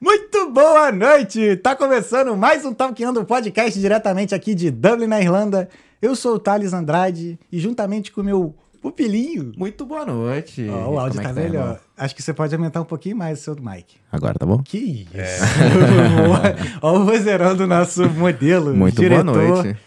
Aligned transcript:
Muito 0.00 0.50
boa 0.50 0.92
noite! 0.92 1.56
Tá 1.56 1.74
começando 1.74 2.36
mais 2.36 2.64
um 2.64 2.74
Talkando 2.74 3.24
Podcast 3.24 3.78
diretamente 3.80 4.34
aqui 4.34 4.54
de 4.54 4.70
Dublin, 4.70 5.06
na 5.06 5.20
Irlanda. 5.20 5.68
Eu 6.02 6.14
sou 6.14 6.34
o 6.34 6.38
Thales 6.38 6.72
Andrade 6.72 7.38
e 7.50 7.58
juntamente 7.58 8.12
com 8.12 8.20
o 8.20 8.24
meu 8.24 8.54
pupilinho... 8.82 9.52
Muito 9.56 9.86
boa 9.86 10.04
noite. 10.04 10.68
Ó, 10.68 10.90
o 10.90 10.98
áudio 10.98 11.20
Como 11.22 11.28
é 11.28 11.32
tá 11.32 11.40
que 11.40 11.48
melhor. 11.48 11.62
irmão? 11.62 11.78
Acho 11.96 12.14
que 12.14 12.22
você 12.22 12.34
pode 12.34 12.54
aumentar 12.54 12.82
um 12.82 12.84
pouquinho 12.84 13.16
mais 13.16 13.40
o 13.40 13.42
seu 13.42 13.56
mic. 13.56 13.96
Agora 14.12 14.34
tá 14.34 14.44
bom? 14.44 14.58
Que 14.62 15.06
isso! 15.14 15.44
Ó 16.82 16.98
o 16.98 17.04
vozeirão 17.04 17.56
do 17.56 17.66
nosso 17.66 18.06
modelo, 18.10 18.74
Muito 18.74 19.00
diretor, 19.00 19.24
boa 19.24 19.62
noite. 19.62 19.78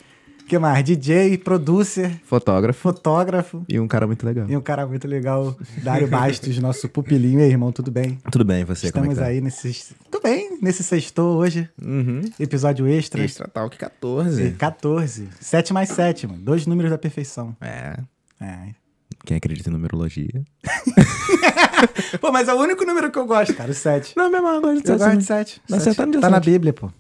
Que 0.48 0.58
mais? 0.58 0.84
DJ, 0.84 1.38
producer, 1.38 2.20
Fotógrafo 2.24 2.80
fotógrafo 2.80 3.66
e 3.68 3.80
um 3.80 3.88
cara 3.88 4.08
muito 4.08 4.26
legal. 4.26 4.46
e 4.50 4.56
um 4.56 4.62
cara 4.62 4.88
muito 4.88 5.08
legal, 5.08 5.56
Dário 5.84 6.08
Bastos, 6.08 6.58
nosso 6.60 6.88
pupilinho. 6.90 7.40
E 7.40 7.44
aí, 7.44 7.50
irmão, 7.50 7.72
tudo 7.72 7.92
bem? 7.92 8.18
Tudo 8.32 8.46
bem, 8.46 8.62
e 8.62 8.64
você? 8.64 8.88
Estamos 8.88 9.08
como 9.10 9.12
é 9.12 9.16
que 9.16 9.22
tá? 9.22 9.28
aí 9.28 9.42
nesse... 9.42 9.94
Tudo 10.10 10.24
bem, 10.24 10.58
nesse 10.62 10.84
sextou 10.84 11.38
hoje, 11.38 11.70
Uhum. 11.84 12.22
episódio 12.40 12.88
extra. 12.88 13.24
Extra 13.24 13.48
Talk 13.48 13.76
14. 13.78 14.52
14. 14.52 15.28
7 15.40 15.74
mais 15.74 15.90
7, 15.90 16.28
mano. 16.28 16.40
Dois 16.40 16.66
números 16.66 16.92
da 16.92 16.98
perfeição. 16.98 17.56
É. 17.62 17.98
É. 18.40 18.70
Quem 19.26 19.36
acredita 19.38 19.70
em 19.70 19.74
numerologia? 19.74 20.44
Pô, 22.22 22.32
mas 22.32 22.48
é 22.48 22.54
o 22.54 22.58
único 22.58 22.86
número 22.86 23.12
que 23.12 23.20
eu 23.20 23.26
gosto, 23.26 23.54
cara, 23.54 23.72
o 23.72 23.74
7. 23.74 24.14
Não, 24.16 24.30
meu 24.30 24.40
irmão, 24.40 24.62
gosto 24.62 24.90
Eu 24.90 24.98
gosto 24.98 25.18
de 25.18 25.24
7. 25.26 25.62
Tá 25.68 26.22
Tá 26.22 26.30
na. 26.30 26.40
Bíblia, 26.40 26.72
pô. 26.74 26.90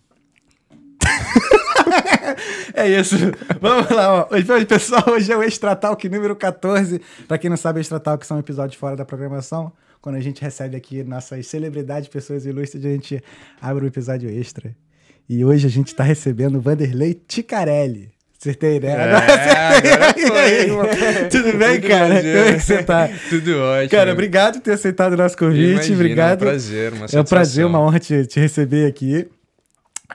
é 2.73 2.89
isso. 2.89 3.15
Vamos 3.59 3.89
lá, 3.89 4.21
ó. 4.21 4.27
Pessoal, 4.67 5.03
hoje 5.09 5.31
é 5.31 5.37
o 5.37 5.43
Extra 5.43 5.75
Talk 5.75 6.07
número 6.09 6.35
14. 6.35 7.01
Pra 7.27 7.37
quem 7.37 7.49
não 7.49 7.57
sabe, 7.57 7.79
Extra 7.79 7.99
Talk 7.99 8.25
são 8.25 8.39
episódios 8.39 8.79
fora 8.79 8.95
da 8.95 9.05
programação. 9.05 9.71
Quando 10.01 10.15
a 10.15 10.21
gente 10.21 10.41
recebe 10.41 10.77
aqui 10.77 11.03
nossas 11.03 11.47
celebridades, 11.47 12.07
pessoas 12.07 12.45
ilustres, 12.45 12.85
a 12.85 12.89
gente 12.89 13.23
abre 13.61 13.83
um 13.83 13.87
episódio 13.87 14.29
extra. 14.29 14.75
E 15.27 15.43
hoje 15.43 15.67
a 15.67 15.69
gente 15.69 15.93
tá 15.93 16.03
recebendo 16.03 16.57
o 16.57 16.61
Vanderlei 16.61 17.13
Ticarelli. 17.27 18.11
Acertei, 18.39 18.79
né? 18.79 18.93
Agora 18.93 19.25
acertei. 19.25 19.91
agora 20.25 20.41
aí. 20.41 21.29
Tudo 21.29 21.57
bem, 21.57 21.81
Tudo 21.81 21.87
cara? 21.89 22.21
Como 22.21 22.37
é 22.37 22.53
que 22.53 22.59
você 22.59 22.83
tá? 22.83 23.09
Tudo 23.29 23.57
ótimo. 23.57 23.89
Cara, 23.89 24.13
obrigado 24.13 24.53
por 24.53 24.61
ter 24.61 24.73
aceitado 24.73 25.13
o 25.13 25.17
nosso 25.17 25.35
convite. 25.35 25.71
Imagina, 25.71 25.95
obrigado. 25.95 26.29
É 26.29 26.35
um 26.35 26.37
prazer, 26.37 26.93
uma 26.93 27.05
É 27.11 27.19
um 27.19 27.23
prazer, 27.23 27.65
uma 27.65 27.79
honra 27.81 27.99
te, 27.99 28.25
te 28.27 28.39
receber 28.39 28.85
aqui. 28.85 29.27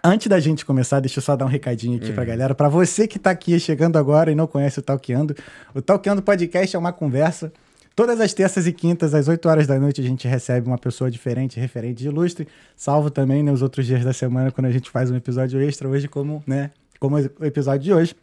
Antes 0.04 0.26
da 0.26 0.40
gente 0.40 0.64
começar, 0.64 0.98
deixa 0.98 1.18
eu 1.20 1.22
só 1.22 1.36
dar 1.36 1.44
um 1.44 1.48
recadinho 1.48 1.96
aqui 1.96 2.10
Hum. 2.10 2.14
pra 2.14 2.24
galera. 2.24 2.54
Pra 2.54 2.68
você 2.68 3.06
que 3.06 3.18
tá 3.18 3.30
aqui 3.30 3.58
chegando 3.60 3.96
agora 3.96 4.32
e 4.32 4.34
não 4.34 4.48
conhece 4.48 4.80
o 4.80 4.82
Talkeando, 4.82 5.34
o 5.74 5.80
Talkeando 5.80 6.20
Podcast 6.22 6.74
é 6.74 6.78
uma 6.78 6.92
conversa. 6.92 7.52
Todas 7.94 8.20
as 8.20 8.32
terças 8.34 8.66
e 8.66 8.72
quintas, 8.72 9.14
às 9.14 9.28
8 9.28 9.46
horas 9.48 9.66
da 9.66 9.78
noite, 9.78 10.00
a 10.00 10.04
gente 10.04 10.26
recebe 10.26 10.66
uma 10.66 10.78
pessoa 10.78 11.10
diferente, 11.10 11.60
referente 11.60 12.04
ilustre, 12.04 12.48
salvo 12.74 13.10
também 13.10 13.42
nos 13.42 13.62
outros 13.62 13.86
dias 13.86 14.02
da 14.02 14.12
semana, 14.14 14.50
quando 14.50 14.64
a 14.66 14.70
gente 14.72 14.90
faz 14.90 15.10
um 15.10 15.14
episódio 15.14 15.60
extra, 15.60 15.86
hoje 15.88 16.08
como, 16.08 16.42
né, 16.46 16.70
como 16.98 17.16
o 17.16 17.44
episódio 17.44 17.80
de 17.84 17.92
hoje. 17.92 18.16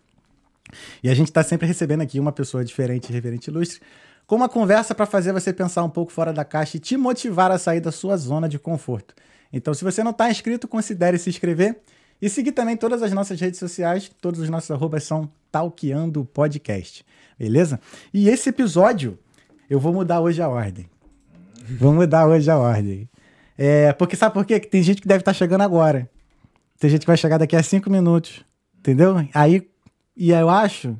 E 1.03 1.09
a 1.09 1.13
gente 1.13 1.27
está 1.27 1.43
sempre 1.43 1.65
recebendo 1.67 2.01
aqui 2.01 2.19
uma 2.19 2.31
pessoa 2.31 2.65
diferente, 2.65 3.13
reverente 3.13 3.49
ilustre, 3.49 3.79
com 4.27 4.35
uma 4.35 4.49
conversa 4.49 4.93
para 4.93 5.05
fazer 5.05 5.31
você 5.31 5.53
pensar 5.53 5.83
um 5.83 5.89
pouco 5.89 6.11
fora 6.11 6.33
da 6.33 6.43
caixa 6.43 6.75
e 6.77 6.79
te 6.79 6.97
motivar 6.97 7.51
a 7.51 7.57
sair 7.57 7.79
da 7.79 7.91
sua 7.91 8.17
zona 8.17 8.49
de 8.49 8.57
conforto. 8.59 9.13
Então, 9.51 9.73
se 9.73 9.83
você 9.83 10.03
não 10.03 10.11
está 10.11 10.29
inscrito, 10.29 10.67
considere 10.67 11.17
se 11.17 11.29
inscrever 11.29 11.79
e 12.21 12.29
seguir 12.29 12.51
também 12.51 12.77
todas 12.77 13.01
as 13.01 13.11
nossas 13.11 13.39
redes 13.39 13.59
sociais. 13.59 14.11
Todos 14.21 14.39
os 14.39 14.49
nossos 14.49 14.69
arrobas 14.71 15.03
são 15.03 15.29
Talkeando 15.51 16.25
Podcast, 16.25 17.05
beleza? 17.37 17.79
E 18.13 18.29
esse 18.29 18.49
episódio, 18.49 19.17
eu 19.69 19.79
vou 19.79 19.93
mudar 19.93 20.21
hoje 20.21 20.41
a 20.41 20.47
ordem. 20.47 20.89
Vou 21.79 21.93
mudar 21.93 22.27
hoje 22.27 22.49
a 22.49 22.57
ordem. 22.57 23.09
É, 23.57 23.91
porque 23.93 24.15
sabe 24.15 24.33
por 24.33 24.45
quê? 24.45 24.59
Que 24.59 24.67
tem 24.67 24.81
gente 24.81 25.01
que 25.01 25.07
deve 25.07 25.21
estar 25.21 25.33
chegando 25.33 25.61
agora. 25.61 26.09
Tem 26.79 26.89
gente 26.89 27.01
que 27.01 27.07
vai 27.07 27.17
chegar 27.17 27.37
daqui 27.37 27.55
a 27.55 27.63
cinco 27.63 27.89
minutos. 27.89 28.45
Entendeu? 28.77 29.15
Aí, 29.33 29.69
e 30.15 30.31
eu 30.31 30.49
acho 30.49 30.97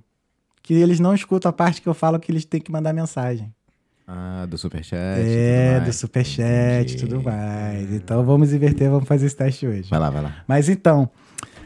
que 0.61 0.73
eles 0.73 0.99
não 0.99 1.15
escutam 1.15 1.49
a 1.49 1.53
parte 1.53 1.81
que 1.81 1.88
eu 1.88 1.93
falo 1.93 2.19
que 2.19 2.31
eles 2.31 2.45
têm 2.45 2.59
que 2.59 2.71
mandar 2.71 2.93
mensagem. 2.93 3.53
Ah, 4.11 4.47
do 4.47 4.57
Superchat. 4.57 4.97
é, 4.97 5.79
do 5.81 5.93
superchat 5.93 6.93
e 6.93 6.97
tudo 6.97 7.21
mais. 7.21 7.91
Então 7.91 8.25
vamos 8.25 8.51
inverter, 8.51 8.89
vamos 8.89 9.07
fazer 9.07 9.27
esse 9.27 9.35
teste 9.35 9.67
hoje. 9.67 9.87
Vai 9.87 9.99
lá, 9.99 10.09
vai 10.09 10.23
lá. 10.23 10.43
Mas 10.47 10.67
então, 10.67 11.07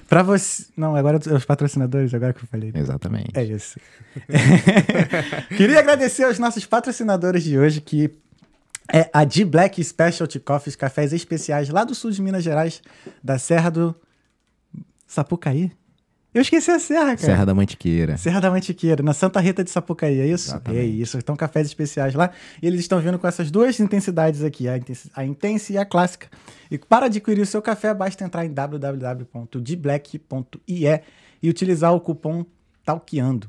pra 0.09 0.21
você. 0.23 0.65
Não, 0.75 0.93
agora 0.93 1.17
os 1.17 1.45
patrocinadores, 1.45 2.13
agora 2.13 2.33
que 2.33 2.43
eu 2.43 2.47
falei. 2.47 2.73
Exatamente. 2.75 3.29
É 3.33 3.45
isso. 3.45 3.79
Queria 5.55 5.79
agradecer 5.79 6.25
aos 6.25 6.37
nossos 6.37 6.65
patrocinadores 6.65 7.43
de 7.45 7.57
hoje, 7.57 7.79
que 7.79 8.11
é 8.91 9.09
a 9.13 9.23
D 9.23 9.45
Black 9.45 9.81
Specialty 9.81 10.37
Coffees, 10.41 10.75
cafés 10.75 11.13
especiais 11.13 11.69
lá 11.69 11.85
do 11.85 11.95
sul 11.95 12.11
de 12.11 12.21
Minas 12.21 12.43
Gerais, 12.43 12.81
da 13.23 13.39
Serra 13.39 13.69
do 13.69 13.95
Sapucaí. 15.07 15.71
Eu 16.33 16.41
esqueci 16.41 16.71
a 16.71 16.79
serra, 16.79 17.15
cara. 17.15 17.17
Serra 17.17 17.45
da 17.45 17.53
Mantiqueira. 17.53 18.17
Serra 18.17 18.39
da 18.39 18.49
Mantiqueira, 18.49 19.03
na 19.03 19.13
Santa 19.13 19.39
Rita 19.39 19.63
de 19.63 19.69
Sapucaí, 19.69 20.19
é 20.19 20.25
isso? 20.25 20.49
Exatamente. 20.49 20.81
É 20.81 20.85
isso. 20.85 21.17
Então, 21.17 21.35
cafés 21.35 21.67
especiais 21.67 22.15
lá. 22.15 22.31
E 22.61 22.67
eles 22.67 22.79
estão 22.79 22.99
vindo 22.99 23.19
com 23.19 23.27
essas 23.27 23.51
duas 23.51 23.79
intensidades 23.79 24.43
aqui, 24.43 24.67
a 24.67 24.77
intensa, 24.77 25.09
a 25.15 25.23
intensa 25.23 25.73
e 25.73 25.77
a 25.77 25.85
clássica. 25.85 26.27
E 26.71 26.77
para 26.77 27.05
adquirir 27.05 27.41
o 27.41 27.45
seu 27.45 27.61
café, 27.61 27.93
basta 27.93 28.23
entrar 28.23 28.45
em 28.45 28.51
www.dblack.ie 28.51 31.01
e 31.41 31.49
utilizar 31.49 31.93
o 31.93 31.99
cupom 31.99 32.45
TALKEANDO. 32.85 33.47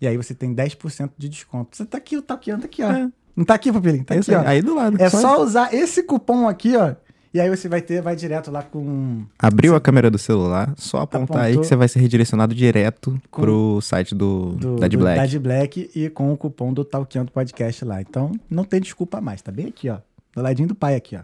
E 0.00 0.06
aí 0.06 0.16
você 0.16 0.34
tem 0.34 0.54
10% 0.54 1.10
de 1.16 1.28
desconto. 1.28 1.76
Você 1.76 1.84
tá 1.84 1.98
aqui, 1.98 2.16
o 2.16 2.22
TALKEANDO 2.22 2.66
aqui, 2.66 2.82
ó. 2.82 2.90
É. 2.90 3.08
Não 3.34 3.44
tá 3.44 3.54
aqui, 3.54 3.72
Pupilinho? 3.72 4.04
Tá 4.04 4.14
É 4.14 4.18
aqui, 4.18 4.34
ó. 4.34 4.40
aí. 4.40 4.46
Aí 4.46 4.62
do 4.62 4.74
lado. 4.74 5.00
É 5.00 5.08
só 5.08 5.42
usar 5.42 5.72
esse 5.72 6.02
cupom 6.02 6.48
aqui, 6.48 6.76
ó. 6.76 6.94
E 7.34 7.40
aí 7.40 7.48
você 7.48 7.66
vai 7.68 7.80
ter, 7.80 8.02
vai 8.02 8.14
direto 8.14 8.50
lá 8.50 8.62
com 8.62 9.24
Abriu 9.38 9.74
a 9.74 9.80
câmera 9.80 10.10
do 10.10 10.18
celular, 10.18 10.74
só 10.76 10.98
apontar 11.00 11.38
aí 11.44 11.52
Apontou. 11.52 11.62
que 11.62 11.66
você 11.68 11.76
vai 11.76 11.88
ser 11.88 11.98
redirecionado 12.00 12.54
direto 12.54 13.18
Com- 13.30 13.40
pro 13.40 13.80
site 13.80 14.14
do, 14.14 14.50
do, 14.52 14.76
da 14.76 14.86
do- 14.86 14.98
Black. 14.98 15.18
da 15.18 15.26
de 15.26 15.38
Black 15.38 15.90
e 15.94 16.10
com 16.10 16.30
o 16.32 16.36
cupom 16.36 16.74
do 16.74 16.84
Talkeando 16.84 17.32
Podcast 17.32 17.84
lá. 17.86 18.02
Então, 18.02 18.32
não 18.50 18.64
tem 18.64 18.80
desculpa 18.82 19.18
mais. 19.20 19.40
Tá 19.40 19.50
bem 19.50 19.66
aqui, 19.68 19.88
ó. 19.88 19.96
Do 20.36 20.42
ladinho 20.42 20.68
do 20.68 20.74
pai 20.74 20.94
aqui, 20.94 21.16
ó. 21.16 21.20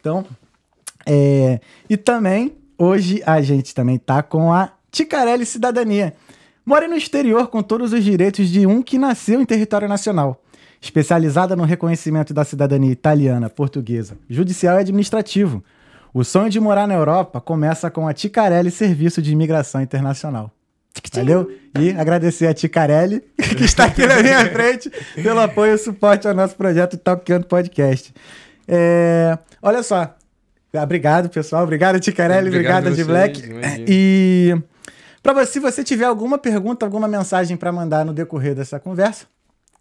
Então, 0.00 0.24
é... 1.06 1.60
E 1.88 1.96
também, 1.96 2.56
hoje 2.78 3.22
a 3.26 3.40
gente 3.42 3.74
também 3.74 3.98
tá 3.98 4.22
com 4.22 4.52
a 4.52 4.72
Ticarelli 4.90 5.46
Cidadania. 5.46 6.14
Mora 6.66 6.88
no 6.88 6.94
exterior 6.96 7.46
com 7.48 7.62
todos 7.62 7.92
os 7.92 8.02
direitos 8.04 8.48
de 8.48 8.66
um 8.66 8.82
que 8.82 8.98
nasceu 8.98 9.40
em 9.40 9.44
território 9.46 9.88
nacional. 9.88 10.42
Especializada 10.80 11.54
no 11.54 11.64
reconhecimento 11.64 12.32
da 12.32 12.44
cidadania 12.44 12.90
italiana, 12.90 13.50
portuguesa, 13.50 14.16
judicial 14.28 14.78
e 14.78 14.80
administrativo. 14.80 15.62
O 16.12 16.24
sonho 16.24 16.50
de 16.50 16.58
morar 16.58 16.88
na 16.88 16.94
Europa 16.94 17.40
começa 17.40 17.90
com 17.90 18.08
a 18.08 18.14
Ticarelli 18.14 18.70
Serviço 18.70 19.20
de 19.20 19.32
Imigração 19.32 19.80
Internacional. 19.80 20.50
Valeu? 21.14 21.50
E 21.78 21.90
agradecer 21.90 22.46
a 22.46 22.54
Ticarelli, 22.54 23.20
que 23.56 23.64
está 23.64 23.84
aqui 23.84 24.06
na 24.06 24.22
minha 24.22 24.50
frente, 24.50 24.90
pelo 25.14 25.40
apoio 25.40 25.74
e 25.74 25.78
suporte 25.78 26.26
ao 26.26 26.34
nosso 26.34 26.56
projeto 26.56 26.96
Talkando 26.96 27.46
Podcast. 27.46 28.12
É, 28.66 29.38
olha 29.62 29.82
só. 29.82 30.14
Obrigado, 30.72 31.28
pessoal. 31.28 31.64
Obrigado, 31.64 31.98
Ticarelli. 31.98 32.48
Obrigado 32.48 32.88
Obrigado, 32.88 32.96
de 32.96 33.04
Black. 33.04 33.48
imagina. 33.48 33.84
E 33.88 34.56
para 35.22 35.32
você, 35.32 35.52
se 35.52 35.60
você 35.60 35.84
tiver 35.84 36.04
alguma 36.04 36.38
pergunta, 36.38 36.86
alguma 36.86 37.08
mensagem 37.08 37.56
para 37.56 37.72
mandar 37.72 38.04
no 38.04 38.12
decorrer 38.12 38.54
dessa 38.54 38.78
conversa, 38.78 39.26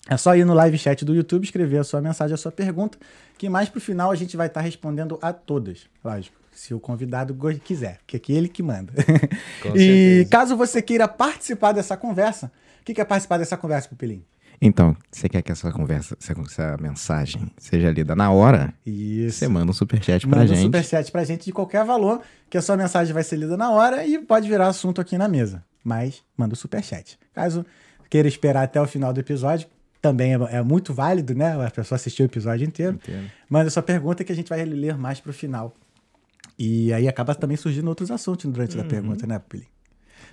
é 0.10 0.18
só 0.18 0.36
ir 0.36 0.44
no 0.44 0.56
live 0.56 0.78
chat 0.78 1.06
do 1.06 1.14
YouTube, 1.14 1.44
escrever 1.44 1.78
a 1.78 1.84
sua 1.84 2.02
mensagem, 2.02 2.34
a 2.34 2.38
sua 2.38 2.52
pergunta, 2.52 2.98
que 3.38 3.48
mais 3.48 3.70
pro 3.70 3.80
final 3.80 4.10
a 4.10 4.16
gente 4.16 4.36
vai 4.36 4.48
estar 4.48 4.62
respondendo 4.62 5.20
a 5.22 5.32
todas, 5.32 5.88
lógico. 6.04 6.36
Se 6.52 6.74
o 6.74 6.80
convidado 6.80 7.38
quiser, 7.64 8.00
porque 8.00 8.18
aqui 8.18 8.34
é 8.34 8.38
ele 8.38 8.50
que 8.50 8.64
manda. 8.64 8.92
E 9.76 10.28
caso 10.32 10.58
você 10.58 10.82
queira 10.82 11.08
participar 11.08 11.72
dessa 11.72 11.96
conversa, 11.96 12.52
o 12.82 12.86
que 12.86 12.94
que 12.94 13.00
é 13.00 13.06
participar 13.06 13.38
dessa 13.38 13.56
conversa, 13.56 13.88
Pupilinho? 13.88 14.26
Então, 14.62 14.96
você 15.10 15.30
quer 15.30 15.42
que 15.42 15.52
essa 15.52 15.72
conversa, 15.72 16.18
essa, 16.20 16.78
mensagem 16.82 17.50
seja 17.58 17.90
lida 17.92 18.14
na 18.14 18.30
hora? 18.32 18.74
Isso. 18.86 19.38
Você 19.38 19.48
manda 19.48 19.72
um 19.72 19.74
superchat 19.74 20.28
pra 20.28 20.40
Manda 20.40 20.52
um 20.52 20.56
gente. 20.56 20.66
superchat 20.66 21.12
pra 21.12 21.24
gente 21.24 21.46
de 21.46 21.54
qualquer 21.54 21.86
valor, 21.86 22.22
que 22.50 22.58
a 22.58 22.62
sua 22.62 22.76
mensagem 22.76 23.14
vai 23.14 23.24
ser 23.24 23.38
lida 23.38 23.56
na 23.56 23.70
hora 23.72 24.06
e 24.06 24.20
pode 24.20 24.50
virar 24.50 24.68
assunto 24.68 25.00
aqui 25.00 25.18
na 25.18 25.30
mesa. 25.30 25.64
Mas 25.82 26.22
manda 26.36 26.56
o 26.56 26.58
superchat. 26.58 27.18
Caso 27.34 27.66
queira 28.10 28.28
esperar 28.28 28.64
até 28.64 28.82
o 28.82 28.88
final 28.88 29.14
do 29.14 29.20
episódio, 29.20 29.68
também 30.02 30.34
é, 30.34 30.38
é 30.58 30.62
muito 30.62 30.94
válido, 30.94 31.34
né? 31.36 31.66
A 31.66 31.70
pessoa 31.72 31.96
assistir 31.96 32.24
o 32.24 32.26
episódio 32.26 32.66
inteiro. 32.66 32.96
Entendo. 32.96 33.30
Manda 33.50 33.70
sua 33.70 33.84
pergunta 33.84 34.24
que 34.24 34.32
a 34.32 34.36
gente 34.36 34.50
vai 34.50 34.64
ler 34.66 34.98
mais 34.98 35.20
pro 35.20 35.34
final. 35.34 35.74
E 36.58 36.92
aí 36.94 37.08
acaba 37.08 37.34
também 37.36 37.58
surgindo 37.58 37.88
outros 37.88 38.12
assuntos 38.12 38.46
durante 38.52 38.76
Uhum. 38.78 38.82
a 38.84 38.86
pergunta, 38.86 39.26
né, 39.28 39.40
Pupilinho? 39.40 39.70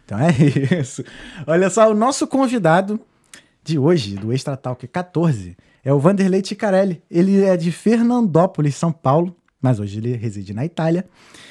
Então 0.05 0.19
é 0.19 0.29
isso. 0.81 1.05
Olha 1.47 1.69
só, 1.71 1.91
o 1.91 1.95
nosso 1.95 2.27
convidado 2.27 3.01
de 3.65 3.79
hoje, 3.79 4.15
do 4.17 4.33
Extra 4.33 4.57
Talk 4.57 4.87
14, 4.87 5.57
é 5.85 5.93
o 5.93 5.99
Vanderlei 5.99 6.43
Ticarelli. 6.43 7.03
Ele 7.11 7.43
é 7.45 7.57
de 7.57 7.71
Fernandópolis, 7.73 8.75
São 8.77 8.93
Paulo, 8.93 9.37
mas 9.61 9.81
hoje 9.81 9.99
ele 9.99 10.15
reside 10.17 10.53
na 10.55 10.65
Itália, 10.65 11.05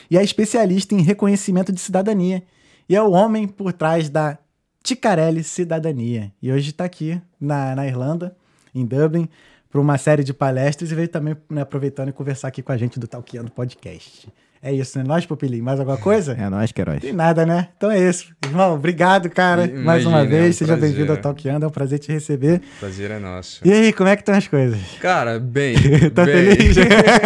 e 0.09 0.17
é 0.17 0.23
especialista 0.23 0.93
em 0.95 1.01
reconhecimento 1.01 1.71
de 1.73 1.79
cidadania. 1.81 2.43
E 2.87 2.95
é 2.95 3.01
o 3.01 3.11
homem 3.11 3.47
por 3.47 3.73
trás 3.73 4.09
da 4.09 4.37
Ticarelli 4.85 5.43
Cidadania. 5.43 6.31
E 6.39 6.51
hoje 6.51 6.69
está 6.69 6.85
aqui 6.85 7.19
na, 7.41 7.75
na 7.75 7.87
Irlanda, 7.87 8.37
em 8.73 8.85
Dublin, 8.85 9.27
para 9.67 9.81
uma 9.81 9.97
série 9.97 10.23
de 10.23 10.31
palestras 10.31 10.91
e 10.91 10.95
veio 10.95 11.07
também 11.07 11.35
né, 11.49 11.61
aproveitando 11.61 12.09
e 12.09 12.13
conversar 12.13 12.49
aqui 12.49 12.61
com 12.61 12.71
a 12.71 12.77
gente 12.77 12.99
do 12.99 13.07
Talkiano 13.07 13.49
Podcast. 13.49 14.31
É 14.65 14.73
isso, 14.73 14.97
né? 14.97 15.03
Nós, 15.07 15.27
Pupilinho, 15.27 15.63
mais 15.63 15.79
alguma 15.79 15.95
coisa? 15.95 16.33
É 16.33 16.49
nós, 16.49 16.71
Queiroz. 16.71 16.99
Tem 16.99 17.13
nada, 17.13 17.45
né? 17.45 17.67
Então 17.77 17.91
é 17.91 17.99
isso. 18.09 18.33
Irmão, 18.43 18.73
obrigado, 18.73 19.29
cara, 19.29 19.65
Imagina, 19.65 19.83
mais 19.83 20.05
uma 20.07 20.21
é 20.21 20.23
um 20.23 20.27
vez. 20.27 20.55
Seja 20.55 20.75
bem-vindo 20.75 21.11
ao 21.11 21.19
Talkiano, 21.19 21.63
é 21.63 21.67
um 21.67 21.71
prazer 21.71 21.99
te 21.99 22.11
receber. 22.11 22.63
Prazer 22.79 23.11
é 23.11 23.19
nosso. 23.19 23.61
E 23.63 23.71
aí, 23.71 23.93
como 23.93 24.09
é 24.09 24.15
que 24.15 24.23
estão 24.23 24.33
as 24.33 24.47
coisas? 24.47 24.79
Cara, 24.99 25.37
bem. 25.37 25.75
Tá 26.15 26.25
bem. 26.25 26.55
feliz? 26.55 26.77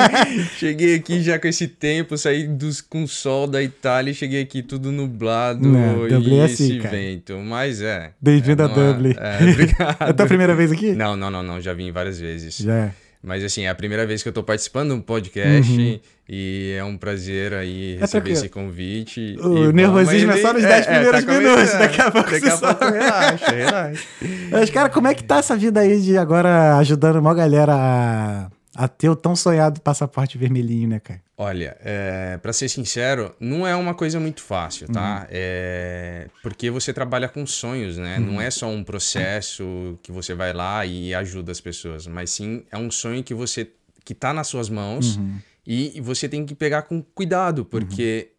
cheguei 0.60 0.96
aqui 0.96 1.22
já 1.22 1.40
com 1.40 1.48
esse 1.48 1.66
tempo, 1.70 2.18
saí 2.18 2.46
dos, 2.46 2.82
com 2.82 3.04
o 3.04 3.08
sol 3.08 3.48
da 3.48 3.64
Itália 3.64 4.12
e 4.12 4.14
cheguei 4.14 4.42
aqui 4.42 4.62
tudo 4.62 4.92
nublado 4.92 5.66
Não, 5.66 6.10
Dublin 6.10 6.36
e 6.36 6.40
é 6.42 6.46
esse 6.46 6.64
assim, 6.64 6.80
cara. 6.80 6.98
vento. 6.98 7.38
Mas 7.38 7.82
é. 7.82 8.12
Bem-vindo 8.22 8.64
é, 8.64 8.66
a 8.66 8.70
é- 8.70 8.74
Dublin. 8.74 9.16
É, 9.18 9.50
obrigado. 9.50 9.98
É 10.02 10.10
a 10.10 10.14
tua 10.14 10.26
primeira 10.26 10.54
vez 10.54 10.74
aqui? 10.74 10.92
Não, 10.92 11.16
não, 11.16 11.32
não, 11.32 11.42
não. 11.42 11.62
Já 11.62 11.74
vim 11.74 11.90
várias 11.90 12.20
vezes. 12.20 12.58
Já 12.58 12.74
é. 12.74 12.92
Mas 13.22 13.44
assim, 13.44 13.64
é 13.66 13.70
a 13.70 13.76
primeira 13.76 14.06
vez 14.08 14.24
que 14.24 14.30
eu 14.30 14.34
tô 14.34 14.42
participando 14.42 14.90
de 14.90 14.96
um 14.96 15.02
podcast 15.02 15.72
Uhum. 15.72 16.00
e 16.30 16.74
é 16.78 16.84
um 16.86 16.96
prazer 16.98 17.54
aí 17.54 17.96
É 17.98 18.00
receber 18.00 18.08
tranquilo. 18.08 18.38
esse 18.38 18.50
convite. 18.50 19.36
O 19.42 19.72
nervosismo 19.74 20.32
é 20.32 20.38
só 20.38 20.54
nos 20.54 20.64
é, 20.64 20.68
10 20.70 20.88
é, 20.88 20.90
primeiros 20.94 21.26
tá 21.26 21.32
minutos, 21.34 21.72
daqui 21.74 22.02
a 22.02 22.12
pouco 22.12 22.32
Daqui 22.32 22.50
a 22.50 22.58
pouco 22.58 22.86
relaxa, 22.86 23.52
relaxa. 23.52 24.04
Mas, 24.50 24.70
cara, 24.70 24.90
como 24.90 25.08
é 25.10 25.14
que 25.14 25.24
tá 25.24 25.40
essa 25.40 25.56
vida 25.58 25.82
aí 25.82 26.00
de 26.00 26.18
agora 26.18 26.78
ajudando 26.78 27.18
uma 27.18 27.34
galera 27.34 27.74
a, 27.76 28.48
a 28.76 28.88
ter 28.88 29.10
o 29.10 29.16
tão 29.16 29.36
sonhado 29.36 29.82
passaporte 29.82 30.38
vermelhinho, 30.38 30.88
né, 30.88 31.00
cara? 31.00 31.22
Olha, 31.38 31.78
é, 31.80 32.38
para 32.38 32.52
ser 32.52 32.68
sincero, 32.70 33.34
não 33.40 33.66
é 33.66 33.76
uma 33.76 33.94
coisa 33.94 34.20
muito 34.20 34.42
fácil, 34.42 34.88
tá? 34.88 35.26
É, 35.32 36.28
porque 36.44 36.70
você 36.70 36.94
trabalha 36.94 37.30
com 37.30 37.46
sonhos, 37.46 37.98
né? 37.98 38.20
Não 38.20 38.42
é 38.42 38.52
só 38.52 38.68
um 38.68 38.84
processo 38.84 39.98
que 40.04 40.12
você 40.12 40.34
vai 40.34 40.54
lá 40.54 40.86
e 40.86 41.14
ajuda 41.14 41.52
as 41.52 41.62
pessoas, 41.62 42.06
mas 42.08 42.30
sim 42.30 42.64
é 42.72 42.78
um 42.78 42.92
sonho 42.92 43.24
que 43.24 43.34
você 43.34 43.70
que 44.04 44.14
tá 44.14 44.34
nas 44.34 44.48
suas 44.48 44.70
mãos 44.70 45.20
e 45.66 46.02
você 46.02 46.28
tem 46.28 46.46
que 46.46 46.56
pegar 46.56 46.84
com 46.84 47.02
cuidado, 47.02 47.64
porque 47.64 48.32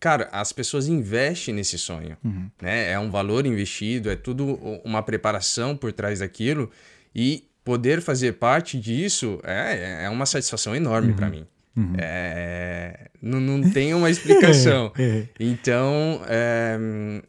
cara, 0.00 0.28
as 0.32 0.52
pessoas 0.52 0.88
investem 0.88 1.54
nesse 1.54 1.78
sonho, 1.78 2.16
né? 2.60 2.90
É 2.90 2.98
um 2.98 3.10
valor 3.10 3.44
investido, 3.44 4.10
é 4.10 4.16
tudo 4.16 4.58
uma 4.84 5.02
preparação 5.02 5.76
por 5.76 5.92
trás 5.92 6.20
daquilo 6.20 6.70
e 7.14 7.44
poder 7.66 8.00
fazer 8.00 8.34
parte 8.34 8.78
disso 8.80 9.40
é, 9.42 10.04
é 10.04 10.08
uma 10.08 10.24
satisfação 10.24 10.74
enorme 10.74 11.12
para 11.12 11.28
mim. 11.28 11.44
É, 11.98 13.10
não, 13.20 13.38
não 13.40 13.70
tem 13.70 13.92
uma 13.92 14.08
explicação. 14.08 14.92
É, 14.96 15.02
é. 15.02 15.28
Então, 15.40 16.22
é, 16.26 16.78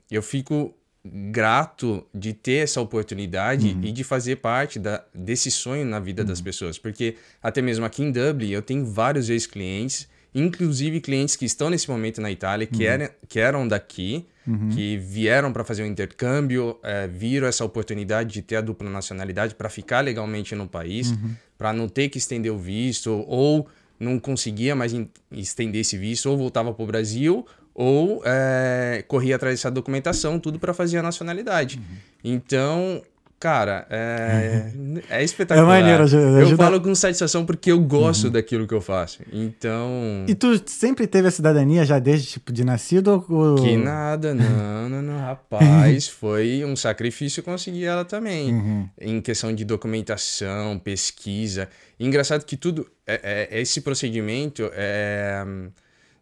eu 0.09 0.21
fico 0.21 0.73
grato 1.03 2.05
de 2.13 2.33
ter 2.33 2.63
essa 2.63 2.79
oportunidade 2.79 3.67
Uhum. 3.69 3.81
e 3.83 3.91
de 3.91 4.03
fazer 4.03 4.37
parte 4.37 4.77
da, 4.79 5.03
desse 5.13 5.49
sonho 5.49 5.85
na 5.85 5.99
vida 5.99 6.23
das 6.23 6.39
pessoas. 6.39 6.77
Porque 6.77 7.15
até 7.41 7.61
mesmo 7.61 7.83
aqui 7.85 8.03
em 8.03 8.11
Dublin, 8.11 8.49
eu 8.51 8.61
tenho 8.61 8.85
vários 8.85 9.29
ex-clientes, 9.29 10.07
inclusive 10.35 11.01
clientes 11.01 11.35
que 11.35 11.45
estão 11.45 11.69
nesse 11.69 11.89
momento 11.89 12.21
na 12.21 12.29
Itália, 12.31 12.67
Uhum. 12.71 12.77
que, 12.77 12.85
eram, 12.85 13.09
que 13.27 13.39
eram 13.39 13.67
daqui, 13.67 14.25
que 14.73 14.97
vieram 14.97 15.51
para 15.51 15.63
fazer 15.63 15.83
um 15.83 15.85
intercâmbio, 15.87 16.77
é, 16.83 17.07
viram 17.07 17.47
essa 17.47 17.65
oportunidade 17.65 18.31
de 18.33 18.41
ter 18.41 18.55
a 18.57 18.61
dupla 18.61 18.89
nacionalidade 18.89 19.55
para 19.55 19.69
ficar 19.69 20.01
legalmente 20.01 20.55
no 20.55 20.67
país, 20.67 21.11
Uhum. 21.11 21.35
para 21.57 21.73
não 21.73 21.87
ter 21.89 22.07
que 22.09 22.17
estender 22.17 22.51
o 22.51 22.57
visto 22.57 23.23
ou 23.27 23.67
não 23.99 24.19
conseguia 24.19 24.75
mais 24.75 24.93
en- 24.93 25.09
estender 25.31 25.81
esse 25.81 25.97
visto, 25.97 26.29
ou 26.29 26.37
voltava 26.37 26.73
para 26.73 26.83
o 26.83 26.87
Brasil, 26.87 27.45
ou 27.73 28.21
é, 28.25 29.03
corria 29.07 29.35
atrás 29.35 29.55
dessa 29.59 29.69
documentação, 29.71 30.39
tudo 30.39 30.59
para 30.59 30.73
fazer 30.73 30.97
a 30.99 31.03
nacionalidade. 31.03 31.77
Uhum. 31.77 31.97
Então, 32.23 33.01
cara, 33.39 33.85
é, 33.91 34.71
é 35.09 35.23
espetacular. 35.23 35.77
É 35.77 35.81
maneiro, 35.81 36.03
ajuda- 36.03 36.23
Eu 36.23 36.37
ajuda- 36.47 36.63
falo 36.63 36.81
com 36.81 36.93
satisfação 36.95 37.45
porque 37.45 37.71
eu 37.71 37.79
gosto 37.79 38.29
daquilo 38.29 38.65
que 38.67 38.73
eu 38.73 38.81
faço. 38.81 39.21
Então. 39.31 40.25
E 40.27 40.33
tu 40.35 40.61
sempre 40.65 41.05
teve 41.07 41.27
a 41.27 41.31
cidadania 41.31 41.85
já 41.85 41.99
desde, 41.99 42.27
tipo, 42.27 42.51
de 42.51 42.63
nascido 42.63 43.23
ou... 43.29 43.55
Que 43.55 43.77
nada, 43.77 44.33
não, 44.33 44.89
não, 44.89 45.01
não, 45.01 45.19
rapaz, 45.19 46.07
foi 46.09 46.63
um 46.65 46.75
sacrifício 46.75 47.43
conseguir 47.43 47.85
ela 47.85 48.03
também. 48.05 48.53
Uhum. 48.53 48.89
Em 48.99 49.21
questão 49.21 49.53
de 49.53 49.63
documentação, 49.65 50.79
pesquisa. 50.79 51.69
Engraçado 51.99 52.45
que 52.45 52.55
tudo, 52.57 52.87
é, 53.05 53.47
é- 53.51 53.61
esse 53.61 53.81
procedimento, 53.81 54.69
é, 54.73 55.43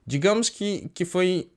digamos 0.06 0.50
que, 0.50 0.90
que 0.94 1.04
foi, 1.06 1.50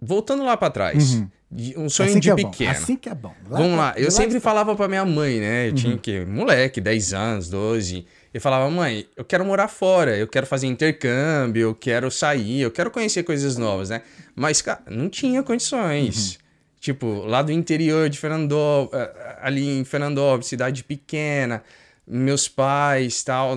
voltando 0.00 0.44
lá 0.44 0.56
para 0.56 0.70
trás, 0.70 1.14
Uhum. 1.14 1.28
Um 1.76 1.88
sonho 1.88 2.10
assim 2.10 2.20
de 2.20 2.30
é 2.30 2.34
pequeno. 2.36 2.70
Bom. 2.72 2.78
Assim 2.78 2.96
que 2.96 3.08
é 3.08 3.14
bom. 3.14 3.34
Vamos 3.48 3.76
lá, 3.76 3.94
eu 3.96 4.10
sempre 4.10 4.38
falava 4.38 4.76
pra 4.76 4.86
minha 4.86 5.04
mãe, 5.04 5.40
né? 5.40 5.66
Eu 5.66 5.70
Uhum. 5.70 5.74
tinha 5.74 5.98
que 5.98 6.24
moleque, 6.24 6.80
10 6.80 7.12
anos, 7.12 7.48
12. 7.48 8.06
Eu 8.32 8.40
falava, 8.40 8.70
mãe, 8.70 9.06
eu 9.16 9.24
quero 9.24 9.44
morar 9.44 9.66
fora, 9.66 10.16
eu 10.16 10.28
quero 10.28 10.46
fazer 10.46 10.68
intercâmbio, 10.68 11.62
eu 11.62 11.74
quero 11.74 12.08
sair, 12.10 12.60
eu 12.60 12.70
quero 12.70 12.90
conhecer 12.90 13.24
coisas 13.24 13.56
novas, 13.56 13.90
né? 13.90 14.02
Mas, 14.36 14.62
cara, 14.62 14.82
não 14.88 15.08
tinha 15.08 15.42
condições. 15.42 16.34
Uhum. 16.34 16.40
Tipo, 16.78 17.06
lá 17.26 17.42
do 17.42 17.50
interior 17.50 18.08
de 18.08 18.16
Fernandó, 18.18 18.88
eh, 18.92 19.36
ali 19.42 19.80
em 19.80 19.84
Fernandópolis, 19.84 20.46
cidade 20.46 20.84
pequena, 20.84 21.62
meus 22.06 22.46
pais 22.48 23.22
tal. 23.24 23.56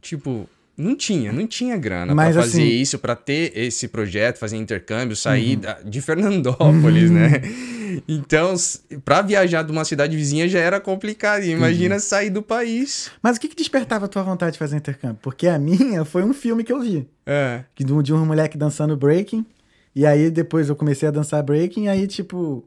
Tipo, 0.00 0.48
não 0.76 0.96
tinha, 0.96 1.32
não 1.32 1.46
tinha 1.46 1.76
grana 1.76 2.14
Mas, 2.14 2.34
pra 2.34 2.42
fazer 2.44 2.62
assim- 2.62 2.68
isso, 2.68 2.98
pra 2.98 3.14
ter 3.14 3.52
esse 3.56 3.88
projeto, 3.88 4.38
fazer 4.38 4.56
intercâmbio, 4.56 5.14
sair 5.16 5.56
da- 5.56 5.80
de 5.84 6.00
Fernandópolis, 6.00 7.10
né? 7.10 7.42
Então, 8.08 8.54
pra 9.04 9.20
viajar 9.20 9.62
de 9.62 9.70
uma 9.70 9.84
cidade 9.84 10.16
vizinha 10.16 10.48
já 10.48 10.58
era 10.58 10.80
complicado. 10.80 11.44
Imagina 11.44 11.98
sair 11.98 12.30
do 12.30 12.42
país. 12.42 13.10
Mas 13.22 13.36
o 13.36 13.40
que, 13.40 13.48
que 13.48 13.54
despertava 13.56 14.06
a 14.06 14.08
tua 14.08 14.22
vontade 14.22 14.52
de 14.52 14.58
fazer 14.58 14.76
intercâmbio? 14.76 15.18
Porque 15.22 15.46
a 15.46 15.58
minha 15.58 16.02
foi 16.04 16.22
um 16.24 16.32
filme 16.32 16.64
que 16.64 16.72
eu 16.72 16.80
vi. 16.80 17.06
É. 17.26 17.64
Que 17.74 17.84
de 17.84 17.92
um, 17.92 18.02
de 18.02 18.12
um 18.14 18.24
moleque 18.24 18.56
dançando 18.56 18.96
breaking. 18.96 19.44
E 19.94 20.06
aí 20.06 20.30
depois 20.30 20.70
eu 20.70 20.74
comecei 20.76 21.06
a 21.06 21.12
dançar 21.12 21.42
breaking. 21.42 21.88
Aí, 21.88 22.06
tipo. 22.06 22.64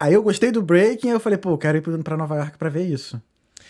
Aí 0.00 0.14
eu 0.14 0.22
gostei 0.22 0.50
do 0.50 0.62
breaking. 0.62 1.08
Aí 1.08 1.14
eu 1.14 1.20
falei, 1.20 1.36
pô, 1.38 1.50
eu 1.50 1.58
quero 1.58 1.76
ir 1.76 1.80
pra- 1.82 1.98
pra 1.98 2.16
Nova 2.16 2.36
York 2.36 2.56
pra 2.56 2.70
ver 2.70 2.86
isso. 2.86 3.20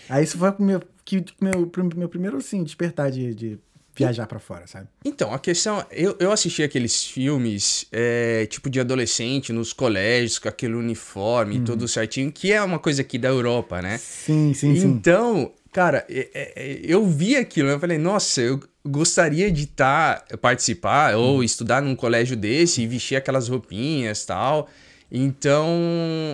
Aí 0.09 0.23
isso 0.23 0.39
foi 0.39 0.51
o 0.51 0.63
meu, 0.63 0.81
que, 1.05 1.25
meu, 1.41 1.71
meu 1.97 2.09
primeiro, 2.09 2.37
assim, 2.39 2.63
despertar 2.63 3.11
de, 3.11 3.35
de 3.35 3.59
viajar 3.97 4.27
pra 4.27 4.39
fora, 4.41 4.67
sabe? 4.67 4.89
Então, 5.05 5.33
a 5.33 5.39
questão. 5.39 5.85
Eu, 5.91 6.17
eu 6.19 6.33
assisti 6.33 6.63
aqueles 6.63 7.05
filmes, 7.05 7.87
é, 7.93 8.47
tipo 8.47 8.69
de 8.71 8.81
adolescente, 8.81 9.53
nos 9.53 9.73
colégios, 9.73 10.39
com 10.39 10.49
aquele 10.49 10.75
uniforme, 10.75 11.61
tudo 11.61 11.87
certinho, 11.87 12.33
que 12.33 12.53
é 12.53 12.61
uma 12.63 12.79
coisa 12.79 13.03
aqui 13.03 13.19
da 13.19 13.29
Europa, 13.29 13.81
né? 13.83 13.99
Sim, 13.99 14.53
sim, 14.55 14.75
sim. 14.75 14.87
Então, 14.89 15.53
cara, 15.73 16.05
é- 16.09 16.29
é- 16.35 16.53
é, 16.57 16.81
eu 16.83 17.07
vi 17.07 17.37
aquilo, 17.37 17.69
eu 17.69 17.79
falei, 17.79 17.99
nossa, 17.99 18.41
eu 18.41 18.61
gostaria 18.85 19.51
de 19.51 19.65
estar, 19.65 20.25
participar 20.41 21.17
ou 21.17 21.43
estudar 21.45 21.81
num 21.81 21.95
colégio 21.97 22.37
desse 22.37 22.83
e 22.83 22.87
vestir 22.87 23.17
aquelas 23.17 23.49
roupinhas 23.49 24.25
tal. 24.25 24.69
Então, 25.11 25.69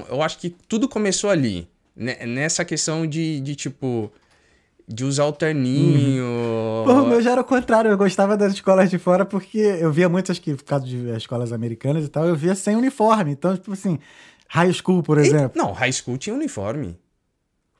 eu 0.08 0.22
acho 0.22 0.38
que 0.38 0.50
tudo 0.68 0.88
começou 0.88 1.30
ali, 1.30 1.68
né? 1.94 2.24
nessa 2.26 2.64
questão 2.64 3.06
de, 3.06 3.40
de 3.40 3.54
tipo, 3.54 4.10
de 4.92 5.04
usar 5.04 5.24
o 5.26 5.32
terninho. 5.32 6.24
Pô, 6.84 6.92
o 6.94 7.06
meu 7.06 7.22
já 7.22 7.30
era 7.32 7.40
o 7.40 7.44
contrário, 7.44 7.90
eu 7.90 7.96
gostava 7.96 8.36
das 8.36 8.52
escolas 8.54 8.90
de 8.90 8.98
fora 8.98 9.24
porque 9.24 9.58
eu 9.58 9.92
via 9.92 10.08
muitas 10.08 10.38
que, 10.38 10.54
por 10.54 10.64
causa 10.64 10.84
de 10.84 11.08
escolas 11.16 11.52
americanas 11.52 12.04
e 12.04 12.08
tal, 12.08 12.26
eu 12.26 12.34
via 12.34 12.54
sem 12.54 12.74
uniforme. 12.76 13.30
Então, 13.32 13.54
tipo 13.56 13.72
assim, 13.72 13.98
high 14.48 14.72
school, 14.72 15.02
por 15.02 15.18
E- 15.18 15.20
exemplo. 15.22 15.52
Não, 15.54 15.72
high 15.72 15.92
school 15.92 16.18
tinha 16.18 16.34
uniforme. 16.34 16.98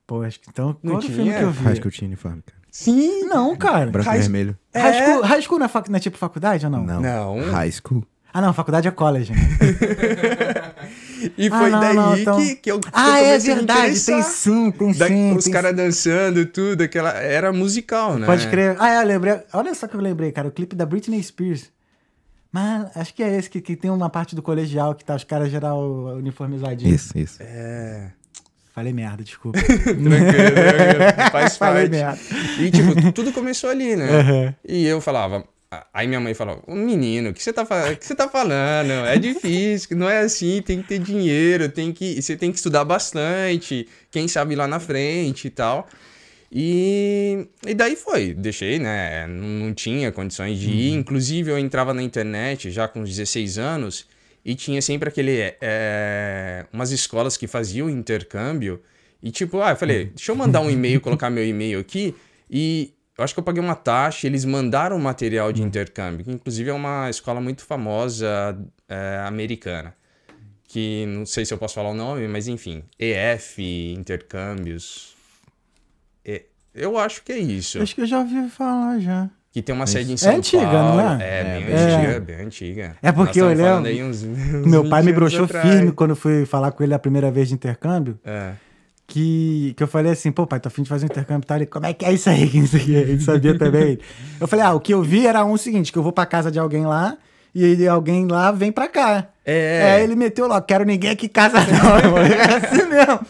Pô, 0.06 0.22
acho 0.22 0.40
que 0.40 0.48
então, 0.50 0.76
Não 0.82 0.92
qual 0.94 1.02
tinha? 1.02 1.14
filme 1.16 1.32
que 1.32 1.42
eu 1.42 1.50
vi? 1.50 1.64
High 1.64 1.76
School 1.76 1.90
tinha 1.90 2.06
uniforme, 2.08 2.42
cara. 2.44 2.60
Sim. 2.70 3.24
Não, 3.24 3.56
cara. 3.56 3.90
Branco 3.90 4.08
e 4.08 4.12
High- 4.12 4.20
vermelho. 4.20 4.58
High 4.74 4.96
É. 4.96 5.04
school, 5.04 5.22
high 5.22 5.42
school 5.42 5.58
não, 5.58 5.66
é 5.66 5.68
fac- 5.68 5.88
não 5.88 5.96
é 5.96 6.00
tipo 6.00 6.16
faculdade 6.18 6.64
ou 6.66 6.70
não? 6.72 6.84
Não. 6.84 7.00
Não. 7.00 7.50
High 7.52 7.70
School. 7.72 8.04
Ah, 8.32 8.40
não, 8.40 8.52
faculdade 8.52 8.86
é 8.86 8.90
college. 8.92 9.32
né? 9.32 9.38
E 11.37 11.49
Ah, 11.49 11.58
foi 11.58 11.70
não, 11.70 11.80
daí 11.80 11.94
não, 11.94 12.16
então- 12.18 12.37
que, 12.38 12.56
que 12.56 12.70
eu 12.70 12.80
que 12.80 12.88
eu 12.88 12.92
ah, 12.94 13.18
é 13.20 13.38
verdade, 13.38 14.00
tem 14.04 14.22
sim, 14.22 14.70
tem 14.70 14.92
Da- 14.92 15.06
sim. 15.08 15.34
os 15.37 15.49
caras 15.49 15.75
dançando, 15.75 16.44
tudo, 16.46 16.82
aquela. 16.82 17.10
Era 17.12 17.52
musical, 17.52 18.18
né? 18.18 18.26
Pode 18.26 18.46
crer. 18.49 18.76
Ah, 18.78 18.90
é, 18.94 19.02
eu 19.02 19.06
lembrei. 19.06 19.40
Olha 19.52 19.75
só 19.75 19.87
que 19.87 19.94
eu 19.94 20.00
lembrei, 20.00 20.32
cara. 20.32 20.49
O 20.49 20.52
clipe 20.52 20.75
da 20.76 20.84
Britney 20.87 21.22
Spears. 21.22 21.70
Mas 22.52 22.96
acho 22.96 23.14
que 23.14 23.22
é 23.22 23.37
esse 23.37 23.49
que, 23.49 23.60
que 23.60 23.76
tem 23.76 23.90
uma 23.90 24.10
parte 24.10 24.34
do 24.34 24.42
colegial 24.42 24.94
que 24.94 25.04
tá 25.04 25.14
os 25.14 25.22
caras 25.25 25.50
geral 25.50 25.80
uniformizadinhos. 26.16 27.00
Isso, 27.06 27.18
isso. 27.18 27.37
É. 27.40 28.10
Falei 28.75 28.92
merda, 28.92 29.22
desculpa. 29.22 29.58
Tranquilo, 29.62 30.10
tranquilo. 30.10 31.30
Faz 31.32 31.56
Falei 31.56 31.88
parte. 31.88 31.90
merda. 31.90 32.18
E, 32.60 32.70
tipo, 32.70 33.12
tudo 33.12 33.32
começou 33.32 33.68
ali, 33.70 33.94
né? 33.96 34.08
Aham. 34.20 34.54
E 34.66 34.84
eu 34.87 35.00
falava. 35.00 35.44
Aí 35.94 36.08
minha 36.08 36.18
mãe 36.18 36.34
"Ô, 36.66 36.74
menino, 36.74 37.30
o 37.30 37.32
que 37.32 37.40
você 37.40 37.52
tá, 37.52 37.64
fa- 37.64 37.92
o 37.92 37.96
que 37.96 38.04
você 38.04 38.14
tá 38.16 38.28
falando? 38.28 38.90
É 39.06 39.16
difícil, 39.16 39.96
não 39.96 40.08
é 40.10 40.18
assim, 40.18 40.60
tem 40.62 40.82
que 40.82 40.88
ter 40.88 40.98
dinheiro, 40.98 41.68
tem 41.68 41.92
que, 41.92 42.20
você 42.20 42.36
tem 42.36 42.50
que 42.50 42.56
estudar 42.56 42.84
bastante, 42.84 43.86
quem 44.10 44.26
sabe 44.26 44.56
lá 44.56 44.66
na 44.66 44.80
frente 44.80 45.46
e 45.46 45.50
tal. 45.50 45.88
E, 46.52 47.46
e 47.66 47.74
daí 47.74 47.94
foi, 47.94 48.34
deixei, 48.34 48.80
né? 48.80 49.26
Não, 49.28 49.46
não 49.66 49.74
tinha 49.74 50.10
condições 50.10 50.58
de 50.58 50.70
ir. 50.70 50.92
Inclusive, 50.94 51.50
eu 51.52 51.58
entrava 51.58 51.94
na 51.94 52.02
internet 52.02 52.70
já 52.72 52.88
com 52.88 53.04
16 53.04 53.56
anos 53.58 54.06
e 54.44 54.56
tinha 54.56 54.82
sempre 54.82 55.08
aquele. 55.08 55.54
é, 55.60 56.66
umas 56.72 56.90
escolas 56.90 57.36
que 57.36 57.46
faziam 57.46 57.88
intercâmbio 57.88 58.82
E 59.22 59.30
tipo, 59.30 59.60
ah, 59.60 59.70
eu 59.70 59.76
falei, 59.76 60.06
deixa 60.06 60.32
eu 60.32 60.36
mandar 60.36 60.60
um 60.62 60.70
e-mail, 60.70 61.00
colocar 61.02 61.30
meu 61.30 61.44
e-mail 61.46 61.78
aqui. 61.78 62.14
E 62.50 62.92
eu 63.20 63.24
acho 63.24 63.34
que 63.34 63.40
eu 63.40 63.44
paguei 63.44 63.62
uma 63.62 63.74
taxa, 63.74 64.26
eles 64.26 64.44
mandaram 64.44 64.98
material 64.98 65.52
de 65.52 65.62
intercâmbio, 65.62 66.24
que 66.24 66.30
inclusive 66.32 66.70
é 66.70 66.72
uma 66.72 67.08
escola 67.10 67.40
muito 67.40 67.62
famosa 67.64 68.58
é, 68.88 69.22
americana. 69.26 69.94
Que 70.64 71.04
não 71.06 71.26
sei 71.26 71.44
se 71.44 71.52
eu 71.52 71.58
posso 71.58 71.74
falar 71.74 71.90
o 71.90 71.94
nome, 71.94 72.26
mas 72.28 72.46
enfim, 72.48 72.82
EF, 72.98 73.58
intercâmbios. 73.92 75.14
E- 76.24 76.44
eu 76.74 76.96
acho 76.96 77.22
que 77.22 77.32
é 77.32 77.38
isso. 77.38 77.82
Acho 77.82 77.94
que 77.94 78.00
eu 78.02 78.06
já 78.06 78.20
ouvi 78.20 78.48
falar 78.48 78.98
já. 79.00 79.28
Que 79.52 79.60
tem 79.60 79.74
uma 79.74 79.86
sede 79.86 80.12
em 80.12 80.16
São 80.16 80.36
antiga, 80.36 80.62
Paulo. 80.64 80.96
não 80.96 81.20
é? 81.20 81.40
É, 81.40 81.60
bem 81.60 81.74
É. 81.74 81.76
antiga, 81.96 82.20
bem 82.20 82.36
antiga. 82.46 82.96
É 83.02 83.10
porque 83.10 83.40
eu 83.40 83.48
lembro- 83.48 83.84
aí 83.86 84.00
uns- 84.02 84.22
Meu 84.64 84.82
uns 84.82 84.88
pai 84.88 85.02
20 85.02 85.06
me 85.10 85.12
broxou 85.12 85.48
firme 85.48 85.90
quando 85.92 86.14
fui 86.14 86.46
falar 86.46 86.70
com 86.70 86.84
ele 86.84 86.94
a 86.94 86.98
primeira 87.00 87.30
vez 87.32 87.48
de 87.48 87.54
intercâmbio. 87.54 88.16
É. 88.24 88.52
que, 89.10 89.74
que 89.76 89.82
eu 89.82 89.88
falei 89.88 90.12
assim, 90.12 90.30
pô, 90.30 90.46
pai, 90.46 90.60
tô 90.60 90.68
afim 90.68 90.82
de 90.82 90.88
fazer 90.88 91.04
um 91.04 91.10
intercâmbio 91.10 91.44
e 91.44 91.46
tal. 91.46 91.56
Ele, 91.58 91.66
como 91.66 91.84
é 91.86 91.92
que 91.92 92.04
é 92.04 92.12
isso 92.12 92.30
aí? 92.30 92.48
Que 92.48 92.60
não 92.60 92.66
sei 92.66 92.80
o 92.80 92.84
quê. 92.84 92.92
Ele 92.92 93.20
sabia 93.20 93.58
também. 93.58 93.98
Eu 94.40 94.46
falei, 94.46 94.64
ah, 94.64 94.72
o 94.72 94.80
que 94.80 94.94
eu 94.94 95.02
vi 95.02 95.26
era 95.26 95.44
um 95.44 95.56
seguinte, 95.56 95.92
que 95.92 95.98
eu 95.98 96.02
vou 96.02 96.12
pra 96.12 96.24
casa 96.24 96.50
de 96.50 96.58
alguém 96.58 96.86
lá 96.86 97.18
e 97.54 97.64
ele, 97.64 97.88
alguém 97.88 98.26
lá 98.26 98.52
vem 98.52 98.70
pra 98.70 98.88
cá. 98.88 99.28
É. 99.44 99.94
Aí 99.96 100.04
ele 100.04 100.14
meteu 100.14 100.46
lá, 100.46 100.60
quero 100.62 100.84
ninguém 100.84 101.10
aqui 101.10 101.26
em 101.26 101.30
casa 101.30 101.58
não. 101.58 102.18
Era 102.18 102.56
assim 102.64 102.86
mesmo. 102.86 103.20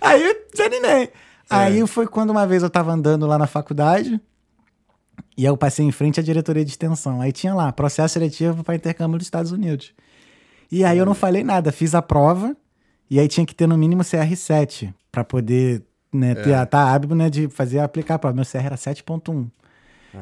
Aí 0.00 0.22
eu 0.24 0.36
desanimei. 0.50 1.10
Aí 1.48 1.86
foi 1.86 2.06
quando 2.06 2.30
uma 2.30 2.46
vez 2.46 2.62
eu 2.62 2.70
tava 2.70 2.92
andando 2.92 3.26
lá 3.26 3.38
na 3.38 3.46
faculdade 3.46 4.20
e 5.36 5.42
aí 5.42 5.52
eu 5.52 5.56
passei 5.56 5.84
em 5.84 5.92
frente 5.92 6.18
à 6.18 6.22
diretoria 6.22 6.64
de 6.64 6.70
extensão. 6.70 7.20
Aí 7.20 7.30
tinha 7.30 7.54
lá, 7.54 7.70
processo 7.72 8.14
seletivo 8.14 8.64
para 8.64 8.74
intercâmbio 8.74 9.18
dos 9.18 9.26
Estados 9.26 9.52
Unidos. 9.52 9.92
E 10.72 10.84
aí 10.84 10.98
eu 10.98 11.06
não 11.06 11.14
falei 11.14 11.44
nada, 11.44 11.70
fiz 11.70 11.94
a 11.94 12.02
prova 12.02 12.56
e 13.08 13.20
aí 13.20 13.28
tinha 13.28 13.46
que 13.46 13.54
ter 13.54 13.68
no 13.68 13.78
mínimo 13.78 14.02
CR7 14.02 14.92
para 15.16 15.24
poder 15.24 15.82
né, 16.12 16.34
ter 16.34 16.52
a 16.52 16.66
tá 16.66 16.92
hábil 16.92 17.16
né, 17.16 17.30
de 17.30 17.48
fazer 17.48 17.78
aplicar 17.78 18.16
a 18.16 18.18
prova. 18.18 18.36
Meu 18.36 18.44
CR 18.44 18.58
era 18.66 18.76
7.1. 18.76 19.46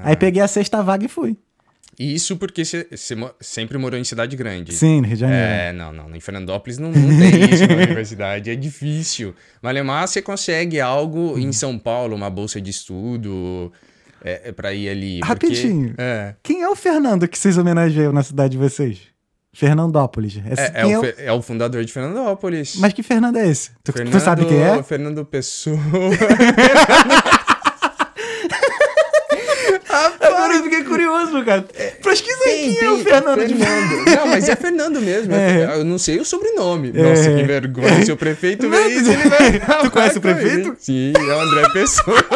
Aí 0.05 0.15
peguei 0.15 0.41
a 0.41 0.47
sexta 0.47 0.81
vaga 0.85 1.05
e 1.05 1.09
fui. 1.09 1.37
E 1.99 2.15
isso 2.15 2.37
porque 2.37 2.65
você 2.65 2.89
sempre 3.41 3.77
morou 3.77 3.99
em 3.99 4.05
cidade 4.05 4.37
grande. 4.37 4.73
Sim, 4.73 5.01
no 5.01 5.07
Rio 5.09 5.15
de 5.17 5.21
Janeiro. 5.21 5.45
É, 5.45 5.73
não, 5.73 5.93
não. 5.93 6.15
Em 6.15 6.21
Fernandópolis 6.21 6.79
não, 6.79 6.93
não 6.93 7.19
tem 7.19 7.51
isso 7.51 7.67
na 7.67 7.75
universidade. 7.83 8.51
É 8.51 8.55
difícil. 8.55 9.35
Malemar, 9.61 10.07
você 10.07 10.23
consegue 10.23 10.81
algo 10.81 11.37
em 11.37 11.51
São 11.53 11.77
Paulo, 11.77 12.15
uma 12.15 12.31
bolsa 12.31 12.61
de 12.61 12.71
estudo, 12.71 13.73
é, 14.25 14.49
é 14.49 14.53
pra 14.53 14.73
ir 14.73 14.89
ali. 14.89 15.21
porque- 15.21 15.47
Rapidinho. 15.47 15.95
É. 15.99 16.37
Quem 16.41 16.63
é 16.63 16.69
o 16.69 16.77
Fernando 16.77 17.27
que 17.27 17.37
vocês 17.37 17.59
homenageiam 17.59 18.13
na 18.13 18.23
cidade 18.23 18.53
de 18.53 18.59
vocês? 18.59 19.01
Fernandópolis. 19.55 20.41
Esse- 20.51 20.63
É, 20.63 20.73
é 20.75 20.83
quem 20.85 20.97
o, 20.97 21.01
fe- 21.01 21.15
é 21.19 21.33
o 21.33 21.43
fundador 21.43 21.85
de 21.85 21.93
Fernandópolis. 21.93 22.77
Mas 22.77 22.93
que 22.93 23.03
Fernando 23.03 23.37
é 23.37 23.49
esse? 23.49 23.71
Tu, 23.83 23.93
tu 23.93 23.93
Fernando- 23.93 24.21
sabe 24.21 24.45
quem 24.47 24.63
é? 24.63 24.83
Fernando 24.83 25.25
Pessoa. 25.25 25.79
Agora 30.21 30.55
eu 30.55 30.63
fiquei 30.77 30.85
curioso, 30.85 31.45
cara. 31.45 31.65
Pesquisa 32.03 32.45
aí 32.47 32.75
quem 32.79 32.87
é 32.87 32.91
o 32.91 32.99
Fernando 32.99 33.47
de 33.47 33.55
Fernando. 33.55 34.05
Não, 34.17 34.27
mas 34.27 34.49
é 34.49 34.57
Fernando 34.57 35.01
mesmo. 35.01 35.33
é- 35.35 35.77
Eu 35.79 35.85
não 35.85 35.99
sei 35.99 36.19
o 36.21 36.25
sobrenome. 36.25 36.93
Nossa, 36.93 37.31
que 37.35 37.43
vergonha. 37.45 38.05
Se 38.05 38.13
o 38.13 38.17
prefeito 38.17 38.69
vê 38.69 38.87
isso, 38.89 39.11
ele 39.11 39.29
vai. 39.29 39.61
Tu 39.85 39.91
conhece 39.91 40.19
o 40.19 40.21
prefeito? 40.21 40.77
Sim, 40.79 41.13
é 41.17 41.21
o 41.35 41.41
André 41.41 41.69
Pessoa. 41.73 42.25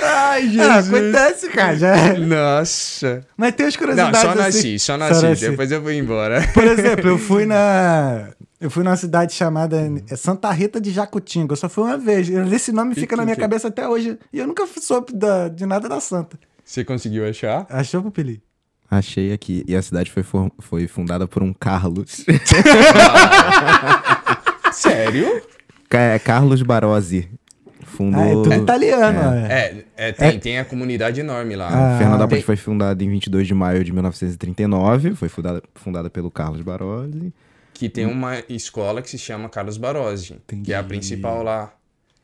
Ai, 0.00 0.42
Ah, 0.60 0.80
Jesus. 0.80 0.88
acontece, 0.94 1.48
cara. 1.48 1.76
Já... 1.76 2.14
Nossa. 2.14 3.26
Mas 3.36 3.54
tem 3.54 3.66
as 3.66 3.74
Não, 3.74 3.78
curiosidades 3.80 4.20
só 4.20 4.28
assim. 4.30 4.38
nasci, 4.38 4.78
só 4.78 4.96
nasci. 4.96 5.46
Depois 5.50 5.70
eu 5.72 5.80
vou 5.80 5.92
embora. 5.92 6.46
Por 6.52 6.64
exemplo, 6.64 7.08
eu 7.10 7.18
fui 7.18 7.44
na. 7.46 8.28
Eu 8.64 8.70
fui 8.70 8.82
numa 8.82 8.96
cidade 8.96 9.34
chamada 9.34 9.76
é 10.08 10.16
Santa 10.16 10.50
Rita 10.50 10.80
de 10.80 10.90
Jacutinga. 10.90 11.52
Eu 11.52 11.56
só 11.56 11.68
fui 11.68 11.84
uma 11.84 11.98
vez. 11.98 12.30
Esse 12.30 12.72
nome 12.72 12.94
fica 12.94 13.08
que- 13.08 13.16
na 13.16 13.22
minha 13.24 13.34
que- 13.34 13.40
cabeça 13.42 13.68
até 13.68 13.86
hoje. 13.86 14.18
E 14.32 14.38
eu 14.38 14.46
nunca 14.46 14.66
soube 14.80 15.12
da- 15.12 15.48
de 15.48 15.66
nada 15.66 15.86
da 15.86 16.00
Santa. 16.00 16.38
Você 16.64 16.82
conseguiu 16.82 17.28
achar? 17.28 17.66
Achou, 17.68 18.02
Pupili? 18.02 18.42
Achei 18.90 19.34
aqui. 19.34 19.62
E 19.68 19.76
a 19.76 19.82
cidade 19.82 20.10
foi, 20.10 20.22
for- 20.22 20.50
foi 20.60 20.86
fundada 20.88 21.28
por 21.28 21.42
um 21.42 21.52
Carlos. 21.52 22.24
Sério? 24.72 25.42
Ca- 25.88 26.18
Carlos 26.20 26.62
Barozzi. 26.62 27.28
Ah, 27.30 27.82
é 27.82 27.86
Fundou. 27.86 28.42
tudo 28.44 28.54
italiano. 28.56 29.18
É. 29.46 29.84
É, 29.98 30.08
é, 30.08 30.12
tem, 30.12 30.38
tem 30.40 30.58
a 30.58 30.64
comunidade 30.64 31.20
enorme 31.20 31.54
lá. 31.54 31.68
Ah, 31.68 31.98
Fernandópolis 31.98 32.40
tem- 32.42 32.46
foi 32.46 32.56
fundada 32.56 33.04
em 33.04 33.08
22 33.10 33.46
de 33.46 33.52
maio 33.54 33.84
de 33.84 33.92
1939. 33.92 35.14
Foi 35.14 35.28
fundada, 35.28 35.62
fundada 35.74 36.08
pelo 36.10 36.30
Carlos 36.30 36.60
Barozzi. 36.62 37.30
Que 37.74 37.88
tem 37.88 38.06
uma 38.06 38.42
escola 38.48 39.02
que 39.02 39.10
se 39.10 39.18
chama 39.18 39.48
Carlos 39.48 39.76
Barozzi, 39.76 40.36
que 40.64 40.72
é 40.72 40.76
a 40.76 40.82
principal 40.82 41.42
lá 41.42 41.74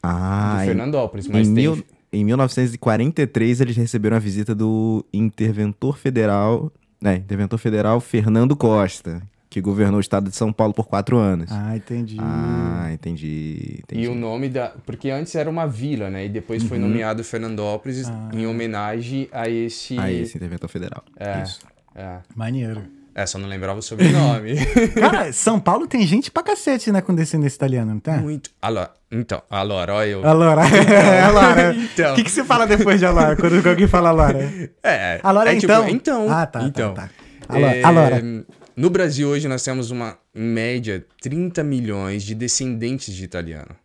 Ah, 0.02 0.54
de 0.58 0.62
em- 0.62 0.66
Fernandópolis. 0.68 1.26
em, 1.26 1.32
Mas 1.32 1.46
tem. 1.48 1.54
mil- 1.54 1.84
em 2.12 2.24
1943 2.24 3.60
eles 3.60 3.76
receberam 3.76 4.16
a 4.16 4.20
visita 4.20 4.54
do 4.54 5.04
interventor 5.12 5.98
federal, 5.98 6.72
né, 7.02 7.16
interventor 7.16 7.58
federal 7.58 8.00
Fernando 8.00 8.56
Costa, 8.56 9.22
que 9.48 9.60
governou 9.60 9.98
o 9.98 10.00
estado 10.00 10.30
de 10.30 10.36
São 10.36 10.52
Paulo 10.52 10.72
por 10.72 10.86
quatro 10.86 11.16
anos. 11.18 11.50
Ah, 11.52 11.76
entendi. 11.76 12.16
Ah, 12.20 12.90
entendi. 12.92 13.80
entendi. 13.82 14.02
E 14.04 14.08
o 14.08 14.14
nome 14.14 14.48
da. 14.48 14.68
Porque 14.86 15.10
antes 15.10 15.34
era 15.34 15.50
uma 15.50 15.66
vila, 15.66 16.08
né? 16.08 16.24
E 16.26 16.28
depois 16.28 16.62
foi 16.62 16.78
nomeado 16.78 17.24
Fernandópolis 17.24 18.08
em 18.32 18.46
homenagem 18.46 19.28
a 19.32 19.48
esse. 19.48 19.98
Ah, 19.98 20.10
esse 20.12 20.36
interventor 20.36 20.70
federal. 20.70 21.02
É, 21.18 21.42
Isso. 21.42 21.60
é. 21.94 22.18
Maneiro. 22.36 22.82
É, 23.20 23.26
só 23.26 23.38
não 23.38 23.48
lembrava 23.48 23.78
o 23.78 23.82
sobrenome. 23.82 24.54
Cara, 24.98 25.30
São 25.32 25.60
Paulo 25.60 25.86
tem 25.86 26.06
gente 26.06 26.30
pra 26.30 26.42
cacete, 26.42 26.90
né, 26.90 27.02
com 27.02 27.14
descendência 27.14 27.56
italiana, 27.56 27.92
não 27.92 28.00
tem? 28.00 28.16
Muito. 28.18 28.50
Allora, 28.62 28.90
então, 29.10 29.42
allora, 29.50 29.94
olha 29.94 30.08
eu. 30.08 30.26
Alora. 30.26 30.62
Alora. 31.26 31.74
Então. 31.76 32.12
O 32.12 32.16
que, 32.16 32.24
que 32.24 32.30
você 32.30 32.42
fala 32.44 32.66
depois 32.66 32.98
de 32.98 33.04
Alora, 33.04 33.36
quando 33.36 33.66
alguém 33.68 33.86
fala 33.86 34.08
Alora? 34.08 34.38
É. 34.82 35.20
Alora 35.22 35.52
é 35.52 35.56
então? 35.56 35.88
Então. 35.88 36.26
Ah, 36.30 36.46
tá, 36.46 36.60
tá, 36.60 36.66
então. 36.66 36.94
tá. 36.94 37.10
Alora, 37.48 37.76
É, 37.76 37.84
Alora. 37.84 38.22
No 38.76 38.88
Brasil 38.88 39.28
hoje 39.28 39.46
nós 39.48 39.62
temos 39.62 39.90
uma, 39.90 40.16
em 40.34 40.40
média, 40.42 41.04
30 41.20 41.62
milhões 41.62 42.22
de 42.22 42.34
descendentes 42.34 43.14
de 43.14 43.22
italiano. 43.24 43.76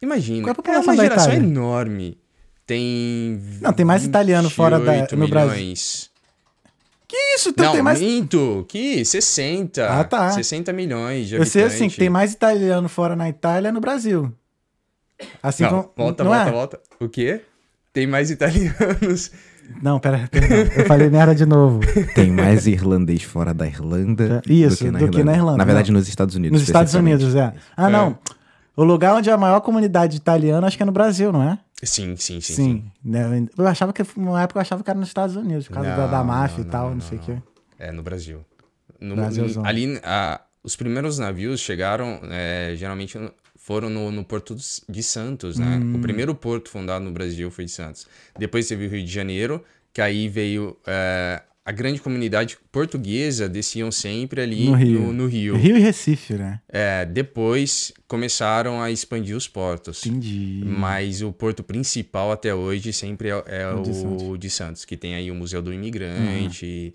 Imagina. 0.00 0.40
Qual 0.42 0.48
é 0.48 0.52
a 0.52 0.54
população 0.54 0.84
uma 0.94 0.96
da 0.96 1.02
geração 1.02 1.32
enorme. 1.34 2.16
Tem. 2.66 3.42
Não, 3.60 3.72
tem 3.72 3.84
mais 3.84 4.04
italiano 4.04 4.48
fora 4.48 4.78
da- 4.78 4.92
28 4.92 5.16
no 5.16 5.28
Brasil. 5.28 5.74
Que 7.10 7.16
isso? 7.34 7.48
Então 7.48 7.64
Não, 7.66 7.72
tem 7.72 7.82
mais. 7.82 7.98
minto. 8.00 8.64
Que 8.68 9.04
60. 9.04 9.84
Ah, 9.84 10.04
tá. 10.04 10.30
60 10.30 10.72
milhões 10.72 11.26
de 11.26 11.34
Eu 11.34 11.44
sei 11.44 11.64
assim, 11.64 11.88
que 11.88 11.96
tem 11.96 12.08
mais 12.08 12.32
italiano 12.32 12.88
fora 12.88 13.16
na 13.16 13.28
Itália 13.28 13.72
no 13.72 13.80
Brasil. 13.80 14.32
Assim 15.42 15.64
Não, 15.64 15.70
como. 15.70 15.90
volta, 15.96 16.22
não 16.22 16.30
volta, 16.30 16.48
é? 16.48 16.52
volta. 16.52 16.80
O 17.00 17.08
quê? 17.08 17.40
Tem 17.92 18.06
mais 18.06 18.30
italianos. 18.30 19.32
Não, 19.82 19.98
pera, 19.98 20.28
perdão. 20.30 20.56
Eu 20.76 20.86
falei 20.86 21.08
merda 21.10 21.34
de 21.34 21.44
novo. 21.44 21.80
Tem 22.14 22.30
mais 22.30 22.66
irlandês 22.68 23.22
fora 23.24 23.52
da 23.52 23.66
Irlanda 23.66 24.40
Isso, 24.48 24.84
do 24.92 25.08
que 25.10 25.22
na 25.24 25.32
Irlanda, 25.34 25.58
Na 25.58 25.64
verdade, 25.64 25.90
não. 25.92 25.98
nos 25.98 26.08
Estados 26.08 26.36
Unidos. 26.36 26.60
Nos 26.60 26.68
Estados. 26.68 26.94
Unidos, 26.94 27.34
é. 27.34 27.52
Ah, 27.76 27.88
É. 27.88 27.90
não. 27.90 28.16
O 28.76 28.84
lugar 28.84 29.14
onde 29.14 29.28
é 29.28 29.32
a 29.32 29.36
maior 29.36 29.60
comunidade 29.60 30.16
italiana, 30.16 30.66
acho 30.66 30.76
que 30.76 30.82
é 30.82 30.86
no 30.86 30.92
Brasil, 30.92 31.32
não 31.32 31.42
é? 31.42 31.58
Sim, 31.82 32.14
sim, 32.16 32.40
sim. 32.40 32.54
sim. 32.54 32.84
Né, 33.04 33.46
Eu 33.56 33.66
achava 33.66 33.92
que, 33.92 34.02
uma 34.16 34.42
época 34.42 34.58
eu 34.58 34.62
achava 34.62 34.82
que 34.84 34.90
era 34.90 34.98
nos 34.98 35.08
Estados 35.08 35.36
Unidos, 35.36 35.66
por 35.66 35.74
causa 35.74 35.90
da, 35.90 36.06
da 36.06 36.18
Não, 36.18 36.24
máfia 36.24 36.58
não, 36.62 36.68
e 36.68 36.70
tal, 36.70 36.88
não, 36.88 36.94
não, 36.96 37.00
sei 37.00 37.18
o 37.18 37.20
não. 37.20 37.26
quê. 37.26 37.42
É, 37.78 37.90
no 37.92 38.02
Brasil. 38.02 38.44
No, 39.00 39.16
Brasilzão. 39.16 39.64
ali, 39.64 39.98
a- 40.04 40.40
os 40.62 40.76
primeiros 40.76 41.18
navios 41.18 41.60
chegaram, 41.60 42.20
é, 42.30 42.74
geralmente 42.76 43.18
foram 43.56 43.88
no, 43.88 44.10
no 44.10 44.24
Porto 44.24 44.54
de 44.88 45.02
Santos, 45.02 45.58
né? 45.58 45.78
Hum. 45.82 45.96
O 45.96 45.98
primeiro 46.00 46.34
porto 46.34 46.68
fundado 46.68 47.02
no 47.04 47.10
Brasil 47.12 47.50
foi 47.50 47.64
de 47.64 47.70
Santos. 47.70 48.06
Depois 48.38 48.68
teve 48.68 48.86
o 48.86 48.90
Rio 48.90 49.02
de 49.04 49.10
Janeiro, 49.10 49.64
que 49.92 50.02
aí 50.02 50.28
veio 50.28 50.76
é, 50.86 51.42
a 51.70 51.72
grande 51.72 52.00
comunidade 52.00 52.58
portuguesa, 52.72 53.48
desciam 53.48 53.92
sempre 53.92 54.40
ali 54.40 54.64
No 54.64 54.74
Rio. 54.74 55.00
No, 55.00 55.12
no 55.12 55.26
Rio. 55.26 55.56
Rio 55.56 55.76
e 55.76 55.80
Recife, 55.80 56.34
né? 56.34 56.60
É, 56.68 57.06
depois 57.06 57.92
começaram 58.08 58.82
a 58.82 58.90
expandir 58.90 59.36
os 59.36 59.46
portos. 59.46 60.04
Entendi. 60.04 60.62
Mas 60.66 61.22
o 61.22 61.32
porto 61.32 61.62
principal 61.62 62.32
até 62.32 62.52
hoje 62.52 62.92
sempre 62.92 63.28
é, 63.28 63.44
é 63.46 63.68
O 63.72 63.82
de 63.82 63.94
Santos. 63.94 64.38
de 64.40 64.50
Santos, 64.50 64.84
que 64.84 64.96
tem 64.96 65.14
aí 65.14 65.30
o 65.30 65.34
Museu 65.34 65.62
do 65.62 65.72
Imigrante 65.72 66.66
e, 66.66 66.94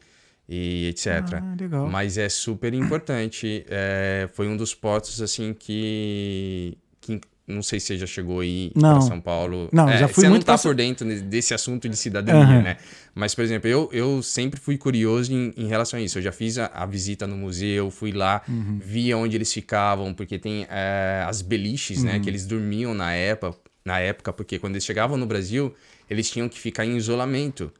e 0.49 0.87
etc. 0.89 1.07
Ah, 1.35 1.55
legal. 1.57 1.87
Mas 1.89 2.17
é 2.17 2.27
super 2.27 2.73
importante. 2.73 3.65
é, 3.69 4.27
foi 4.33 4.49
um 4.49 4.57
dos 4.57 4.75
portos, 4.75 5.21
assim, 5.21 5.55
que, 5.57 6.77
que 6.99 7.21
não 7.47 7.61
sei 7.61 7.79
se 7.79 7.87
você 7.87 7.97
já 7.97 8.05
chegou 8.07 8.39
aí 8.39 8.71
para 8.73 9.01
São 9.01 9.21
Paulo. 9.21 9.69
Não, 9.71 9.87
É, 9.89 9.97
já 9.99 10.07
fui 10.07 10.23
Você 10.23 10.29
muito 10.29 10.41
não 10.41 10.45
tá 10.45 10.53
pra 10.61 10.63
por 10.69 10.75
dentro 10.75 11.07
de- 11.07 11.21
desse 11.21 11.53
assunto 11.53 11.87
de 11.87 11.95
cidadania, 11.95 12.41
Aham. 12.43 12.61
né? 12.61 12.77
Mas, 13.13 13.35
por 13.35 13.43
exemplo, 13.43 13.69
eu, 13.69 13.89
eu 13.93 14.21
sempre 14.23 14.59
fui 14.59 14.77
curioso 14.77 15.31
em, 15.31 15.53
em 15.55 15.67
relação 15.67 15.99
a 15.99 16.01
isso. 16.01 16.17
Eu 16.17 16.23
já 16.23 16.31
fiz 16.31 16.57
a, 16.57 16.65
a 16.73 16.85
visita 16.85 17.25
no 17.27 17.37
museu, 17.37 17.91
fui 17.91 18.11
lá, 18.11 18.41
Uhum. 18.47 18.79
via 18.83 19.17
onde 19.17 19.35
eles 19.37 19.53
ficavam, 19.53 20.13
porque 20.13 20.37
tem 20.39 20.65
é, 20.69 21.23
as 21.27 21.41
beliches, 21.41 21.99
Uhum. 21.99 22.05
né? 22.05 22.19
Que 22.19 22.29
eles 22.29 22.45
dormiam 22.45 22.93
na 22.93 23.13
época, 23.13 23.57
na 23.85 23.99
época, 23.99 24.33
porque 24.33 24.57
quando 24.57 24.73
eles 24.73 24.85
chegavam 24.85 25.15
no 25.17 25.25
Brasil, 25.27 25.73
eles 26.09 26.29
tinham 26.29 26.49
que 26.49 26.59
ficar 26.59 26.85
em 26.85 26.97
isolamento. 26.97 27.71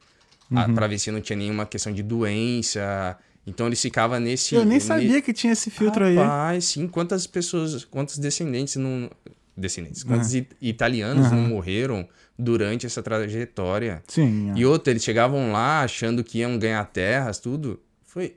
Uhum. 0.48 0.74
para 0.76 0.86
ver 0.86 0.96
se 1.00 1.10
não 1.10 1.20
tinha 1.20 1.36
nenhuma 1.36 1.66
questão 1.66 1.92
de 1.92 2.04
doença. 2.04 3.16
Então 3.44 3.66
eles 3.66 3.82
ficavam 3.82 4.18
nesse. 4.20 4.54
Eu 4.54 4.60
nem 4.64 4.74
ne- 4.78 4.80
sabia 4.80 5.20
que 5.20 5.32
tinha 5.32 5.52
esse 5.52 5.70
filtro 5.70 6.04
aí. 6.04 6.14
Rapaz, 6.16 6.66
sim. 6.66 6.86
Quantas 6.86 7.26
pessoas, 7.26 7.84
quantos 7.84 8.16
descendentes 8.18 8.76
não. 8.76 9.10
Descendentes, 9.56 10.02
quantos 10.02 10.34
it- 10.34 10.54
italianos 10.60 11.30
não 11.30 11.40
morreram 11.40 12.06
durante 12.38 12.84
essa 12.86 13.02
trajetória. 13.02 14.02
Sim. 14.06 14.50
é. 14.50 14.58
E 14.58 14.66
outra, 14.66 14.92
eles 14.92 15.02
chegavam 15.02 15.50
lá 15.52 15.82
achando 15.82 16.22
que 16.22 16.38
iam 16.38 16.58
ganhar 16.58 16.84
terras, 16.86 17.38
tudo. 17.38 17.80
Foi, 18.04 18.36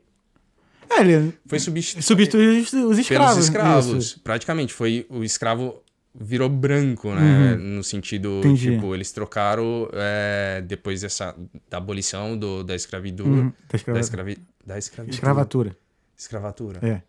É, 0.90 1.02
ele 1.02 1.34
foi 1.46 1.60
substituído 1.60 2.04
substituiu 2.06 2.62
os, 2.62 2.74
os 2.74 2.98
escravos. 3.00 3.32
pelos 3.34 3.46
escravos. 3.46 4.06
isso. 4.06 4.20
Praticamente, 4.22 4.74
foi 4.74 5.06
o 5.10 5.24
escravo 5.24 5.84
virou 6.22 6.50
branco, 6.50 7.14
né? 7.14 7.56
No 7.56 7.84
sentido, 7.84 8.30
Uhum. 8.30 8.40
Entendi. 8.40 8.72
tipo, 8.74 8.96
eles 8.96 9.12
trocaram 9.12 9.88
é, 9.94 10.62
depois 10.66 11.02
dessa 11.02 11.36
da 11.70 11.78
abolição 11.78 12.36
do, 12.38 12.64
da 12.64 12.76
escravidão, 12.76 13.26
Uhum, 13.28 13.50
da 13.50 13.54
da, 13.70 13.76
escrava- 13.78 14.00
escravi, 14.00 14.38
da 14.66 14.78
escravidão, 14.78 15.14
Escravatura. 15.14 15.78
escravatura, 16.18 16.80
É. 16.82 17.02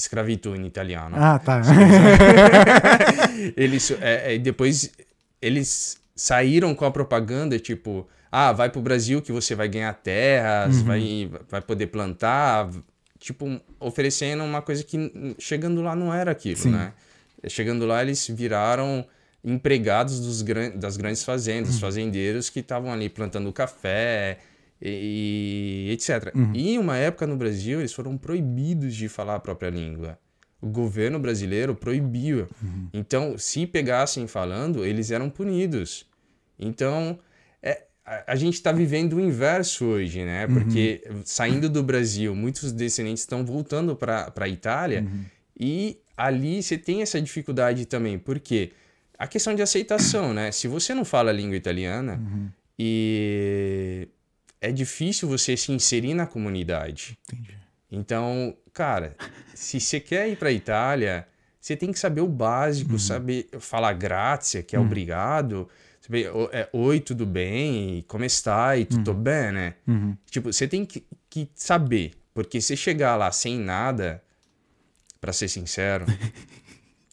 escravito 0.00 0.54
em 0.54 0.66
italiano. 0.66 1.16
Ah, 1.18 1.38
tá. 1.38 1.60
eles 3.56 3.90
é, 4.00 4.34
é, 4.34 4.38
depois 4.38 4.90
eles 5.40 5.98
saíram 6.14 6.74
com 6.74 6.84
a 6.84 6.90
propaganda 6.90 7.58
tipo 7.58 8.06
ah 8.30 8.52
vai 8.52 8.70
pro 8.70 8.80
Brasil 8.80 9.22
que 9.22 9.32
você 9.32 9.54
vai 9.54 9.68
ganhar 9.68 9.92
terras 9.94 10.76
Uhum. 10.78 10.84
vai 10.84 11.30
vai 11.48 11.60
poder 11.60 11.86
plantar 11.88 12.68
tipo 13.18 13.60
oferecendo 13.78 14.44
uma 14.44 14.62
coisa 14.62 14.82
que 14.84 15.10
chegando 15.38 15.82
lá 15.82 15.94
não 15.94 16.12
era 16.12 16.30
aquilo 16.30 16.56
Sim. 16.56 16.70
né 16.70 16.92
chegando 17.48 17.86
lá 17.86 18.02
eles 18.02 18.26
viraram 18.28 19.04
empregados 19.42 20.20
dos 20.20 20.42
gran 20.42 20.70
das 20.70 20.96
grandes 20.96 21.24
fazendas 21.24 21.74
Uhum. 21.74 21.80
fazendeiros 21.80 22.50
que 22.50 22.60
estavam 22.60 22.92
ali 22.92 23.08
plantando 23.08 23.50
café 23.52 24.38
e, 24.80 25.86
e 25.88 25.92
etc 25.92 26.34
Uhum. 26.34 26.52
e 26.54 26.70
em 26.74 26.78
uma 26.78 26.96
época 26.96 27.26
no 27.26 27.36
Brasil 27.36 27.80
eles 27.80 27.92
foram 27.92 28.16
proibidos 28.16 28.94
de 28.94 29.08
falar 29.08 29.36
a 29.36 29.40
própria 29.40 29.70
língua 29.70 30.18
o 30.60 30.68
governo 30.68 31.18
brasileiro 31.18 31.74
proibiu. 31.74 32.46
Então, 32.92 33.38
se 33.38 33.66
pegassem 33.66 34.26
falando, 34.26 34.84
eles 34.84 35.10
eram 35.10 35.30
punidos. 35.30 36.06
Então, 36.58 37.18
é, 37.62 37.84
a, 38.04 38.32
a 38.32 38.36
gente 38.36 38.54
está 38.54 38.70
vivendo 38.70 39.14
o 39.14 39.20
inverso 39.20 39.86
hoje, 39.86 40.22
né? 40.24 40.46
Porque 40.46 41.02
saindo 41.24 41.68
do 41.70 41.82
Brasil, 41.82 42.34
muitos 42.34 42.72
descendentes 42.72 43.22
estão 43.22 43.44
voltando 43.44 43.96
para 43.96 44.32
a 44.36 44.48
Itália 44.48 45.06
e 45.58 45.98
ali 46.16 46.62
você 46.62 46.76
tem 46.76 47.00
essa 47.00 47.20
dificuldade 47.20 47.86
também. 47.86 48.18
Por 48.18 48.38
quê? 48.38 48.72
A 49.18 49.26
questão 49.26 49.54
de 49.54 49.62
aceitação, 49.62 50.34
né? 50.34 50.52
Se 50.52 50.68
você 50.68 50.92
não 50.94 51.04
fala 51.06 51.30
a 51.30 51.32
língua 51.32 51.56
italiana 51.56 52.20
e 52.78 54.08
é 54.60 54.70
difícil 54.70 55.28
você 55.28 55.56
se 55.56 55.72
inserir 55.72 56.14
na 56.14 56.26
comunidade. 56.26 57.18
Entendi. 57.32 57.56
Então, 57.90 58.56
cara, 58.72 59.16
se 59.54 59.80
você 59.80 59.98
quer 59.98 60.28
ir 60.28 60.36
pra 60.36 60.52
Itália, 60.52 61.26
você 61.60 61.76
tem 61.76 61.92
que 61.92 61.98
saber 61.98 62.20
o 62.20 62.28
básico, 62.28 62.98
saber 62.98 63.48
falar 63.58 63.94
grazie, 63.94 64.62
que 64.62 64.76
é 64.76 64.80
obrigado, 64.80 65.68
saber 66.00 66.30
é, 66.52 66.68
oi, 66.72 67.00
tudo 67.00 67.26
bem, 67.26 68.04
como 68.06 68.24
stai, 68.24 68.84
tutto 68.84 69.12
bene. 69.12 69.74
Uhum. 69.86 70.16
Tipo, 70.30 70.52
você 70.52 70.68
tem 70.68 70.84
que, 70.84 71.04
que 71.28 71.48
saber, 71.54 72.12
porque 72.32 72.60
se 72.60 72.76
chegar 72.76 73.16
lá 73.16 73.32
sem 73.32 73.58
nada, 73.58 74.22
pra 75.20 75.32
ser 75.32 75.48
sincero, 75.48 76.06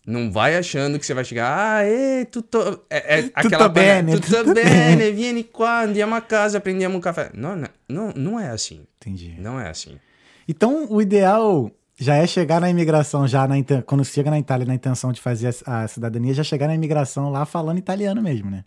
não 0.07 0.31
vai 0.31 0.55
achando 0.55 0.97
que 0.97 1.05
você 1.05 1.13
vai 1.13 1.25
chegar, 1.25 1.53
ah, 1.53 1.85
e, 1.85 2.23
tutto... 2.25 2.85
É, 2.89 3.19
é 3.19 3.31
aquela 3.33 3.67
bene, 3.67 4.13
tutto, 4.13 4.37
tutto 4.37 4.53
bene, 4.53 5.11
vieni 5.13 5.43
qua, 5.43 5.83
andiamo 5.83 6.15
a 6.15 6.21
casa, 6.21 6.61
prendiamo 6.61 6.97
um 6.97 7.01
café. 7.01 7.29
Não, 7.33 7.61
não, 7.89 8.13
não, 8.15 8.39
é 8.39 8.49
assim, 8.49 8.87
Entendi. 8.95 9.35
não 9.37 9.59
é 9.59 9.69
assim. 9.69 9.99
Então, 10.47 10.87
o 10.89 11.01
ideal 11.01 11.69
já 11.99 12.15
é 12.15 12.25
chegar 12.25 12.61
na 12.61 12.69
imigração, 12.69 13.27
já 13.27 13.45
na, 13.45 13.55
quando 13.85 14.05
chega 14.05 14.31
na 14.31 14.39
Itália 14.39 14.65
na 14.65 14.75
intenção 14.75 15.11
de 15.11 15.19
fazer 15.19 15.53
a, 15.65 15.83
a 15.83 15.87
cidadania, 15.89 16.33
já 16.33 16.43
chegar 16.43 16.67
na 16.67 16.75
imigração 16.75 17.29
lá 17.29 17.45
falando 17.45 17.77
italiano 17.77 18.21
mesmo, 18.21 18.49
né? 18.49 18.63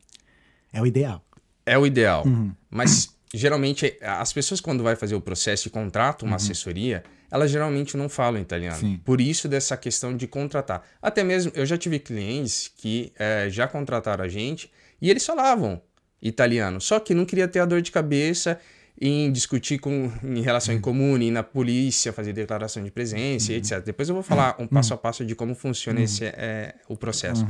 É 0.70 0.82
o 0.82 0.86
ideal. 0.86 1.24
É 1.64 1.78
o 1.78 1.86
ideal. 1.86 2.24
Mas 2.68 3.16
geralmente 3.32 3.96
as 4.02 4.30
pessoas 4.30 4.60
quando 4.60 4.82
vai 4.82 4.94
fazer 4.94 5.14
o 5.14 5.20
processo 5.22 5.68
e 5.68 5.70
contratam 5.70 6.26
uma 6.26 6.36
assessoria, 6.36 7.02
elas 7.30 7.50
geralmente 7.50 7.96
não 7.96 8.08
falam 8.08 8.40
italiano. 8.40 8.78
Sim. 8.78 9.00
Por 9.04 9.20
isso 9.20 9.48
dessa 9.48 9.76
questão 9.76 10.16
de 10.16 10.26
contratar. 10.26 10.82
Até 11.00 11.22
mesmo 11.22 11.52
eu 11.54 11.64
já 11.64 11.76
tive 11.78 11.98
clientes 11.98 12.70
que 12.76 13.12
eh, 13.18 13.48
já 13.50 13.68
contrataram 13.68 14.24
a 14.24 14.28
gente 14.28 14.70
e 15.00 15.10
eles 15.10 15.24
falavam 15.24 15.80
italiano, 16.20 16.80
só 16.80 17.00
que 17.00 17.14
não 17.14 17.24
queria 17.24 17.48
ter 17.48 17.60
a 17.60 17.64
dor 17.64 17.80
de 17.80 17.90
cabeça 17.90 18.58
em 19.00 19.32
discutir 19.32 19.78
com 19.78 20.12
em 20.22 20.42
relação 20.42 20.74
em 20.74 20.80
comum, 20.80 21.16
ir 21.16 21.30
na 21.30 21.42
polícia, 21.42 22.12
fazer 22.12 22.34
declaração 22.34 22.84
de 22.84 22.90
presença, 22.90 23.52
e 23.52 23.56
etc. 23.56 23.82
Depois 23.82 24.08
eu 24.10 24.14
vou 24.14 24.22
falar 24.22 24.56
um 24.58 24.66
passo 24.66 24.92
a 24.92 24.96
passo 24.98 25.24
de 25.24 25.34
como 25.34 25.54
funciona 25.54 26.02
esse, 26.02 26.26
eh, 26.26 26.74
o 26.86 26.96
processo. 26.96 27.46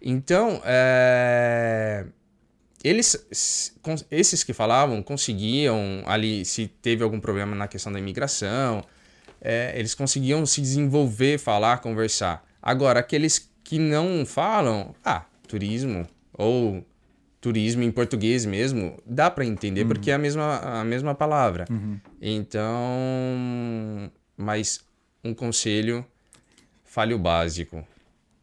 Então, 0.00 0.60
é, 0.64 2.04
eles, 2.82 3.72
esses 4.10 4.44
que 4.44 4.52
falavam 4.52 5.02
conseguiam 5.02 6.02
ali, 6.06 6.44
se 6.44 6.66
teve 6.66 7.02
algum 7.02 7.20
problema 7.20 7.54
na 7.54 7.66
questão 7.66 7.92
da 7.92 7.98
imigração, 7.98 8.84
é, 9.40 9.72
eles 9.76 9.94
conseguiam 9.94 10.44
se 10.46 10.60
desenvolver, 10.60 11.38
falar, 11.38 11.78
conversar. 11.78 12.46
Agora, 12.62 13.00
aqueles 13.00 13.50
que 13.64 13.78
não 13.78 14.24
falam, 14.24 14.94
ah, 15.04 15.24
turismo 15.46 16.06
ou 16.32 16.84
turismo 17.40 17.82
em 17.82 17.90
português 17.90 18.44
mesmo, 18.44 19.00
dá 19.06 19.30
para 19.30 19.44
entender 19.44 19.84
porque 19.84 20.10
é 20.10 20.14
a 20.14 20.18
mesma, 20.18 20.58
a 20.58 20.84
mesma 20.84 21.14
palavra. 21.14 21.66
Então, 22.20 22.70
mas 24.36 24.80
um 25.22 25.34
conselho, 25.34 26.04
fale 26.84 27.14
o 27.14 27.18
básico. 27.18 27.86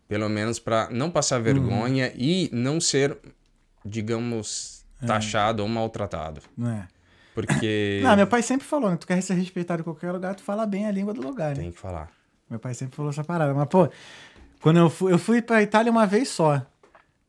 Pelo 0.07 0.29
menos 0.29 0.59
para 0.59 0.89
não 0.91 1.09
passar 1.09 1.39
vergonha 1.39 2.11
e 2.15 2.49
não 2.53 2.79
ser, 2.79 3.17
digamos, 3.85 4.83
taxado 5.05 5.61
ou 5.61 5.69
maltratado. 5.69 6.41
É? 6.61 6.83
Porque 7.33 7.99
Não, 8.03 8.15
meu 8.15 8.27
pai 8.27 8.41
sempre 8.41 8.65
falou, 8.65 8.89
né? 8.89 8.97
Tu 8.97 9.05
quer 9.05 9.21
ser 9.21 9.33
respeitado 9.35 9.81
em 9.81 9.83
qualquer 9.83 10.11
lugar, 10.11 10.35
tu 10.35 10.41
fala 10.43 10.65
bem 10.65 10.85
a 10.87 10.91
língua 10.91 11.13
do 11.13 11.21
lugar, 11.21 11.49
né? 11.55 11.61
tem 11.63 11.71
que 11.71 11.77
falar. 11.79 12.09
Meu 12.49 12.59
pai 12.59 12.73
sempre 12.73 12.95
falou 12.95 13.11
essa 13.11 13.23
parada. 13.23 13.53
Mas, 13.53 13.67
pô, 13.67 13.89
quando 14.61 14.77
eu 14.77 14.89
fui, 14.89 15.11
eu 15.11 15.17
fui 15.19 15.41
pra 15.41 15.61
Itália 15.61 15.91
uma 15.91 16.05
vez 16.05 16.29
só. 16.29 16.61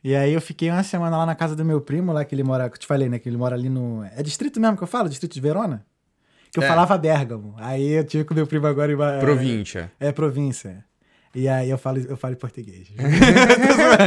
E 0.04 0.14
aí 0.14 0.32
eu 0.32 0.40
fiquei 0.40 0.70
uma 0.70 0.82
semana 0.84 1.16
lá 1.16 1.26
na 1.26 1.34
casa 1.34 1.56
do 1.56 1.64
meu 1.64 1.80
primo, 1.80 2.12
lá 2.12 2.24
que 2.24 2.34
ele 2.34 2.44
mora, 2.44 2.68
que 2.70 2.76
eu 2.76 2.80
te 2.80 2.86
falei, 2.86 3.08
né? 3.08 3.18
Que 3.18 3.28
ele 3.28 3.36
mora 3.36 3.56
ali 3.56 3.68
no. 3.68 4.04
É 4.16 4.22
distrito 4.22 4.60
mesmo 4.60 4.76
que 4.76 4.82
eu 4.82 4.86
falo? 4.86 5.08
Distrito 5.08 5.32
de 5.34 5.40
Verona? 5.40 5.84
Que 6.52 6.60
eu 6.60 6.62
É. 6.62 6.68
falava 6.68 6.96
Bérgamo. 6.96 7.54
Aí 7.58 7.88
eu 7.92 8.04
tive 8.04 8.22
com 8.24 8.32
meu 8.34 8.46
primo 8.46 8.66
agora 8.66 8.92
em. 8.92 8.96
Província. 9.20 9.90
É, 9.98 10.12
província. 10.12 10.84
E 11.36 11.48
aí 11.50 11.68
eu 11.68 11.76
falo, 11.76 11.98
eu 11.98 12.16
falo 12.16 12.32
em 12.32 12.36
português. 12.38 12.88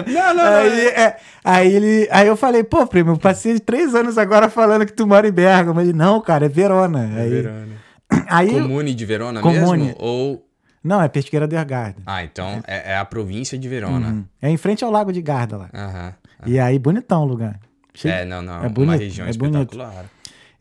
Não, 0.07 0.33
não, 0.33 0.43
aí, 0.43 0.87
é, 0.87 1.17
aí, 1.43 1.75
ele, 1.75 2.07
aí 2.11 2.27
eu 2.27 2.35
falei, 2.35 2.63
pô, 2.63 2.87
primo, 2.87 3.11
eu 3.11 3.17
passei 3.17 3.59
três 3.59 3.93
anos 3.93 4.17
agora 4.17 4.49
falando 4.49 4.83
que 4.85 4.93
tu 4.93 5.05
mora 5.05 5.27
em 5.27 5.31
Bergamo. 5.31 5.79
Ele, 5.79 5.93
não, 5.93 6.19
cara, 6.21 6.47
é 6.47 6.49
Verona. 6.49 7.07
aí, 7.15 7.29
Verona. 7.29 7.67
aí 8.29 8.49
Comune 8.49 8.95
de 8.95 9.05
Verona 9.05 9.41
Comune. 9.41 9.83
mesmo? 9.83 9.95
Ou. 9.99 10.45
Não, 10.83 11.01
é 11.01 11.07
Pesqueira 11.07 11.47
del 11.47 11.63
Garda. 11.65 12.01
Ah, 12.05 12.23
então 12.23 12.63
é, 12.65 12.93
é 12.93 12.97
a 12.97 13.05
província 13.05 13.57
de 13.59 13.67
Verona. 13.69 14.07
Uhum. 14.07 14.25
É 14.41 14.49
em 14.49 14.57
frente 14.57 14.83
ao 14.83 14.89
Lago 14.89 15.13
de 15.13 15.21
Garda 15.21 15.57
lá. 15.57 15.69
Aham. 15.73 16.13
E 16.47 16.57
aí, 16.59 16.79
bonitão 16.79 17.21
o 17.21 17.25
lugar. 17.25 17.59
Cheio- 17.93 18.13
É, 18.13 18.25
não, 18.25 18.41
não. 18.41 18.55
é 18.55 18.59
uma 18.61 18.69
bonito, 18.69 18.99
região 18.99 19.27
é 19.27 19.33
bonito. 19.33 19.57
espetacular. 19.73 20.05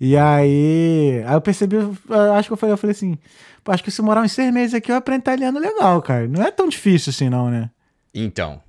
E 0.01 0.17
aí, 0.17 1.23
aí 1.27 1.35
eu 1.35 1.41
percebi, 1.41 1.77
eu 1.77 2.33
acho 2.35 2.49
que 2.49 2.53
eu 2.53 2.57
falei, 2.57 2.73
eu 2.75 2.77
falei 2.77 2.93
assim, 2.95 3.17
acho 3.71 3.83
que 3.85 3.91
se 3.91 4.01
morar 4.03 4.23
uns 4.23 4.33
seis 4.33 4.53
meses 4.53 4.75
aqui, 4.75 4.91
eu 4.91 4.97
aprendo 4.97 5.21
italiano 5.21 5.59
legal, 5.59 6.01
cara. 6.03 6.27
Não 6.29 6.43
é 6.43 6.51
tão 6.51 6.69
difícil 6.69 7.11
assim, 7.11 7.29
não, 7.29 7.51
né? 7.51 7.71
Então, 8.15 8.61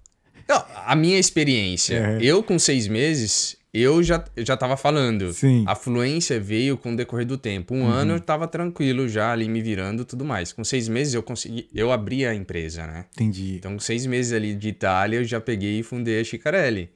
não, 0.48 0.64
a 0.86 0.96
minha 0.96 1.18
experiência, 1.20 1.96
É. 1.96 2.18
eu 2.22 2.42
com 2.44 2.58
seis 2.60 2.88
meses, 2.88 3.56
eu 3.74 4.02
já, 4.02 4.24
eu 4.36 4.46
já 4.46 4.58
tava 4.58 4.76
falando. 4.76 5.32
Sim. 5.32 5.64
A 5.68 5.76
fluência 5.76 6.40
veio 6.40 6.76
com 6.78 6.94
o 6.94 6.96
decorrer 6.96 7.26
do 7.26 7.38
tempo. 7.38 7.74
Um 7.76 7.86
ano 7.88 8.14
eu 8.14 8.20
tava 8.20 8.48
tranquilo 8.48 9.08
já 9.08 9.32
ali 9.32 9.48
me 9.48 9.62
virando 9.62 10.02
e 10.02 10.06
tudo 10.06 10.26
mais. 10.26 10.52
Com 10.52 10.64
seis 10.64 10.88
meses 10.90 11.14
eu 11.14 11.22
consegui, 11.24 11.70
eu 11.74 11.92
abri 11.92 12.26
a 12.26 12.34
empresa, 12.34 12.86
né? 12.88 13.06
Entendi. 13.14 13.56
Então, 13.58 13.74
com 13.74 13.80
seis 13.80 14.06
meses 14.06 14.34
ali 14.34 14.56
de 14.56 14.70
Itália, 14.70 15.18
eu 15.18 15.24
já 15.24 15.40
peguei 15.40 15.80
e 15.80 15.84
fundei 15.84 16.20
a 16.20 16.24
Chicarelli. 16.24 16.90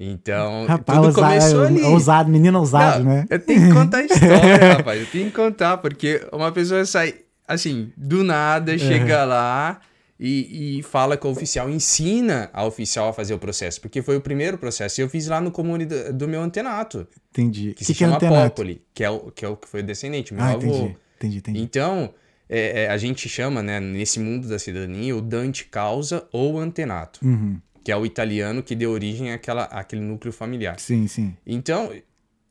Então, 0.00 0.64
Rapaz, 0.66 0.98
tudo 0.98 1.06
ousa- 1.06 1.20
começou 1.22 1.64
é, 1.64 1.68
ali. 1.68 1.82
ousado, 1.82 2.30
menino 2.30 2.58
ousado, 2.58 3.02
Não, 3.04 3.10
né? 3.12 3.26
Eu 3.28 3.38
tenho 3.38 3.66
que 3.68 3.72
contar 3.74 3.98
a 3.98 4.02
história, 4.06 4.74
rapaz. 4.76 5.00
Eu 5.00 5.06
tenho 5.06 5.24
que 5.26 5.32
contar, 5.32 5.78
porque 5.78 6.24
uma 6.32 6.52
pessoa 6.52 6.84
sai, 6.84 7.14
assim, 7.46 7.92
do 7.96 8.22
nada, 8.22 8.78
chega 8.78 9.24
lá 9.24 9.80
e, 10.20 10.78
e 10.78 10.82
fala 10.84 11.16
com 11.16 11.28
o 11.28 11.32
oficial, 11.32 11.68
ensina 11.68 12.48
a 12.52 12.64
oficial 12.64 13.08
a 13.08 13.12
fazer 13.12 13.34
o 13.34 13.38
processo, 13.38 13.80
porque 13.80 14.00
foi 14.00 14.16
o 14.16 14.20
primeiro 14.20 14.56
processo. 14.56 15.00
E 15.00 15.02
eu 15.02 15.08
fiz 15.08 15.26
lá 15.26 15.40
no 15.40 15.50
comune 15.50 15.84
do, 15.84 16.12
do 16.12 16.28
meu 16.28 16.42
antenato, 16.42 17.06
Entendi. 17.30 17.74
que, 17.74 17.82
O 17.82 17.86
se 17.86 17.92
é 17.92 17.94
chama 17.96 18.16
antenato? 18.16 18.50
Popoli, 18.50 18.82
que 18.94 19.02
é, 19.02 19.10
o, 19.10 19.32
que 19.32 19.44
é 19.44 19.48
o 19.48 19.56
que 19.56 19.66
foi 19.68 19.80
o 19.80 19.84
descendente, 19.84 20.32
meu 20.32 20.44
Ah, 20.44 20.50
avô. 20.50 20.58
entendi. 20.66 20.96
Entendi, 21.18 21.38
entendi. 21.38 21.60
Então, 21.60 22.14
é, 22.48 22.84
é, 22.84 22.88
a 22.88 22.96
gente 22.96 23.28
chama, 23.28 23.62
né, 23.62 23.80
nesse 23.80 24.20
mundo 24.20 24.48
da 24.48 24.58
cidadania, 24.60 25.14
o 25.16 25.20
Dante 25.20 25.64
causa 25.64 26.24
ou 26.32 26.58
antenato, 26.58 27.18
Uhum. 27.24 27.58
Que 27.88 27.92
é 27.92 27.96
o 27.96 28.04
italiano 28.04 28.62
que 28.62 28.74
deu 28.74 28.90
origem 28.90 29.32
àquela, 29.32 29.64
àquele 29.64 30.02
núcleo 30.02 30.30
familiar. 30.30 30.78
Sim, 30.78 31.08
sim. 31.08 31.34
Então, 31.46 31.90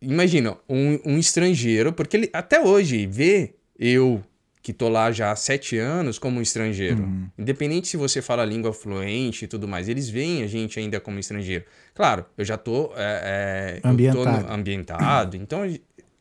imagina, 0.01 0.57
um, 0.67 0.99
um 1.05 1.19
estrangeiro, 1.19 1.93
porque 1.93 2.17
ele 2.17 2.29
até 2.33 2.59
hoje 2.59 3.05
vê 3.05 3.53
eu 3.77 4.19
que 4.63 4.73
tô 4.73 4.89
lá 4.89 5.11
já 5.11 5.31
há 5.31 5.35
sete 5.35 5.77
anos 5.77 6.17
como 6.17 6.41
estrangeiro. 6.41 7.07
Independente 7.37 7.87
se 7.87 7.97
você 7.97 8.19
fala 8.19 8.43
língua 8.43 8.73
fluente 8.73 9.45
e 9.45 9.47
tudo 9.47 9.67
mais, 9.67 9.87
eles 9.87 10.09
veem 10.09 10.41
a 10.41 10.47
gente 10.47 10.79
ainda 10.79 10.99
como 10.99 11.19
estrangeiro. 11.19 11.65
Claro, 11.93 12.25
eu 12.35 12.43
já 12.43 12.57
tô, 12.57 12.91
é, 12.95 13.21
é, 13.23 13.77
eu 13.77 13.81
tô 13.83 13.89
Ambientado. 13.89 14.51
ambientado, 14.51 15.37
então 15.37 15.71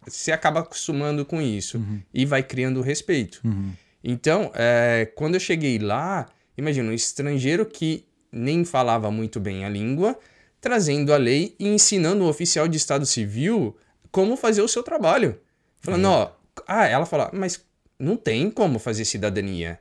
você 0.07 0.31
acaba 0.31 0.61
acostumando 0.61 1.25
com 1.25 1.41
isso 1.41 1.83
e 2.13 2.27
vai 2.27 2.43
criando 2.43 2.83
respeito. 2.83 3.41
Então, 4.05 4.53
é, 4.55 5.11
quando 5.15 5.37
eu 5.37 5.41
cheguei 5.41 5.79
lá, 5.79 6.27
imagina, 6.59 6.91
um 6.91 6.93
estrangeiro 6.93 7.65
que 7.65 8.05
nem 8.37 8.65
falava 8.65 9.11
muito 9.11 9.41
bem 9.41 9.65
a 9.65 9.69
língua, 9.69 10.19
trazendo 10.61 11.13
a 11.13 11.17
lei 11.17 11.55
e 11.59 11.67
ensinando 11.67 12.25
o 12.25 12.29
oficial 12.29 12.69
de 12.69 12.77
Estado 12.77 13.07
Civil 13.07 13.77
como 14.11 14.37
fazer 14.37 14.63
o 14.63 14.69
seu 14.69 14.83
trabalho. 14.83 15.39
Falando, 15.81 16.07
ó, 16.07 16.33
ah, 16.67 16.87
ela 16.87 17.07
fala, 17.07 17.31
mas 17.33 17.65
não 17.99 18.17
tem 18.17 18.51
como 18.51 18.79
fazer 18.79 19.05
cidadania. 19.05 19.79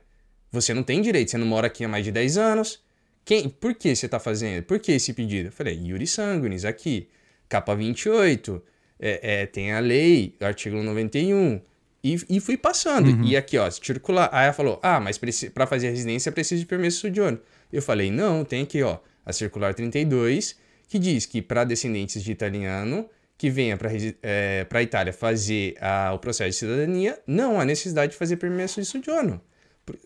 Você 0.50 0.72
não 0.72 0.82
tem 0.82 1.02
direito, 1.02 1.30
você 1.30 1.38
não 1.38 1.46
mora 1.46 1.66
aqui 1.66 1.84
há 1.84 1.88
mais 1.88 2.04
de 2.04 2.12
10 2.12 2.38
anos. 2.38 2.80
Quem, 3.24 3.48
por 3.48 3.74
que 3.74 3.94
você 3.94 4.06
está 4.06 4.20
fazendo? 4.20 4.62
Por 4.62 4.78
que 4.78 4.92
esse 4.92 5.12
pedido? 5.12 5.48
Eu 5.48 5.52
falei, 5.52 5.74
Yuri 5.74 6.06
Sanguinis, 6.06 6.64
aqui, 6.64 7.08
capa 7.48 7.74
28, 7.74 8.62
é, 9.00 9.42
é, 9.42 9.46
tem 9.46 9.72
a 9.72 9.80
lei, 9.80 10.36
artigo 10.40 10.82
91. 10.82 11.60
E, 12.04 12.16
e 12.30 12.40
fui 12.40 12.56
passando. 12.56 13.24
E 13.24 13.36
aqui, 13.36 13.58
ó, 13.58 13.68
circular. 13.68 14.30
Aí 14.32 14.44
ela 14.44 14.52
falou, 14.52 14.78
ah, 14.82 15.00
mas 15.00 15.18
para 15.52 15.66
fazer 15.66 15.90
residência 15.90 16.30
precisa 16.30 16.60
de 16.60 16.66
permesso 16.66 17.10
de 17.10 17.20
ônibus. 17.20 17.44
Eu 17.72 17.82
falei, 17.82 18.10
não, 18.10 18.44
tem 18.44 18.62
aqui, 18.62 18.82
ó, 18.82 18.98
a 19.24 19.32
circular 19.32 19.74
32, 19.74 20.56
que 20.88 20.98
diz 20.98 21.26
que 21.26 21.42
para 21.42 21.64
descendentes 21.64 22.22
de 22.22 22.30
italiano 22.30 23.08
que 23.38 23.50
venha 23.50 23.76
para 23.76 24.78
a 24.78 24.82
Itália 24.82 25.12
fazer 25.12 25.76
ah, 25.80 26.12
o 26.14 26.18
processo 26.18 26.50
de 26.50 26.56
cidadania, 26.56 27.18
não 27.26 27.60
há 27.60 27.64
necessidade 27.64 28.12
de 28.12 28.18
fazer 28.18 28.36
permesso 28.36 28.80
de 28.80 28.86
soggiorno. 28.86 29.40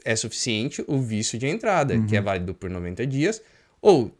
É 0.04 0.16
suficiente 0.16 0.84
o 0.86 1.00
visto 1.00 1.38
de 1.38 1.46
entrada, 1.46 1.98
que 2.02 2.16
é 2.16 2.20
válido 2.20 2.54
por 2.54 2.68
90 2.68 3.06
dias, 3.06 3.40
ou 3.80 4.10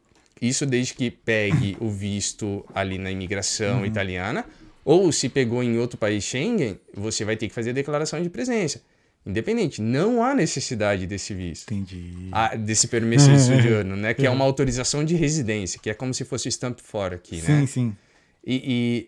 isso 0.41 0.65
desde 0.65 0.95
que 0.95 1.11
pegue 1.11 1.77
o 1.81 1.91
visto 1.91 2.65
ali 2.75 2.99
na 2.99 3.11
imigração 3.11 3.85
italiana, 3.85 4.47
ou 4.85 5.13
se 5.13 5.29
pegou 5.29 5.63
em 5.63 5.77
outro 5.77 5.99
país 5.99 6.25
Schengen, 6.25 6.81
você 6.95 7.25
vai 7.25 7.37
ter 7.37 7.49
que 7.49 7.55
fazer 7.55 7.71
a 7.71 7.75
declaração 7.75 8.23
de 8.23 8.31
presença. 8.31 8.81
Independente, 9.25 9.83
não 9.83 10.23
há 10.23 10.35
necessidade 10.35 11.07
desse 11.07 11.35
visto. 11.35 11.73
Entendi. 11.73 12.29
Ah, 12.33 12.57
desse 12.57 12.89
permesso 12.89 13.29
de 13.33 13.39
sojourno, 13.39 13.97
né? 13.97 14.15
Que 14.15 14.27
é 14.27 14.31
uma 14.31 14.45
autorização 14.45 15.05
de 15.05 15.15
residência, 15.15 15.79
que 15.81 15.91
é 15.91 15.95
como 15.95 16.15
se 16.15 16.25
fosse 16.25 16.49
o 16.49 16.51
Stamp 16.51 16.79
for 16.81 17.13
aqui, 17.13 17.37
né? 17.37 17.43
Sim, 17.43 17.67
sim. 17.67 17.97
E, 18.45 18.63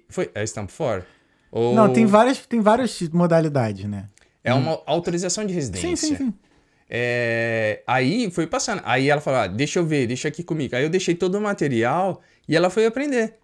e 0.09 0.12
foi 0.12 0.31
é 0.35 0.44
Stamp 0.44 0.70
for? 0.70 1.07
Ou 1.51 1.75
Não, 1.75 1.92
tem 1.92 2.05
várias, 2.07 2.38
tem 2.46 2.61
várias 2.61 3.01
modalidades, 3.11 3.87
né? 3.87 4.07
é 4.44 4.53
uma 4.53 4.81
autorização 4.87 5.44
de 5.44 5.55
residência. 5.55 5.88
Sim, 5.88 5.96
sim, 5.96 6.16
sim. 6.16 6.35
É, 6.88 7.83
aí 7.87 8.31
foi 8.31 8.46
passando. 8.46 8.83
Aí 8.85 9.09
ela 9.09 9.20
falou: 9.20 9.40
ah, 9.40 9.46
deixa 9.46 9.79
eu 9.79 9.87
ver, 9.87 10.07
deixa 10.07 10.29
aqui 10.29 10.42
comigo. 10.42 10.77
Aí 10.77 10.83
eu 10.83 10.90
deixei 10.90 11.14
todo 11.14 11.37
o 11.37 11.40
material 11.40 12.20
e 12.46 12.57
ela 12.57 12.68
foi 12.68 12.85
aprender. 12.85 13.35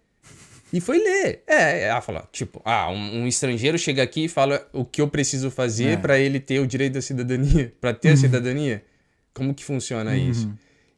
E 0.71 0.79
foi 0.79 0.97
ler. 0.99 1.43
É, 1.47 1.83
ela 1.87 2.01
falou: 2.01 2.23
tipo, 2.31 2.61
ah, 2.63 2.89
um, 2.91 3.21
um 3.23 3.27
estrangeiro 3.27 3.77
chega 3.77 4.03
aqui 4.03 4.25
e 4.25 4.29
fala 4.29 4.67
o 4.71 4.85
que 4.85 5.01
eu 5.01 5.07
preciso 5.07 5.49
fazer 5.49 5.89
É. 5.93 5.97
pra 5.97 6.19
ele 6.19 6.39
ter 6.39 6.59
o 6.59 6.67
direito 6.67 6.93
da 6.93 7.01
cidadania, 7.01 7.73
Pra 7.81 7.93
ter 7.93 8.09
a 8.09 8.17
cidadania. 8.17 8.83
Como 9.33 9.53
que 9.53 9.63
funciona 9.65 10.15
isso? 10.17 10.51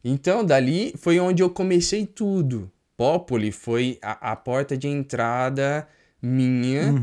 Então, 0.04 0.44
dali 0.44 0.94
foi 0.98 1.20
onde 1.20 1.42
eu 1.44 1.50
comecei 1.50 2.06
tudo. 2.06 2.72
Popoli 2.98 3.52
foi 3.52 3.98
a, 4.02 4.32
a 4.32 4.36
porta 4.36 4.76
de 4.78 4.88
entrada 4.88 5.88
minha, 6.22 6.94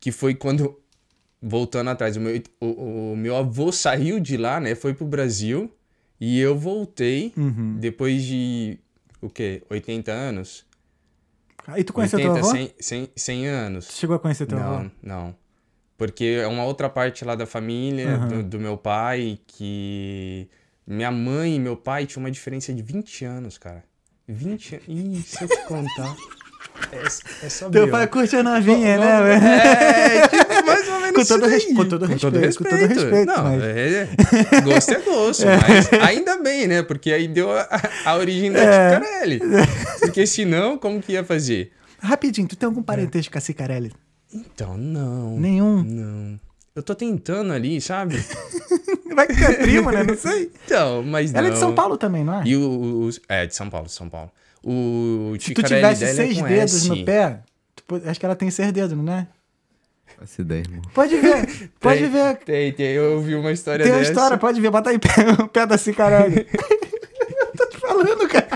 que 0.00 0.10
foi 0.12 0.34
quando 0.34 0.78
voltando 1.40 1.88
atrás, 1.90 2.16
o 2.16 2.20
meu, 2.20 2.42
o, 2.60 3.12
o 3.12 3.16
meu 3.16 3.36
avô 3.36 3.70
saiu 3.72 4.18
de 4.20 4.36
lá, 4.36 4.58
né? 4.58 4.74
Foi 4.74 4.92
pro 4.94 5.06
Brasil 5.06 5.72
e 6.20 6.40
eu 6.40 6.56
voltei 6.58 7.32
Uhum. 7.36 7.76
depois 7.78 8.22
de 8.24 8.78
o 9.20 9.30
quê? 9.30 9.62
80 9.70 10.10
anos? 10.12 10.65
E 11.76 11.84
tu 11.84 11.92
conheceu 11.92 12.18
80, 12.18 12.34
teu 12.34 12.44
avô? 12.44 12.56
100, 12.56 12.74
100, 12.78 13.10
100 13.16 13.46
anos. 13.46 13.86
Tu 13.88 13.92
chegou 13.94 14.16
a 14.16 14.18
conhecer 14.18 14.46
teu 14.46 14.58
avô? 14.58 14.82
Não, 14.82 14.90
não. 15.02 15.36
Porque 15.96 16.40
é 16.42 16.46
uma 16.46 16.64
outra 16.64 16.88
parte 16.88 17.24
lá 17.24 17.34
da 17.34 17.46
família, 17.46 18.16
Aham. 18.16 18.28
do, 18.28 18.42
do 18.42 18.60
meu 18.60 18.76
pai, 18.76 19.38
que 19.46 20.48
minha 20.86 21.10
mãe 21.10 21.56
e 21.56 21.58
meu 21.58 21.76
pai 21.76 22.06
tinham 22.06 22.22
uma 22.22 22.30
diferença 22.30 22.72
de 22.72 22.82
20 22.82 23.24
anos, 23.24 23.56
cara. 23.58 23.82
20 24.28 24.74
anos. 24.74 24.88
Ih, 24.88 25.22
se 25.22 25.42
eu 25.44 25.48
te 25.48 25.64
contar. 25.66 26.14
É, 26.92 27.46
é 27.46 27.48
só 27.48 27.68
Teu 27.70 27.88
pai 27.88 28.06
curte 28.06 28.36
a 28.36 28.42
novinha, 28.42 28.96
Não, 28.96 29.04
né? 29.04 29.22
velho? 29.22 29.46
É, 29.46 30.28
tipo, 30.28 30.66
mais 30.66 30.88
ou 30.88 30.94
menos 31.00 31.12
Com 31.14 31.20
isso 31.20 31.34
todo 31.34 31.40
daí. 31.42 31.50
res- 31.52 31.64
com 31.76 31.84
todo 31.88 32.06
respeito, 32.06 32.58
com 32.58 32.64
todo 32.64 32.86
respeito, 32.86 33.26
Não, 33.26 33.42
mas- 33.44 33.62
é, 33.62 34.08
é, 34.52 34.60
gosto 34.62 34.90
é 34.92 35.00
gosto, 35.00 35.44
mas 35.68 35.92
ainda 36.02 36.38
bem, 36.42 36.66
né? 36.66 36.82
Porque 36.82 37.12
aí 37.12 37.26
deu 37.28 37.50
a, 37.50 37.66
a 38.04 38.16
origem 38.16 38.52
da 38.52 38.60
É. 38.60 38.94
Ticarelli. 39.00 39.40
Porque 40.00 40.26
senão, 40.26 40.76
como 40.78 41.00
que 41.00 41.12
ia 41.12 41.24
fazer? 41.24 41.72
Rapidinho, 41.98 42.46
tu 42.48 42.56
tem 42.56 42.66
algum 42.66 42.82
parentesco 42.82 43.32
com 43.32 43.38
a 43.38 43.40
Cicarelli? 43.40 43.92
Então, 44.32 44.76
não. 44.76 45.38
Nenhum. 45.38 45.82
Não. 45.82 46.40
Eu 46.74 46.82
tô 46.82 46.94
tentando 46.94 47.52
ali, 47.52 47.80
sabe? 47.80 48.22
Vai 49.14 49.26
que 49.26 49.42
é 49.42 49.52
primo, 49.54 49.90
né? 49.90 50.02
Não 50.04 50.14
sei. 50.16 50.50
Então, 50.66 51.02
mas 51.02 51.32
não. 51.32 51.38
Ela 51.38 51.48
é 51.48 51.50
de 51.52 51.58
São 51.58 51.74
Paulo 51.74 51.96
também, 51.96 52.22
não 52.22 52.40
é? 52.40 52.42
E 52.44 52.54
o, 52.54 53.06
o- 53.08 53.10
é, 53.30 53.46
de 53.46 53.54
São 53.56 53.70
Paulo, 53.70 53.86
de 53.86 53.92
São 53.94 54.10
Paulo. 54.10 54.30
O 54.68 55.36
Se 55.38 55.54
tu 55.54 55.62
tivesse 55.62 56.02
é 56.04 56.08
seis 56.12 56.38
com 56.40 56.48
dedos 56.48 56.74
S. 56.74 56.88
no 56.88 57.04
pé, 57.04 57.38
tu 57.86 58.02
acho 58.04 58.18
que 58.18 58.26
ela 58.26 58.34
tem 58.34 58.50
seis 58.50 58.72
dedos, 58.72 58.98
não 58.98 59.12
é? 59.12 59.26
Faço 60.18 60.40
ideia, 60.40 60.60
irmão. 60.60 60.82
Pode 60.92 61.16
ver, 61.16 61.70
pode 61.78 62.00
Tem- 62.00 62.10
ver. 62.10 62.36
Tem, 62.38 62.72
tem, 62.72 62.86
eu 62.88 63.16
ouvi 63.16 63.34
uma 63.36 63.52
história 63.52 63.84
Tem 63.84 63.92
uma 63.92 63.98
dessa. 64.00 64.10
história, 64.10 64.36
pode 64.38 64.60
ver. 64.60 64.70
Bota 64.70 64.90
aí 64.90 64.98
pé- 65.00 65.08
o 65.42 65.46
pé 65.46 65.66
da 65.66 65.78
Cicarelli. 65.78 66.46
Tô 67.56 67.66
te 67.68 67.78
falando, 67.78 68.28
cara. 68.28 68.48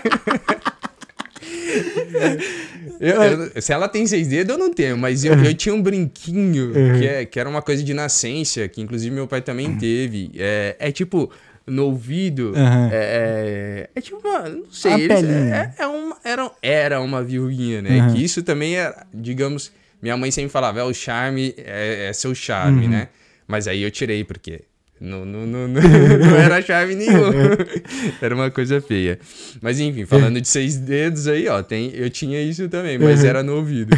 Eu- 2.98 3.22
eu- 3.22 3.62
se 3.62 3.72
ela 3.72 3.88
tem 3.88 4.06
seis 4.06 4.26
dedos, 4.28 4.52
eu 4.54 4.58
não 4.58 4.72
tenho, 4.72 4.96
mas 4.98 5.24
eu, 5.24 5.34
eu 5.44 5.54
tinha 5.54 5.74
um 5.74 5.80
brinquinho 5.82 6.72
que, 6.98 7.06
é- 7.06 7.24
que 7.24 7.38
era 7.40 7.48
uma 7.48 7.62
coisa 7.62 7.82
de 7.82 7.94
nascença, 7.94 8.66
que 8.68 8.80
inclusive 8.80 9.14
meu 9.14 9.26
pai 9.26 9.40
também 9.40 9.76
teve. 9.78 10.30
É, 10.36 10.76
é 10.78 10.92
tipo, 10.92 11.30
no 11.66 11.84
ouvido, 11.86 12.52
Uhum. 12.56 12.88
é, 12.90 12.90
é, 12.92 13.90
é 13.94 14.00
tipo 14.00 14.18
uma. 14.26 14.48
Não 14.48 14.70
sei, 14.72 14.92
eles- 14.94 15.08
pelinha. 15.20 15.74
é, 15.78 15.82
é 15.82 15.86
uma, 15.86 16.16
era, 16.24 16.50
era 16.62 17.00
uma 17.00 17.22
viuvinha, 17.22 17.80
né? 17.82 18.00
Uhum. 18.02 18.14
Que 18.14 18.24
isso 18.24 18.42
também 18.42 18.76
era, 18.76 19.06
digamos, 19.14 19.70
minha 20.02 20.16
mãe 20.16 20.30
sempre 20.30 20.50
falava, 20.50 20.80
é 20.80 20.84
o 20.84 20.92
charme, 20.94 21.54
é, 21.58 22.06
é 22.08 22.12
seu 22.12 22.34
charme, 22.34 22.84
Uhum. 22.84 22.90
né? 22.90 23.08
Mas 23.46 23.68
aí 23.68 23.82
eu 23.82 23.90
tirei, 23.90 24.24
porque. 24.24 24.62
Não, 25.00 25.24
não, 25.24 25.46
não, 25.46 25.66
não, 25.66 25.80
era 26.36 26.60
charme 26.60 26.94
nenhum. 26.94 27.30
era 28.20 28.34
uma 28.34 28.50
coisa 28.50 28.80
feia. 28.82 29.18
Mas 29.62 29.80
enfim, 29.80 30.04
falando 30.04 30.38
de 30.40 30.46
seis 30.46 30.76
dedos 30.76 31.26
aí, 31.26 31.48
ó, 31.48 31.62
tem, 31.62 31.90
eu 31.94 32.10
tinha 32.10 32.40
isso 32.42 32.68
também, 32.68 32.98
mas 32.98 33.24
era 33.24 33.42
no 33.42 33.56
ouvido. 33.56 33.96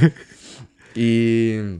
E. 0.96 1.78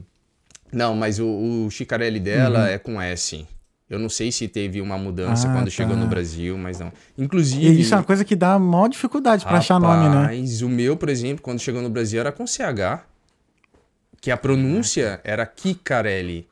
Não, 0.71 0.95
mas 0.95 1.19
o, 1.19 1.25
o 1.65 1.69
chicarelli 1.71 2.19
dela 2.19 2.69
é 2.69 2.77
com 2.77 2.99
S. 3.01 3.45
Eu 3.89 3.99
não 3.99 4.09
sei 4.09 4.31
se 4.31 4.47
teve 4.47 4.81
uma 4.81 4.97
mudança 4.97 5.47
Ah, 5.47 5.53
quando 5.53 5.65
tá. 5.65 5.71
chegou 5.71 5.95
no 5.95 6.07
Brasil, 6.07 6.57
mas 6.57 6.79
não. 6.79 6.91
Inclusive. 7.17 7.67
E 7.67 7.81
isso 7.81 7.93
é 7.93 7.97
uma 7.97 8.03
coisa 8.03 8.23
que 8.25 8.35
dá 8.35 8.57
maior 8.57 8.87
dificuldade 8.87 9.45
pra 9.45 9.57
achar 9.57 9.79
nome, 9.79 10.09
né? 10.09 10.21
Rapaz, 10.23 10.61
o 10.61 10.69
meu, 10.69 10.95
por 10.97 11.09
exemplo, 11.09 11.43
quando 11.43 11.59
chegou 11.59 11.81
no 11.81 11.89
Brasil 11.89 12.19
era 12.19 12.31
com 12.31 12.47
CH. 12.47 13.03
Que 14.21 14.31
a 14.31 14.37
pronúncia 14.37 15.19
era 15.23 15.45
Kikarelli. 15.45 16.47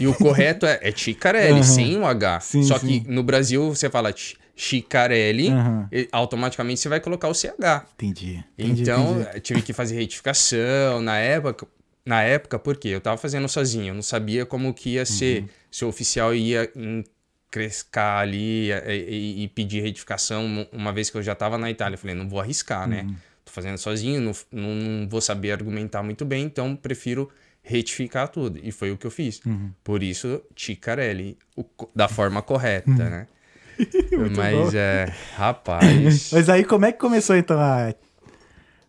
E 0.00 0.06
o 0.06 0.14
correto 0.14 0.64
é, 0.64 0.78
é 0.82 0.90
Chicarelli, 0.90 1.54
Aham. 1.54 1.62
sem 1.62 1.98
o 1.98 2.06
H. 2.06 2.40
Sim, 2.40 2.62
Só 2.62 2.78
sim. 2.78 3.00
que 3.02 3.10
no 3.10 3.22
Brasil 3.22 3.68
você 3.74 3.90
fala 3.90 4.12
Chi- 4.16 4.36
Chicarelli, 4.56 5.50
e 5.90 6.08
automaticamente 6.12 6.80
você 6.80 6.88
vai 6.88 7.00
colocar 7.00 7.28
o 7.28 7.34
CH. 7.34 7.84
Entendi. 7.94 8.42
entendi 8.58 8.82
Então, 8.82 9.20
entendi. 9.20 9.40
tive 9.40 9.60
que 9.62 9.72
fazer 9.72 9.96
retificação 9.96 11.00
na 11.02 11.16
época. 11.18 11.66
Na 12.04 12.22
época, 12.22 12.58
por 12.58 12.76
quê? 12.76 12.88
Eu 12.88 13.00
tava 13.00 13.16
fazendo 13.16 13.48
sozinho, 13.48 13.88
eu 13.88 13.94
não 13.94 14.02
sabia 14.02 14.44
como 14.44 14.74
que 14.74 14.90
ia 14.94 15.00
Uhum. 15.02 15.06
ser. 15.06 15.44
Se 15.70 15.84
o 15.84 15.88
oficial 15.88 16.34
ia 16.34 16.70
encrescar 16.74 18.20
ali 18.20 18.70
e, 18.70 18.72
e- 18.90 19.42
e 19.44 19.48
pedir 19.48 19.80
retificação 19.82 20.44
um- 20.44 20.66
uma 20.72 20.92
vez 20.92 21.10
que 21.10 21.16
eu 21.16 21.22
já 21.22 21.34
tava 21.34 21.56
na 21.58 21.70
Itália. 21.70 21.94
Eu 21.94 21.98
falei, 21.98 22.16
não 22.16 22.28
vou 22.28 22.40
arriscar, 22.40 22.88
né? 22.88 23.02
Uhum. 23.02 23.14
Tô 23.44 23.52
fazendo 23.52 23.76
sozinho, 23.78 24.20
não, 24.20 24.32
não, 24.50 25.08
vou 25.08 25.20
saber 25.20 25.52
argumentar 25.52 26.02
muito 26.02 26.24
bem, 26.24 26.44
então 26.44 26.74
prefiro 26.76 27.30
retificar 27.62 28.28
tudo. 28.28 28.58
E 28.62 28.72
foi 28.72 28.90
o 28.90 28.96
que 28.96 29.06
eu 29.06 29.10
fiz. 29.10 29.40
Uhum. 29.44 29.70
Por 29.84 30.02
isso, 30.02 30.42
Ticarelli, 30.54 31.36
o 31.56 31.64
da 31.94 32.08
forma 32.08 32.40
correta, 32.42 32.90
né? 32.90 33.26
Mas 34.36 34.58
Uhum. 34.58 34.70
bom. 34.70 34.70
é. 34.74 35.12
Rapaz. 35.36 36.30
Mas 36.32 36.48
aí, 36.48 36.64
como 36.64 36.84
é 36.86 36.92
que 36.92 36.98
começou, 36.98 37.36
então, 37.36 37.58
a, 37.60 37.94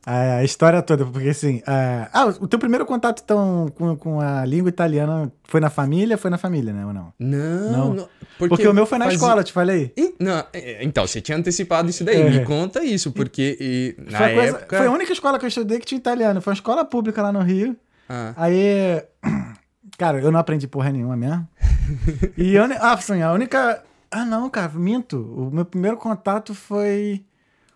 a, 0.06 0.44
história 0.44 0.82
toda? 0.82 1.06
Porque, 1.06 1.30
assim... 1.30 1.62
a- 1.66 2.10
ah, 2.14 2.26
o 2.40 2.48
teu 2.48 2.60
primeiro 2.60 2.86
contato, 2.86 3.22
então, 3.24 3.68
com, 3.76 3.96
com 3.96 4.20
a 4.22 4.46
língua 4.46 4.70
italiana 4.70 5.32
foi 5.46 5.60
na 5.62 5.70
família? 5.70 6.18
Foi 6.18 6.30
na 6.30 6.38
família, 6.38 6.74
né? 6.74 6.86
Ou 6.86 6.94
não? 6.94 7.14
Não, 7.20 7.72
Não. 7.72 7.94
não. 7.94 8.10
Porque, 8.38 8.68
o 8.68 8.74
meu 8.74 8.86
foi 8.86 8.98
na 8.98 9.06
fazia- 9.06 9.16
escola, 9.18 9.40
eu 9.42 9.44
te 9.46 9.54
falei. 9.54 9.94
Ih, 9.96 10.16
Não, 10.20 10.44
é, 10.52 10.84
então, 10.84 11.06
você 11.08 11.22
tinha 11.22 11.38
antecipado 11.38 11.90
isso 11.90 12.04
daí. 12.04 12.22
É. 12.22 12.30
Me 12.30 12.44
conta 12.46 12.84
isso, 12.84 13.12
porque 13.12 13.58
e, 13.60 13.96
na 14.12 14.18
foi, 14.18 14.32
a 14.32 14.34
coisa- 14.36 14.58
época. 14.58 14.78
foi 14.78 14.88
a 14.88 14.92
única 14.92 15.14
escola 15.14 15.40
que 15.40 15.46
eu 15.46 15.50
estudei 15.50 15.80
que 15.80 15.86
tinha 15.86 15.98
italiano. 16.00 16.42
Foi 16.42 16.52
uma 16.52 16.56
escola 16.56 16.84
pública 16.84 17.22
lá 17.22 17.32
no 17.32 17.42
Rio. 17.42 17.76
Ah, 18.10 18.34
Aí... 18.38 19.04
Cara, 19.98 20.20
eu 20.20 20.32
não 20.32 20.40
aprendi 20.40 20.68
porra 20.68 20.92
nenhuma 20.92 21.16
mesmo. 21.16 21.48
E 22.38 22.58
uni- 22.58 22.76
ah, 22.80 22.94
assim, 22.94 23.22
a 23.22 23.32
única. 23.32 23.84
Ah, 24.10 24.26
não, 24.26 24.50
cara, 24.50 24.72
minto. 24.74 25.18
O 25.18 25.52
meu 25.54 25.66
primeiro 25.66 25.98
contato 25.98 26.54
foi 26.56 27.24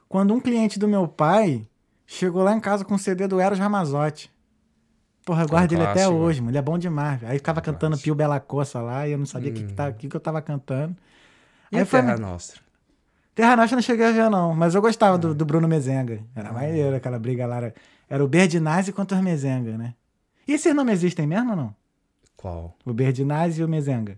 quando 0.10 0.34
um 0.34 0.40
cliente 0.40 0.80
do 0.80 0.88
meu 0.88 1.08
pai 1.08 1.62
chegou 2.08 2.42
lá 2.44 2.54
em 2.54 2.60
casa 2.60 2.84
com 2.84 2.96
o 2.96 3.00
CD 3.00 3.28
do 3.28 3.40
Eros 3.40 3.60
Ramazotti. 3.60 4.32
Porra, 5.26 5.44
eu 5.44 5.48
guardo 5.48 5.74
ele 5.74 5.84
até 5.84 6.08
hoje, 6.08 6.40
mano. 6.40 6.52
Ele 6.52 6.58
é 6.58 6.62
bom 6.62 6.78
demais. 6.78 7.22
Aí 7.26 7.38
ficava 7.38 7.60
cantando 7.62 7.92
clássico. 7.92 8.04
Pio 8.06 8.16
Bela 8.16 8.40
Coça 8.40 8.80
lá 8.82 9.06
e 9.08 9.12
eu 9.12 9.18
não 9.18 9.26
sabia 9.26 9.52
o 9.52 9.54
que, 9.54 9.64
que, 9.66 9.74
tá- 9.74 9.92
que, 9.92 10.08
que 10.08 10.16
eu 10.16 10.20
tava 10.22 10.42
cantando. 10.42 10.96
E 11.70 11.78
Aí 11.78 11.86
foi- 11.86 12.02
Terra 12.02 12.18
Nostra? 12.18 12.62
Terra 13.36 13.56
Nostra 13.58 13.74
eu 13.74 13.78
não 13.78 13.84
cheguei 13.84 14.06
a 14.06 14.12
ver, 14.12 14.30
não. 14.30 14.56
Mas 14.56 14.74
eu 14.74 14.82
gostava 14.82 15.18
do, 15.18 15.36
do 15.36 15.46
Bruno 15.46 15.68
Mezenga. 15.68 16.22
Era 16.34 16.52
maneiro 16.54 16.96
aquela 16.96 17.20
briga 17.20 17.46
lá. 17.46 17.58
Era, 17.58 17.76
era 18.10 18.24
o 18.24 18.28
Berdinazzi 18.28 18.94
contra 18.94 19.18
o 19.20 19.22
Mezenga, 19.22 19.78
né? 19.78 19.94
E 20.48 20.54
esses 20.54 20.74
nomes 20.74 20.94
existem 21.00 21.28
mesmo 21.28 21.50
ou 21.52 21.56
não? 21.58 21.76
Qual? 22.38 22.74
O 22.86 22.94
Berdinazzi 22.94 23.60
e 23.60 23.64
o 23.66 23.68
Mezenga. 23.68 24.18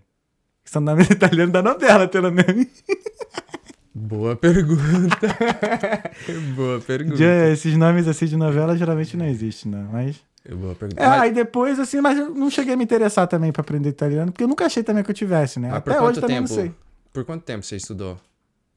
Que 0.62 0.70
são 0.70 0.80
nomes 0.80 1.10
italianos 1.10 1.52
da 1.52 1.60
novela, 1.60 2.06
pelo 2.06 2.30
menos. 2.30 2.66
Boa 3.94 4.36
pergunta. 4.36 5.26
Boa 6.54 6.80
pergunta. 6.80 7.16
Já 7.16 7.48
esses 7.48 7.76
nomes 7.76 8.06
assim 8.06 8.26
de 8.26 8.36
novela 8.36 8.76
geralmente 8.76 9.16
não 9.16 9.26
existem, 9.26 9.70
não. 9.72 9.82
Mas. 9.92 10.20
Boa 10.48 10.74
pergunta. 10.74 11.02
É, 11.02 11.06
Mas- 11.08 11.20
aí 11.22 11.32
depois, 11.32 11.78
assim, 11.78 12.00
mas 12.00 12.16
eu 12.18 12.30
não 12.34 12.48
cheguei 12.50 12.74
a 12.74 12.76
me 12.76 12.84
interessar 12.84 13.26
também 13.26 13.52
pra 13.52 13.60
aprender 13.62 13.88
italiano, 13.88 14.30
porque 14.32 14.44
eu 14.44 14.48
nunca 14.48 14.64
achei 14.66 14.82
também 14.82 15.02
que 15.04 15.10
eu 15.10 15.14
tivesse, 15.14 15.58
né? 15.60 15.68
por 15.68 15.76
Até 15.76 15.90
hoje 15.92 16.00
quanto 16.00 16.20
também 16.20 16.36
tempo? 16.36 16.48
não 16.48 16.56
sei. 16.56 16.74
Por 17.12 17.24
quanto 17.24 17.42
tempo 17.44 17.64
você 17.66 17.76
estudou? 17.76 18.18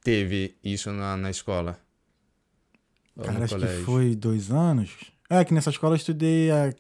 Teve 0.03 0.55
isso 0.63 0.91
na, 0.91 1.15
na 1.15 1.29
escola? 1.29 1.77
Ou 3.15 3.23
Cara, 3.23 3.45
acho 3.45 3.55
que 3.55 3.61
colégio? 3.61 3.85
foi 3.85 4.15
dois 4.15 4.51
anos. 4.51 4.91
É, 5.29 5.45
que 5.45 5.53
nessa 5.53 5.69
escola 5.69 5.93
eu 5.93 5.97
estudei 5.97 6.51
a. 6.51 6.73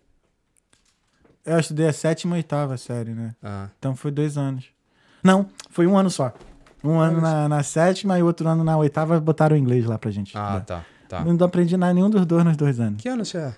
Eu 1.45 1.59
estudei 1.59 1.87
a 1.87 1.93
sétima 1.93 2.35
e 2.35 2.39
oitava 2.39 2.75
série, 2.77 3.11
né? 3.11 3.35
Ah, 3.41 3.69
Então 3.77 3.95
foi 3.95 4.11
dois 4.11 4.37
anos. 4.37 4.65
Não, 5.23 5.47
foi 5.69 5.85
um 5.87 5.97
ano 5.97 6.09
só. 6.09 6.33
Um 6.83 6.99
ano 6.99 7.21
na, 7.21 7.47
na 7.47 7.63
sétima 7.63 8.19
e 8.19 8.23
outro 8.23 8.47
ano 8.47 8.63
na 8.63 8.77
oitava 8.77 9.19
botaram 9.19 9.55
o 9.55 9.59
inglês 9.59 9.85
lá 9.85 9.97
pra 9.97 10.11
gente. 10.11 10.37
ah 10.37 10.57
estudar. 10.57 10.85
tá, 11.07 11.23
tá. 11.23 11.25
Não 11.25 11.45
aprendi 11.45 11.77
nada, 11.77 11.93
nenhum 11.93 12.09
dos 12.09 12.25
dois 12.25 12.43
nos 12.43 12.57
dois 12.57 12.79
anos. 12.79 13.01
Que 13.01 13.07
ano 13.09 13.23
você 13.23 13.37
é? 13.37 13.55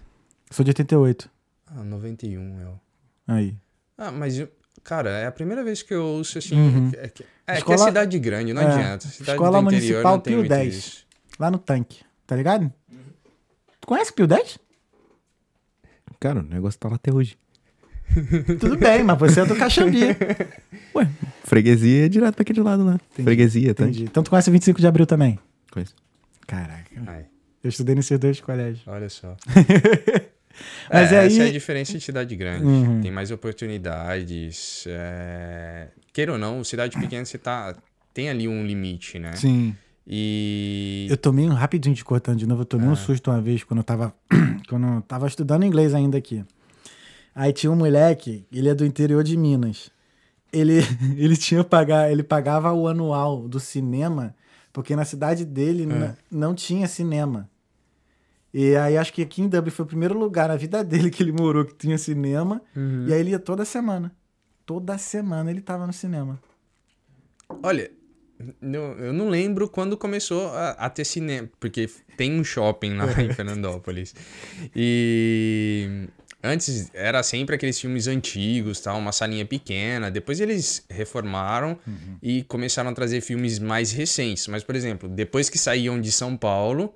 Sou 0.51 0.63
de 0.63 0.69
88. 0.69 1.29
Ah, 1.67 1.83
91, 1.83 2.59
eu. 2.61 2.79
Aí. 3.27 3.57
Ah, 3.97 4.11
mas, 4.11 4.45
cara, 4.83 5.09
é 5.09 5.25
a 5.25 5.31
primeira 5.31 5.63
vez 5.63 5.81
que 5.81 5.93
eu 5.93 6.03
ouço 6.05 6.37
assim. 6.37 6.55
Uhum. 6.55 6.91
É, 6.95 7.07
que, 7.09 7.25
é 7.47 7.53
Escola- 7.57 7.77
que 7.77 7.81
é 7.83 7.85
cidade 7.85 8.19
grande, 8.19 8.53
não 8.53 8.61
é, 8.61 8.65
adianta. 8.65 9.07
Cidade 9.07 9.31
Escola 9.31 9.61
do 9.61 9.67
interior 9.67 10.03
Municipal 10.03 10.21
Pio 10.21 10.37
muito 10.37 10.49
10. 10.49 10.75
isso. 10.75 11.05
Lá 11.39 11.49
no 11.49 11.57
tanque. 11.57 12.03
Tá 12.27 12.35
ligado? 12.35 12.71
Tu 13.81 13.87
conhece 13.87 14.13
Pio 14.13 14.27
10? 14.27 14.59
Cara, 16.19 16.39
o 16.39 16.43
negócio 16.43 16.79
tá 16.79 16.87
lá 16.89 16.95
até 16.95 17.11
hoje. 17.13 17.37
Tudo 18.59 18.77
bem, 18.77 19.03
mas 19.03 19.17
você 19.17 19.41
é 19.41 19.45
do 19.45 19.55
Caxambi. 19.55 19.99
Ué, 20.95 21.07
freguesia 21.43 22.05
é 22.05 22.09
direto 22.09 22.35
pra 22.35 22.41
aquele 22.43 22.61
lado 22.61 22.83
lá. 22.85 22.99
Freguesia, 23.11 23.73
tá? 23.73 23.83
Entendi. 23.83 24.03
Então 24.03 24.23
tu 24.23 24.29
conhece 24.29 24.49
25 24.49 24.79
de 24.79 24.87
abril 24.87 25.05
também? 25.05 25.37
Conheço. 25.71 25.93
Caraca. 26.47 26.85
Ai, 27.07 27.25
Eu 27.63 27.69
estudei 27.69 27.95
nesses 27.95 28.17
dois 28.19 28.39
colégios. 28.39 28.81
olha 28.87 29.09
só. 29.09 29.35
Mas 30.91 31.11
é, 31.11 31.19
aí- 31.19 31.27
Essa 31.27 31.43
é 31.43 31.47
a 31.49 31.51
diferença 31.51 31.93
de 31.97 32.01
cidade 32.01 32.33
grande. 32.35 32.63
Uhum. 32.65 33.01
Tem 33.01 33.11
mais 33.11 33.29
oportunidades. 33.31 34.85
É... 34.87 35.87
Queira 36.13 36.31
ou 36.31 36.37
não, 36.37 36.63
cidade 36.63 36.97
pequena 36.97 37.25
você 37.25 37.37
tá. 37.37 37.75
Tem 38.13 38.29
ali 38.29 38.47
um 38.47 38.65
limite, 38.65 39.19
né? 39.19 39.33
Sim. 39.33 39.75
E. 40.07 41.07
Eu 41.09 41.17
tomei 41.17 41.45
um 41.45 41.53
rapidinho 41.53 41.93
de 41.93 42.05
cortando 42.05 42.37
de 42.37 42.45
novo, 42.47 42.61
eu 42.61 42.65
tomei 42.65 42.87
um 42.87 42.95
susto 42.95 43.29
uma 43.31 43.41
vez 43.41 43.63
quando 43.63 43.79
eu 43.79 43.83
tava. 43.83 44.13
quando 44.69 44.87
eu 44.87 45.01
tava 45.01 45.27
estudando 45.27 45.65
inglês 45.65 45.93
ainda 45.93 46.17
aqui. 46.17 46.41
Aí 47.35 47.51
tinha 47.51 47.69
um 47.71 47.75
moleque, 47.75 48.47
ele 48.49 48.69
é 48.69 48.73
do 48.73 48.85
interior 48.85 49.21
de 49.23 49.35
Minas. 49.35 49.91
Ele, 50.53 50.75
ele 51.17 51.35
tinha 51.35 51.63
pagar, 51.65 52.09
ele 52.09 52.23
pagava 52.23 52.71
o 52.71 52.87
anual 52.87 53.45
do 53.47 53.59
cinema, 53.59 54.33
porque 54.71 54.95
na 54.95 55.03
cidade 55.03 55.43
dele 55.43 55.85
n- 55.85 56.13
não 56.31 56.55
tinha 56.55 56.87
cinema. 56.87 57.49
E 58.53 58.73
aí 58.77 58.97
acho 58.97 59.11
que 59.11 59.21
aqui 59.21 59.41
em 59.41 59.49
Dublin 59.49 59.69
foi 59.69 59.83
o 59.83 59.87
primeiro 59.87 60.17
lugar 60.17 60.47
na 60.47 60.55
vida 60.55 60.81
dele 60.85 61.11
que 61.11 61.21
ele 61.21 61.33
morou 61.33 61.65
que 61.65 61.75
tinha 61.75 61.97
cinema. 61.97 62.61
Uhum. 62.73 63.05
E 63.09 63.13
aí 63.13 63.19
ele 63.19 63.31
ia 63.31 63.39
toda 63.39 63.65
semana. 63.65 64.15
Toda 64.65 64.97
semana 64.97 65.51
ele 65.51 65.59
tava 65.61 65.85
no 65.85 65.91
cinema. 65.93 66.39
Olha, 67.61 67.91
eu 68.61 69.13
não 69.13 69.29
lembro 69.29 69.69
quando 69.69 69.97
começou 69.97 70.47
a, 70.53 70.69
a 70.71 70.89
ter 70.89 71.03
cinema, 71.05 71.49
porque 71.59 71.89
tem 72.17 72.39
um 72.39 72.43
shopping 72.45 72.95
lá 72.95 73.05
em 73.21 73.31
Fernandópolis. 73.33 74.15
E 74.73 76.07
antes 76.45 76.89
era 76.93 77.21
sempre 77.23 77.55
aqueles 77.55 77.79
filmes 77.79 78.07
antigos, 78.07 78.79
tal, 78.79 78.97
uma 78.97 79.11
salinha 79.11 79.45
pequena. 79.45 80.09
Depois 80.11 80.39
eles 80.39 80.85
reformaram 80.89 81.77
e 82.21 82.43
começaram 82.43 82.89
a 82.89 82.93
trazer 82.93 83.21
filmes 83.21 83.59
mais 83.59 83.91
recentes. 83.91 84.47
Mas, 84.47 84.63
por 84.63 84.75
exemplo, 84.75 85.09
depois 85.09 85.49
que 85.49 85.57
saíam 85.57 85.99
de 85.99 86.11
São 86.11 86.37
Paulo, 86.37 86.93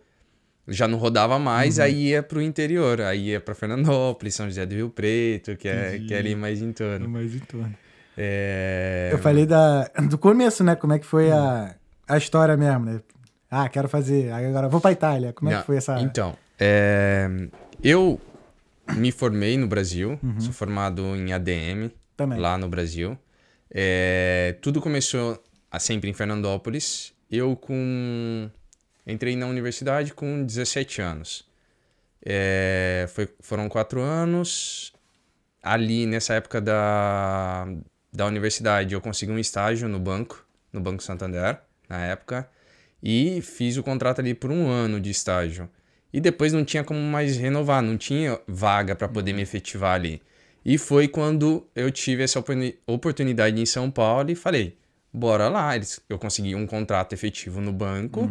já 0.67 0.87
não 0.87 0.97
rodava 0.97 1.39
mais, 1.39 1.79
aí 1.79 2.09
ia 2.09 2.23
pro 2.23 2.41
interior. 2.41 3.01
Aí 3.01 3.29
ia 3.29 3.41
pra 3.41 3.55
Fernandópolis, 3.55 4.35
São 4.35 4.45
José 4.45 4.65
do 4.65 4.75
Rio 4.75 4.89
Preto, 4.89 5.57
que 5.57 5.67
é, 5.67 5.99
que 5.99 6.13
é 6.13 6.19
ali 6.19 6.35
mais 6.35 6.61
em 6.61 6.71
torno. 6.71 7.09
Mas 7.09 7.33
em 7.33 7.39
torno. 7.39 7.75
É... 8.17 9.09
Eu 9.11 9.17
falei 9.17 9.45
da, 9.45 9.89
do 10.09 10.17
começo, 10.17 10.63
né? 10.63 10.75
Como 10.75 10.93
é 10.93 10.99
que 10.99 11.05
foi 11.05 11.31
a, 11.31 11.75
a 12.07 12.17
história 12.17 12.55
mesmo, 12.55 12.85
né? 12.85 13.01
Ah, 13.49 13.67
quero 13.67 13.87
fazer. 13.87 14.31
Agora 14.31 14.69
vou 14.69 14.79
pra 14.79 14.91
Itália. 14.91 15.33
Como 15.33 15.49
é 15.49 15.53
Não, 15.53 15.61
que 15.61 15.65
foi 15.65 15.77
essa. 15.77 15.99
Então, 16.01 16.35
é, 16.59 17.27
eu 17.83 18.19
me 18.95 19.11
formei 19.11 19.57
no 19.57 19.67
Brasil, 19.67 20.19
Uhum. 20.21 20.39
sou 20.39 20.53
formado 20.53 21.01
em 21.15 21.31
ADM, 21.33 21.91
Também. 22.17 22.39
lá 22.39 22.57
no 22.57 22.67
Brasil. 22.67 23.17
É, 23.71 24.55
tudo 24.61 24.81
começou 24.81 25.41
a- 25.71 25.79
sempre 25.79 26.09
em 26.09 26.13
Fernandópolis. 26.13 27.13
Eu 27.31 27.55
com 27.55 28.49
entrei 29.05 29.35
na 29.35 29.45
universidade 29.47 30.13
com 30.13 30.43
17 30.43 31.01
anos. 31.01 31.47
É, 32.25 33.05
foi- 33.09 33.29
foram 33.39 33.69
quatro 33.69 34.01
anos. 34.01 34.91
Ali, 35.61 36.05
nessa 36.05 36.33
época 36.33 36.59
da, 36.61 37.67
da 38.13 38.25
universidade, 38.25 38.93
eu 38.93 39.01
consegui 39.01 39.31
um 39.31 39.39
estágio 39.39 39.87
no 39.87 39.99
banco, 39.99 40.45
no 40.73 40.79
Banco 40.81 41.03
Santander, 41.03 41.59
na 41.87 42.05
época. 42.05 42.49
E 43.01 43.41
fiz 43.41 43.77
o 43.77 43.83
contrato 43.83 44.19
ali 44.19 44.33
por 44.33 44.51
um 44.51 44.67
ano 44.67 44.99
de 44.99 45.09
estágio. 45.09 45.69
E 46.11 46.19
depois 46.19 46.53
não 46.53 46.65
tinha 46.65 46.83
como 46.83 46.99
mais 46.99 47.37
renovar, 47.37 47.81
não 47.81 47.97
tinha 47.97 48.39
vaga 48.47 48.95
para 48.95 49.07
poder 49.07 49.33
me 49.33 49.41
efetivar 49.41 49.93
ali. 49.95 50.21
E 50.65 50.77
foi 50.77 51.07
quando 51.07 51.65
eu 51.75 51.91
tive 51.91 52.23
essa 52.23 52.39
oportuni- 52.39 52.75
oportunidade 52.85 53.59
em 53.61 53.65
São 53.65 53.89
Paulo 53.91 54.29
e 54.31 54.35
falei, 54.35 54.77
bora 55.13 55.47
lá. 55.49 55.71
Eu 56.09 56.17
consegui 56.19 56.55
um 56.55 56.65
contrato 56.67 57.13
efetivo 57.13 57.61
no 57.61 57.71
banco 57.71 58.29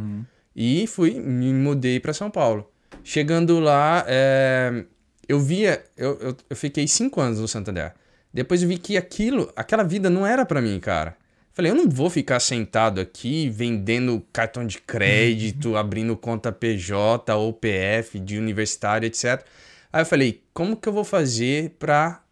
e 0.55 0.87
fui, 0.87 1.15
me 1.21 1.53
mudei 1.53 2.01
para 2.01 2.13
São 2.13 2.31
Paulo. 2.31 2.71
Chegando 3.05 3.61
lá, 3.61 4.05
é, 4.09 4.85
eu 5.29 5.39
via, 5.41 5.85
eu, 5.97 6.19
eu, 6.21 6.37
eu 6.51 6.57
fiquei 6.57 6.87
cinco 6.89 7.21
anos 7.21 7.41
no 7.41 7.49
Santander. 7.49 7.95
Depois 8.35 8.63
eu 8.63 8.69
vi 8.69 8.77
que 8.77 8.97
aquilo, 8.97 9.51
aquela 9.57 9.83
vida 9.83 10.11
não 10.11 10.27
era 10.27 10.45
para 10.45 10.61
mim, 10.61 10.79
cara. 10.81 11.17
Falei, 11.59 11.73
eu 11.73 11.75
não 11.75 11.89
vou 11.89 12.09
ficar 12.09 12.39
sentado 12.39 13.01
aqui 13.01 13.51
vendendo 13.51 14.25
cartão 14.33 14.65
de 14.65 14.79
crédito, 14.79 15.75
abrindo 15.77 16.17
conta 16.17 16.53
PJ 16.53 17.35
ou 17.35 17.53
PF 17.53 18.21
de 18.21 18.39
universitário, 18.39 19.09
etc. 19.09 19.45
Aí 19.93 20.03
eu 20.03 20.07
falei, 20.07 20.45
como 20.55 20.77
que 20.77 20.89
eu 20.89 20.93
vou 20.93 21.03
fazer 21.03 21.71
para 21.71 22.23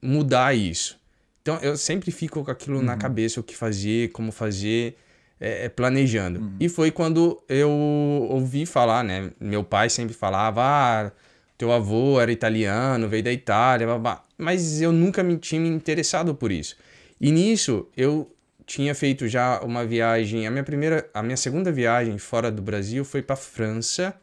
mudar 0.00 0.54
isso? 0.54 0.96
Então 1.40 1.58
eu 1.60 1.76
sempre 1.76 2.12
fico 2.12 2.44
com 2.44 2.52
aquilo 2.52 2.80
na 2.80 2.96
cabeça, 2.96 3.40
o 3.40 3.42
que 3.42 3.56
fazer, 3.56 4.12
como 4.12 4.30
fazer, 4.30 4.96
é, 5.40 5.64
é, 5.64 5.68
planejando. 5.68 6.52
E 6.60 6.68
foi 6.68 6.92
quando 6.92 7.42
eu 7.48 7.68
ouvi 7.68 8.64
falar, 8.64 9.02
né? 9.02 9.32
Meu 9.40 9.64
pai 9.64 9.90
sempre 9.90 10.14
falava, 10.14 10.62
ah, 10.62 11.12
teu 11.58 11.72
avô 11.72 12.20
era 12.20 12.30
italiano, 12.30 13.08
veio 13.08 13.24
da 13.24 13.32
Itália, 13.32 13.88
babá. 13.88 14.22
mas 14.38 14.80
eu 14.80 14.92
nunca 14.92 15.20
me 15.20 15.36
tinha 15.36 15.60
me 15.60 15.68
interessado 15.68 16.32
por 16.32 16.52
isso. 16.52 16.76
E 17.20 17.32
nisso 17.32 17.88
eu 17.96 18.32
tinha 18.66 18.94
feito 18.94 19.26
já 19.28 19.60
uma 19.60 19.84
viagem, 19.84 20.46
a 20.46 20.50
minha 20.50 20.64
primeira, 20.64 21.08
a 21.12 21.22
minha 21.22 21.36
segunda 21.36 21.70
viagem 21.72 22.16
fora 22.18 22.50
do 22.50 22.62
Brasil 22.62 23.04
foi 23.04 23.22
para 23.22 23.36
França. 23.36 24.14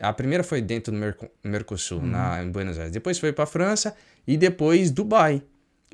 A 0.00 0.12
primeira 0.12 0.42
foi 0.42 0.60
dentro 0.60 0.92
do 0.92 0.98
Merco- 0.98 1.30
Mercosul, 1.44 2.02
na, 2.02 2.42
em 2.42 2.50
Buenos 2.50 2.78
Aires. 2.78 2.92
Depois 2.92 3.18
foi 3.18 3.32
para 3.32 3.46
França 3.46 3.94
e 4.26 4.36
depois 4.36 4.90
Dubai. 4.90 5.42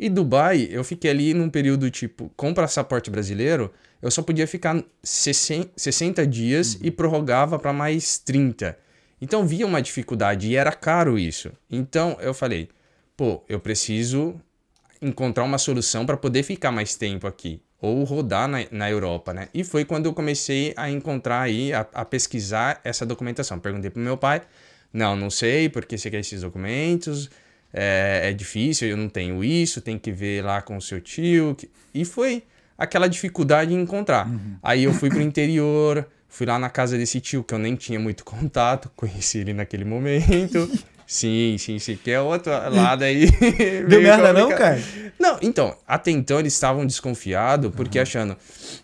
E 0.01 0.09
Dubai, 0.09 0.69
eu 0.71 0.85
fiquei 0.85 1.11
ali 1.11 1.35
num 1.35 1.51
período 1.51 1.91
tipo, 1.91 2.31
com 2.37 2.55
passaporte 2.55 3.11
brasileiro, 3.11 3.73
eu 4.01 4.11
só 4.11 4.23
podia 4.23 4.47
ficar 4.47 4.83
60 5.03 5.71
60 5.77 6.27
dias 6.27 6.79
e 6.81 6.91
prorrogava 6.91 7.59
para 7.59 7.73
mais 7.73 8.17
30. 8.19 8.79
Então 9.21 9.45
via 9.45 9.67
uma 9.67 9.83
dificuldade 9.83 10.49
e 10.49 10.55
era 10.57 10.71
caro 10.73 11.19
isso. 11.19 11.51
Então 11.69 12.17
eu 12.21 12.33
falei, 12.33 12.69
pô, 13.17 13.43
eu 13.49 13.59
preciso 13.59 14.41
encontrar 15.01 15.45
uma 15.45 15.59
solução 15.59 16.05
para 16.05 16.17
poder 16.17 16.43
ficar 16.43 16.71
mais 16.73 16.95
tempo 16.95 17.27
aqui 17.27 17.61
ou 17.81 18.03
rodar 18.05 18.49
na, 18.49 18.59
na 18.71 18.91
Europa, 18.91 19.33
né? 19.33 19.49
E 19.55 19.63
foi 19.63 19.85
quando 19.85 20.07
eu 20.07 20.13
comecei 20.13 20.75
a 20.77 20.91
encontrar 20.91 21.43
aí, 21.43 21.73
a, 21.73 21.87
a 21.95 22.05
pesquisar 22.05 22.81
essa 22.83 23.07
documentação. 23.07 23.59
Perguntei 23.59 23.91
pro 23.91 24.01
meu 24.01 24.17
pai, 24.17 24.43
não, 24.93 25.15
não 25.15 25.31
sei, 25.31 25.69
porque 25.69 25.97
você 25.97 26.11
quer 26.11 26.21
esses 26.21 26.41
documentos, 26.41 27.31
é, 27.73 28.23
é 28.25 28.33
difícil, 28.33 28.89
eu 28.89 28.97
não 28.97 29.09
tenho 29.09 29.45
isso, 29.45 29.81
tem 29.81 29.99
que 29.99 30.11
ver 30.11 30.45
lá 30.45 30.61
com 30.61 30.77
o 30.77 30.83
seu 30.83 31.01
tio. 31.01 31.57
E 31.95 32.05
foi 32.05 32.43
aquela 32.77 33.09
dificuldade 33.09 33.73
em 33.73 33.81
encontrar. 33.81 34.29
Aí 34.63 34.85
eu 34.85 34.93
fui 34.93 35.09
pro 35.09 35.21
interior, 35.23 36.07
fui 36.29 36.47
lá 36.47 36.59
na 36.59 36.71
casa 36.71 36.99
desse 36.99 37.21
tio, 37.21 37.45
que 37.45 37.55
eu 37.55 37.59
nem 37.59 37.77
tinha 37.77 38.01
muito 38.01 38.25
contato, 38.25 38.91
conheci 38.97 39.39
ele 39.39 39.53
naquele 39.53 39.85
momento. 39.85 40.69
Sim, 41.11 41.57
sim, 41.59 41.79
sim, 41.79 41.97
que 41.97 42.11
é 42.11 42.21
outro 42.21 42.53
lado 42.71 43.03
aí. 43.03 43.31
Deu 43.89 44.03
merda 44.03 44.31
não, 44.31 44.43
complicado. 44.43 44.59
cara? 44.83 45.13
Não, 45.19 45.39
então, 45.41 45.75
até 45.87 46.11
então 46.11 46.39
eles 46.39 46.53
estavam 46.53 46.85
desconfiados, 46.85 47.75
porque 47.75 47.99
achando, 47.99 48.37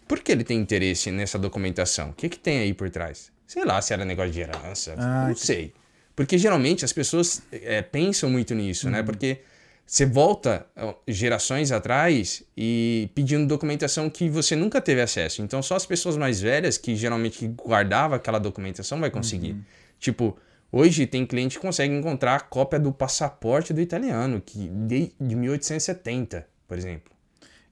por 0.08 0.18
que 0.20 0.32
ele 0.32 0.42
tem 0.42 0.58
interesse 0.58 1.10
nessa 1.10 1.38
documentação? 1.38 2.08
O 2.10 2.12
que, 2.14 2.30
que 2.30 2.38
tem 2.38 2.60
aí 2.60 2.72
por 2.72 2.88
trás? 2.88 3.30
Sei 3.46 3.62
lá, 3.62 3.80
se 3.82 3.92
era 3.92 4.06
negócio 4.06 4.32
de 4.32 4.40
herança, 4.40 4.94
Ah, 4.96 5.26
não 5.28 5.36
sei. 5.36 5.74
Porque 6.16 6.38
geralmente 6.38 6.82
as 6.82 6.94
pessoas 6.94 7.42
é, 7.52 7.82
pensam 7.82 8.30
muito 8.30 8.54
nisso, 8.54 8.86
Uhum. 8.86 8.92
né? 8.94 9.02
Porque 9.02 9.40
você 9.86 10.06
volta 10.06 10.64
gerações 11.06 11.70
atrás 11.72 12.42
e 12.56 13.10
pedindo 13.14 13.46
documentação 13.46 14.08
que 14.08 14.30
você 14.30 14.56
nunca 14.56 14.80
teve 14.80 15.02
acesso. 15.02 15.42
Então 15.42 15.62
só 15.62 15.76
as 15.76 15.84
pessoas 15.84 16.16
mais 16.16 16.40
velhas, 16.40 16.78
que 16.78 16.96
geralmente 16.96 17.46
guardavam 17.48 18.16
aquela 18.16 18.38
documentação, 18.38 18.98
vai 18.98 19.10
conseguir. 19.10 19.52
Uhum. 19.52 19.62
Tipo, 20.00 20.36
hoje 20.76 21.06
tem 21.06 21.24
cliente 21.26 21.56
que 21.58 21.64
consegue 21.66 21.94
encontrar 21.94 22.36
a 22.36 22.40
cópia 22.40 22.78
do 22.78 22.92
passaporte 22.92 23.72
do 23.72 23.80
italiano, 23.80 24.40
que 24.44 24.68
de, 24.68 25.12
de 25.20 25.34
1870, 25.36 26.46
por 26.66 26.76
exemplo. 26.78 27.12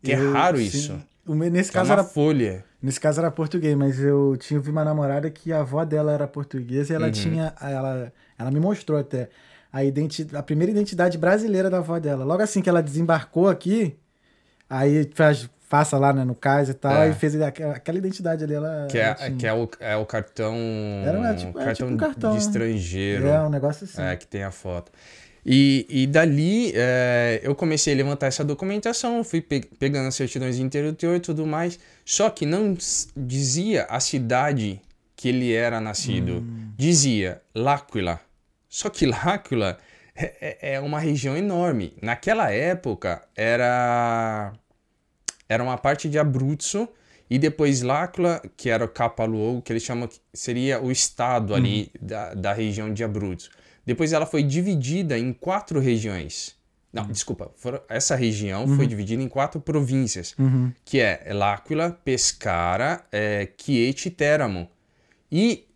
Que 0.02 0.12
é 0.12 0.18
Eu- 0.18 0.32
raro 0.32 0.58
sim. 0.58 0.64
isso. 0.64 1.02
O 1.26 1.34
Nesse 1.34 1.70
Que 1.70 1.76
é 1.76 1.80
caso, 1.80 1.90
uma 1.90 1.94
era, 2.00 2.04
folha. 2.04 2.64
nesse 2.82 2.98
caso 2.98 3.20
era 3.20 3.30
português, 3.30 3.76
mas 3.76 3.98
eu 4.00 4.36
tinha 4.36 4.58
vi 4.58 4.70
uma 4.70 4.84
namorada 4.84 5.30
que 5.30 5.52
a 5.52 5.60
avó 5.60 5.84
dela 5.84 6.10
era 6.12 6.26
portuguesa 6.26 6.92
e 6.92 6.96
Uhum. 6.96 7.02
ela 7.02 7.12
tinha. 7.12 7.54
Ela, 7.60 8.12
ela 8.36 8.50
me 8.50 8.58
mostrou 8.58 8.98
até 8.98 9.28
a, 9.72 9.84
identi 9.84 10.26
a 10.34 10.42
primeira 10.42 10.72
identidade 10.72 11.16
brasileira 11.16 11.70
da 11.70 11.78
avó 11.78 11.98
dela. 12.00 12.24
Logo 12.24 12.42
assim 12.42 12.60
que 12.60 12.68
ela 12.68 12.82
desembarcou 12.82 13.48
aqui, 13.48 13.96
aí 14.68 15.08
faz, 15.14 15.48
faça 15.72 15.96
lá 15.96 16.12
né, 16.12 16.22
no 16.22 16.34
cais 16.34 16.68
e 16.68 16.74
tal, 16.74 16.92
É. 17.02 17.08
e 17.08 17.14
fez 17.14 17.40
aquela, 17.40 17.72
aquela 17.76 17.96
identidade 17.96 18.44
ali. 18.44 18.52
Ela, 18.52 18.86
Que 18.90 18.98
é, 18.98 19.14
que 19.38 19.46
é, 19.46 19.54
o, 19.54 19.66
é 19.80 19.96
o 19.96 20.04
cartão. 20.04 20.54
Era, 21.02 21.30
é, 21.30 21.34
tipo- 21.34 21.52
cartão, 21.54 21.72
tipo 21.74 21.88
um 21.88 21.96
cartão, 21.96 22.30
de 22.32 22.36
né? 22.36 22.42
estrangeiro. 22.42 23.26
É, 23.26 23.40
um 23.42 23.48
negócio 23.48 23.84
assim. 23.84 24.02
É, 24.02 24.14
que 24.14 24.26
tem 24.26 24.42
a 24.42 24.50
foto. 24.50 24.92
E, 25.46 25.86
e 25.88 26.06
dali 26.06 26.72
é, 26.74 27.40
eu 27.42 27.54
comecei 27.54 27.94
a 27.94 27.96
levantar 27.96 28.26
essa 28.26 28.44
documentação, 28.44 29.24
fui 29.24 29.40
pe- 29.40 29.66
pegando 29.78 30.08
as 30.08 30.14
certidões 30.14 30.56
de 30.56 30.62
interior 30.62 30.94
e 31.16 31.20
tudo 31.20 31.46
mais. 31.46 31.78
Só 32.04 32.28
que 32.28 32.44
não 32.44 32.76
dizia 33.16 33.84
a 33.88 33.98
cidade 33.98 34.78
que 35.16 35.30
ele 35.30 35.54
era 35.54 35.80
nascido. 35.80 36.44
Dizia 36.76 37.40
L'Aquila. 37.54 38.20
Só 38.68 38.90
que 38.90 39.06
L'Aquila 39.06 39.78
é, 40.14 40.34
é- 40.60 40.74
é 40.74 40.80
uma 40.80 41.00
região 41.00 41.34
enorme. 41.34 41.96
Naquela 42.02 42.50
época 42.52 43.22
era 43.34 44.52
era 45.52 45.62
uma 45.62 45.76
parte 45.78 46.08
de 46.08 46.18
Abruzzo 46.18 46.88
e 47.30 47.38
depois 47.38 47.82
L'Aquila, 47.82 48.42
que 48.56 48.68
era 48.68 48.84
o 48.84 48.88
Capaluogo, 48.88 49.62
que 49.62 49.72
eles 49.72 49.82
chamam 49.82 50.08
que 50.08 50.18
seria 50.34 50.80
o 50.82 50.90
estado 50.90 51.54
ali 51.54 51.90
da, 52.00 52.34
da 52.34 52.52
região 52.52 52.92
de 52.92 53.02
Abruzzo. 53.04 53.50
Depois 53.86 54.12
ela 54.12 54.26
foi 54.26 54.42
dividida 54.42 55.18
em 55.18 55.32
quatro 55.32 55.80
regiões. 55.80 56.54
Não, 56.92 57.06
desculpa, 57.06 57.50
foram- 57.56 57.80
essa 57.88 58.14
região 58.14 58.68
foi 58.76 58.86
dividida 58.86 59.22
em 59.22 59.28
quatro 59.28 59.58
províncias, 59.60 60.34
Uhum. 60.38 60.70
que 60.84 61.00
é 61.00 61.30
L'Aquila, 61.32 61.90
Pescara, 62.04 63.02
é, 63.10 63.48
Chieti 63.56 64.08
e 64.08 64.10
Teramo. 64.10 64.68
E, 65.30 65.66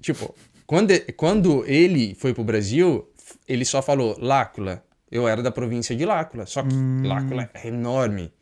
tipo, 0.00 0.34
quando, 0.66 0.92
quando 1.14 1.62
ele 1.66 2.14
foi 2.14 2.32
pro 2.32 2.42
Brasil, 2.42 3.06
ele 3.46 3.64
só 3.66 3.82
falou 3.82 4.16
L'Aquila. 4.18 4.82
Eu 5.10 5.28
era 5.28 5.42
da 5.42 5.50
província 5.50 5.94
de 5.94 6.06
L'Aquila, 6.06 6.46
só 6.46 6.62
que 6.62 6.74
L'Aquila 7.06 7.50
é 7.52 7.68
enorme. 7.68 8.32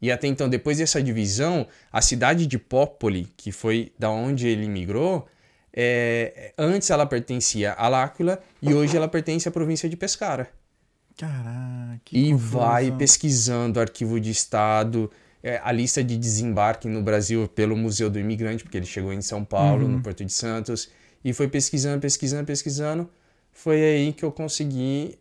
E 0.00 0.10
até 0.12 0.26
então, 0.28 0.48
depois 0.48 0.78
dessa 0.78 1.02
divisão, 1.02 1.66
a 1.92 2.00
cidade 2.00 2.46
de 2.46 2.58
Popoli, 2.58 3.26
que 3.36 3.50
foi 3.50 3.92
da 3.98 4.08
onde 4.10 4.46
ele 4.46 4.68
migrou, 4.68 5.26
é, 5.72 6.52
antes 6.56 6.88
ela 6.90 7.04
pertencia 7.06 7.72
a 7.72 7.88
L'Aquila 7.88 8.40
e 8.62 8.72
hoje 8.74 8.96
ela 8.96 9.08
pertence 9.08 9.48
à 9.48 9.50
província 9.52 9.88
de 9.88 9.96
Pescara. 9.96 10.50
Caraca. 11.16 12.00
que 12.04 12.16
E 12.16 12.32
confusão. 12.32 12.60
vai 12.60 12.92
pesquisando 12.96 13.80
arquivo 13.80 14.20
de 14.20 14.30
estado, 14.30 15.10
é, 15.42 15.60
a 15.64 15.72
lista 15.72 16.02
de 16.02 16.16
desembarque 16.16 16.86
no 16.88 17.02
Brasil 17.02 17.48
pelo 17.48 17.76
Museu 17.76 18.08
do 18.08 18.18
Imigrante, 18.18 18.62
porque 18.62 18.76
ele 18.76 18.86
chegou 18.86 19.12
em 19.12 19.20
São 19.20 19.44
Paulo, 19.44 19.84
Uhum. 19.84 19.92
no 19.92 20.02
Porto 20.02 20.24
de 20.24 20.32
Santos, 20.32 20.88
e 21.24 21.32
foi 21.32 21.48
pesquisando, 21.48 22.00
pesquisando, 22.00 22.44
pesquisando. 22.46 23.10
Foi 23.52 23.82
aí 23.82 24.12
que 24.12 24.24
eu 24.24 24.30
consegui. 24.30 25.18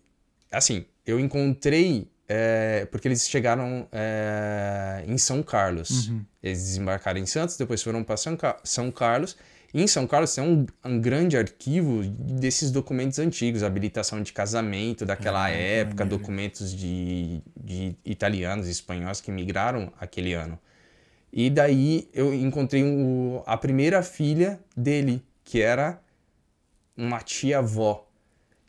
Assim, 0.51 0.85
eu 1.05 1.19
encontrei. 1.19 2.07
É, 2.27 2.85
porque 2.91 3.07
eles 3.07 3.27
chegaram 3.29 3.87
é, 3.91 5.03
em 5.07 5.17
São 5.17 5.41
Carlos. 5.43 6.07
Uhum. 6.09 6.25
Eles 6.43 6.59
desembarcaram 6.59 7.19
em 7.19 7.25
Santos, 7.25 7.57
depois 7.57 7.81
foram 7.81 8.03
para 8.03 8.17
São, 8.17 8.35
Ca- 8.37 8.57
São 8.63 8.91
Carlos. 8.91 9.37
E 9.73 9.81
em 9.81 9.87
São 9.87 10.07
Carlos 10.07 10.33
tem 10.33 10.43
um, 10.43 10.65
um 10.85 10.99
grande 10.99 11.37
arquivo 11.37 12.01
desses 12.03 12.71
documentos 12.71 13.19
antigos, 13.19 13.63
habilitação 13.63 14.21
de 14.23 14.31
casamento 14.31 15.05
daquela 15.05 15.43
Ah, 15.45 15.49
época, 15.49 16.05
documentos 16.05 16.73
de, 16.73 17.41
de 17.55 17.95
italianos 18.05 18.67
e 18.67 18.71
espanhóis 18.71 19.19
que 19.19 19.29
migraram 19.31 19.91
aquele 19.99 20.33
ano. 20.33 20.57
E 21.31 21.49
daí 21.49 22.09
eu 22.13 22.33
encontrei 22.33 22.81
o- 22.83 23.43
a 23.45 23.57
primeira 23.57 24.01
filha 24.01 24.59
dele, 24.75 25.21
que 25.43 25.61
era 25.61 26.01
uma 26.95 27.19
tia-avó, 27.19 28.07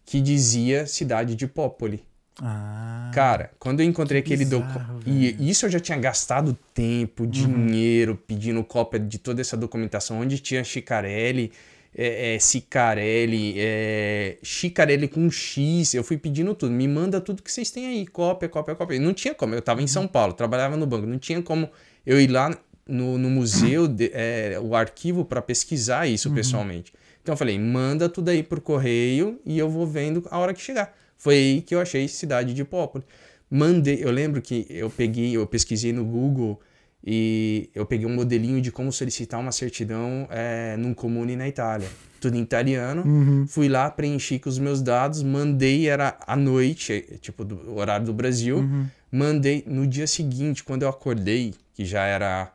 que 0.04 0.20
dizia 0.20 0.86
cidade 0.86 1.34
de 1.36 1.46
Popoli. 1.46 2.04
Ah. 2.42 3.10
Cara, 3.14 3.50
quando 3.58 3.80
eu 3.80 3.86
encontrei 3.86 4.22
que 4.22 4.32
aquele 4.32 4.48
documento. 4.48 5.02
E 5.06 5.50
isso 5.50 5.66
eu 5.66 5.70
já 5.70 5.80
tinha 5.80 5.98
gastado 5.98 6.56
tempo, 6.72 7.26
dinheiro, 7.26 8.16
pedindo 8.26 8.62
cópia 8.62 9.00
de 9.00 9.18
toda 9.18 9.40
essa 9.40 9.56
documentação, 9.56 10.20
onde 10.20 10.38
tinha 10.38 10.62
Chicarelli, 10.62 11.50
é, 11.96 12.34
é, 12.34 12.38
Cicarelli, 12.38 13.54
é, 13.58 14.36
Chicarelli 14.42 15.08
com 15.08 15.28
X. 15.30 15.94
Eu 15.94 16.04
fui 16.04 16.16
pedindo 16.16 16.54
tudo. 16.54 16.70
Me 16.72 16.86
manda 16.86 17.20
tudo 17.20 17.42
que 17.42 17.50
vocês 17.50 17.70
têm 17.70 17.86
aí, 17.86 18.06
cópia, 18.06 18.48
cópia, 18.48 18.74
cópia. 18.74 19.00
Não 19.00 19.12
tinha 19.12 19.34
como. 19.34 19.54
Eu 19.54 19.62
tava 19.62 19.82
em 19.82 19.86
São 19.86 20.06
Paulo, 20.06 20.32
trabalhava 20.32 20.76
no 20.76 20.86
banco. 20.86 21.06
Não 21.06 21.18
tinha 21.18 21.42
como 21.42 21.68
eu 22.06 22.20
ir 22.20 22.28
lá 22.30 22.56
no, 22.86 23.18
no 23.18 23.28
museu, 23.28 23.88
de- 23.88 24.10
é, 24.14 24.58
o 24.62 24.74
arquivo, 24.76 25.24
para 25.24 25.42
pesquisar 25.42 26.06
isso 26.06 26.30
pessoalmente. 26.34 26.92
Então 27.22 27.32
eu 27.32 27.36
falei, 27.36 27.58
manda 27.58 28.08
tudo 28.08 28.28
aí 28.30 28.42
por 28.42 28.60
correio 28.60 29.38
e 29.44 29.58
eu 29.58 29.68
vou 29.68 29.86
vendo 29.86 30.22
a 30.30 30.38
hora 30.38 30.54
que 30.54 30.60
chegar. 30.62 30.96
Foi 31.18 31.34
aí 31.34 31.62
que 31.62 31.74
eu 31.74 31.80
achei 31.80 32.06
cidade 32.08 32.54
de 32.54 32.64
Popoli. 32.64 33.04
Mandei, 33.50 34.02
eu 34.02 34.10
lembro 34.10 34.40
que 34.40 34.66
eu 34.70 34.88
peguei, 34.88 35.36
eu 35.36 35.46
pesquisei 35.46 35.92
no 35.92 36.04
Google 36.04 36.60
e 37.04 37.70
eu 37.74 37.84
peguei 37.84 38.06
um 38.06 38.14
modelinho 38.14 38.60
de 38.60 38.70
como 38.70 38.92
solicitar 38.92 39.40
uma 39.40 39.52
certidão 39.52 40.28
é, 40.30 40.76
num 40.76 40.94
comune 40.94 41.34
na 41.34 41.48
Itália. 41.48 41.88
Tudo 42.20 42.36
em 42.36 42.42
italiano. 42.42 43.02
Uhum. 43.04 43.46
Fui 43.46 43.68
lá, 43.68 43.90
preenchi 43.90 44.38
com 44.38 44.48
os 44.48 44.58
meus 44.58 44.82
dados, 44.82 45.22
mandei, 45.22 45.88
era 45.88 46.18
à 46.26 46.36
noite, 46.36 47.18
tipo, 47.20 47.44
do 47.44 47.76
horário 47.76 48.06
do 48.06 48.12
Brasil. 48.12 48.58
Uhum. 48.58 48.86
Mandei 49.10 49.64
no 49.66 49.86
dia 49.86 50.06
seguinte, 50.06 50.62
quando 50.62 50.82
eu 50.82 50.88
acordei, 50.88 51.54
que 51.74 51.84
já 51.84 52.04
era 52.04 52.52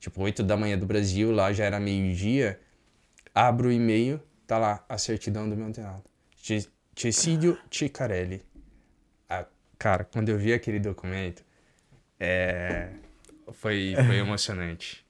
tipo 0.00 0.20
8 0.20 0.42
da 0.42 0.56
manhã 0.56 0.76
do 0.76 0.84
Brasil, 0.86 1.30
lá 1.30 1.52
já 1.52 1.64
era 1.64 1.78
meio-dia, 1.78 2.58
abro 3.34 3.68
o 3.68 3.72
e-mail, 3.72 4.20
tá 4.46 4.58
lá 4.58 4.84
a 4.88 4.98
certidão 4.98 5.48
do 5.48 5.56
meu 5.56 5.66
antenado. 5.66 6.02
Ci- 6.94 7.12
Cecídio 7.12 7.58
Cicarelli. 7.70 8.42
Ah, 9.28 9.46
cara, 9.78 10.04
quando 10.04 10.28
eu 10.28 10.38
vi 10.38 10.52
aquele 10.52 10.78
documento, 10.78 11.42
é, 12.20 12.88
foi, 13.52 13.94
foi 14.06 14.16
emocionante. 14.18 15.04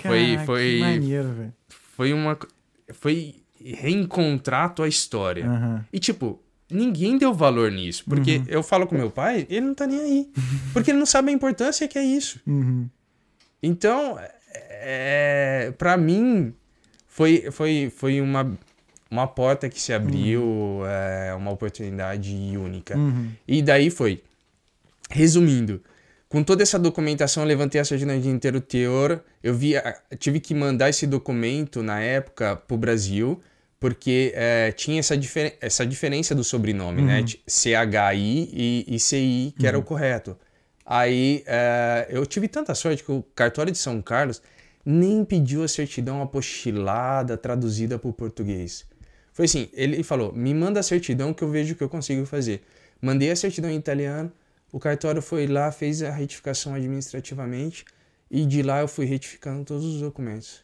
Foi- 0.00 0.26
Caraca, 0.32 0.46
foi- 0.46 0.70
Que 0.74 0.80
maneiro, 0.80 1.32
velho. 1.32 1.54
Foi 1.68 2.12
uma. 2.12 2.38
Foi 2.92 3.36
reencontrar 3.64 4.66
a 4.66 4.68
tua 4.68 4.88
história. 4.88 5.46
Aham. 5.46 5.86
E, 5.92 5.98
tipo, 5.98 6.42
ninguém 6.70 7.16
deu 7.16 7.32
valor 7.32 7.70
nisso. 7.70 8.04
Porque 8.06 8.42
eu 8.48 8.62
falo 8.62 8.86
com 8.86 8.94
meu 8.96 9.10
pai, 9.10 9.46
ele 9.48 9.66
não 9.66 9.74
tá 9.74 9.86
nem 9.86 10.00
aí. 10.00 10.32
Porque 10.72 10.90
ele 10.90 10.98
não 10.98 11.06
sabe 11.06 11.30
a 11.30 11.34
importância 11.34 11.86
que 11.88 11.98
é 11.98 12.04
isso. 12.04 12.40
Uhum. 12.46 12.88
Então, 13.62 14.18
é, 14.52 15.72
para 15.78 15.96
mim, 15.96 16.52
foi, 17.06 17.50
foi, 17.50 17.90
foi 17.94 18.20
uma, 18.20 18.58
uma 19.14 19.26
porta 19.28 19.68
que 19.68 19.80
se 19.80 19.92
abriu, 19.92 20.82
é, 20.86 21.32
uma 21.34 21.50
oportunidade 21.50 22.32
única. 22.56 22.96
Uhum. 22.96 23.30
E 23.46 23.62
daí 23.62 23.90
foi. 23.90 24.22
Resumindo, 25.10 25.80
com 26.28 26.42
toda 26.42 26.62
essa 26.62 26.78
documentação, 26.78 27.44
eu 27.44 27.46
levantei 27.46 27.80
a 27.80 27.84
certidão 27.84 28.18
de 28.18 28.28
inteiro 28.28 28.60
teor. 28.60 29.20
Eu 29.42 29.54
vi, 29.54 29.74
tive 30.18 30.40
que 30.40 30.54
mandar 30.54 30.88
esse 30.88 31.06
documento 31.06 31.82
na 31.82 32.00
época 32.00 32.56
pro 32.56 32.76
Brasil, 32.76 33.40
porque 33.78 34.32
é, 34.34 34.72
tinha 34.72 34.98
essa, 34.98 35.16
difer 35.16 35.56
essa 35.60 35.86
diferença 35.86 36.34
do 36.34 36.42
sobrenome, 36.42 37.02
né? 37.02 37.22
T- 37.22 37.40
CHI 37.46 38.50
e, 38.52 38.84
e 38.88 38.98
CI, 38.98 39.54
que 39.58 39.66
era 39.66 39.78
o 39.78 39.82
correto. 39.82 40.36
Aí 40.84 41.44
é, 41.46 42.06
eu 42.10 42.26
tive 42.26 42.48
tanta 42.48 42.74
sorte 42.74 43.04
que 43.04 43.12
o 43.12 43.22
cartório 43.34 43.70
de 43.70 43.78
São 43.78 44.02
Carlos 44.02 44.42
nem 44.84 45.24
pediu 45.24 45.62
a 45.62 45.68
certidão 45.68 46.20
apostilada, 46.20 47.36
traduzida 47.36 47.98
para 47.98 48.10
o 48.10 48.12
português. 48.12 48.84
Foi 49.34 49.44
assim, 49.44 49.68
ele 49.74 50.02
falou, 50.02 50.32
me 50.32 50.54
manda 50.54 50.80
a 50.80 50.82
certidão 50.82 51.34
que 51.34 51.44
eu 51.44 51.50
vejo 51.50 51.74
o 51.74 51.76
que 51.76 51.82
eu 51.84 51.88
consigo 51.90 52.24
fazer. 52.24 52.62
Mandei 53.02 53.30
a 53.30 53.36
certidão 53.36 53.68
em 53.70 53.76
italiano, 53.76 54.32
o 54.72 54.78
cartório 54.80 55.20
foi 55.20 55.46
lá, 55.46 55.70
fez 55.70 56.02
a 56.02 56.10
retificação 56.10 56.72
administrativamente 56.74 57.84
e 58.30 58.46
de 58.46 58.62
lá 58.62 58.80
eu 58.80 58.88
fui 58.88 59.04
retificando 59.04 59.64
todos 59.64 59.84
os 59.84 60.00
documentos. 60.00 60.62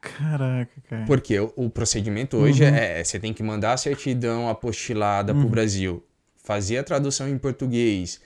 Caraca, 0.00 0.72
cara. 0.88 1.04
Porque 1.06 1.38
o, 1.38 1.52
o 1.56 1.70
procedimento 1.70 2.36
hoje 2.36 2.64
Uhum. 2.64 2.74
é, 2.74 3.04
você 3.04 3.18
tem 3.18 3.32
que 3.34 3.42
mandar 3.42 3.74
a 3.74 3.76
certidão 3.76 4.48
apostilada 4.48 5.34
para 5.34 5.44
o 5.44 5.48
Brasil, 5.48 6.02
fazer 6.42 6.78
a 6.78 6.84
tradução 6.84 7.28
em 7.28 7.36
português, 7.38 8.20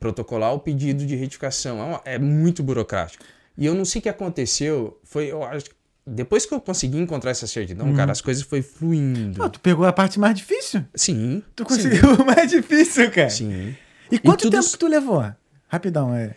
protocolar 0.00 0.52
o 0.52 0.58
pedido 0.60 1.06
de 1.06 1.14
retificação. 1.14 1.78
É, 1.80 1.84
uma- 1.84 2.02
é 2.04 2.18
muito 2.18 2.62
burocrático. 2.62 3.24
E 3.56 3.64
eu 3.64 3.74
não 3.74 3.84
sei 3.84 4.00
o 4.00 4.02
que 4.02 4.08
aconteceu, 4.08 4.98
foi, 5.04 5.30
eu 5.30 5.44
acho, 5.44 5.66
que 5.70 5.76
depois 6.06 6.44
que 6.46 6.52
eu 6.52 6.60
consegui 6.60 6.98
encontrar 6.98 7.30
essa 7.30 7.46
certidão, 7.46 7.86
Uhum. 7.86 7.94
cara, 7.94 8.12
as 8.12 8.20
coisas 8.20 8.42
foi 8.42 8.60
fluindo. 8.62 9.40
Pô, 9.40 9.48
tu 9.48 9.60
pegou 9.60 9.86
a 9.86 9.92
parte 9.92 10.18
mais 10.20 10.34
difícil. 10.34 10.84
Sim. 10.94 11.42
Tu 11.56 11.64
conseguiu 11.64 12.14
o 12.20 12.26
mais 12.26 12.50
difícil, 12.50 13.10
cara. 13.10 13.30
Sim. 13.30 13.50
sim. 13.50 13.76
E 14.10 14.18
quanto 14.18 14.42
tudo 14.42 14.52
tempo 14.52 14.70
que 14.70 14.78
tu 14.78 14.86
levou? 14.86 15.24
Rapidão, 15.68 16.14
é. 16.14 16.34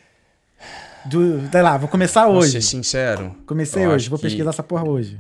Do, 1.06 1.42
sei 1.52 1.62
lá, 1.62 1.78
vou 1.78 1.88
começar 1.88 2.26
Vou 2.26 2.38
hoje. 2.38 2.54
ser 2.54 2.62
sincero. 2.62 3.36
Comecei 3.46 3.86
hoje, 3.88 4.10
vou 4.10 4.18
pesquisar 4.20 4.50
essa 4.50 4.64
porra 4.64 4.88
hoje. 4.88 5.16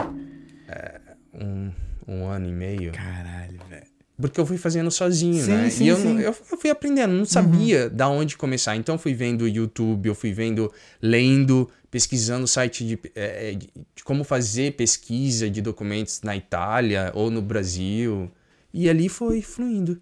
Um, 1.33 1.71
um 2.07 2.25
ano 2.27 2.47
e 2.47 2.51
meio. 2.51 2.91
Caralho, 2.91 3.59
velho. 3.69 3.85
Porque 4.19 4.39
eu 4.39 4.45
fui 4.47 4.57
fazendo 4.57 4.89
sozinho, 4.89 5.43
Sim, 5.43 5.51
né? 5.51 5.69
sim, 5.69 5.83
e 5.83 5.87
eu, 5.89 5.95
sim. 5.97 6.15
eu, 6.17 6.21
eu 6.51 6.57
fui 6.57 6.71
aprendendo, 6.71 7.13
não 7.13 7.23
sabia 7.25 7.87
da 7.87 8.09
onde 8.09 8.35
começar. 8.35 8.75
Então 8.75 8.97
fui 8.97 9.13
vendo 9.13 9.47
YouTube, 9.47 10.07
eu 10.07 10.15
fui 10.15 10.33
vendo, 10.33 10.73
lendo, 10.99 11.69
pesquisando 11.89 12.47
site 12.47 12.85
de, 12.85 12.99
eh, 13.15 13.51
de, 13.57 13.69
de 13.95 14.03
como 14.03 14.23
fazer 14.23 14.73
pesquisa 14.73 15.49
de 15.49 15.61
documentos 15.61 16.21
na 16.21 16.35
Itália 16.35 17.11
ou 17.15 17.31
no 17.31 17.41
Brasil. 17.41 18.29
E 18.73 18.89
ali 18.89 19.09
foi 19.09 19.41
fluindo. 19.41 20.01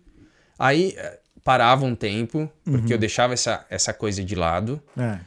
Aí 0.57 0.93
eh, 0.97 1.19
parava 1.43 1.85
um 1.85 1.95
tempo, 1.95 2.49
porque 2.63 2.93
eu 2.93 2.97
deixava 2.97 3.33
essa, 3.33 3.65
essa 3.69 3.93
coisa 3.93 4.23
de 4.23 4.35
lado. 4.35 4.81
É. 4.97 5.19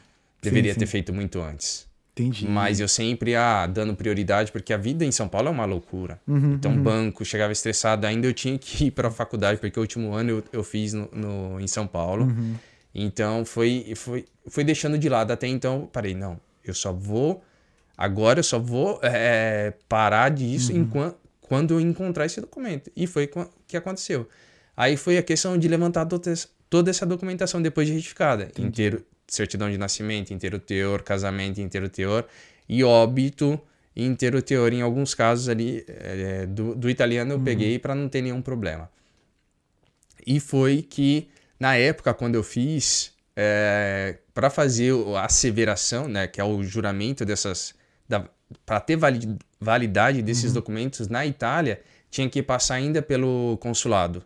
Deveria 0.43 0.73
sim, 0.73 0.81
ter 0.81 0.87
sim. 0.87 0.93
feito 0.93 1.13
muito 1.13 1.41
antes. 1.41 1.87
Entendi. 2.13 2.49
Mas 2.49 2.81
eu 2.81 2.89
sempre 2.89 3.37
ah, 3.37 3.65
dando 3.67 3.95
prioridade, 3.95 4.51
porque 4.51 4.73
a 4.73 4.77
vida 4.77 5.05
em 5.05 5.13
São 5.13 5.29
Paulo 5.29 5.47
é 5.49 5.51
uma 5.53 5.65
loucura. 5.65 6.21
Uhum, 6.27 6.55
então, 6.55 6.77
banco, 6.77 7.25
chegava 7.25 7.53
estressado, 7.53 8.05
ainda 8.07 8.27
eu 8.27 8.35
tinha 8.35 8.59
que 8.59 8.87
ir 8.87 8.91
para 8.91 9.07
a 9.07 9.11
faculdade, 9.11 9.61
porque 9.61 9.79
o 9.79 9.83
último 9.83 10.13
ano 10.13 10.31
eu, 10.31 10.45
eu 10.53 10.65
fiz 10.65 10.93
no, 10.93 11.09
no- 11.13 11.61
em 11.61 11.67
São 11.69 11.87
Paulo. 11.87 12.25
Uhum. 12.25 12.55
Então, 12.93 13.45
foi, 13.45 13.93
foi, 13.95 14.25
foi 14.49 14.65
deixando 14.65 14.99
de 14.99 15.09
lado. 15.09 15.31
Até 15.33 15.47
então, 15.47 15.89
parei, 15.93 16.15
não, 16.15 16.41
eu 16.71 16.75
só 16.75 16.93
vou. 16.93 17.43
Agora 17.97 18.39
eu 18.41 18.45
só 18.45 18.59
vou 18.59 19.01
é, 19.03 19.73
parar 19.89 20.29
disso 20.31 20.73
Uhum. 20.73 20.79
enquanto, 20.81 21.17
quando 21.41 21.75
eu 21.75 21.81
encontrar 21.81 22.27
esse 22.27 22.41
documento. 22.41 22.91
E 22.97 23.07
foi 23.07 23.25
o 23.35 23.47
que 23.67 23.77
aconteceu. 23.77 24.29
Aí 24.77 24.97
foi 24.97 25.19
a 25.19 25.23
questão 25.23 25.59
de 25.59 25.67
levantar 25.67 26.07
toda 26.07 26.91
essa- 26.91 27.07
documentação 27.07 27.61
depois 27.61 27.87
de 27.89 27.95
retificada. 27.95 28.51
Inteiro, 28.59 29.05
certidão 29.27 29.69
de 29.71 29.77
nascimento, 29.79 30.33
inteiro 30.33 30.59
teor, 30.59 31.03
casamento, 31.03 31.61
inteiro 31.61 31.89
teor. 31.89 32.25
E 32.69 32.85
óbito, 32.85 33.61
inteiro 33.97 34.41
teor. 34.43 34.73
Em 34.73 34.83
alguns 34.83 35.15
casos 35.15 35.49
ali, 35.49 35.85
é, 35.89 36.47
do, 36.47 36.75
do 36.77 36.89
italiano 36.89 37.33
eu 37.33 37.41
peguei 37.41 37.79
para 37.81 37.95
não 37.95 38.09
ter 38.09 38.23
nenhum 38.23 38.41
problema. 38.43 38.89
E 40.27 40.39
foi 40.39 40.83
que, 40.83 41.29
na 41.59 41.75
época, 41.77 42.13
quando 42.15 42.35
eu 42.35 42.43
fiz, 42.43 43.13
para 44.39 44.51
fazer 44.51 44.95
a 45.17 45.25
asseveração, 45.25 46.07
né, 46.07 46.29
que 46.29 46.41
é 46.41 46.45
o 46.45 46.63
juramento 46.63 47.25
dessas. 47.25 47.75
Para 48.65 48.79
ter 48.79 48.95
vali- 48.95 49.37
validade 49.61 50.23
desses 50.23 50.53
documentos 50.53 51.09
na 51.09 51.27
Itália, 51.27 51.81
tinha 52.09 52.31
que 52.31 52.41
passar 52.41 52.77
ainda 52.77 53.03
pelo 53.03 53.59
consulado. 53.61 54.23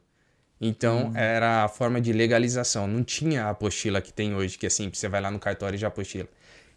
Então, 0.61 1.13
era 1.15 1.65
a 1.65 1.69
forma 1.69 1.99
de 1.99 2.13
legalização. 2.13 2.87
Não 2.87 3.03
tinha 3.03 3.47
a 3.47 3.51
apostila 3.51 4.03
que 4.03 4.13
tem 4.13 4.35
hoje, 4.35 4.59
que 4.59 4.67
é 4.67 4.69
simples, 4.69 4.99
você 4.99 5.09
vai 5.09 5.23
lá 5.23 5.31
no 5.31 5.39
cartório 5.39 5.77
e 5.77 5.79
já 5.79 5.89
apostila. 5.89 6.29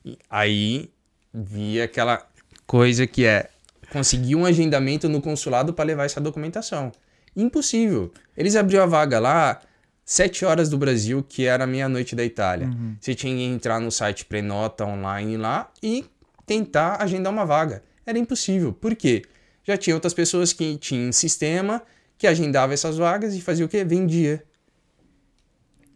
E 0.06 0.18
aí, 0.30 0.90
via 1.34 1.84
aquela 1.84 2.26
coisa 2.66 3.06
que 3.06 3.26
é 3.26 3.50
conseguir 3.92 4.38
um 4.38 4.46
agendamento 4.46 5.10
no 5.10 5.22
consulado 5.22 5.74
para 5.74 5.84
levar 5.84 6.06
essa 6.06 6.22
documentação. 6.22 6.90
Impossível. 7.36 8.14
Eles 8.38 8.56
abriam 8.56 8.82
a 8.82 8.88
vaga 8.88 9.20
lá, 9.20 9.60
sete 10.06 10.46
horas 10.46 10.70
do 10.70 10.78
Brasil, 10.78 11.26
que 11.28 11.46
era 11.46 11.66
meia-noite 11.66 12.16
da 12.16 12.24
Itália. 12.24 12.70
Você 13.02 13.16
tinha 13.16 13.36
que 13.36 13.44
entrar 13.44 13.80
no 13.80 13.92
site 13.92 14.24
Prenota 14.24 14.86
online 14.86 15.36
lá 15.36 15.72
e 15.82 16.06
tentar 16.46 17.02
agendar 17.02 17.34
uma 17.34 17.46
vaga. 17.46 17.84
Era 18.06 18.20
impossível. 18.20 18.72
Por 18.72 18.96
quê? 18.96 19.24
Já 19.64 19.76
tinha 19.76 19.96
outras 19.96 20.14
pessoas 20.14 20.54
que 20.54 20.78
tinham 20.78 21.12
sistema 21.12 21.82
que 22.18 22.28
agendava 22.28 22.74
essas 22.74 22.98
vagas 22.98 23.34
e 23.34 23.42
fazia 23.42 23.66
o 23.66 23.70
quê? 23.70 23.84
Vendia. 23.84 24.44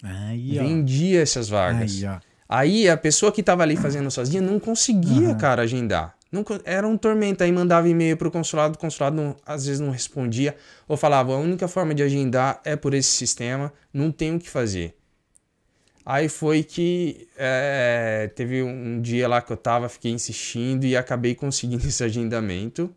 Aí. 0.02 0.58
Vendia 0.58 1.22
essas 1.22 1.48
vagas. 1.48 2.04
Aí. 2.04 2.20
Aí 2.50 2.90
a 2.90 2.98
pessoa 2.98 3.32
que 3.32 3.44
tava 3.44 3.62
ali 3.62 3.78
fazendo 3.78 4.10
sozinha 4.10 4.42
não 4.42 4.60
conseguia, 4.60 5.36
cara, 5.36 5.62
agendar. 5.62 6.18
Co- 6.44 6.60
era 6.64 6.88
um 6.88 6.96
tormento. 6.98 7.44
Aí 7.44 7.52
mandava 7.52 7.90
e-mail 7.90 8.16
pro 8.16 8.30
consulado, 8.32 8.76
o 8.76 8.78
consulado 8.78 9.16
não- 9.16 9.36
às 9.46 9.66
vezes 9.66 9.80
não 9.80 9.90
respondia. 9.92 10.56
Ou 10.88 10.96
falava, 10.96 11.34
a 11.34 11.38
única 11.38 11.68
forma 11.68 11.94
de 11.94 12.04
agendar 12.04 12.62
é 12.64 12.76
por 12.76 12.94
esse 12.94 13.10
sistema, 13.10 13.74
não 13.94 14.12
tem 14.12 14.36
o 14.36 14.40
que 14.40 14.50
fazer. 14.50 14.96
Aí 16.06 16.28
foi 16.30 16.64
que 16.64 17.28
é, 17.38 18.32
teve 18.36 18.64
um 18.64 19.00
dia 19.02 19.28
lá 19.28 19.42
que 19.42 19.52
eu 19.52 19.58
tava, 19.58 19.88
fiquei 19.90 20.12
insistindo 20.12 20.86
e 20.86 20.96
acabei 20.98 21.36
conseguindo 21.36 21.86
esse 21.88 22.04
agendamento. 22.04 22.94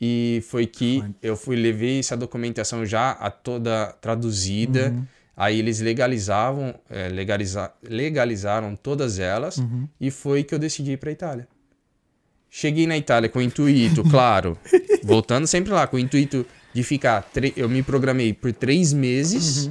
E 0.00 0.42
foi 0.48 0.66
que 0.66 0.98
eu 1.22 1.36
fui 1.36 1.56
levei 1.56 1.98
essa 1.98 2.16
documentação 2.16 2.86
já 2.86 3.10
a 3.12 3.30
toda 3.30 3.86
traduzida. 4.00 4.94
Aí 5.36 5.58
eles 5.58 5.80
legalizavam, 5.80 6.74
é, 6.90 7.08
legaliza, 7.08 7.72
legalizaram 7.82 8.76
todas 8.76 9.18
elas 9.18 9.58
e 10.00 10.10
foi 10.10 10.42
que 10.42 10.54
eu 10.54 10.58
decidi 10.58 10.92
ir 10.92 10.96
para 10.98 11.10
Itália. 11.10 11.48
Cheguei 12.50 12.86
na 12.86 12.96
Itália 12.96 13.28
com 13.28 13.38
o 13.38 13.42
intuito, 13.42 14.02
claro, 14.10 14.58
voltando 15.04 15.46
sempre 15.46 15.72
lá, 15.72 15.86
com 15.86 15.96
o 15.96 16.00
intuito 16.00 16.44
de 16.74 16.82
ficar. 16.82 17.22
tre- 17.32 17.52
Eu 17.56 17.68
me 17.68 17.82
programei 17.82 18.32
por 18.32 18.52
três 18.52 18.92
meses 18.92 19.70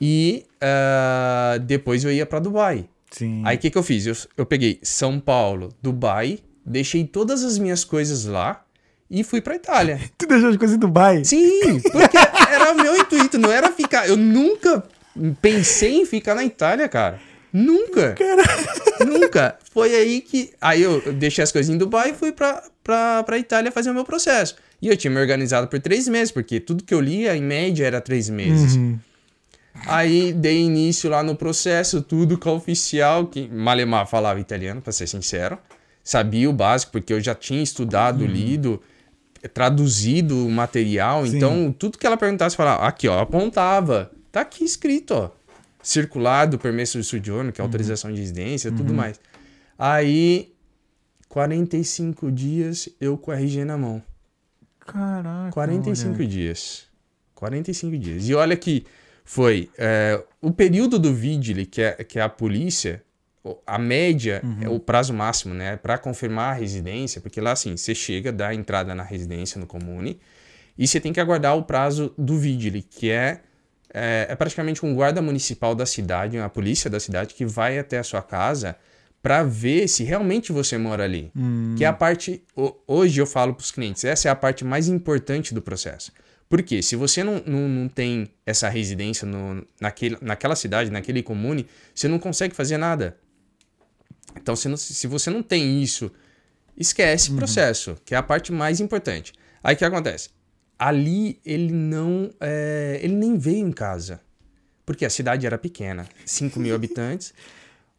e 0.00 0.44
ah, 0.60 1.56
depois 1.62 2.04
eu 2.04 2.12
ia 2.12 2.26
para 2.26 2.38
Dubai. 2.40 2.86
Sim. 3.10 3.42
Aí 3.44 3.56
o 3.56 3.60
que, 3.60 3.70
que 3.70 3.78
eu 3.78 3.82
fiz? 3.82 4.06
Eu, 4.06 4.16
eu 4.36 4.44
peguei 4.46 4.80
São 4.82 5.20
Paulo, 5.20 5.68
Dubai, 5.80 6.40
deixei 6.66 7.04
todas 7.04 7.44
as 7.44 7.58
minhas 7.58 7.84
coisas 7.84 8.24
lá 8.24 8.64
e 9.08 9.22
fui 9.22 9.40
para 9.40 9.54
Itália. 9.54 10.00
Tu 10.18 10.26
deixou 10.26 10.50
as 10.50 10.56
coisas 10.56 10.76
em 10.76 10.80
Dubai? 10.80 11.24
Sim, 11.24 11.78
porque 11.92 12.16
era 12.50 12.72
o 12.72 12.74
meu 12.74 12.96
intuito, 12.96 13.38
não 13.38 13.52
era 13.52 13.70
ficar. 13.70 14.08
Eu 14.08 14.16
nunca 14.16 14.82
pensei 15.40 16.00
em 16.00 16.06
ficar 16.06 16.34
na 16.34 16.44
Itália, 16.44 16.88
cara. 16.88 17.20
Nunca. 17.54 18.16
Nunca. 19.06 19.56
Foi 19.72 19.94
aí 19.94 20.20
que. 20.20 20.52
Aí 20.60 20.82
eu 20.82 21.12
deixei 21.12 21.44
as 21.44 21.52
coisas 21.52 21.72
em 21.72 21.78
Dubai 21.78 22.10
e 22.10 22.14
fui 22.14 22.32
pra, 22.32 22.64
pra, 22.82 23.22
pra 23.22 23.38
Itália 23.38 23.70
fazer 23.70 23.90
o 23.90 23.94
meu 23.94 24.04
processo. 24.04 24.56
E 24.82 24.88
eu 24.88 24.96
tinha 24.96 25.10
me 25.10 25.20
organizado 25.20 25.68
por 25.68 25.78
três 25.78 26.08
meses, 26.08 26.32
porque 26.32 26.58
tudo 26.58 26.82
que 26.82 26.92
eu 26.92 27.00
lia, 27.00 27.36
em 27.36 27.42
média, 27.42 27.86
era 27.86 28.00
três 28.00 28.28
meses. 28.28 28.74
Uhum. 28.74 28.98
Aí 29.86 30.32
dei 30.32 30.62
início 30.62 31.08
lá 31.08 31.22
no 31.22 31.36
processo, 31.36 32.02
tudo 32.02 32.36
com 32.36 32.50
a 32.50 32.52
oficial, 32.54 33.26
que 33.26 33.48
Malemar 33.48 34.06
falava 34.08 34.40
italiano, 34.40 34.82
pra 34.82 34.92
ser 34.92 35.06
sincero. 35.06 35.56
Sabia 36.02 36.50
o 36.50 36.52
básico, 36.52 36.90
porque 36.90 37.12
eu 37.12 37.20
já 37.20 37.36
tinha 37.36 37.62
estudado, 37.62 38.26
lido, 38.26 38.82
traduzido 39.52 40.44
o 40.44 40.50
material. 40.50 41.24
Sim. 41.24 41.36
Então, 41.36 41.74
tudo 41.76 41.98
que 41.98 42.06
ela 42.06 42.16
perguntasse, 42.16 42.56
falava, 42.56 42.84
aqui, 42.84 43.06
ó, 43.06 43.20
apontava. 43.20 44.10
Tá 44.32 44.40
aqui 44.40 44.64
escrito, 44.64 45.14
ó. 45.14 45.43
Circulado, 45.84 46.58
permesso 46.58 46.98
de 46.98 47.04
soggiorno, 47.04 47.52
que 47.52 47.60
é 47.60 47.64
autorização 47.64 48.10
de 48.12 48.18
residência, 48.18 48.72
tudo 48.72 48.94
mais. 48.94 49.20
Aí, 49.78 50.54
45 51.28 52.32
dias, 52.32 52.88
eu 53.00 53.18
com 53.18 53.30
a 53.30 53.36
RG 53.36 53.64
na 53.64 53.76
mão. 53.76 54.02
Caraca. 54.80 55.52
45 55.52 56.14
olha. 56.14 56.26
dias. 56.26 56.86
45 57.34 57.98
dias. 57.98 58.28
E 58.28 58.34
olha 58.34 58.56
que 58.56 58.86
foi 59.24 59.70
é, 59.76 60.22
o 60.40 60.50
período 60.50 60.98
do 60.98 61.12
Vigile, 61.12 61.66
que 61.66 61.82
é, 61.82 61.92
que 62.04 62.18
é 62.18 62.22
a 62.22 62.28
polícia, 62.28 63.02
a 63.66 63.78
média 63.78 64.42
é 64.60 64.68
o 64.68 64.80
prazo 64.80 65.12
máximo, 65.12 65.52
né? 65.52 65.76
Para 65.76 65.98
confirmar 65.98 66.54
a 66.54 66.58
residência, 66.58 67.20
porque 67.20 67.40
lá 67.40 67.52
assim, 67.52 67.76
você 67.76 67.94
chega, 67.94 68.32
dá 68.32 68.48
a 68.48 68.54
entrada 68.54 68.94
na 68.94 69.02
residência 69.02 69.60
no 69.60 69.66
comune, 69.66 70.18
e 70.78 70.86
você 70.86 70.98
tem 70.98 71.12
que 71.12 71.20
aguardar 71.20 71.56
o 71.56 71.62
prazo 71.62 72.14
do 72.16 72.38
Vigile, 72.38 72.82
que 72.82 73.10
é, 73.10 73.42
é, 73.94 74.26
é 74.28 74.34
praticamente 74.36 74.84
um 74.84 74.94
guarda 74.94 75.22
municipal 75.22 75.74
da 75.74 75.86
cidade, 75.86 76.36
uma 76.36 76.50
polícia 76.50 76.90
da 76.90 76.98
cidade, 77.00 77.32
que 77.34 77.46
vai 77.46 77.78
até 77.78 77.98
a 77.98 78.02
sua 78.02 78.20
casa 78.20 78.76
para 79.22 79.42
ver 79.42 79.88
se 79.88 80.04
realmente 80.04 80.52
você 80.52 80.76
mora 80.76 81.04
ali. 81.04 81.30
Hum. 81.34 81.74
Que 81.78 81.84
é 81.84 81.86
a 81.86 81.92
parte. 81.94 82.42
ho- 82.54 82.74
Hoje 82.86 83.20
eu 83.20 83.26
falo 83.26 83.54
para 83.54 83.62
os 83.62 83.70
clientes, 83.70 84.04
essa 84.04 84.28
é 84.28 84.30
a 84.30 84.36
parte 84.36 84.64
mais 84.64 84.88
importante 84.88 85.54
do 85.54 85.62
processo. 85.62 86.12
Porque 86.46 86.82
se 86.82 86.94
você 86.94 87.24
não, 87.24 87.42
não, 87.46 87.68
não 87.68 87.88
tem 87.88 88.28
essa 88.44 88.68
residência 88.68 89.26
no, 89.26 89.66
naquele, 89.80 90.18
naquela 90.20 90.54
cidade, 90.54 90.90
naquele 90.90 91.22
comune, 91.22 91.66
você 91.94 92.06
não 92.06 92.18
consegue 92.18 92.54
fazer 92.54 92.76
nada. 92.76 93.16
Então, 94.36 94.54
se, 94.54 94.68
não- 94.68 94.76
se 94.76 95.06
você 95.06 95.30
não 95.30 95.42
tem 95.42 95.82
isso, 95.82 96.10
esquece 96.76 97.30
o 97.30 97.36
processo, 97.36 97.96
que 98.04 98.14
é 98.14 98.18
a 98.18 98.22
parte 98.22 98.52
mais 98.52 98.80
importante. 98.80 99.32
Aí 99.62 99.74
o 99.74 99.78
que 99.78 99.84
acontece? 99.84 100.28
Ali 100.78 101.38
ele 101.44 101.72
não. 101.72 102.30
é, 102.40 102.98
ele 103.02 103.14
nem 103.14 103.36
veio 103.38 103.66
em 103.66 103.72
casa. 103.72 104.20
Porque 104.86 105.04
a 105.04 105.10
cidade 105.10 105.46
era 105.46 105.56
pequena 105.56 106.06
5 106.26 106.58
mil 106.60 106.74
habitantes. 106.76 107.32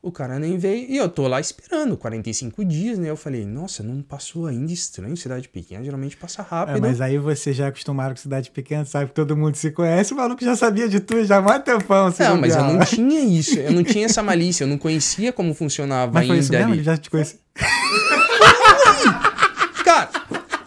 O 0.02 0.12
cara 0.12 0.38
nem 0.38 0.56
veio. 0.56 0.88
E 0.88 0.98
eu 0.98 1.10
tô 1.10 1.28
lá 1.28 1.40
esperando 1.42 1.98
45 1.98 2.64
dias, 2.64 3.00
né? 3.00 3.10
Eu 3.10 3.18
falei, 3.18 3.44
nossa, 3.44 3.82
não 3.82 4.04
passou 4.04 4.46
ainda 4.46 4.72
estranho 4.72 5.18
cidade 5.18 5.50
pequena. 5.50 5.84
Geralmente 5.84 6.16
passa 6.16 6.44
É, 6.44 6.46
rápido. 6.48 6.80
mas 6.80 7.02
aí 7.02 7.18
você 7.18 7.52
já 7.52 7.66
é 7.66 7.68
acostumado 7.70 8.12
com 8.12 8.18
cidade 8.18 8.52
pequena, 8.52 8.86
sabe 8.86 9.08
que 9.08 9.16
todo 9.16 9.36
mundo 9.36 9.56
se 9.56 9.72
conhece, 9.72 10.14
o 10.14 10.18
maluco 10.18 10.46
já 10.46 10.56
sabia 10.56 10.88
de 10.88 11.00
tudo, 11.00 11.26
já 11.26 11.42
mó 11.42 11.58
tempão. 11.58 12.12
se 12.12 12.22
Não, 12.22 12.40
mas 12.40 12.56
eu 12.56 12.62
não 12.64 12.80
tinha 12.86 13.20
isso. 13.26 13.58
Eu 13.58 13.72
não 13.72 13.84
tinha 13.84 14.06
essa 14.06 14.22
malícia. 14.22 14.64
Eu 14.66 14.68
não 14.68 14.78
conhecia 14.78 15.34
como 15.34 15.56
funcionava 15.56 16.12
Mas 16.14 16.28
foi 16.28 16.36
ainda 16.36 16.44
isso 16.44 16.52
mesmo? 16.54 16.74
Ele 16.76 16.84
já 16.84 16.96
te 16.98 17.10
conhecia. 17.10 17.40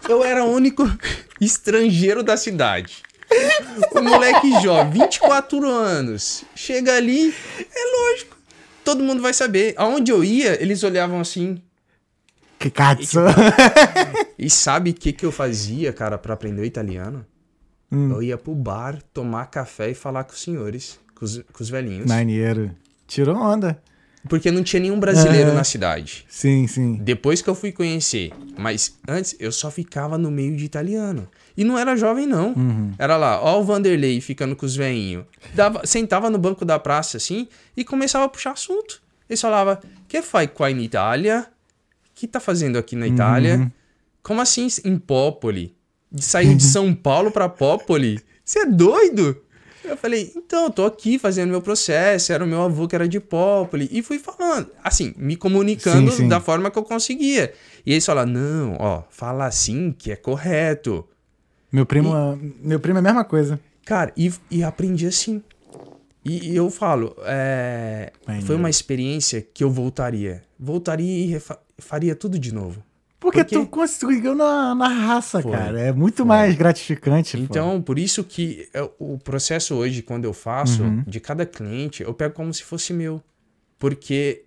Eu 0.09 0.23
era 0.23 0.43
o 0.43 0.51
único 0.51 0.83
estrangeiro 1.39 2.23
da 2.23 2.35
cidade. 2.35 3.03
O 3.91 4.01
moleque 4.01 4.59
jovem, 4.59 5.03
24 5.03 5.69
anos, 5.69 6.43
chega 6.55 6.95
ali, 6.95 7.31
é 7.59 8.11
lógico. 8.11 8.35
Todo 8.83 9.03
mundo 9.03 9.21
vai 9.21 9.35
saber. 9.35 9.75
Aonde 9.77 10.11
eu 10.11 10.23
ia, 10.23 10.59
eles 10.59 10.83
olhavam 10.83 11.19
assim. 11.19 11.61
Que 12.57 12.71
cazzo. 12.71 13.19
E 14.35 14.49
sabe 14.49 14.91
o 14.91 14.93
que, 14.93 15.13
que 15.13 15.25
eu 15.25 15.31
fazia, 15.31 15.93
cara, 15.93 16.17
pra 16.17 16.33
aprender 16.33 16.61
o 16.61 16.65
italiano? 16.65 17.25
Hum. 17.91 18.09
Eu 18.11 18.23
ia 18.23 18.37
pro 18.37 18.55
bar, 18.55 18.99
tomar 19.13 19.45
café 19.47 19.91
e 19.91 19.93
falar 19.93 20.23
com 20.23 20.31
os 20.31 20.41
senhores, 20.41 20.99
com 21.13 21.25
os, 21.25 21.37
com 21.37 21.61
os 21.61 21.69
velhinhos. 21.69 22.07
Maneiro. 22.07 22.71
Tirou 23.05 23.35
onda. 23.35 23.79
Porque 24.27 24.51
não 24.51 24.61
tinha 24.63 24.81
nenhum 24.81 24.99
brasileiro 24.99 25.49
Aham. 25.49 25.57
na 25.57 25.63
cidade. 25.63 26.25
Sim, 26.27 26.67
sim. 26.67 26.95
Depois 27.01 27.41
que 27.41 27.49
eu 27.49 27.55
fui 27.55 27.71
conhecer. 27.71 28.31
Mas 28.57 28.95
antes 29.07 29.35
eu 29.39 29.51
só 29.51 29.71
ficava 29.71 30.17
no 30.17 30.29
meio 30.29 30.55
de 30.57 30.65
italiano. 30.65 31.27
E 31.55 31.63
não 31.63 31.77
era 31.77 31.95
jovem, 31.95 32.27
não. 32.27 32.53
Uhum. 32.53 32.91
Era 32.97 33.15
lá, 33.15 33.41
ó 33.41 33.59
o 33.59 33.63
Vanderlei 33.63 34.19
ficando 34.19 34.55
com 34.55 34.65
os 34.65 34.75
veinhos. 34.75 35.25
Dava, 35.53 35.85
sentava 35.85 36.29
no 36.29 36.37
banco 36.37 36.65
da 36.65 36.77
praça 36.77 37.17
assim 37.17 37.47
e 37.75 37.83
começava 37.85 38.25
a 38.25 38.29
puxar 38.29 38.51
assunto. 38.51 39.01
Eles 39.29 39.39
falavam, 39.39 39.77
que 40.07 40.21
faz 40.21 40.49
qua 40.53 40.69
in 40.69 40.81
Itália? 40.81 41.47
O 42.07 42.09
que 42.15 42.27
tá 42.27 42.39
fazendo 42.39 42.77
aqui 42.77 42.95
na 42.95 43.07
Itália? 43.07 43.57
Uhum. 43.57 43.71
Como 44.21 44.41
assim 44.41 44.67
em 44.83 44.97
Popoli? 44.97 45.75
De 46.11 46.23
sair 46.23 46.55
de 46.55 46.63
São 46.65 46.93
Paulo 46.93 47.31
pra 47.31 47.47
Popoli? 47.47 48.19
Você 48.43 48.59
é 48.59 48.65
doido? 48.65 49.41
Eu 49.83 49.97
falei, 49.97 50.31
então, 50.35 50.65
eu 50.65 50.69
tô 50.69 50.85
aqui 50.85 51.17
fazendo 51.17 51.49
meu 51.49 51.61
processo, 51.61 52.31
era 52.33 52.43
o 52.43 52.47
meu 52.47 52.61
avô 52.61 52.87
que 52.87 52.95
era 52.95 53.07
de 53.07 53.19
Popoli. 53.19 53.87
E 53.91 54.01
fui 54.01 54.19
falando, 54.19 54.69
assim, 54.83 55.13
me 55.17 55.35
comunicando 55.35 56.11
Sim, 56.11 56.17
sim. 56.17 56.27
da 56.27 56.39
forma 56.39 56.69
que 56.69 56.77
eu 56.77 56.83
conseguia. 56.83 57.53
E 57.85 57.91
eles 57.91 58.05
falaram, 58.05 58.31
não, 58.31 58.75
ó, 58.79 59.03
fala 59.09 59.45
assim 59.45 59.91
que 59.97 60.11
é 60.11 60.15
correto. 60.15 61.07
Meu 61.71 61.85
primo, 61.85 62.11
meu 62.61 62.79
primo 62.79 62.97
é 62.97 62.99
a 62.99 63.03
mesma 63.03 63.23
coisa. 63.23 63.59
Cara, 63.85 64.11
e, 64.15 64.31
e 64.51 64.63
aprendi 64.63 65.07
assim. 65.07 65.41
E, 66.23 66.51
e 66.51 66.55
eu 66.55 66.69
falo, 66.69 67.15
é, 67.23 68.11
foi 68.45 68.55
uma 68.55 68.69
experiência 68.69 69.41
que 69.41 69.63
eu 69.63 69.71
voltaria. 69.71 70.43
Voltaria 70.59 71.37
e 71.37 71.41
faria 71.81 72.15
tudo 72.15 72.37
de 72.37 72.53
novo. 72.53 72.83
Porque 73.19 73.39
Porque- 73.43 73.55
tu 73.55 73.67
conseguiu 73.67 74.33
na, 74.33 74.73
na 74.73 74.87
raça, 74.87 75.41
Foi, 75.41 75.51
cara. 75.51 75.79
É 75.79 75.91
muito 75.91 76.25
mais 76.25 76.55
gratificante. 76.55 77.37
Então, 77.37 77.81
por 77.81 77.99
isso 77.99 78.23
que 78.23 78.69
eu- 78.73 78.93
o 78.97 79.17
processo 79.17 79.75
hoje, 79.75 80.01
quando 80.01 80.23
eu 80.23 80.33
faço, 80.33 80.83
Uhum. 80.83 81.03
de 81.05 81.19
cada 81.19 81.45
cliente, 81.45 82.01
eu 82.01 82.13
pego 82.13 82.33
como 82.33 82.53
se 82.53 82.63
fosse 82.63 82.93
meu. 82.93 83.21
Porque 83.77 84.43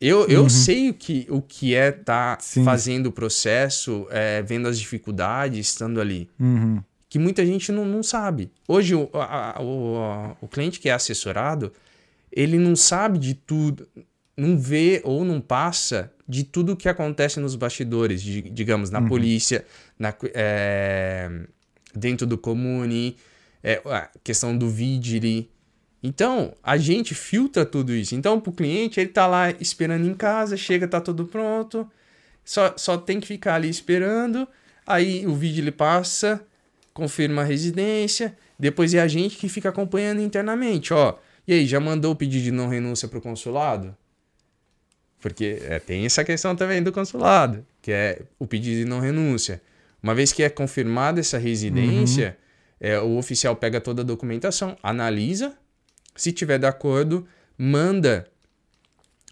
eu, 0.00 0.26
eu 0.26 0.42
Uhum. 0.42 0.48
sei 0.48 0.90
o 0.90 0.94
que, 0.94 1.26
o 1.30 1.40
que 1.42 1.74
é 1.74 1.90
estar 1.90 2.40
Sim. 2.40 2.64
fazendo 2.64 3.06
o 3.06 3.12
processo, 3.12 4.06
é, 4.10 4.40
vendo 4.42 4.68
as 4.68 4.78
dificuldades, 4.78 5.58
estando 5.66 6.00
ali. 6.00 6.30
Uhum. 6.40 6.82
Que 7.08 7.18
muita 7.18 7.44
gente 7.44 7.70
não, 7.70 7.84
não 7.84 8.02
sabe. 8.02 8.50
Hoje, 8.66 8.94
o, 8.94 9.08
a- 9.12 9.58
o, 9.60 9.96
a- 9.98 10.36
o 10.40 10.48
cliente 10.48 10.80
que 10.80 10.88
é 10.88 10.92
assessorado, 10.92 11.70
ele 12.32 12.58
não 12.58 12.74
sabe 12.74 13.18
de 13.18 13.34
tudo, 13.34 13.86
não 14.34 14.58
vê 14.58 15.02
ou 15.04 15.24
não 15.26 15.42
passa 15.42 16.10
de 16.32 16.44
tudo 16.44 16.74
que 16.74 16.88
acontece 16.88 17.38
nos 17.38 17.54
bastidores, 17.54 18.22
de- 18.22 18.40
digamos, 18.48 18.88
na 18.90 19.00
polícia, 19.08 19.66
na, 19.98 20.14
é, 20.32 21.28
dentro 21.94 22.26
do 22.26 22.38
comune, 22.38 23.16
é, 23.62 23.82
a 23.84 24.08
questão 24.24 24.56
do 24.56 24.66
vigili. 24.70 25.50
Então, 26.02 26.54
a 26.62 26.78
gente 26.78 27.14
filtra 27.14 27.66
tudo 27.66 27.92
isso. 27.94 28.14
Então, 28.14 28.40
pro 28.40 28.50
cliente, 28.50 28.98
ele 28.98 29.10
tá 29.10 29.26
lá 29.26 29.50
esperando 29.60 30.08
em 30.08 30.14
casa, 30.14 30.56
chega, 30.56 30.88
tá 30.88 31.02
tudo 31.02 31.26
pronto, 31.26 31.86
só, 32.42 32.74
só 32.78 32.96
tem 32.96 33.20
que 33.20 33.26
ficar 33.26 33.56
ali 33.56 33.68
esperando, 33.68 34.48
aí 34.86 35.26
o 35.26 35.34
vigili 35.34 35.70
passa, 35.70 36.42
confirma 36.94 37.42
a 37.42 37.44
residência, 37.44 38.34
depois 38.58 38.94
é 38.94 39.00
a 39.00 39.06
gente 39.06 39.36
que 39.36 39.50
fica 39.50 39.68
acompanhando 39.68 40.22
internamente, 40.22 40.94
ó. 40.94 41.18
E 41.46 41.52
aí, 41.52 41.66
já 41.66 41.78
mandou 41.78 42.12
o 42.12 42.16
pedido 42.16 42.44
de 42.44 42.50
não 42.52 42.68
renúncia 42.68 43.06
pro 43.06 43.20
consulado? 43.20 43.94
Porque 45.22 45.62
é, 45.62 45.78
tem 45.78 46.04
essa 46.04 46.24
questão 46.24 46.54
também 46.54 46.82
do 46.82 46.92
consulado, 46.92 47.64
que 47.80 47.92
é 47.92 48.22
o 48.38 48.46
pedido 48.46 48.80
de 48.80 48.84
não 48.84 48.98
renúncia. 49.00 49.62
Uma 50.02 50.14
vez 50.14 50.32
que 50.32 50.42
é 50.42 50.50
confirmada 50.50 51.20
essa 51.20 51.38
residência, 51.38 52.36
é, 52.80 52.98
o 52.98 53.16
oficial 53.16 53.54
pega 53.54 53.80
toda 53.80 54.02
a 54.02 54.04
documentação, 54.04 54.76
analisa, 54.82 55.54
se 56.16 56.32
tiver 56.32 56.58
de 56.58 56.66
acordo, 56.66 57.24
manda 57.56 58.26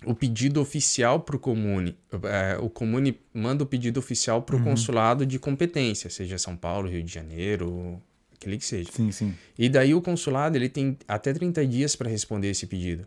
o 0.07 0.15
pedido 0.15 0.61
oficial 0.61 1.21
para 1.21 1.35
o 1.35 1.39
comune. 1.39 1.97
É, 2.23 2.57
o 2.61 2.71
comune 2.71 3.19
manda 3.35 3.65
o 3.65 3.67
pedido 3.67 3.99
oficial 3.99 4.43
para 4.43 4.55
o 4.55 4.63
consulado 4.63 5.27
de 5.27 5.39
competência, 5.41 6.09
seja 6.09 6.39
São 6.39 6.57
Paulo, 6.57 6.89
Rio 6.89 7.03
de 7.03 7.13
Janeiro, 7.13 8.01
aquele 8.35 8.57
que 8.57 8.65
seja. 8.65 8.91
Sim, 8.93 9.11
sim. 9.11 9.35
E 9.59 9.69
daí 9.69 9.93
o 9.93 10.01
consulado 10.01 10.57
ele 10.57 10.69
tem 10.69 10.97
até 11.09 11.33
30 11.33 11.67
dias 11.67 11.97
para 11.97 12.09
responder 12.09 12.49
esse 12.49 12.67
pedido. 12.67 13.07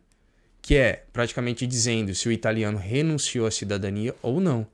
Que 0.64 0.76
é 0.78 1.04
praticamente 1.14 1.68
dizendo 1.68 2.16
se 2.16 2.28
o 2.28 2.32
italiano 2.32 2.78
renunciou 2.78 3.46
à 3.46 3.52
cidadania 3.52 4.16
ou 4.24 4.40
não. 4.40 4.66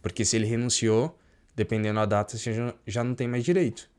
Porque 0.00 0.24
se 0.24 0.36
ele 0.36 0.46
renunciou, 0.46 1.18
dependendo 1.56 1.96
da 1.98 2.06
data, 2.06 2.38
você 2.38 2.52
já, 2.54 2.72
já 2.86 3.02
não 3.02 3.12
tem 3.14 3.26
mais 3.26 3.44
direito. 3.44 3.90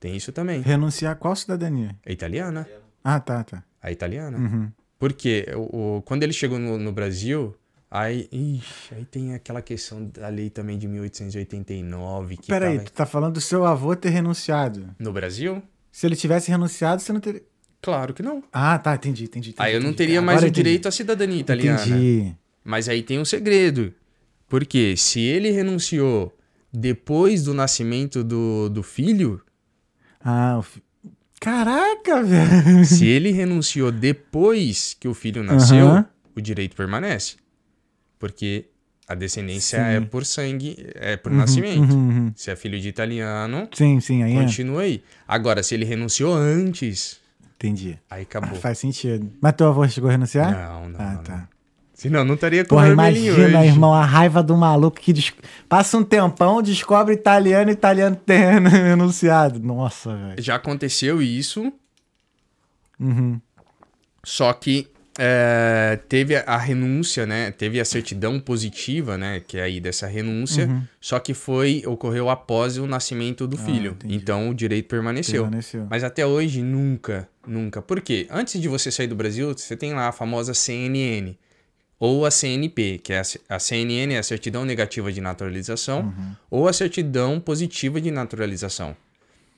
Tem 0.00 0.16
isso 0.16 0.32
também. 0.32 0.62
Renunciar 0.62 1.12
a 1.12 1.14
qual 1.14 1.36
cidadania? 1.36 1.94
É 2.04 2.12
italiana. 2.12 2.66
Ah, 3.04 3.20
tá, 3.20 3.44
tá. 3.44 3.62
A 3.82 3.92
italiana. 3.92 4.38
Uhum. 4.38 4.72
Porque 4.98 5.46
o, 5.54 5.96
o- 5.98 6.02
quando 6.02 6.22
ele 6.22 6.32
chegou 6.32 6.58
no, 6.58 6.78
no 6.78 6.92
Brasil, 6.92 7.54
aí, 7.90 8.26
ixi, 8.32 8.94
aí 8.94 9.04
tem 9.04 9.34
aquela 9.34 9.60
questão 9.60 10.06
da 10.06 10.28
lei 10.28 10.48
também 10.48 10.78
de 10.78 10.88
1889 10.88 12.36
que 12.38 12.48
Peraí, 12.48 12.76
tava 12.78 12.84
tu 12.86 12.92
tá 12.92 13.06
falando 13.06 13.34
do 13.34 13.40
seu 13.40 13.64
avô 13.66 13.94
ter 13.94 14.10
renunciado. 14.10 14.94
no 14.98 15.12
Brasil? 15.12 15.62
Se 15.92 16.06
ele 16.06 16.16
tivesse 16.16 16.50
renunciado, 16.50 17.02
você 17.02 17.12
não 17.12 17.20
teria. 17.20 17.42
Claro 17.84 18.14
que 18.14 18.22
não. 18.22 18.42
Ah, 18.50 18.78
tá, 18.78 18.94
entendi, 18.94 19.24
entendi. 19.24 19.50
entendi, 19.50 19.54
Aí 19.68 19.74
eu 19.74 19.80
não 19.82 19.92
teria 19.92 20.22
mais 20.22 20.42
o 20.42 20.50
direito 20.50 20.88
à 20.88 20.90
cidadania 20.90 21.38
italiana. 21.38 21.82
Entendi. 21.84 22.34
Mas 22.64 22.88
aí 22.88 23.02
tem 23.02 23.18
um 23.18 23.26
segredo. 23.26 23.92
Porque 24.48 24.96
se 24.96 25.20
ele 25.20 25.50
renunciou 25.50 26.34
depois 26.72 27.44
do 27.44 27.52
nascimento 27.52 28.24
do, 28.24 28.70
do 28.70 28.82
filho, 28.82 29.38
Ah, 30.18 30.56
o 30.58 30.62
fi... 30.62 30.82
Caraca, 31.38 32.22
velho. 32.22 32.86
se 32.86 33.04
ele 33.04 33.30
renunciou 33.30 33.92
depois 33.92 34.96
que 34.98 35.06
o 35.06 35.12
filho 35.12 35.42
nasceu, 35.42 35.86
Aham. 35.88 36.06
o 36.34 36.40
direito 36.40 36.74
permanece. 36.74 37.36
Porque 38.18 38.64
a 39.06 39.14
descendência 39.14 39.78
Sim. 39.78 39.84
é 39.96 40.00
por 40.00 40.24
sangue, 40.24 40.74
é 40.94 41.18
por 41.18 41.30
Uhum, 41.30 41.36
nascimento. 41.38 41.92
uhum, 41.94 42.08
uhum. 42.08 42.32
Se 42.34 42.50
é 42.50 42.56
filho 42.56 42.80
de 42.80 42.88
italiano, 42.88 43.68
Sim, 43.74 44.00
sim, 44.00 44.22
aí 44.22 44.34
é. 44.34 44.40
continua 44.40 44.80
aí. 44.82 45.02
Agora, 45.28 45.62
se 45.62 45.74
ele 45.74 45.84
renunciou 45.84 46.32
antes, 46.32 47.20
Entendi. 47.56 47.98
aí 48.10 48.22
acabou. 48.22 48.58
Faz 48.58 48.78
sentido. 48.78 49.30
Mas 49.40 49.52
teu 49.54 49.68
avô 49.68 49.86
chegou 49.88 50.08
a 50.08 50.12
renunciar? 50.12 50.50
Não, 50.52 50.88
não, 50.88 51.00
ah, 51.00 51.12
não, 51.14 51.22
tá. 51.22 51.36
não. 51.36 51.54
Senão 51.94 52.24
não 52.24 52.34
estaria 52.34 52.64
com 52.64 52.70
Porra, 52.74 52.88
imagina, 52.88 53.60
hoje. 53.60 53.68
irmão, 53.68 53.94
a 53.94 54.04
raiva 54.04 54.42
do 54.42 54.56
maluco 54.56 54.98
que 55.00 55.12
des- 55.12 55.32
passa 55.68 55.96
um 55.96 56.02
tempão, 56.02 56.60
descobre 56.60 57.14
italiano, 57.14 57.70
italiano 57.70 58.16
tem 58.16 58.40
renunciado. 58.68 59.60
Nossa, 59.60 60.14
velho. 60.14 60.42
Já 60.42 60.56
aconteceu 60.56 61.22
isso, 61.22 61.72
Uhum. 62.98 63.40
Só 64.24 64.52
que 64.52 64.88
é, 65.18 65.98
teve 66.08 66.36
a 66.36 66.56
renúncia, 66.56 67.24
né? 67.26 67.50
Teve 67.50 67.80
a 67.80 67.84
certidão 67.84 68.40
positiva, 68.40 69.16
né? 69.16 69.40
Que 69.46 69.58
é 69.58 69.62
aí 69.62 69.80
dessa 69.80 70.06
renúncia. 70.06 70.68
Só 71.00 71.18
que 71.18 71.34
foi 71.34 71.82
ocorreu 71.86 72.28
após 72.30 72.78
o 72.78 72.86
nascimento 72.86 73.46
do 73.46 73.56
filho. 73.56 73.90
Uhum. 73.92 73.96
Ah, 74.02 74.06
entendi. 74.06 74.14
Então 74.16 74.48
o 74.50 74.54
direito 74.54 74.88
permaneceu. 74.88 75.42
Permaneceu. 75.42 75.86
Mas 75.88 76.02
até 76.04 76.26
hoje 76.26 76.62
nunca, 76.62 77.28
nunca. 77.46 77.80
Por 77.80 78.00
quê? 78.00 78.26
Antes 78.30 78.60
de 78.60 78.68
você 78.68 78.90
sair 78.90 79.06
do 79.06 79.14
Brasil, 79.14 79.52
você 79.56 79.76
tem 79.76 79.92
lá 79.94 80.08
a 80.08 80.12
famosa 80.12 80.52
CNN 80.54 81.36
ou 81.98 82.26
a 82.26 82.30
CNP, 82.30 82.98
que 83.02 83.12
é 83.12 83.22
a 83.48 83.58
CNN 83.58 84.14
é 84.14 84.18
a 84.18 84.22
certidão 84.22 84.64
negativa 84.64 85.12
de 85.12 85.20
naturalização 85.20 86.00
Uhum. 86.00 86.32
ou 86.50 86.68
a 86.68 86.72
certidão 86.72 87.38
positiva 87.40 88.00
de 88.00 88.10
naturalização. 88.10 88.96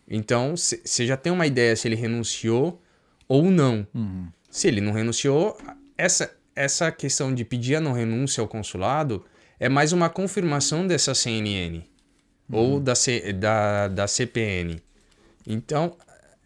Então, 0.09 0.55
você 0.57 1.07
já 1.07 1.17
tem 1.17 1.33
uma 1.33 1.47
ideia 1.47 1.75
se 1.75 1.89
ele 1.89 1.97
renunciou 1.97 2.81
ou 3.27 3.51
não. 3.51 3.85
Uhum. 3.93 4.29
Se 4.57 4.69
ele 4.69 4.81
não 4.81 4.93
renunciou, 4.93 5.55
essa, 5.99 6.35
essa 6.55 6.91
questão 6.91 7.35
de 7.35 7.45
pedir 7.45 7.75
a 7.75 7.81
não 7.81 7.93
renúncia 7.93 8.41
ao 8.41 8.49
consulado 8.49 9.23
é 9.61 9.69
mais 9.69 9.93
uma 9.93 10.09
confirmação 10.09 10.87
dessa 10.87 11.15
CNN. 11.15 11.83
ou 12.51 12.81
da, 12.81 12.95
C, 12.95 13.35
da, 13.35 13.87
da 13.89 14.07
CPN. 14.07 14.83
Então, 15.47 15.95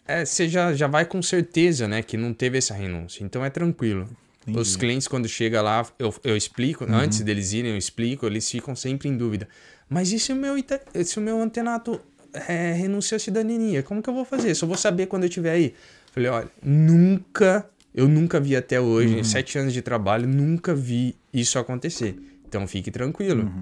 é, 0.08 0.24
você 0.24 0.48
já, 0.48 0.74
já 0.74 0.88
vai 0.88 1.04
com 1.04 1.22
certeza, 1.22 1.86
né, 1.86 2.02
que 2.02 2.16
não 2.16 2.34
teve 2.34 2.58
essa 2.58 2.74
renúncia. 2.74 3.22
Então 3.22 3.44
é 3.44 3.48
tranquilo. 3.48 4.08
Entendi. 4.42 4.58
Os 4.58 4.74
clientes, 4.74 5.06
quando 5.06 5.28
chega 5.28 5.62
lá, 5.62 5.86
eu, 5.96 6.12
eu 6.24 6.36
explico, 6.36 6.84
antes 6.90 7.20
deles 7.20 7.52
irem, 7.52 7.70
eu 7.70 7.78
explico, 7.78 8.26
eles 8.26 8.50
ficam 8.50 8.74
sempre 8.74 9.08
em 9.08 9.16
dúvida. 9.16 9.48
Mas 9.88 10.10
e 10.10 10.18
se 10.18 10.32
o 10.32 10.36
meu, 10.36 10.56
se 11.04 11.16
o 11.16 11.22
meu 11.22 11.40
antenato 11.40 12.00
é, 12.48 12.72
renunciou 12.72 13.18
à 13.18 13.20
cidadania? 13.20 13.84
Como 13.84 14.02
que 14.02 14.10
eu 14.10 14.14
vou 14.14 14.24
fazer? 14.24 14.52
Só 14.56 14.66
vou 14.66 14.76
saber 14.76 15.06
quando 15.06 15.22
eu 15.22 15.28
estiver 15.28 15.52
aí. 15.52 15.74
Falei, 16.12 16.28
olha, 16.28 16.50
nunca, 16.60 17.70
eu 17.94 18.08
nunca 18.08 18.38
vi 18.38 18.54
até 18.54 18.80
hoje, 18.80 19.18
em 19.18 19.24
sete 19.24 19.58
anos 19.58 19.72
de 19.72 19.82
trabalho, 19.82 20.26
nunca 20.26 20.74
vi 20.74 21.16
isso 21.32 21.58
acontecer. 21.58 22.16
Então 22.46 22.66
fique 22.66 22.90
tranquilo. 22.90 23.52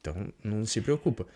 Então 0.00 0.14
não 0.42 0.64
se 0.64 0.80
preocupa. 0.80 1.26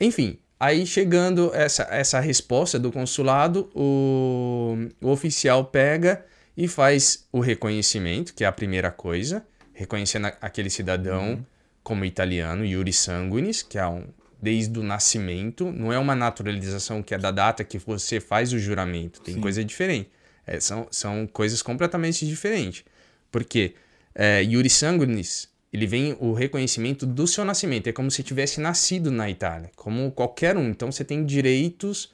Enfim, 0.00 0.38
aí 0.58 0.86
chegando 0.86 1.54
essa, 1.54 1.84
essa 1.90 2.20
resposta 2.20 2.78
do 2.78 2.90
consulado, 2.90 3.70
o, 3.74 4.76
o 5.00 5.08
oficial 5.08 5.64
pega 5.64 6.24
e 6.56 6.68
faz 6.68 7.26
o 7.32 7.40
reconhecimento, 7.40 8.34
que 8.34 8.44
é 8.44 8.46
a 8.46 8.52
primeira 8.52 8.90
coisa, 8.90 9.44
reconhecendo 9.72 10.30
aquele 10.40 10.70
cidadão 10.70 11.44
como 11.82 12.04
italiano, 12.04 12.64
Yuri 12.64 12.92
Sanguinis, 12.92 13.62
que 13.62 13.78
é 13.78 13.86
um 13.86 14.04
desde 14.42 14.78
o 14.78 14.82
nascimento, 14.82 15.70
não 15.70 15.92
é 15.92 15.98
uma 15.98 16.14
naturalização 16.14 17.02
que 17.02 17.14
é 17.14 17.18
da 17.18 17.30
data 17.30 17.62
que 17.62 17.78
você 17.78 18.20
faz 18.20 18.52
o 18.52 18.58
juramento, 18.58 19.20
tem 19.20 19.38
coisa 19.38 19.62
diferente. 19.62 20.08
É, 20.52 20.58
são, 20.58 20.88
são 20.90 21.26
coisas 21.26 21.62
completamente 21.62 22.26
diferentes. 22.26 22.82
Porque 23.30 23.74
é, 24.14 24.42
Yuri 24.42 24.68
Sanguinis, 24.68 25.48
ele 25.72 25.86
vem 25.86 26.16
o 26.18 26.32
reconhecimento 26.32 27.06
do 27.06 27.24
seu 27.26 27.44
nascimento. 27.44 27.86
É 27.86 27.92
como 27.92 28.10
se 28.10 28.22
tivesse 28.24 28.60
nascido 28.60 29.12
na 29.12 29.30
Itália, 29.30 29.70
como 29.76 30.10
qualquer 30.10 30.56
um. 30.56 30.68
Então 30.68 30.90
você 30.90 31.04
tem 31.04 31.24
direitos 31.24 32.12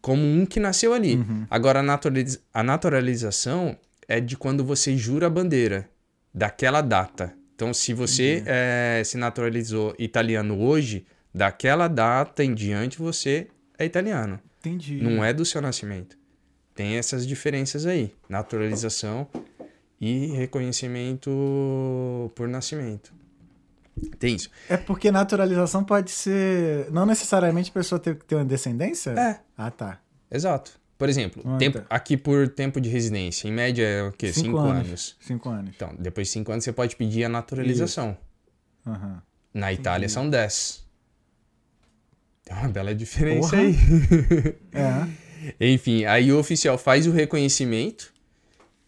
como 0.00 0.22
um 0.22 0.46
que 0.46 0.58
nasceu 0.58 0.94
ali. 0.94 1.16
Agora, 1.50 1.80
a, 1.80 1.82
naturaliz- 1.82 2.40
a 2.52 2.62
naturalização 2.62 3.76
é 4.08 4.20
de 4.20 4.36
quando 4.36 4.64
você 4.64 4.96
jura 4.96 5.26
a 5.26 5.30
bandeira 5.30 5.88
daquela 6.32 6.80
data. 6.80 7.34
Então, 7.54 7.72
se 7.72 7.92
você 7.94 8.42
eh, 8.46 9.02
se 9.04 9.16
naturalizou 9.16 9.94
italiano 9.98 10.58
hoje, 10.60 11.06
daquela 11.34 11.86
data 11.88 12.42
em 12.42 12.52
diante 12.54 12.98
você 12.98 13.46
é 13.78 13.84
italiano. 13.84 14.40
Entendi. 14.60 15.00
Não 15.02 15.24
é 15.24 15.32
do 15.32 15.44
seu 15.44 15.60
nascimento. 15.62 16.16
Tem 16.74 16.96
essas 16.96 17.26
diferenças 17.26 17.86
aí: 17.86 18.12
naturalização 18.28 19.26
e 20.00 20.26
reconhecimento 20.28 21.30
por 22.34 22.48
nascimento. 22.48 23.12
Tem 24.18 24.34
isso. 24.34 24.50
É 24.68 24.76
porque 24.76 25.10
naturalização 25.10 25.84
pode 25.84 26.10
ser. 26.10 26.90
Não 26.90 27.06
necessariamente 27.06 27.70
a 27.70 27.74
pessoa 27.74 27.98
ter 27.98 28.16
que 28.16 28.24
ter 28.24 28.34
uma 28.34 28.44
descendência? 28.44 29.10
É. 29.10 29.40
Ah, 29.56 29.70
tá. 29.70 30.00
Exato. 30.30 30.72
Por 30.98 31.08
exemplo, 31.08 31.42
Ah, 31.44 31.58
tempo, 31.58 31.80
tá. 31.80 31.86
aqui 31.90 32.16
por 32.16 32.48
tempo 32.48 32.80
de 32.80 32.88
residência, 32.88 33.48
em 33.48 33.52
média 33.52 33.84
é 33.84 34.02
o 34.04 34.12
quê? 34.12 34.32
Cinco, 34.32 34.58
anos. 34.58 35.16
Cinco 35.20 35.48
anos. 35.48 35.72
Então, 35.74 35.94
depois 35.98 36.28
de 36.28 36.32
cinco 36.32 36.52
anos 36.52 36.64
você 36.64 36.72
pode 36.72 36.94
pedir 36.96 37.24
a 37.24 37.28
naturalização. 37.28 38.16
Aham. 38.86 39.20
Na 39.52 39.72
Itália 39.72 40.08
são 40.08 40.28
10. 40.30 40.84
Tem 42.44 42.56
uma 42.56 42.68
bela 42.68 42.94
diferença 42.94 43.50
Porra. 43.50 43.62
aí. 43.62 43.74
É. 44.72 45.08
Enfim, 45.60 46.04
aí 46.04 46.32
o 46.32 46.38
oficial 46.38 46.78
faz 46.78 47.06
o 47.06 47.10
reconhecimento 47.10 48.12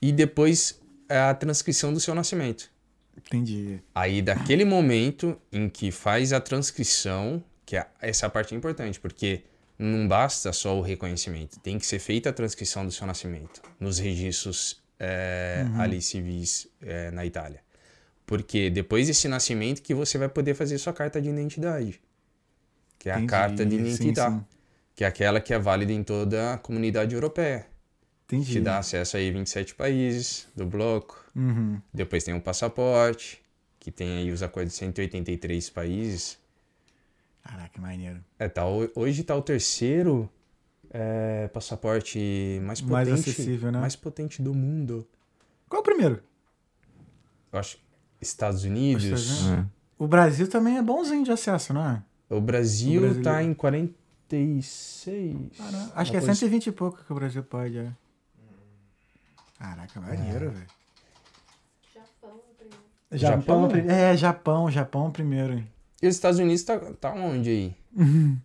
e 0.01 0.13
depois 0.13 0.81
é 1.09 1.19
a 1.19 1.35
transcrição 1.35 1.93
do 1.93 2.01
seu 2.01 2.15
nascimento. 2.15 2.71
Entendi. 3.17 3.81
Aí, 3.95 4.21
daquele 4.21 4.65
momento 4.65 5.41
em 5.51 5.69
que 5.69 5.91
faz 5.91 6.33
a 6.33 6.41
transcrição, 6.41 7.43
que 7.65 7.77
é 7.77 7.87
essa 8.01 8.29
parte 8.29 8.55
é 8.55 8.57
importante, 8.57 9.01
porque 9.01 9.43
não 9.79 10.07
basta 10.07 10.53
só 10.53 10.77
o 10.77 10.81
reconhecimento, 10.81 11.59
tem 11.61 11.79
que 11.79 11.87
ser 11.87 11.99
feita 11.99 12.31
a 12.31 12.33
transcrição 12.33 12.85
do 12.85 12.93
seu 12.93 13.07
nascimento 13.07 13.61
nos 13.81 13.99
registros 13.99 14.83
é, 14.99 15.67
ali 15.77 16.01
civis 16.01 16.69
é, 16.81 17.11
na 17.11 17.25
Itália. 17.27 17.61
Porque 18.25 18.71
depois 18.71 19.07
desse 19.07 19.29
nascimento 19.29 19.83
que 19.83 19.95
você 19.95 20.19
vai 20.19 20.29
poder 20.29 20.55
fazer 20.55 20.79
sua 20.79 20.93
carta 20.93 21.21
de 21.21 21.29
identidade, 21.29 22.01
que 22.99 23.09
é 23.09 23.13
a 23.13 23.17
Entendi. 23.17 23.31
carta 23.31 23.65
de 23.65 23.77
Sim, 23.77 23.83
identidade, 23.83 24.37
sim. 24.37 24.45
Que 24.97 25.05
é 25.05 25.07
aquela 25.07 25.41
que 25.41 25.55
é 25.55 25.59
válida 25.59 25.93
em 25.93 26.03
toda 26.03 26.55
a 26.55 26.59
comunidade 26.59 27.15
europeia. 27.15 27.67
Entendi. 28.25 28.55
Te 28.55 28.61
dá 28.61 28.79
acesso 28.79 29.17
aí 29.17 29.29
a 29.29 29.33
27 29.33 29.75
países 29.77 30.49
do 30.57 30.67
bloco. 30.67 31.23
Uhum. 31.37 31.81
Depois 31.95 32.25
tem 32.25 32.35
o 32.35 32.41
passaporte, 32.41 33.41
que 33.79 33.93
tem 33.93 34.17
aí 34.19 34.33
os 34.33 34.43
acordos 34.43 34.73
de 34.73 34.79
183 34.81 35.71
países. 35.71 36.37
Caraca, 37.45 37.81
maneiro. 37.81 38.19
É, 38.39 38.49
tá, 38.49 38.67
ho- 38.67 38.91
hoje 38.97 39.23
tá 39.23 39.37
o 39.37 39.43
terceiro 39.43 40.29
é, 40.91 41.47
passaporte 41.49 42.59
mais 42.65 42.81
Mais 42.81 43.09
potente, 43.09 43.31
acessível, 43.31 43.71
né? 43.71 43.79
mais 43.79 43.95
potente 43.95 44.43
do 44.43 44.53
mundo. 44.53 45.07
Qual 45.69 45.79
é 45.79 45.83
o 45.83 45.85
primeiro? 45.85 46.21
Eu 47.53 47.59
acho 47.61 47.79
Estados 48.21 48.65
Unidos. 48.65 49.47
É. 49.51 49.65
O 49.99 50.09
Brasil 50.09 50.49
também 50.49 50.79
é 50.79 50.83
bonzinho 50.83 51.23
de 51.25 51.31
acesso, 51.31 51.73
não 51.73 51.87
é? 51.89 52.03
O 52.29 52.41
Brasil 52.41 53.11
O 53.13 53.23
tá 53.23 53.43
em 53.43 53.55
46. 54.29 55.57
Caramba. 55.57 55.93
Acho 55.95 56.11
que 56.11 56.17
é 56.17 56.21
Uma 56.21 56.27
coisa- 56.27 56.35
120 56.41 56.67
e 56.67 56.73
pouco 56.73 57.03
que 57.05 57.13
o 57.13 57.15
Brasil 57.15 57.43
pode, 57.43 57.79
é. 57.79 57.91
Caraca, 59.59 60.01
maneiro, 60.01 60.51
velho. 60.51 60.67
Japão 61.95 62.41
primeiro. 62.59 62.83
Japão, 63.13 63.71
Japão? 63.71 63.91
é, 63.91 64.17
Japão, 64.17 64.71
Japão 64.71 65.11
primeiro. 65.11 65.53
hein? 65.55 65.67
E 66.03 66.07
os 66.09 66.15
Estados 66.15 66.39
Unidos 66.39 66.63
tá, 66.63 66.79
tá 67.01 67.13
onde 67.15 67.49
aí? 67.51 67.75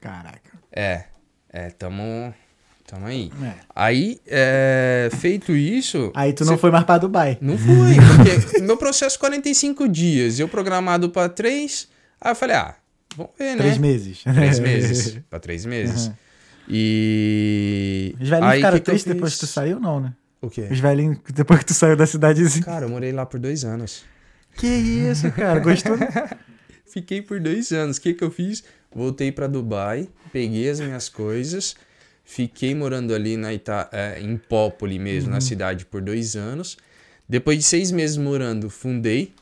Caraca. 0.00 0.50
É, 0.72 1.04
é, 1.48 1.70
tamo, 1.70 2.34
tamo 2.86 3.06
aí. 3.06 3.30
É. 3.42 3.54
Aí, 3.74 4.20
é, 4.26 5.08
feito 5.18 5.52
isso... 5.52 6.10
Aí 6.14 6.32
tu 6.32 6.44
não 6.44 6.54
você- 6.54 6.60
foi 6.60 6.70
mais 6.70 6.84
pra 6.84 6.98
Dubai. 6.98 7.38
Não 7.40 7.56
fui, 7.56 7.94
porque 8.16 8.60
meu 8.66 8.76
processo 8.76 9.18
45 9.18 9.88
dias, 9.88 10.38
eu 10.40 10.48
programado 10.48 11.08
pra 11.10 11.28
3, 11.28 11.88
aí 12.20 12.32
eu 12.32 12.36
falei, 12.36 12.56
ah, 12.56 12.74
vamos 13.16 13.32
ver, 13.38 13.52
né? 13.52 13.56
Três 13.58 13.78
meses. 13.78 14.22
Três 14.22 14.58
meses, 14.60 15.18
pra 15.30 15.38
três 15.40 15.64
meses. 15.66 16.06
Uhum. 16.06 16.14
E... 16.68 18.14
Os 18.20 18.28
velhinhos 18.28 18.52
aí, 18.52 18.56
ficaram 18.58 18.78
que 18.78 18.84
que 18.84 18.90
eu 18.90 18.92
tristes 18.94 19.12
depois 19.14 19.34
que 19.34 19.40
tu 19.40 19.46
saiu, 19.46 19.80
não, 19.80 20.00
né? 20.00 20.12
O 20.40 20.50
quê? 20.50 20.68
Os 20.70 20.78
velhinhos, 20.80 21.18
depois 21.34 21.60
que 21.60 21.66
tu 21.66 21.74
saiu 21.74 21.96
da 21.96 22.06
cidadezinha. 22.06 22.64
Cara, 22.64 22.84
eu 22.86 22.88
morei 22.88 23.12
lá 23.12 23.24
por 23.26 23.38
dois 23.40 23.64
anos. 23.64 24.04
Que 24.56 24.66
isso, 24.66 25.30
cara? 25.32 25.58
Gostou? 25.60 25.96
Fiquei 26.86 27.20
por 27.22 27.40
dois 27.40 27.72
anos. 27.72 27.96
O 27.96 28.00
que 28.00 28.14
que 28.14 28.22
eu 28.22 28.30
fiz? 28.30 28.62
Voltei 28.94 29.32
pra 29.32 29.46
Dubai, 29.46 30.08
peguei 30.32 30.70
as 30.70 30.78
minhas 30.78 31.08
coisas, 31.08 31.74
fiquei 32.24 32.74
morando 32.74 33.12
ali 33.12 33.36
na 33.36 33.52
Ita 33.52 33.88
é, 33.90 34.20
em 34.20 34.36
Popoli 34.36 34.98
mesmo, 35.00 35.28
Uhum. 35.30 35.34
na 35.34 35.40
cidade, 35.40 35.84
por 35.84 36.00
dois 36.00 36.36
anos. 36.36 36.76
Depois 37.28 37.58
de 37.58 37.64
seis 37.64 37.90
meses 37.90 38.16
morando, 38.16 38.70
fundei 38.70 39.32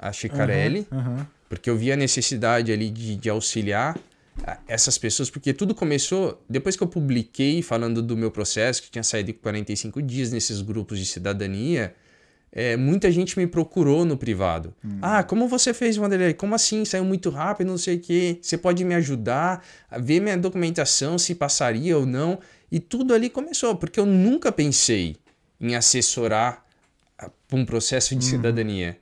a 0.00 0.12
Chicarelli, 0.12 0.86
Aham. 0.90 1.26
Porque 1.48 1.70
eu 1.70 1.76
vi 1.76 1.92
a 1.92 1.96
necessidade 1.96 2.72
ali 2.72 2.90
de, 2.90 3.16
de 3.16 3.30
auxiliar 3.30 3.98
ah, 4.44 4.58
essas 4.66 4.98
pessoas, 4.98 5.30
porque 5.30 5.52
tudo 5.52 5.74
começou 5.74 6.42
depois 6.48 6.76
que 6.76 6.82
eu 6.82 6.88
publiquei 6.88 7.62
falando 7.62 8.02
do 8.02 8.16
meu 8.16 8.30
processo, 8.30 8.82
que 8.82 8.90
tinha 8.90 9.02
saído 9.02 9.32
com 9.32 9.40
45 9.40 10.02
dias 10.02 10.30
nesses 10.30 10.60
grupos 10.60 10.98
de 10.98 11.06
cidadania. 11.06 11.94
é, 12.52 12.76
muita 12.76 13.10
gente 13.10 13.38
me 13.38 13.46
procurou 13.46 14.04
no 14.04 14.16
privado. 14.16 14.74
Ah, 15.02 15.22
como 15.22 15.46
você 15.46 15.74
fez, 15.74 15.98
Wanderlei? 15.98 16.34
Como 16.34 16.54
assim? 16.54 16.84
Saiu 16.84 17.04
muito 17.04 17.28
rápido, 17.30 17.68
não 17.68 17.78
sei 17.78 17.96
o 17.96 18.00
quê. 18.00 18.38
Você 18.40 18.56
pode 18.56 18.84
me 18.84 18.94
ajudar 18.94 19.64
a 19.90 19.98
ver 19.98 20.20
minha 20.20 20.36
documentação, 20.38 21.18
se 21.18 21.34
passaria 21.34 21.96
ou 21.96 22.06
não. 22.06 22.38
E 22.72 22.80
tudo 22.80 23.14
ali 23.14 23.28
começou, 23.30 23.76
porque 23.76 24.00
eu 24.00 24.06
nunca 24.06 24.50
pensei 24.50 25.16
em 25.60 25.76
assessorar 25.76 26.64
para 27.16 27.58
um 27.58 27.64
processo 27.64 28.14
de 28.14 28.24
cidadania. 28.24 28.98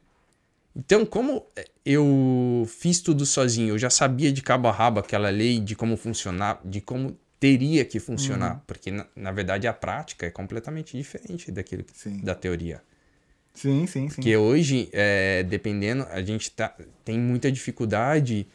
Então, 0.77 1.07
como 1.07 1.47
eu 1.85 2.67
fiz 2.69 3.01
tudo 3.01 3.25
sozinho, 3.25 3.69
eu 3.69 3.79
já 3.79 3.91
sabia 3.91 4.33
de 4.33 4.43
cabo 4.43 4.67
a 4.67 4.73
rabo 4.73 4.99
aquela 4.99 5.31
lei, 5.31 5.61
de 5.61 5.77
como 5.77 5.97
funcionar, 5.97 6.61
de 6.65 6.81
como 6.81 7.17
teria 7.39 7.85
que 7.85 8.01
funcionar, 8.01 8.65
porque 8.67 8.91
na, 8.91 9.07
na 9.15 9.31
verdade 9.31 9.67
a 9.67 9.73
prática 9.73 10.27
é 10.27 10.31
completamente 10.31 10.97
diferente 10.97 11.53
daquilo 11.53 11.85
que, 11.85 11.97
Sim. 11.97 12.19
da 12.23 12.35
teoria. 12.35 12.83
Sim, 13.53 13.87
sim, 13.87 14.09
sim. 14.09 14.17
Porque 14.17 14.37
hoje, 14.37 14.89
é, 14.93 15.45
dependendo, 15.45 16.07
a 16.11 16.21
gente 16.23 16.51
tá, 16.51 16.75
tem 17.05 17.19
muita 17.19 17.53
dificuldade 17.53 18.49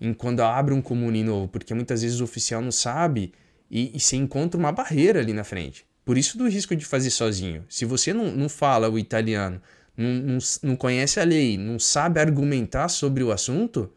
em 0.00 0.14
quando 0.14 0.40
abre 0.40 0.72
um 0.72 0.80
comune 0.80 1.22
novo, 1.22 1.48
porque 1.48 1.74
muitas 1.74 2.02
vezes 2.02 2.20
o 2.20 2.24
oficial 2.24 2.62
não 2.62 2.72
sabe 2.72 3.32
e, 3.70 3.94
e 3.94 4.00
você 4.00 4.16
encontra 4.16 4.58
uma 4.58 4.72
barreira 4.72 5.20
ali 5.20 5.32
na 5.32 5.44
frente. 5.44 5.84
Por 6.04 6.16
isso 6.16 6.38
do 6.38 6.48
risco 6.48 6.74
de 6.76 6.84
fazer 6.84 7.10
sozinho. 7.10 7.64
Se 7.68 7.84
você 7.84 8.14
não, 8.14 8.30
não 8.30 8.48
fala 8.48 8.88
o 8.88 8.98
italiano, 8.98 9.60
não, 9.96 10.12
não, 10.12 10.38
não 10.62 10.76
conhece 10.76 11.18
a 11.20 11.24
lei, 11.24 11.56
não 11.56 11.78
sabe 11.78 12.20
argumentar 12.20 12.88
sobre 12.88 13.22
o 13.22 13.32
assunto, 13.32 13.90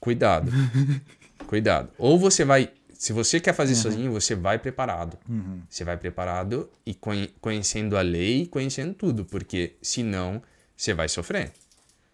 cuidado. 0.00 0.50
cuidado. 1.46 1.90
Ou 1.98 2.18
você 2.18 2.44
vai. 2.44 2.70
Se 2.94 3.12
você 3.14 3.40
quer 3.40 3.54
fazer 3.54 3.74
sozinho, 3.74 4.12
você 4.12 4.34
vai 4.34 4.58
preparado. 4.58 5.16
Uhum. 5.28 5.60
Você 5.68 5.84
vai 5.84 5.96
preparado 5.96 6.68
e 6.84 6.92
conhe- 6.94 7.30
conhecendo 7.40 7.96
a 7.96 8.02
lei, 8.02 8.46
conhecendo 8.46 8.92
tudo, 8.92 9.24
porque 9.24 9.74
senão 9.80 10.42
você 10.76 10.92
vai 10.92 11.08
sofrer. 11.08 11.50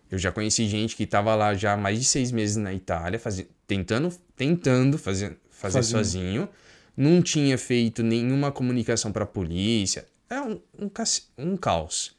Eu 0.08 0.16
já 0.16 0.30
conheci 0.30 0.68
gente 0.68 0.94
que 0.94 1.02
estava 1.02 1.34
lá 1.34 1.54
já 1.54 1.72
há 1.72 1.76
mais 1.76 1.98
de 1.98 2.04
seis 2.04 2.30
meses 2.30 2.54
na 2.56 2.72
Itália, 2.72 3.18
fazi- 3.18 3.48
tentando, 3.66 4.12
tentando 4.36 4.96
fazer, 4.96 5.36
fazer 5.50 5.82
Sozinho. 5.82 6.04
sozinho. 6.44 6.48
Não 6.96 7.20
tinha 7.20 7.58
feito 7.58 8.04
nenhuma 8.04 8.52
comunicação 8.52 9.10
para 9.10 9.24
a 9.24 9.26
polícia. 9.26 10.06
É 10.30 10.40
um, 10.40 10.60
um, 10.78 10.90
um 11.38 11.56
caos. 11.56 12.15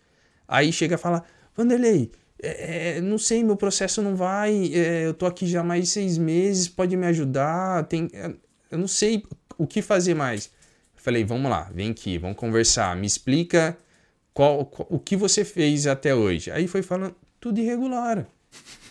Aí 0.48 0.72
chega 0.72 0.96
e 0.96 0.98
fala, 0.98 1.24
Vanderlei, 1.56 2.12
é, 2.42 2.98
é, 2.98 3.02
não 3.02 3.18
sei, 3.18 3.44
meu 3.44 3.56
processo 3.58 4.02
não 4.02 4.16
vai, 4.16 4.72
é, 4.74 5.06
eu 5.08 5.14
tô 5.14 5.26
aqui 5.26 5.46
já 5.48 5.62
há 5.62 5.64
mais 5.64 5.84
de 5.86 5.90
seis 5.90 6.18
meses, 6.18 6.68
pode 6.70 6.96
me 6.96 7.06
ajudar, 7.08 7.84
tem, 7.88 8.10
é, 8.14 8.32
eu 8.72 8.78
não 8.78 8.88
sei 8.88 9.24
o 9.58 9.66
que 9.66 9.82
fazer 9.82 10.14
mais. 10.14 10.46
Eu 10.96 11.02
falei, 11.02 11.24
vamos 11.24 11.50
lá, 11.50 11.70
vem 11.74 11.92
aqui, 11.92 12.18
vamos 12.18 12.38
conversar, 12.38 12.96
me 12.96 13.08
explica 13.08 13.78
qual, 14.34 14.66
qual- 14.66 14.88
o 14.92 15.00
que 15.00 15.16
você 15.16 15.44
fez 15.44 15.88
até 15.88 16.14
hoje. 16.14 16.52
Aí 16.52 16.68
foi 16.68 16.82
falando, 16.82 17.16
tudo 17.40 17.60
irregular, 17.60 18.26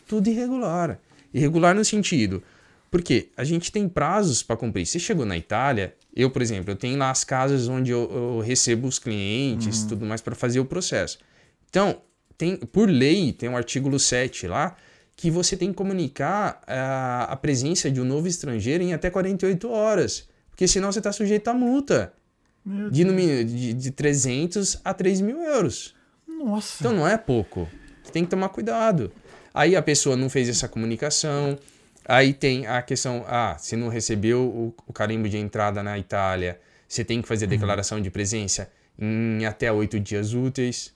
tudo 0.07 0.29
irregular. 0.29 0.99
Irregular 1.33 1.75
no 1.75 1.85
sentido, 1.85 2.43
porque 2.91 3.29
a 3.37 3.45
gente 3.45 3.71
tem 3.71 3.89
prazos 3.89 4.43
para 4.43 4.57
cumprir. 4.57 4.87
Você 4.87 4.99
chegou 4.99 5.25
na 5.27 5.37
Itália, 5.37 5.95
eu, 6.15 6.31
por 6.31 6.41
exemplo, 6.43 6.71
eu 6.71 6.77
tenho 6.77 6.97
lá 6.99 7.11
as 7.11 7.25
casas 7.25 7.69
onde 7.69 7.91
eu, 7.91 8.11
eu 8.11 8.41
recebo 8.41 8.89
os 8.89 8.99
clientes, 8.99 9.85
tudo 9.85 10.07
mais 10.07 10.21
para 10.21 10.35
fazer 10.35 10.59
o 10.61 10.65
processo. 10.65 11.19
Então, 11.69 12.01
tem, 12.37 12.57
por 12.57 12.89
lei, 12.89 13.33
tem 13.33 13.49
um 13.49 13.57
artigo 13.57 13.99
7 13.99 14.47
lá, 14.47 14.77
que 15.17 15.31
você 15.31 15.57
tem 15.57 15.71
que 15.71 15.75
comunicar 15.75 16.61
a, 16.67 17.25
a 17.25 17.37
presença 17.37 17.91
de 17.91 18.01
um 18.01 18.05
novo 18.05 18.29
estrangeiro 18.29 18.83
em 18.83 18.93
até 18.93 19.09
48 19.09 19.71
horas. 19.71 20.29
Porque 20.51 20.69
senão 20.69 20.93
você 20.93 20.99
está 20.99 21.13
sujeito 21.13 21.49
a 21.49 21.55
multa 21.55 22.13
de, 22.91 23.05
no 23.05 23.15
de, 23.15 23.73
de 23.73 23.91
300 23.91 24.81
a 24.85 24.93
3 24.93 25.21
mil 25.21 25.43
euros. 25.43 25.95
Nossa. 26.27 26.77
Então 26.81 26.93
não 26.93 27.07
é 27.07 27.17
pouco. 27.17 27.69
Você 28.03 28.13
tem 28.13 28.25
que 28.25 28.31
tomar 28.31 28.49
cuidado. 28.51 29.13
Aí 29.55 29.75
a 29.75 29.83
pessoa 29.83 30.17
não 30.17 30.29
fez 30.29 30.49
essa 30.49 30.69
comunicação. 30.69 31.59
Aí 32.05 32.33
tem 32.33 32.67
a 32.67 32.83
questão, 32.83 33.25
ah, 33.27 33.57
se 33.59 33.75
não 33.75 33.89
recebeu 33.89 34.43
o, 34.43 34.75
o 34.87 34.93
carimbo 34.93 35.29
de 35.29 35.39
entrada 35.39 35.83
na 35.83 35.99
Itália, 35.99 36.61
você 36.87 37.05
tem 37.05 37.21
que 37.21 37.27
fazer 37.27 37.47
a 37.47 37.49
declaração 37.49 38.01
de 38.01 38.11
presença 38.11 38.71
em 38.99 39.45
até 39.45 39.73
oito 39.73 39.99
dias 39.99 40.35
úteis. 40.35 40.95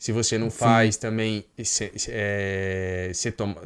Se 0.00 0.12
você 0.12 0.38
não 0.38 0.50
faz, 0.50 0.96
também 0.96 1.44
cê- 1.62 1.92
cê- 1.94 2.10
é, 2.12 3.12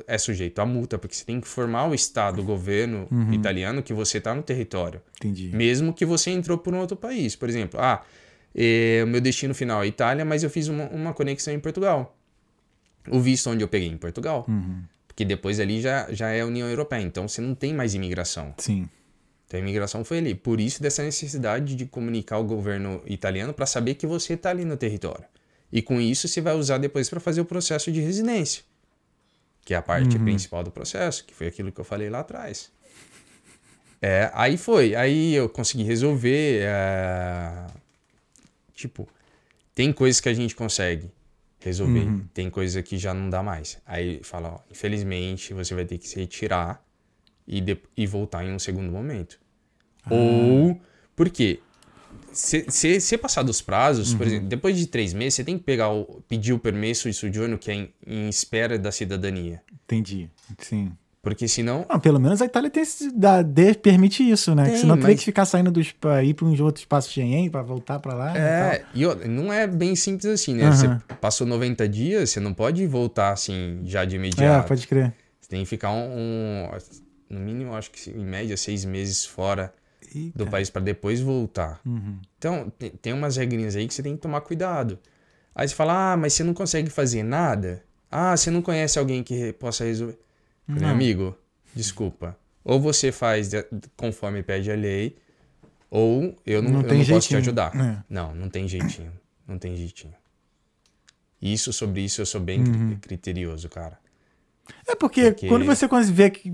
é 0.08 0.18
sujeito 0.18 0.58
a 0.58 0.66
multa, 0.66 0.98
porque 0.98 1.14
você 1.14 1.24
tem 1.24 1.40
que 1.40 1.46
informar 1.46 1.86
o 1.88 1.94
Estado, 1.94 2.40
o 2.40 2.44
governo 2.44 3.06
italiano, 3.32 3.82
que 3.84 3.92
você 3.94 4.18
está 4.18 4.34
no 4.34 4.42
território. 4.42 5.00
Entendi. 5.18 5.50
Mesmo 5.54 5.94
que 5.94 6.04
você 6.04 6.30
entrou 6.32 6.58
por 6.58 6.74
um 6.74 6.78
outro 6.80 6.96
país. 6.96 7.36
Por 7.36 7.48
exemplo, 7.48 7.78
ah, 7.80 8.04
eh, 8.52 9.02
o 9.04 9.06
meu 9.06 9.20
destino 9.20 9.54
final 9.54 9.84
é 9.84 9.86
Itália, 9.86 10.24
mas 10.24 10.42
eu 10.42 10.50
fiz 10.50 10.66
uma, 10.66 10.88
uma 10.88 11.14
conexão 11.14 11.54
em 11.54 11.60
Portugal. 11.60 12.18
O 13.08 13.20
visto 13.20 13.48
onde 13.48 13.62
eu 13.62 13.68
peguei 13.68 13.88
em 13.88 13.96
Portugal. 13.96 14.44
Porque 15.06 15.24
depois 15.24 15.60
ali 15.60 15.80
já, 15.80 16.08
já 16.12 16.30
é 16.30 16.44
União 16.44 16.68
Europeia, 16.68 17.02
então 17.02 17.28
você 17.28 17.40
não 17.40 17.54
tem 17.54 17.72
mais 17.72 17.94
imigração. 17.94 18.52
Sim. 18.58 18.88
Então 19.46 19.60
a 19.60 19.62
imigração 19.62 20.04
foi 20.04 20.18
ali. 20.18 20.34
Por 20.34 20.60
isso 20.60 20.82
dessa 20.82 21.04
necessidade 21.04 21.76
de 21.76 21.86
comunicar 21.86 22.38
o 22.38 22.44
governo 22.44 23.00
italiano 23.06 23.54
para 23.54 23.66
saber 23.66 23.94
que 23.94 24.04
você 24.04 24.32
está 24.34 24.50
ali 24.50 24.64
no 24.64 24.76
território. 24.76 25.24
E 25.72 25.82
com 25.82 26.00
isso 26.00 26.28
você 26.28 26.40
vai 26.40 26.54
usar 26.54 26.78
depois 26.78 27.08
para 27.10 27.18
fazer 27.20 27.40
o 27.40 27.44
processo 27.44 27.90
de 27.90 28.00
residência. 28.00 28.62
Que 29.64 29.74
é 29.74 29.76
a 29.76 29.82
parte 29.82 30.16
principal 30.24 30.62
do 30.62 30.70
processo, 30.70 31.24
que 31.24 31.34
foi 31.34 31.46
aquilo 31.46 31.72
que 31.72 31.80
eu 31.80 31.84
falei 31.84 32.08
lá 32.10 32.20
atrás. 32.20 32.70
É, 34.00 34.30
aí 34.34 34.56
foi. 34.56 34.94
Aí 34.94 35.34
eu 35.34 35.48
consegui 35.48 35.82
resolver. 35.82 36.60
é, 36.62 37.66
Tipo, 38.74 39.08
tem 39.74 39.92
coisas 39.92 40.20
que 40.20 40.28
a 40.28 40.34
gente 40.34 40.54
consegue 40.54 41.10
resolver, 41.60 42.04
tem 42.34 42.50
coisa 42.50 42.82
que 42.82 42.98
já 42.98 43.14
não 43.14 43.30
dá 43.30 43.42
mais. 43.42 43.78
Aí 43.86 44.20
fala, 44.22 44.48
ó, 44.56 44.58
infelizmente 44.70 45.54
você 45.54 45.74
vai 45.74 45.84
ter 45.86 45.96
que 45.96 46.06
se 46.08 46.16
retirar 46.20 46.84
e, 47.46 47.60
de- 47.60 47.78
e 47.96 48.06
voltar 48.06 48.44
em 48.44 48.52
um 48.52 48.58
segundo 48.58 48.90
momento. 48.92 49.38
Ou, 50.10 50.78
por 51.16 51.30
quê? 51.30 51.60
Se, 52.34 52.64
se, 52.68 53.00
se 53.00 53.16
passar 53.16 53.42
dos 53.42 53.60
prazos, 53.62 54.12
por 54.14 54.26
exemplo, 54.26 54.48
depois 54.48 54.76
de 54.76 54.86
três 54.86 55.12
meses, 55.14 55.34
você 55.34 55.44
tem 55.44 55.56
que 55.56 55.64
pegar 55.64 55.90
o, 55.90 56.22
pedir 56.28 56.52
o 56.52 56.58
permesso 56.58 57.08
de 57.08 57.14
sojourno 57.14 57.56
que 57.56 57.70
é 57.70 57.74
em, 57.74 57.90
em 58.06 58.28
espera 58.28 58.78
da 58.78 58.90
cidadania. 58.92 59.62
Entendi. 59.84 60.28
Sim. 60.58 60.92
Porque 61.22 61.48
senão 61.48 61.86
Não, 61.88 61.98
pelo 61.98 62.20
menos 62.20 62.42
a 62.42 62.44
Itália 62.44 62.68
tem 62.68 62.82
esse, 62.82 63.10
dá, 63.10 63.40
de- 63.40 63.72
permite 63.74 64.28
isso, 64.28 64.54
né? 64.54 64.64
Tem, 64.66 64.76
senão 64.76 64.94
teria 64.96 65.10
mas- 65.12 65.20
que 65.20 65.24
ficar 65.24 65.46
saindo 65.46 65.70
dos 65.70 65.90
pra 65.90 66.22
ir 66.22 66.34
para 66.34 66.44
uns 66.44 66.60
outros 66.60 66.82
espaços 66.82 67.10
Schengen 67.12 67.48
para 67.48 67.62
voltar 67.62 67.98
para 67.98 68.12
lá. 68.14 68.32
né, 68.34 68.40
e 68.40 68.42
É, 68.76 68.84
e 68.94 69.06
outra, 69.06 69.26
não 69.26 69.50
é 69.50 69.66
bem 69.66 69.96
simples 69.96 70.26
assim, 70.26 70.52
né? 70.54 70.64
Aham. 70.66 70.74
Você 71.08 71.14
passou 71.22 71.46
90 71.46 71.88
dias, 71.88 72.28
você 72.28 72.40
não 72.40 72.52
pode 72.52 72.86
voltar 72.86 73.32
assim 73.32 73.80
já 73.84 74.04
de 74.04 74.16
É, 74.16 74.18
imediato. 74.18 74.68
pode 74.68 74.86
crer. 74.86 75.14
Você 75.40 75.48
tem 75.48 75.60
que 75.62 75.66
ficar 75.66 75.92
um, 75.92 76.04
um- 76.14 76.68
no 77.30 77.40
mínimo, 77.40 77.74
acho 77.74 77.90
que 77.90 78.10
em 78.10 78.24
média, 78.24 78.54
seis 78.56 78.84
meses 78.84 79.24
fora 79.24 79.72
do 80.34 80.46
país 80.46 80.70
para 80.70 80.82
depois 80.82 81.20
voltar. 81.20 81.80
Uhum. 81.84 82.18
Então, 82.38 82.70
tem, 83.00 83.12
umas 83.12 83.36
regrinhas 83.36 83.76
aí 83.76 83.86
que 83.88 83.94
você 83.94 84.02
tem 84.02 84.14
que 84.16 84.22
tomar 84.22 84.40
cuidado. 84.42 84.98
Aí 85.54 85.68
você 85.68 85.74
fala, 85.74 86.12
ah, 86.12 86.16
mas 86.16 86.32
você 86.34 86.42
não 86.44 86.52
consegue 86.54 86.90
fazer 86.90 87.22
nada? 87.22 87.82
Ah, 88.10 88.36
você 88.36 88.50
não 88.50 88.62
conhece 88.62 88.98
alguém 88.98 89.22
que 89.22 89.52
possa 89.54 89.84
resolver? 89.84 90.18
Meu 90.66 90.80
Não. 90.82 90.88
amigo, 90.90 91.36
desculpa. 91.74 92.36
Ou 92.64 92.80
você 92.80 93.12
faz 93.12 93.50
conforme 93.96 94.42
pede 94.42 94.70
a 94.70 94.74
lei, 94.74 95.16
ou 95.90 96.34
eu 96.46 96.62
não, 96.62 96.70
Não 96.70 96.80
eu 96.82 96.94
não 96.98 97.04
posso 97.06 97.28
te 97.28 97.36
ajudar. 97.36 97.74
É. 97.76 98.02
Não, 98.08 98.34
não 98.34 98.48
tem 98.48 98.66
jeitinho. 98.66 99.12
Não 99.46 99.58
tem 99.58 99.76
jeitinho. 99.76 100.14
Isso, 101.40 101.72
sobre 101.72 102.00
isso, 102.00 102.20
eu 102.22 102.26
sou 102.26 102.40
bem 102.40 102.60
Uhum. 102.60 102.88
cri- 102.90 102.96
criterioso, 102.96 103.68
cara. 103.68 103.98
É 104.88 104.94
porque, 104.94 105.24
Porque- 105.32 105.48
quando 105.48 105.66
você 105.66 105.86
vê 106.10 106.30
que. 106.30 106.50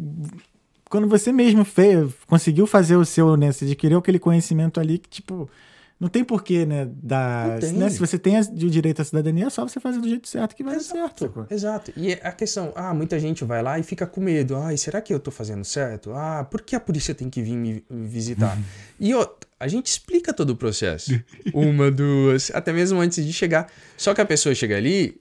Quando 0.91 1.07
você 1.07 1.33
mesmo 1.33 1.65
fez, 1.65 2.13
conseguiu 2.27 2.67
fazer 2.67 2.97
o 2.97 3.05
seu, 3.05 3.37
né? 3.37 3.53
Você 3.53 3.65
adquiriu 3.65 3.99
aquele 3.99 4.19
conhecimento 4.19 4.81
ali 4.81 4.99
que, 4.99 5.09
tipo, 5.09 5.49
não 6.01 6.09
tem 6.09 6.25
porquê, 6.25 6.67
né? 6.67 6.89
Da, 6.93 7.59
né, 7.75 7.89
se 7.89 7.99
você 8.01 8.19
tem 8.19 8.41
o 8.41 8.71
direito 8.71 9.01
à 9.01 9.05
cidadania, 9.05 9.47
é 9.47 9.51
só 9.51 9.67
você 9.67 9.79
fazer 9.79 10.01
do 10.01 10.09
jeito 10.09 10.29
certo 10.29 10.57
que 10.57 10.65
vai 10.65 10.75
dar 10.75 10.81
certo. 10.81 11.47
Exato. 11.49 11.93
E 11.97 12.15
a 12.15 12.33
questão, 12.33 12.73
ah, 12.75 12.93
muita 12.93 13.21
gente 13.21 13.45
vai 13.45 13.63
lá 13.63 13.79
e 13.79 13.85
fica 13.85 14.05
com 14.05 14.21
medo. 14.21 14.57
Ai, 14.57 14.77
será 14.77 15.01
que 15.01 15.15
eu 15.15 15.21
tô 15.21 15.31
fazendo 15.31 15.65
certo? 15.65 16.13
Ah, 16.13 16.43
por 16.51 16.61
que 16.61 16.75
a 16.75 16.81
polícia 16.81 17.15
tem 17.15 17.31
que 17.31 17.41
vir 17.41 17.57
me 17.57 17.85
me 17.89 18.09
visitar? 18.09 18.59
e 18.99 19.15
ó, 19.15 19.29
a 19.61 19.69
gente 19.69 19.87
explica 19.87 20.35
todo 20.35 20.51
o 20.51 20.57
processo. 20.57 21.23
Uma, 21.55 21.89
duas, 21.89 22.51
até 22.53 22.73
mesmo 22.73 22.99
antes 22.99 23.25
de 23.25 23.33
chegar. 23.33 23.71
Só 23.97 24.13
que 24.13 24.21
a 24.21 24.27
pessoa 24.27 24.57
chega 24.57 24.77
ali, 24.77 25.21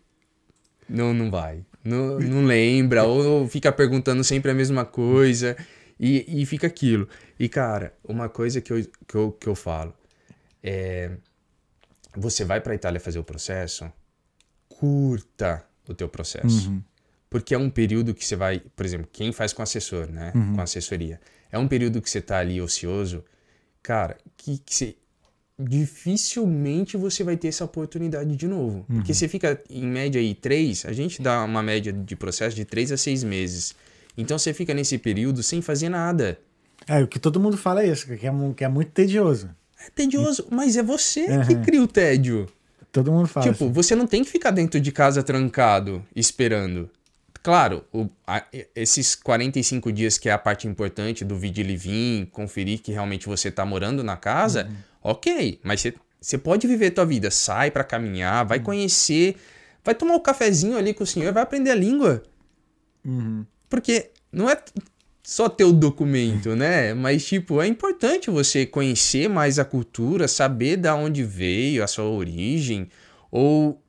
não, 0.90 1.14
não 1.14 1.30
vai. 1.30 1.64
Não, 1.90 2.20
não 2.20 2.46
lembra, 2.46 3.04
ou 3.04 3.48
fica 3.48 3.72
perguntando 3.72 4.24
sempre 4.24 4.52
a 4.52 4.54
mesma 4.54 4.86
coisa. 4.86 5.58
E, 6.00 6.42
e 6.42 6.46
fica 6.46 6.66
aquilo. 6.68 7.10
E, 7.38 7.50
cara, 7.50 7.94
uma 8.04 8.30
coisa 8.30 8.62
que 8.62 8.72
eu, 8.72 8.86
que 9.08 9.16
eu, 9.16 9.32
que 9.34 9.48
eu 9.48 9.56
falo 9.56 9.94
é. 10.64 11.12
Você 12.16 12.44
vai 12.44 12.60
pra 12.60 12.74
Itália 12.74 13.00
fazer 13.00 13.20
o 13.20 13.24
processo, 13.24 13.92
curta 14.68 15.64
o 15.88 15.94
teu 15.94 16.10
processo. 16.10 16.70
Uhum. 16.70 16.82
Porque 17.30 17.54
é 17.54 17.58
um 17.58 17.70
período 17.70 18.16
que 18.16 18.26
você 18.26 18.36
vai, 18.36 18.60
por 18.76 18.84
exemplo, 18.84 19.08
quem 19.12 19.32
faz 19.32 19.54
com 19.54 19.62
assessor, 19.62 20.10
né? 20.10 20.32
Uhum. 20.34 20.56
Com 20.56 20.62
assessoria. 20.62 21.22
É 21.52 21.60
um 21.60 21.68
período 21.68 22.02
que 22.02 22.10
você 22.10 22.20
tá 22.20 22.40
ali 22.40 22.60
ocioso, 22.60 23.24
cara, 23.84 24.18
que, 24.36 24.58
que 24.58 24.74
você 24.74 24.98
dificilmente 25.60 26.96
você 26.98 27.24
vai 27.24 27.36
ter 27.38 27.50
essa 27.50 27.66
oportunidade 27.66 28.36
de 28.36 28.48
novo. 28.48 28.86
Uhum. 28.90 28.98
Porque 28.98 29.14
você 29.14 29.28
fica 29.28 29.62
em 29.70 29.86
média 29.86 30.20
aí 30.20 30.34
três, 30.34 30.86
a 30.86 30.94
gente 30.94 31.22
dá 31.22 31.44
uma 31.44 31.62
média 31.62 31.92
de 31.92 32.16
processo 32.16 32.56
de 32.56 32.66
três 32.66 32.92
a 32.92 32.98
seis 32.98 33.24
meses. 33.24 33.76
Então 34.18 34.38
você 34.38 34.54
fica 34.54 34.74
nesse 34.74 34.98
período 34.98 35.44
sem 35.44 35.62
fazer 35.62 35.90
nada. 35.90 36.40
É, 36.88 37.02
o 37.04 37.08
que 37.08 37.20
todo 37.20 37.40
mundo 37.40 37.58
fala 37.58 37.84
é 37.84 37.88
isso, 37.92 38.06
que 38.08 38.26
é, 38.26 38.32
que 38.56 38.64
é 38.64 38.68
muito 38.68 38.92
tedioso. 38.92 39.50
É 39.86 39.90
tedioso, 39.90 40.48
mas 40.50 40.76
é 40.78 40.84
você 40.84 41.26
Uhum. 41.26 41.46
que 41.46 41.56
cria 41.58 41.82
o 41.82 41.88
tédio. 41.88 42.48
Todo 42.92 43.12
mundo 43.12 43.28
fala. 43.28 43.46
Tipo, 43.52 43.66
assim. 43.66 43.74
você 43.74 43.96
não 43.96 44.08
tem 44.08 44.24
que 44.24 44.30
ficar 44.32 44.52
dentro 44.52 44.80
de 44.80 44.92
casa 44.92 45.22
trancado, 45.22 46.04
esperando. 46.16 46.90
Claro, 47.42 47.86
o- 47.94 48.08
a- 48.28 48.44
esses 48.76 49.16
45 49.16 49.92
dias 49.92 50.18
que 50.18 50.28
é 50.28 50.32
a 50.34 50.38
parte 50.38 50.68
importante 50.68 51.24
do 51.24 51.38
vídeo 51.38 51.66
vir, 51.78 52.26
conferir 52.32 52.80
que 52.80 52.92
realmente 52.92 53.28
você 53.28 53.50
tá 53.50 53.66
morando 53.66 54.04
na 54.04 54.18
casa, 54.18 54.66
Uhum. 54.66 54.76
Ok. 55.04 55.60
Mas 55.64 55.82
você- 56.22 56.38
pode 56.38 56.68
viver 56.68 56.92
tua 56.92 57.06
vida. 57.06 57.30
Sai 57.32 57.72
pra 57.72 57.84
caminhar, 57.84 58.44
Uhum. 58.44 58.48
vai 58.50 58.60
conhecer, 58.60 59.36
vai 59.84 59.96
tomar 59.96 60.16
um 60.16 60.20
cafezinho 60.20 60.78
ali 60.78 60.94
com 60.94 61.04
o 61.04 61.08
senhor, 61.08 61.32
vai 61.34 61.44
aprender 61.44 61.72
a 61.72 61.76
língua. 61.76 62.22
Uhum. 63.06 63.46
Porque 63.70 64.10
não 64.32 64.50
é 64.50 64.62
só 65.24 65.48
ter 65.48 65.64
o 65.64 65.72
documento, 65.72 66.56
né? 66.56 66.94
Mas, 66.94 67.26
tipo, 67.26 67.62
é 67.62 67.68
importante 67.68 68.30
você 68.32 68.66
conhecer 68.66 69.30
mais 69.30 69.60
a 69.60 69.66
cultura, 69.66 70.28
saber 70.28 70.76
da 70.78 70.96
onde 70.96 71.24
veio, 71.24 71.84
a 71.84 71.88
sua 71.88 72.06
origem, 72.06 72.90
ou 73.32 73.82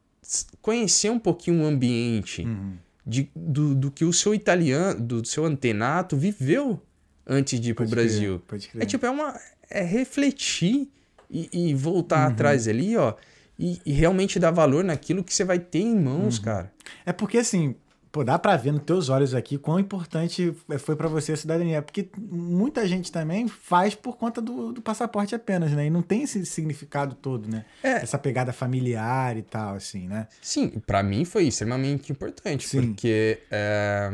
conhecer 0.60 1.10
um 1.10 1.18
pouquinho 1.18 1.62
o 1.62 1.66
ambiente 1.66 2.42
Uhum. 2.42 2.74
de, 3.06 3.30
do, 3.34 3.74
do 3.74 3.90
que 3.90 4.04
o 4.04 4.12
seu 4.12 4.34
italiano, 4.34 5.00
do 5.00 5.26
seu 5.26 5.44
antenato 5.44 6.16
viveu 6.16 6.80
antes 7.26 7.58
de 7.58 7.70
ir 7.70 7.74
pro 7.74 7.84
Pode 7.84 7.90
crer, 7.94 8.04
Brasil. 8.06 8.42
É 8.78 8.84
tipo, 8.86 9.04
é 9.06 9.10
uma. 9.10 9.38
É 9.70 9.82
refletir 9.82 10.88
e, 11.30 11.70
e 11.70 11.74
voltar 11.74 12.26
Uhum. 12.26 12.32
atrás 12.32 12.66
ali, 12.68 12.96
ó. 12.96 13.14
E, 13.58 13.80
e 13.84 13.92
realmente 13.92 14.38
dar 14.38 14.50
valor 14.50 14.82
naquilo 14.82 15.22
que 15.22 15.34
você 15.34 15.44
vai 15.44 15.58
ter 15.58 15.80
em 15.80 15.94
mãos, 15.98 16.38
Uhum. 16.38 16.44
cara. 16.44 16.72
É 17.04 17.12
porque, 17.12 17.36
assim, 17.38 17.74
pô, 18.10 18.24
dá 18.24 18.38
pra 18.38 18.56
ver 18.56 18.72
nos 18.72 18.82
teus 18.82 19.08
olhos 19.10 19.34
aqui 19.34 19.58
quão 19.58 19.78
importante 19.78 20.52
foi 20.78 20.96
pra 20.96 21.06
você 21.08 21.32
a 21.32 21.36
cidadania. 21.36 21.82
Porque 21.82 22.08
muita 22.18 22.88
gente 22.88 23.12
também 23.12 23.46
faz 23.46 23.94
por 23.94 24.16
conta 24.16 24.40
do, 24.40 24.72
do 24.72 24.80
passaporte 24.80 25.34
apenas, 25.34 25.72
né? 25.72 25.86
E 25.86 25.90
não 25.90 26.00
tem 26.00 26.22
esse 26.22 26.44
significado 26.46 27.14
todo, 27.14 27.48
né? 27.48 27.66
É. 27.82 27.92
Essa 28.02 28.18
pegada 28.18 28.50
familiar 28.52 29.36
e 29.36 29.42
tal, 29.42 29.74
assim, 29.74 30.08
né? 30.08 30.26
Sim, 30.40 30.70
pra 30.86 31.02
mim 31.02 31.24
foi 31.26 31.44
extremamente 31.44 32.10
importante, 32.10 32.66
Sim. 32.66 32.86
porque 32.94 33.40
é, 33.50 34.10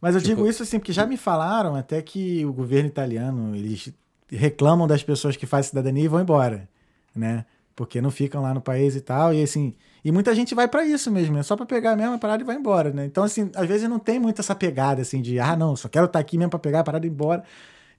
Mas 0.00 0.14
eu 0.14 0.20
Tipo- 0.22 0.36
digo 0.36 0.48
isso 0.48 0.62
assim, 0.62 0.78
porque 0.78 0.92
já 0.92 1.04
me 1.04 1.16
falaram 1.16 1.74
até 1.74 2.00
que 2.00 2.46
o 2.46 2.52
governo 2.52 2.88
italiano, 2.88 3.54
eles 3.56 3.92
reclamam 4.30 4.86
das 4.86 5.02
pessoas 5.02 5.36
que 5.36 5.46
fazem 5.46 5.70
cidadania 5.70 6.04
e 6.04 6.08
vão 6.08 6.20
embora, 6.20 6.68
né? 7.14 7.44
Porque 7.74 8.00
não 8.00 8.10
ficam 8.10 8.42
lá 8.42 8.52
no 8.52 8.60
país 8.60 8.96
e 8.96 9.00
tal, 9.00 9.32
e 9.32 9.42
assim... 9.42 9.74
E 10.04 10.12
muita 10.12 10.34
gente 10.34 10.54
vai 10.54 10.68
pra 10.68 10.84
isso 10.84 11.10
mesmo, 11.10 11.36
é 11.38 11.42
só 11.42 11.56
pra 11.56 11.66
pegar 11.66 11.96
mesmo 11.96 12.14
a 12.14 12.18
parada 12.18 12.42
e 12.42 12.46
vai 12.46 12.56
embora, 12.56 12.90
né? 12.92 13.04
Então, 13.04 13.24
assim, 13.24 13.50
às 13.54 13.66
vezes 13.66 13.88
não 13.88 13.98
tem 13.98 14.18
muito 14.18 14.40
essa 14.40 14.54
pegada, 14.54 15.02
assim, 15.02 15.20
de... 15.20 15.38
Ah, 15.40 15.56
não, 15.56 15.74
só 15.76 15.88
quero 15.88 16.06
estar 16.06 16.18
aqui 16.18 16.38
mesmo 16.38 16.50
pra 16.50 16.58
pegar 16.58 16.80
a 16.80 16.84
parada 16.84 17.04
e 17.04 17.08
ir 17.08 17.12
embora. 17.12 17.42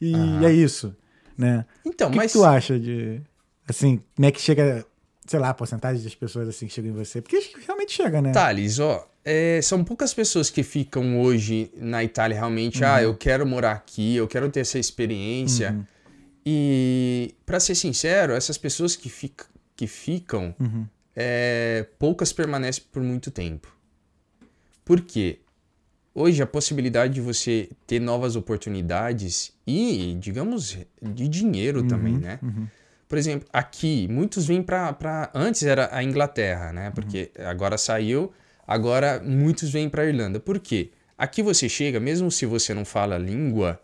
E 0.02 0.14
é 0.46 0.52
isso, 0.52 0.96
né? 1.38 1.66
Então, 1.86 2.08
o 2.08 2.12
que, 2.12 2.18
mas 2.18 2.32
que 2.32 2.38
tu 2.38 2.46
acha 2.46 2.80
de... 2.80 3.22
Assim, 3.68 4.02
como 4.16 4.28
é 4.28 4.32
que 4.32 4.42
chega... 4.42 4.86
Sei 5.28 5.38
lá, 5.40 5.50
a 5.50 5.54
porcentagem 5.54 6.02
das 6.04 6.16
pessoas, 6.16 6.48
assim, 6.48 6.66
que 6.68 6.74
chegam 6.74 6.92
em 6.92 6.94
você? 6.94 7.22
Porque 7.22 7.38
realmente 7.66 7.92
chega, 7.94 8.22
né? 8.22 8.32
Thales, 8.32 8.80
ó, 8.80 9.08
é, 9.24 9.60
são 9.62 9.84
poucas 9.84 10.12
pessoas 10.14 10.50
que 10.50 10.64
ficam 10.64 11.22
hoje 11.22 11.70
na 11.78 12.04
Itália 12.04 12.36
realmente, 12.38 12.82
Uhum. 12.84 12.90
ah, 12.90 13.04
eu 13.04 13.16
quero 13.16 13.46
morar 13.46 13.74
aqui, 13.74 14.16
eu 14.16 14.28
quero 14.28 14.50
ter 14.50 14.62
essa 14.62 14.80
experiência. 14.80 15.72
Uhum. 15.72 15.86
E, 16.46 17.36
pra 17.46 17.60
ser 17.60 17.76
sincero, 17.76 18.34
essas 18.34 18.58
pessoas 18.58 18.96
que, 18.96 19.10
fica, 19.10 19.46
que 19.76 19.88
ficam, 19.88 20.56
Uhum. 20.60 20.86
é, 21.16 21.86
poucas 22.00 22.32
permanecem 22.34 22.84
por 22.92 23.04
muito 23.04 23.30
tempo. 23.32 23.74
Por 24.86 25.02
quê? 25.02 25.40
Hoje 26.16 26.42
a 26.42 26.48
possibilidade 26.48 27.14
de 27.14 27.22
você 27.22 27.70
ter 27.86 28.00
novas 28.00 28.36
oportunidades 28.36 29.54
e, 29.66 30.18
digamos, 30.20 30.78
de 31.02 31.28
dinheiro 31.28 31.84
também, 31.84 32.18
né? 32.18 32.40
uhum. 32.42 32.68
Por 33.08 33.18
exemplo, 33.18 33.48
aqui, 33.52 34.08
muitos 34.08 34.46
vêm 34.46 34.62
para. 34.62 35.32
Antes 35.34 35.64
era 35.64 35.90
a 35.92 36.04
Inglaterra, 36.04 36.72
né? 36.72 36.92
Porque 36.92 37.32
agora 37.40 37.76
saiu, 37.76 38.32
agora 38.68 39.20
muitos 39.24 39.72
vêm 39.72 39.90
para 39.90 40.06
Irlanda. 40.06 40.40
Por 40.40 40.60
quê? 40.60 40.92
Aqui 41.18 41.42
você 41.42 41.68
chega, 41.68 42.00
mesmo 42.00 42.30
se 42.30 42.46
você 42.46 42.72
não 42.74 42.86
fala 42.86 43.16
a 43.16 43.18
língua 43.18 43.82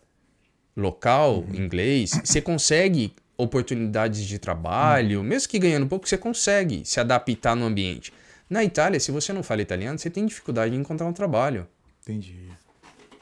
local, 0.75 1.43
inglês, 1.53 2.11
você 2.23 2.41
consegue 2.41 3.13
oportunidades 3.37 4.21
de 4.25 4.39
trabalho, 4.39 5.23
mesmo 5.23 5.49
que 5.49 5.59
ganhando 5.59 5.87
pouco, 5.87 6.07
você 6.07 6.17
consegue 6.17 6.83
se 6.85 6.99
adaptar 6.99 7.55
no 7.55 7.65
ambiente. 7.65 8.11
Na 8.49 8.63
Itália, 8.63 8.99
se 8.99 9.11
você 9.11 9.33
não 9.33 9.43
fala 9.43 9.61
italiano, 9.61 9.97
você 9.99 10.09
tem 10.09 10.25
dificuldade 10.25 10.71
de 10.73 10.77
encontrar 10.79 11.07
um 11.07 11.13
trabalho. 11.13 11.67
Entendi. 12.03 12.49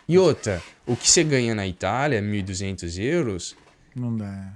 E 0.08 0.18
outra, 0.18 0.62
o 0.86 0.96
que 0.96 1.10
você 1.10 1.24
ganha 1.24 1.56
na 1.56 1.66
Itália, 1.66 2.22
1.200 2.22 3.00
euros, 3.02 3.56
Não 3.96 4.16
dá. 4.18 4.52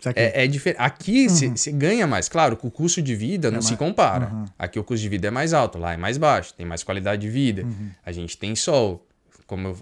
Que... 0.00 0.08
É, 0.16 0.44
é 0.44 0.46
diferente. 0.46 0.78
Aqui 0.80 1.28
você 1.30 1.72
ganha 1.72 2.06
mais. 2.06 2.28
Claro, 2.28 2.56
que 2.58 2.66
o 2.66 2.70
custo 2.70 3.00
de 3.00 3.14
vida 3.14 3.50
não 3.50 3.54
Uhum. 3.56 3.58
É 3.60 3.62
se 3.62 3.68
mais- 3.70 3.78
compara. 3.78 4.26
Uhum. 4.30 4.44
Aqui 4.58 4.78
o 4.78 4.84
custo 4.84 5.00
de 5.02 5.08
vida 5.08 5.28
é 5.28 5.30
mais 5.30 5.54
alto, 5.54 5.78
lá 5.78 5.94
é 5.94 5.96
mais 5.96 6.18
baixo, 6.18 6.52
tem 6.52 6.66
mais 6.66 6.82
qualidade 6.82 7.22
de 7.22 7.30
vida. 7.30 7.62
Uhum. 7.62 7.90
A 8.04 8.12
gente 8.12 8.36
tem 8.36 8.54
sol. 8.54 9.06
Como 9.54 9.68
eu, 9.68 9.76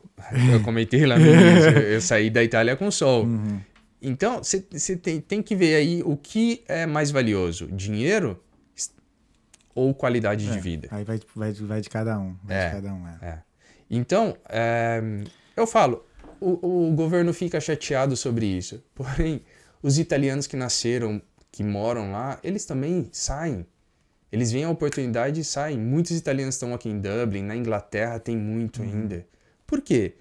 eu 0.53 0.61
comentei 0.63 1.07
lá 1.07 1.19
no 1.19 1.25
início, 1.27 1.71
eu, 1.79 2.01
saí 2.03 2.29
da 2.29 2.45
Itália 2.45 2.77
com 2.77 2.91
sol. 2.91 3.25
Uhum. 3.25 3.59
Então, 4.03 4.43
você 4.43 4.97
tem, 4.97 5.19
tem 5.19 5.43
que 5.43 5.57
ver 5.57 5.77
aí 5.77 6.03
o 6.05 6.15
que 6.15 6.63
é 6.69 6.85
mais 6.85 7.11
valioso: 7.11 7.69
dinheiro 7.69 8.39
ou 9.75 9.95
qualidade 9.95 10.45
de 10.45 10.59
É, 10.59 10.61
vida. 10.61 10.89
Aí 10.91 11.05
vai, 11.05 11.19
vai, 11.35 11.53
vai 11.53 11.81
de 11.81 11.89
cada 11.89 12.19
um. 12.19 12.37
É. 12.49 12.67
de 12.67 12.75
cada 12.75 12.93
um, 12.93 13.09
é. 13.09 13.19
É. 13.23 13.39
Então, 13.89 14.37
é, 14.47 15.03
eu 15.57 15.67
falo, 15.67 16.05
o, 16.39 16.89
o 16.89 16.93
governo 16.93 17.33
fica 17.33 17.59
chateado 17.59 18.15
sobre 18.15 18.45
isso. 18.45 18.83
Porém, 18.95 19.41
os 19.83 19.99
italianos 19.99 20.47
que 20.47 20.57
nasceram, 20.57 21.23
que 21.51 21.65
moram 21.65 22.13
lá, 22.13 22.39
eles 22.45 22.67
também 22.67 23.09
saem. 23.11 23.67
Eles 24.31 24.51
veem 24.51 24.65
a 24.65 24.71
oportunidade 24.71 25.41
e 25.41 25.45
saem. 25.45 25.79
Muitos 25.79 26.13
italianos 26.13 26.55
estão 26.55 26.73
aqui 26.75 26.89
em 26.89 26.99
Dublin, 26.99 27.43
na 27.43 27.57
Inglaterra 27.57 28.19
tem 28.19 28.37
muito 28.37 28.83
ainda. 28.83 29.27
Por 29.73 29.81
quê? 29.81 30.13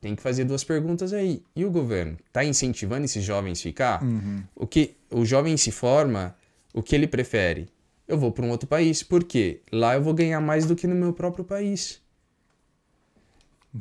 Tem 0.00 0.16
que 0.16 0.22
fazer 0.22 0.44
duas 0.46 0.64
perguntas 0.64 1.12
aí. 1.12 1.42
E 1.54 1.62
o 1.66 1.70
governo? 1.70 2.16
Está 2.26 2.42
incentivando 2.42 3.04
esses 3.04 3.22
jovens 3.22 3.58
a 3.60 3.62
ficar? 3.62 4.02
Uhum. 4.02 4.42
O 4.56 4.66
que 4.66 4.96
o 5.10 5.26
jovem 5.26 5.54
se 5.58 5.70
forma, 5.70 6.34
o 6.72 6.82
que 6.82 6.94
ele 6.94 7.06
prefere? 7.06 7.68
Eu 8.06 8.16
vou 8.16 8.32
para 8.32 8.46
um 8.46 8.50
outro 8.50 8.66
país. 8.66 9.02
Por 9.02 9.24
quê? 9.24 9.60
Lá 9.70 9.92
eu 9.94 10.02
vou 10.02 10.14
ganhar 10.14 10.40
mais 10.40 10.64
do 10.64 10.74
que 10.74 10.86
no 10.86 10.94
meu 10.94 11.12
próprio 11.12 11.44
país. 11.44 12.00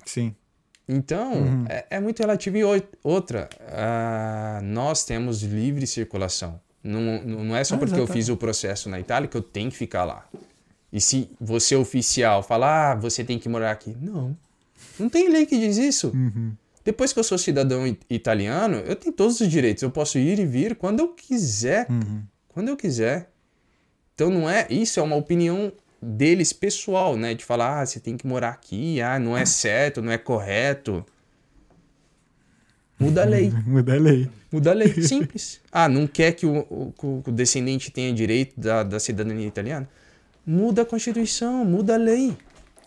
Sim. 0.05 0.35
Então, 0.89 1.31
Uhum. 1.33 1.65
é, 1.69 1.85
é 1.91 1.99
muito 2.01 2.19
relativo. 2.19 2.57
E 2.57 2.63
outra, 3.01 3.47
ah, 3.71 4.59
nós 4.61 5.05
temos 5.05 5.41
livre 5.41 5.87
circulação. 5.87 6.59
Não, 6.83 7.23
não 7.23 7.55
é 7.55 7.63
só 7.63 7.75
Ah, 7.75 7.77
porque 7.77 7.93
eu 7.93 7.99
exatamente. 7.99 8.25
fiz 8.25 8.27
o 8.29 8.35
processo 8.35 8.89
na 8.89 8.99
Itália 8.99 9.29
que 9.29 9.37
eu 9.37 9.41
tenho 9.41 9.69
que 9.71 9.77
ficar 9.77 10.03
lá. 10.03 10.27
E 10.91 11.01
se 11.01 11.29
você 11.39 11.75
oficial 11.75 12.41
falar, 12.41 12.91
ah, 12.91 12.95
você 12.95 13.23
tem 13.23 13.37
que 13.37 13.49
morar 13.49 13.71
aqui. 13.71 13.95
Não. 14.01 14.35
Não 14.99 15.09
tem 15.09 15.29
lei 15.29 15.45
que 15.45 15.59
diz 15.59 15.77
isso. 15.77 16.09
Uhum. 16.13 16.53
Depois 16.83 17.11
que 17.11 17.19
eu 17.19 17.23
sou 17.23 17.37
cidadão 17.37 17.85
italiano, 18.09 18.77
eu 18.77 18.95
tenho 18.95 19.13
todos 19.13 19.41
os 19.41 19.47
direitos. 19.49 19.83
Eu 19.83 19.91
posso 19.91 20.17
ir 20.17 20.39
e 20.39 20.45
vir 20.45 20.75
quando 20.75 20.99
eu 21.01 21.09
quiser. 21.09 21.87
Uhum. 21.89 22.23
Quando 22.47 22.69
eu 22.69 22.77
quiser. 22.77 23.29
Então 24.15 24.29
não 24.29 24.49
é. 24.49 24.65
Isso 24.69 24.99
é 24.99 25.03
uma 25.03 25.15
opinião 25.17 25.71
deles 26.01 26.53
pessoal, 26.53 27.17
né? 27.17 27.33
De 27.33 27.43
falar, 27.43 27.81
ah, 27.81 27.85
você 27.85 27.99
tem 27.99 28.15
que 28.15 28.25
morar 28.25 28.49
aqui, 28.49 29.01
ah, 29.01 29.19
não 29.19 29.37
é 29.37 29.43
certo, 29.45 30.01
não 30.01 30.11
é 30.11 30.17
correto. 30.17 31.05
Muda 32.99 33.23
a 33.23 33.25
lei. 33.25 33.51
Muda 33.65 33.93
a 33.93 33.99
lei. 33.99 34.29
Muda 34.51 34.71
a 34.71 34.73
lei. 34.73 34.93
Simples. 35.03 35.59
Ah, 35.71 35.87
não 35.89 36.07
quer 36.07 36.31
que 36.31 36.45
o, 36.45 36.59
o- 36.69 37.23
o 37.27 37.31
descendente 37.31 37.91
tenha 37.91 38.13
direito 38.13 38.59
da, 38.59 38.83
da 38.83 38.99
cidadania 38.99 39.45
italiana? 39.47 39.87
Muda 40.47 40.83
a 40.83 40.85
Constituição, 40.85 41.65
muda 41.65 41.95
a 41.95 41.97
lei. 41.97 42.37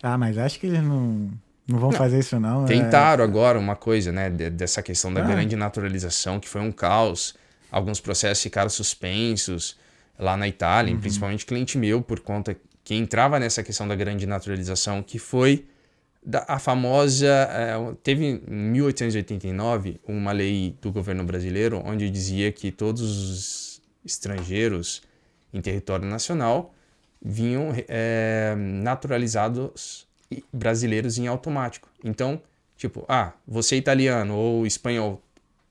Ah, 0.03 0.17
mas 0.17 0.39
acho 0.39 0.59
que 0.59 0.67
eles 0.67 0.83
não, 0.83 1.31
não 1.69 1.79
vão 1.79 1.91
Não. 1.91 1.99
fazer 1.99 2.19
isso, 2.21 2.41
não. 2.41 2.65
é- 2.65 2.69
Tentaram 2.69 3.23
agora 3.23 3.59
uma 3.59 3.77
coisa, 3.77 4.11
né, 4.11 4.31
de- 4.31 4.49
dessa 4.49 4.83
questão 4.83 5.13
da 5.13 5.23
Ah. 5.23 5.27
grande 5.27 5.55
naturalização, 5.57 6.41
que 6.41 6.49
foi 6.49 6.63
um 6.63 6.73
caos. 6.73 7.35
Alguns 7.71 8.01
processos 8.01 8.43
ficaram 8.43 8.71
suspensos 8.71 9.77
lá 10.19 10.37
na 10.39 10.49
Itália, 10.49 10.95
Uhum. 10.95 11.01
principalmente 11.01 11.45
cliente 11.45 11.77
meu, 11.77 12.01
por 12.01 12.21
conta 12.21 12.57
que 12.83 12.95
entrava 12.95 13.39
nessa 13.39 13.63
questão 13.63 13.87
da 13.87 13.95
grande 13.95 14.27
naturalização, 14.27 15.03
que 15.03 15.19
foi 15.19 15.67
da, 16.25 16.45
a 16.49 16.59
famosa. 16.59 17.27
eh, 17.51 17.75
teve 18.03 18.25
em 18.27 18.41
1889 18.55 20.01
uma 20.09 20.33
lei 20.33 20.77
do 20.81 20.91
governo 20.91 21.25
brasileiro 21.25 21.83
onde 21.85 22.09
dizia 22.11 22.51
que 22.53 22.71
todos 22.73 23.01
os 23.03 23.83
estrangeiros 24.05 25.03
em 25.53 25.61
território 25.61 26.07
nacional 26.07 26.75
vinham 27.23 27.73
eh, 27.89 28.55
naturalizados 28.57 30.07
brasileiros 30.53 31.19
em 31.19 31.27
automático. 31.27 31.89
Então, 32.05 32.41
tipo, 32.77 33.05
ah, 33.09 33.33
você 33.47 33.75
é 33.75 33.79
italiano 33.79 34.37
ou 34.37 34.67
espanhol 34.67 35.23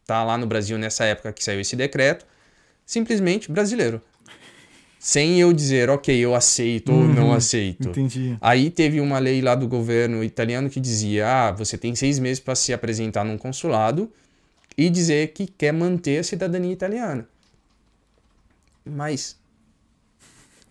tá 0.06 0.24
lá 0.24 0.38
no 0.38 0.46
Brasil 0.46 0.78
nessa 0.78 1.06
época 1.06 1.32
que 1.32 1.44
saiu 1.44 1.62
esse 1.62 1.76
decreto, 1.76 2.26
simplesmente 2.86 3.52
brasileiro. 3.52 4.02
Sem 5.00 5.40
eu 5.40 5.54
dizer, 5.54 5.90
ok, 5.90 6.14
eu 6.18 6.36
aceito 6.36 6.92
ou 6.92 7.08
não 7.08 7.28
Uhum, 7.28 7.34
aceito. 7.34 7.90
Entendi. 7.90 8.38
Aí 8.42 8.70
teve 8.70 9.00
uma 9.00 9.18
lei 9.18 9.42
lá 9.42 9.56
do 9.56 9.66
governo 9.66 10.22
italiano 10.22 10.70
que 10.70 10.80
dizia: 10.80 11.26
ah, 11.26 11.52
você 11.52 11.78
tem 11.78 11.96
seis 11.96 12.20
meses 12.20 12.42
para 12.42 12.54
se 12.54 12.74
apresentar 12.74 13.24
num 13.24 13.38
consulado 13.38 14.12
e 14.78 14.90
dizer 14.90 15.32
que 15.32 15.48
quer 15.48 15.72
manter 15.72 16.20
a 16.20 16.24
cidadania 16.24 16.74
italiana. 16.74 17.26
Mas 18.84 19.39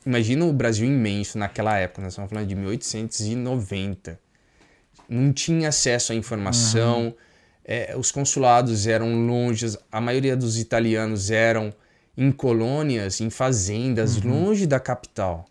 imagina 0.09 0.45
o 0.47 0.53
Brasil 0.53 0.87
imenso 0.87 1.37
naquela 1.37 1.77
época, 1.77 2.03
nós 2.03 2.13
estamos 2.13 2.31
falando 2.31 2.47
de 2.47 2.55
1890. 2.55 4.19
Não 5.09 5.33
tinha 5.33 5.69
acesso 5.69 6.13
à 6.13 6.15
informação, 6.15 7.15
eh, 7.65 7.95
os 7.97 8.11
consulados 8.11 8.87
eram 8.87 9.27
longe, 9.27 9.67
a 9.93 10.01
maioria 10.01 10.37
dos 10.37 10.59
italianos 10.59 11.31
eram 11.31 11.73
em 12.17 12.33
colônias, 12.33 13.21
em 13.21 13.31
fazendas, 13.31 14.21
longe 14.23 14.67
da 14.67 14.81
capital. 14.81 15.47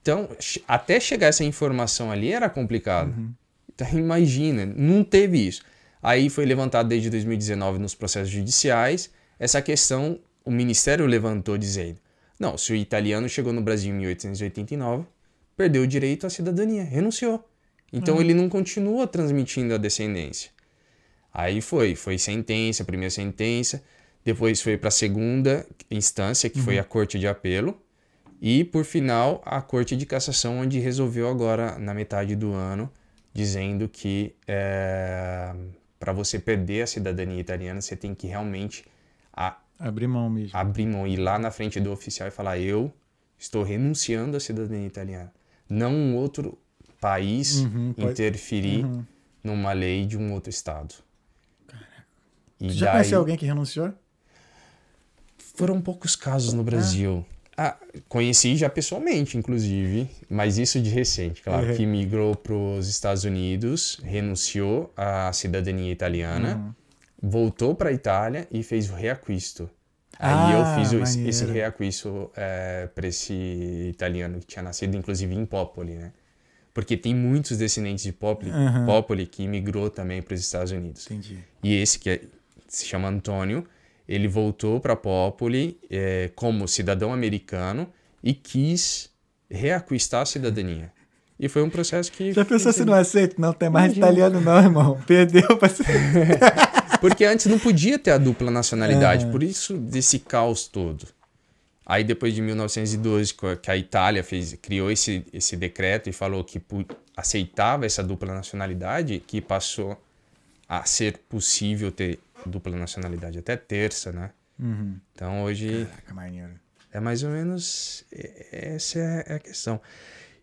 Então, 0.00 0.28
até 0.66 0.98
chegar 0.98 1.26
essa 1.26 1.44
informação 1.44 2.10
ali 2.10 2.32
era 2.32 2.48
complicado. 2.48 3.12
Então, 3.74 3.88
imagina, 3.98 4.64
não 4.64 5.04
teve 5.04 5.46
isso. 5.46 5.62
Aí 6.02 6.30
foi 6.30 6.46
levantado 6.46 6.88
desde 6.88 7.10
2019 7.10 7.78
nos 7.78 7.94
processos 7.94 8.30
judiciais 8.30 9.10
essa 9.38 9.62
questão, 9.62 10.18
o 10.44 10.50
Ministério 10.50 11.06
levantou 11.06 11.56
dizendo: 11.56 11.98
não, 12.38 12.56
se 12.58 12.72
o 12.72 12.76
italiano 12.76 13.28
chegou 13.28 13.52
no 13.52 13.60
Brasil 13.60 13.92
em 13.92 13.98
1889, 13.98 15.04
perdeu 15.56 15.82
o 15.82 15.86
direito 15.86 16.26
à 16.26 16.30
cidadania, 16.30 16.84
renunciou. 16.84 17.44
Então 17.92 18.20
ele 18.20 18.34
não 18.34 18.48
continua 18.48 19.06
transmitindo 19.06 19.74
a 19.74 19.78
descendência. 19.78 20.50
Aí 21.32 21.60
foi, 21.60 21.94
foi 21.94 22.18
sentença, 22.18 22.84
primeira 22.84 23.10
sentença, 23.10 23.82
depois 24.24 24.60
foi 24.60 24.76
para 24.76 24.88
a 24.88 24.90
segunda 24.90 25.66
instância, 25.90 26.50
que 26.50 26.58
foi 26.60 26.78
a 26.78 26.84
Corte 26.84 27.18
de 27.18 27.26
Apelo, 27.26 27.80
E, 28.40 28.62
por 28.62 28.84
final, 28.84 29.42
a 29.44 29.60
Corte 29.60 29.96
de 29.96 30.06
Cassação, 30.06 30.60
onde 30.60 30.78
resolveu 30.78 31.28
agora, 31.28 31.76
na 31.76 31.92
metade 31.92 32.36
do 32.36 32.52
ano, 32.52 32.88
dizendo 33.34 33.88
que 33.88 34.32
para 35.98 36.12
você 36.12 36.38
perder 36.38 36.82
a 36.82 36.86
cidadania 36.86 37.40
italiana, 37.40 37.80
você 37.80 37.96
tem 37.96 38.14
que 38.14 38.26
realmente 38.28 38.84
a- 39.32 39.58
Abrir 39.78 40.06
mão 40.08 40.28
mesmo. 40.28 40.56
abrir 40.58 40.86
mão, 40.86 41.06
ir 41.06 41.16
lá 41.18 41.38
na 41.38 41.50
frente 41.50 41.78
do 41.80 41.92
oficial 41.92 42.26
e 42.28 42.30
falar: 42.30 42.58
Eu 42.58 42.92
estou 43.38 43.62
renunciando 43.62 44.36
à 44.36 44.40
cidadania 44.40 44.86
italiana. 44.86 45.32
Não 45.68 45.92
um 45.92 46.16
outro 46.16 46.58
país 47.00 47.60
Uhum, 47.60 47.94
interferir 47.96 48.84
Uhum. 48.84 49.04
numa 49.44 49.72
lei 49.72 50.04
de 50.06 50.16
um 50.18 50.32
outro 50.32 50.50
estado. 50.50 50.94
E 52.60 52.66
Tu 52.68 52.72
já 52.74 52.86
daí- 52.86 52.94
conheceu 52.94 53.18
alguém 53.20 53.36
que 53.36 53.46
renunciou? 53.46 53.92
Foram 55.54 55.80
poucos 55.80 56.14
casos 56.16 56.52
no 56.52 56.62
Brasil. 56.64 57.24
Ah, 57.56 57.76
conheci 58.08 58.56
já 58.56 58.70
pessoalmente, 58.70 59.36
inclusive, 59.36 60.08
mas 60.30 60.58
isso 60.58 60.80
de 60.80 60.90
recente, 60.90 61.42
claro, 61.42 61.68
Uhum. 61.68 61.76
que 61.76 61.84
migrou 61.84 62.36
para 62.36 62.54
os 62.54 62.88
Estados 62.88 63.24
Unidos, 63.24 63.98
renunciou 64.04 64.92
à 64.96 65.32
cidadania 65.32 65.90
italiana, 65.90 66.54
Uhum. 66.56 66.74
Voltou 67.22 67.74
para 67.74 67.90
a 67.90 67.92
Itália 67.92 68.46
e 68.50 68.62
fez 68.62 68.90
o 68.90 68.94
reacquisto. 68.94 69.68
Ah, 70.18 70.48
Aí 70.48 70.54
eu 70.54 70.64
fiz 70.74 70.92
o- 70.92 71.02
esse, 71.28 71.44
reacquisto 71.44 72.30
para 72.94 73.06
esse 73.06 73.32
italiano 73.90 74.40
que 74.40 74.46
tinha 74.46 74.62
nascido, 74.62 74.96
inclusive, 74.96 75.32
em 75.34 75.44
Popoli, 75.46 75.94
né? 75.94 76.12
Porque 76.74 76.96
tem 76.96 77.14
muitos 77.14 77.56
descendentes 77.56 78.04
de 78.04 78.12
Popoli, 78.12 78.50
Uhum. 78.50 78.86
Popoli 78.86 79.26
que 79.26 79.46
migrou 79.48 79.90
também 79.90 80.22
para 80.22 80.34
os 80.34 80.40
Estados 80.40 80.70
Unidos. 80.72 81.06
Entendi. 81.06 81.38
E 81.62 81.74
esse, 81.74 81.98
que 81.98 82.10
é- 82.10 82.20
se 82.68 82.84
chama 82.86 83.08
Antônio, 83.08 83.64
ele 84.08 84.28
voltou 84.28 84.80
para 84.80 84.94
Popoli 84.96 85.78
eh, 85.90 86.30
como 86.34 86.66
cidadão 86.68 87.12
americano 87.12 87.88
e 88.22 88.32
quis 88.32 89.10
reacquistar 89.50 90.22
a 90.22 90.26
cidadania. 90.26 90.92
E 91.40 91.48
foi 91.48 91.62
um 91.62 91.70
processo 91.70 92.10
que. 92.10 92.32
Já 92.32 92.44
pensou 92.44 92.72
se 92.72 92.84
não 92.84 92.92
aceita? 92.94 93.36
Não 93.38 93.52
tem 93.52 93.70
mais 93.70 93.96
Imagina. 93.96 94.06
italiano, 94.06 94.40
não, 94.40 94.58
irmão. 94.58 95.00
Perdeu 95.06 95.42
ser. 95.68 95.84
Porque 97.00 97.24
antes 97.24 97.46
não 97.46 97.58
podia 97.58 97.98
ter 97.98 98.10
a 98.10 98.18
dupla 98.18 98.50
nacionalidade, 98.50 99.24
É. 99.26 99.30
por 99.30 99.42
isso 99.42 99.76
desse 99.76 100.18
caos 100.18 100.66
todo. 100.66 101.06
Aí 101.86 102.04
depois 102.04 102.34
de 102.34 102.42
1912, 102.42 103.32
co- 103.34 103.56
que 103.56 103.70
a 103.70 103.76
Itália 103.76 104.22
fez, 104.22 104.54
criou 104.60 104.90
esse, 104.90 105.24
esse 105.32 105.56
decreto 105.56 106.08
e 106.10 106.12
falou 106.12 106.44
que 106.44 106.60
aceitava 107.16 107.86
essa 107.86 108.02
dupla 108.02 108.34
nacionalidade, 108.34 109.22
que 109.26 109.40
passou 109.40 109.96
a 110.68 110.84
ser 110.84 111.16
possível 111.28 111.90
ter 111.90 112.18
dupla 112.44 112.76
nacionalidade 112.76 113.38
até 113.38 113.56
terça, 113.56 114.12
né? 114.12 114.30
Uhum. 114.58 114.96
Então 115.14 115.44
hoje 115.44 115.86
Caraca, 116.06 116.60
é 116.92 117.00
mais 117.00 117.22
ou 117.22 117.30
menos 117.30 118.04
é- 118.12 118.74
essa 118.74 118.98
é 118.98 119.34
a 119.36 119.38
questão. 119.38 119.80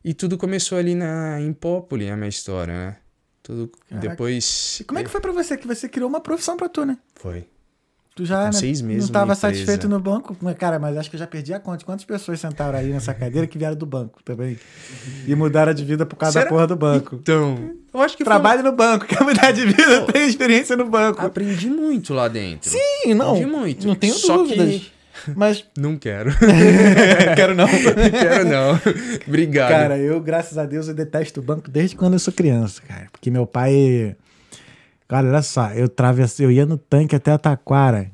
E 0.03 0.13
tudo 0.13 0.37
começou 0.37 0.77
ali 0.77 0.95
na 0.95 1.39
em 1.41 1.51
Popoli, 1.53 2.09
a 2.09 2.15
minha 2.17 2.29
história, 2.29 2.73
né? 2.73 2.95
Tudo 3.45 3.71
Caraca. 3.87 4.09
depois 4.09 4.79
E 4.81 4.83
como 4.83 4.97
é 4.99 5.03
que 5.03 5.09
foi 5.09 5.21
pra 5.21 5.31
você? 5.31 5.55
Que 5.55 5.67
você 5.67 5.87
criou 5.87 6.09
uma 6.09 6.19
profissão 6.19 6.57
pra 6.57 6.67
tu, 6.67 6.83
né? 6.83 6.97
foi. 7.15 7.45
Tu 8.15 8.23
já 8.23 8.45
né, 8.45 8.53
seis 8.53 8.79
meses 8.81 9.01
não 9.01 9.07
estava 9.07 9.35
satisfeito 9.35 9.89
no 9.89 9.99
banco? 9.99 10.33
Cara, 10.57 10.79
mas 10.79 10.95
acho 10.95 11.09
que 11.09 11.17
eu 11.17 11.19
já 11.19 11.27
perdi 11.27 11.53
a 11.53 11.59
conta. 11.59 11.83
Quantas 11.83 12.05
pessoas 12.05 12.39
sentaram 12.39 12.79
aí 12.79 12.87
nessa 12.87 13.13
cadeira 13.13 13.45
que 13.45 13.57
vieram 13.57 13.75
do 13.75 13.85
banco 13.85 14.23
também? 14.23 14.57
E 15.27 15.35
mudaram 15.35 15.73
de 15.73 15.83
vida 15.83 16.05
por 16.05 16.15
causa 16.15 16.35
da 16.35 16.39
Será? 16.43 16.49
porra 16.49 16.65
do 16.65 16.77
banco. 16.77 17.17
Então, 17.21 17.75
eu 17.93 17.99
acho 17.99 18.15
que 18.15 18.23
Trabalho 18.23 18.63
no 18.63 18.71
banco, 18.71 19.03
quer 19.05 19.21
mudar 19.21 19.51
de 19.51 19.65
vida, 19.65 20.05
tem 20.05 20.29
experiência 20.29 20.77
no 20.77 20.85
banco. 20.85 21.17
foi... 21.17 21.27
aprendi 21.27 21.69
muito 21.69 22.13
lá 22.13 22.29
dentro. 22.29 22.69
Sim, 22.69 23.13
não. 23.13 23.31
Aprendi 23.31 23.51
muito. 23.51 23.85
Não 23.85 23.95
tenho 23.95 24.13
Só 24.13 24.37
dúvidas. 24.37 24.65
que 24.65 24.91
Mas, 25.35 25.65
não 25.77 25.97
quero. 25.97 26.31
quero 27.35 27.55
não. 27.55 27.67
quero 27.67 28.45
não. 28.45 28.79
Obrigado. 29.27 29.69
Cara, 29.69 29.97
eu, 29.97 30.19
graças 30.21 30.57
a 30.57 30.65
Deus, 30.65 30.87
eu 30.87 30.93
detesto 30.93 31.39
o 31.39 31.43
banco 31.43 31.69
desde 31.69 31.95
quando 31.95 32.13
eu 32.13 32.19
sou 32.19 32.33
criança, 32.33 32.81
cara. 32.87 33.07
Porque 33.11 33.31
meu 33.31 33.45
pai. 33.45 34.15
Cara, 35.07 35.27
olha 35.27 35.41
só, 35.41 35.71
eu 35.71 35.87
travessei, 35.87 36.45
eu 36.45 36.51
ia 36.51 36.65
no 36.65 36.77
tanque 36.77 37.15
até 37.15 37.31
a 37.31 37.37
Taquara, 37.37 38.11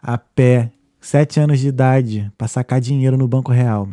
a 0.00 0.16
pé, 0.16 0.70
sete 1.00 1.38
anos 1.38 1.60
de 1.60 1.68
idade, 1.68 2.32
pra 2.38 2.48
sacar 2.48 2.80
dinheiro 2.80 3.18
no 3.18 3.28
Banco 3.28 3.52
Real. 3.52 3.88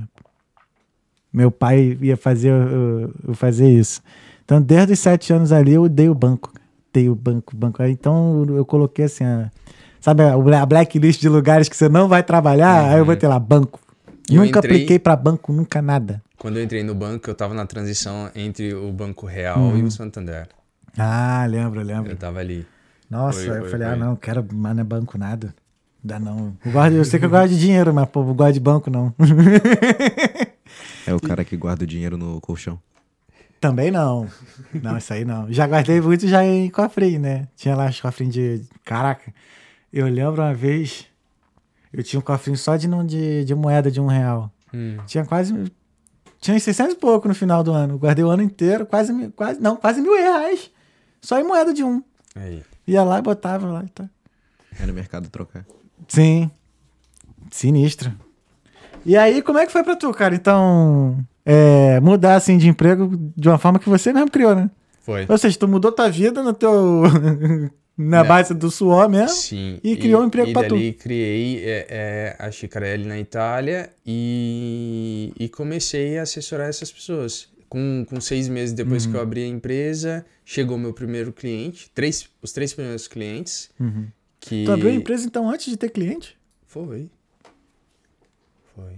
Meu, 1.33 1.51
pai 1.51 1.97
ia 2.01 2.15
fazer 2.15 2.49
eu, 2.49 3.11
eu 3.27 3.33
fazer 3.33 3.67
isso. 3.67 4.01
Então, 4.45 4.61
desde 4.61 4.93
os 4.93 4.99
sete 4.99 5.33
anos 5.33 5.51
ali, 5.51 5.73
eu 5.73 5.83
odeio 5.83 6.11
o 6.11 6.15
banco. 6.15 6.53
Odeio 6.91 7.11
o 7.11 7.15
banco, 7.15 7.55
banco. 7.55 7.83
Então, 7.83 8.45
eu 8.49 8.63
coloquei 8.63 9.05
assim, 9.05 9.23
a, 9.23 9.49
sabe 10.03 10.21
a 10.23 10.65
blacklist 10.65 11.21
de 11.21 11.29
lugares 11.29 11.69
que 11.69 11.77
você 11.77 11.87
não 11.87 12.07
vai 12.09 12.21
trabalhar? 12.23 12.89
Aí 12.91 12.99
eu 12.99 13.05
botei 13.05 13.27
lá, 13.29 13.39
banco. 13.39 13.79
Eu 14.29 14.43
nunca 14.43 14.59
entrei- 14.59 14.75
apliquei 14.75 14.99
pra 14.99 15.15
banco, 15.15 15.51
nunca 15.53 15.81
nada. 15.81 16.21
Quando 16.37 16.57
eu 16.57 16.63
entrei 16.63 16.83
no 16.83 16.93
banco, 16.93 17.29
eu 17.29 17.35
tava 17.35 17.53
na 17.53 17.65
transição 17.65 18.29
entre 18.35 18.73
o 18.73 18.91
Banco 18.91 19.25
Real 19.25 19.57
Uhum. 19.59 19.77
e 19.77 19.83
o 19.83 19.91
Santander. 19.91 20.47
Ah, 20.97 21.45
lembro, 21.47 21.81
lembro. 21.81 22.11
Eu 22.11 22.17
tava 22.17 22.39
ali. 22.39 22.65
Nossa, 23.09 23.39
Foi, 23.45 23.49
eu 23.57 23.61
foi, 23.61 23.69
falei, 23.69 23.87
ah, 23.87 23.91
foi. 23.91 23.99
não, 23.99 24.15
quero, 24.15 24.45
mas 24.51 24.75
não 24.75 24.81
é 24.81 24.83
banco 24.83 25.17
nada. 25.17 25.53
Dá 26.03 26.19
não. 26.19 26.53
Eu, 26.65 26.71
gosto, 26.73 26.93
eu 26.93 27.05
sei 27.05 27.17
que 27.19 27.25
eu 27.25 27.29
gosto 27.29 27.49
de 27.49 27.59
dinheiro, 27.59 27.93
mas, 27.93 28.09
pô, 28.09 28.23
não 28.23 28.33
gosto 28.33 28.53
de 28.53 28.59
banco, 28.59 28.89
não. 28.89 29.13
É 31.05 31.13
o 31.13 31.19
cara 31.19 31.43
que 31.43 31.57
guarda 31.57 31.83
o 31.83 31.87
dinheiro 31.87 32.17
no 32.17 32.39
colchão. 32.41 32.79
Também 33.59 33.91
não. 33.91 34.27
Não, 34.81 34.97
isso 34.97 35.13
aí 35.13 35.23
não. 35.25 35.51
Já 35.51 35.67
guardei 35.67 35.99
muito 36.01 36.27
já 36.27 36.43
em 36.45 36.69
cofrinho, 36.69 37.19
né? 37.19 37.47
Tinha 37.55 37.75
lá 37.75 37.87
os 37.89 37.99
cofrinhos 37.99 38.33
de. 38.33 38.61
Caraca, 38.83 39.31
eu 39.93 40.07
lembro 40.07 40.41
uma 40.41 40.53
vez. 40.53 41.05
Eu 41.93 42.03
tinha 42.03 42.19
um 42.19 42.23
cofrinho 42.23 42.57
só 42.57 42.75
de, 42.75 42.87
de, 43.05 43.45
de 43.45 43.53
moeda 43.55 43.91
de 43.91 44.01
um 44.01 44.07
real. 44.07 44.51
Hum. 44.73 44.97
Tinha 45.05 45.23
quase. 45.25 45.71
Tinha 46.41 46.59
600 46.59 46.93
e 46.93 46.97
pouco 46.97 47.27
no 47.27 47.35
final 47.35 47.63
do 47.63 47.71
ano. 47.71 47.97
Guardei 47.97 48.25
o 48.25 48.29
ano 48.29 48.41
inteiro, 48.43 48.85
quase, 48.85 49.13
mil- 49.13 49.31
quase. 49.31 49.61
Não, 49.61 49.75
quase 49.77 50.01
mil 50.01 50.13
reais. 50.15 50.69
Só 51.21 51.39
em 51.39 51.43
moeda 51.43 51.73
de 51.73 51.83
um. 51.83 52.03
Aí. 52.35 52.63
Ia 52.87 53.03
lá 53.03 53.19
e 53.19 53.21
botava 53.21 53.67
lá 53.67 53.83
e 53.85 53.89
tá. 53.89 54.09
É 54.79 54.85
no 54.85 54.93
mercado 54.93 55.29
trocar. 55.29 55.65
Sim. 56.07 56.49
Sinistro. 57.51 58.11
E 59.05 59.15
aí, 59.15 59.41
como 59.41 59.59
é 59.59 59.65
que 59.65 59.71
foi 59.71 59.83
pra 59.83 59.95
tu, 59.95 60.11
cara? 60.13 60.33
Então, 60.33 61.23
é, 61.45 61.99
mudar 61.99 62.35
assim 62.35 62.57
de 62.57 62.67
emprego 62.67 63.11
de 63.37 63.47
uma 63.47 63.57
forma 63.57 63.77
que 63.79 63.87
você 63.89 64.11
mesmo 64.11 64.31
criou, 64.31 64.55
né? 64.55 64.69
Foi. 65.01 65.25
Ou 65.29 65.37
seja, 65.37 65.57
tu 65.59 65.67
mudou 65.67 65.91
tua 65.91 66.09
vida 66.09 66.41
no 66.41 66.53
teu 66.53 67.03
na 67.97 68.23
Né. 68.23 68.27
base 68.27 68.53
do 68.53 68.71
suor 68.71 69.07
mesmo. 69.09 69.29
Sim. 69.29 69.79
E 69.83 69.95
criou 69.95 70.21
um 70.21 70.25
emprego 70.25 70.49
e 70.49 70.53
pra 70.53 70.63
tu. 70.63 70.75
dali 70.75 70.93
criei 70.93 71.63
é, 71.63 71.87
é, 71.89 72.35
a 72.39 72.49
Chicarelli 72.51 73.05
na 73.05 73.19
Itália 73.19 73.89
e, 74.05 75.31
e 75.39 75.47
comecei 75.49 76.17
a 76.17 76.23
assessorar 76.23 76.69
essas 76.69 76.91
pessoas. 76.91 77.51
Com, 77.69 78.05
com 78.07 78.21
seis 78.21 78.47
meses 78.47 78.71
depois 78.71 79.05
Uhum. 79.05 79.11
que 79.11 79.17
eu 79.17 79.21
abri 79.21 79.43
a 79.43 79.47
empresa, 79.47 80.23
chegou 80.45 80.77
meu 80.77 80.93
primeiro 80.93 81.33
cliente, 81.33 81.89
três, 81.95 82.29
os 82.39 82.51
três 82.51 82.71
primeiros 82.71 83.07
clientes. 83.07 83.71
Uhum. 83.79 84.07
Que... 84.39 84.63
Tu 84.65 84.71
abriu 84.71 84.91
a 84.91 84.93
empresa 84.93 85.25
então 85.25 85.49
antes 85.49 85.65
de 85.71 85.75
ter 85.77 85.89
cliente? 85.89 86.37
Foi. 86.67 87.09
Foi. 88.75 88.93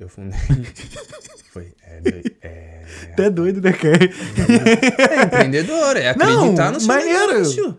Eu 0.00 0.08
fundei. 0.08 0.38
Foi. 1.52 1.72
É, 1.82 2.00
doi- 2.00 2.22
é, 2.42 2.82
Até 3.12 3.30
doido, 3.30 3.60
né, 3.62 3.72
cara? 3.72 4.04
é 4.04 5.22
empreendedor, 5.24 5.96
é 5.96 6.08
acreditar 6.10 6.64
Não, 6.66 6.72
no 6.72 6.80
seu 6.80 6.88
maneiro. 6.88 7.32
negócio. 7.34 7.78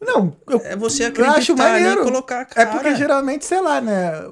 Não, 0.00 0.36
eu, 0.48 0.60
É 0.64 0.76
você 0.76 1.04
eu 1.04 1.08
acreditar 1.08 1.36
acho 1.38 1.52
ali 1.52 1.60
e 1.60 1.84
maneiro. 1.84 2.04
colocar 2.04 2.46
a 2.56 2.60
É 2.62 2.66
porque 2.66 2.94
geralmente, 2.96 3.44
sei 3.44 3.60
lá, 3.60 3.80
né? 3.80 4.30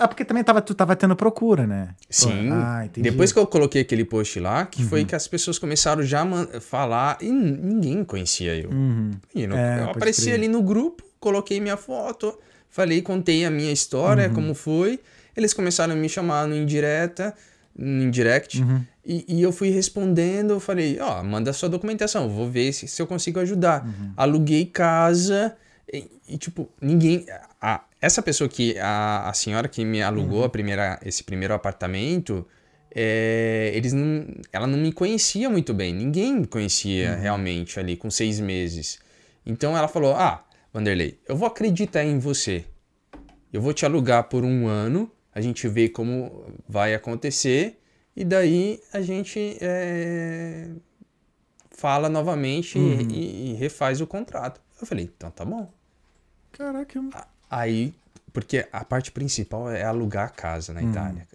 É 0.00 0.06
porque 0.06 0.24
também 0.24 0.44
tava, 0.44 0.60
tu 0.62 0.72
tava 0.74 0.94
tendo 0.94 1.16
procura, 1.16 1.66
né? 1.66 1.88
Sim. 2.08 2.48
ah, 2.52 2.82
entendi. 2.84 3.10
Depois 3.10 3.32
que 3.32 3.38
eu 3.38 3.46
coloquei 3.46 3.82
aquele 3.82 4.04
post 4.04 4.38
lá, 4.38 4.66
que 4.66 4.82
Uhum. 4.82 4.88
foi 4.88 5.04
que 5.04 5.16
as 5.16 5.26
pessoas 5.26 5.58
começaram 5.58 6.02
já 6.02 6.22
a 6.22 6.60
falar 6.60 7.18
e 7.20 7.28
ninguém 7.30 8.04
conhecia 8.04 8.54
eu. 8.54 8.70
Uhum. 8.70 9.10
Menino, 9.34 9.56
É, 9.56 9.80
eu 9.80 9.90
apareci 9.90 10.22
crer. 10.26 10.34
ali 10.34 10.48
no 10.48 10.62
grupo, 10.62 11.02
coloquei 11.18 11.58
minha 11.60 11.76
foto, 11.76 12.38
falei, 12.70 13.02
contei 13.02 13.44
a 13.44 13.50
minha 13.50 13.72
história, 13.72 14.28
Uhum. 14.28 14.34
como 14.34 14.54
foi. 14.54 15.00
Eles 15.36 15.52
começaram 15.52 15.94
a 15.94 15.96
me 15.96 16.08
chamar 16.08 16.46
no 16.46 16.54
indireta, 16.54 17.34
no 17.76 18.04
indirect, 18.04 18.62
Uhum. 18.62 18.84
e, 19.04 19.24
e 19.28 19.42
eu 19.42 19.50
fui 19.52 19.70
respondendo, 19.70 20.50
eu 20.52 20.60
falei, 20.60 20.98
ó, 21.00 21.22
manda 21.22 21.52
sua 21.52 21.68
documentação, 21.68 22.28
vou 22.28 22.48
ver 22.50 22.72
se, 22.72 22.86
se 22.86 23.00
eu 23.02 23.06
consigo 23.06 23.40
ajudar. 23.40 23.84
Uhum. 23.84 24.12
Aluguei 24.16 24.64
casa 24.66 25.56
e, 25.92 26.08
e, 26.28 26.38
tipo, 26.38 26.68
ninguém... 26.80 27.26
A, 27.60 27.82
essa 28.00 28.20
pessoa 28.22 28.48
que, 28.48 28.78
a, 28.78 29.28
a 29.28 29.32
senhora 29.32 29.66
que 29.68 29.84
me 29.84 30.02
alugou 30.02 30.40
Uhum. 30.40 30.44
a 30.44 30.48
primeira, 30.48 31.00
esse 31.04 31.24
primeiro 31.24 31.54
apartamento, 31.54 32.46
é, 32.94 33.72
eles 33.74 33.92
não, 33.92 34.26
ela 34.52 34.66
não 34.66 34.78
me 34.78 34.92
conhecia 34.92 35.48
muito 35.50 35.72
bem, 35.74 35.92
ninguém 35.92 36.40
me 36.40 36.46
conhecia 36.46 37.16
realmente 37.16 37.80
ali 37.80 37.96
com 37.96 38.10
seis 38.10 38.38
meses. 38.38 38.98
Então 39.44 39.76
ela 39.76 39.88
falou: 39.88 40.14
Ah, 40.14 40.44
Vanderlei, 40.72 41.18
eu 41.28 41.34
vou 41.36 41.48
acreditar 41.48 42.04
em 42.04 42.18
você. 42.18 42.64
Eu 43.52 43.60
vou 43.62 43.72
te 43.72 43.84
alugar 43.86 44.24
por 44.24 44.44
um 44.44 44.66
ano, 44.66 45.10
a 45.34 45.40
gente 45.40 45.66
vê 45.68 45.88
como 45.88 46.44
vai 46.68 46.94
acontecer, 46.94 47.80
e 48.16 48.24
daí 48.24 48.80
a 48.92 49.00
gente 49.02 49.58
é, 49.60 50.68
fala 51.70 52.08
novamente 52.08 52.78
e- 52.78 53.06
e, 53.10 53.50
e 53.50 53.54
refaz 53.54 54.00
o 54.00 54.06
contrato. 54.06 54.60
Eu 54.80 54.86
falei: 54.86 55.10
Então 55.16 55.30
tá 55.30 55.44
bom. 55.44 55.70
Caraca, 56.52 57.02
Aí, 57.50 57.92
porque 58.32 58.66
a 58.72 58.84
parte 58.84 59.10
principal 59.10 59.70
é 59.70 59.82
alugar 59.82 60.26
a 60.26 60.30
casa 60.30 60.72
na 60.72 60.82
Itália. 60.82 61.26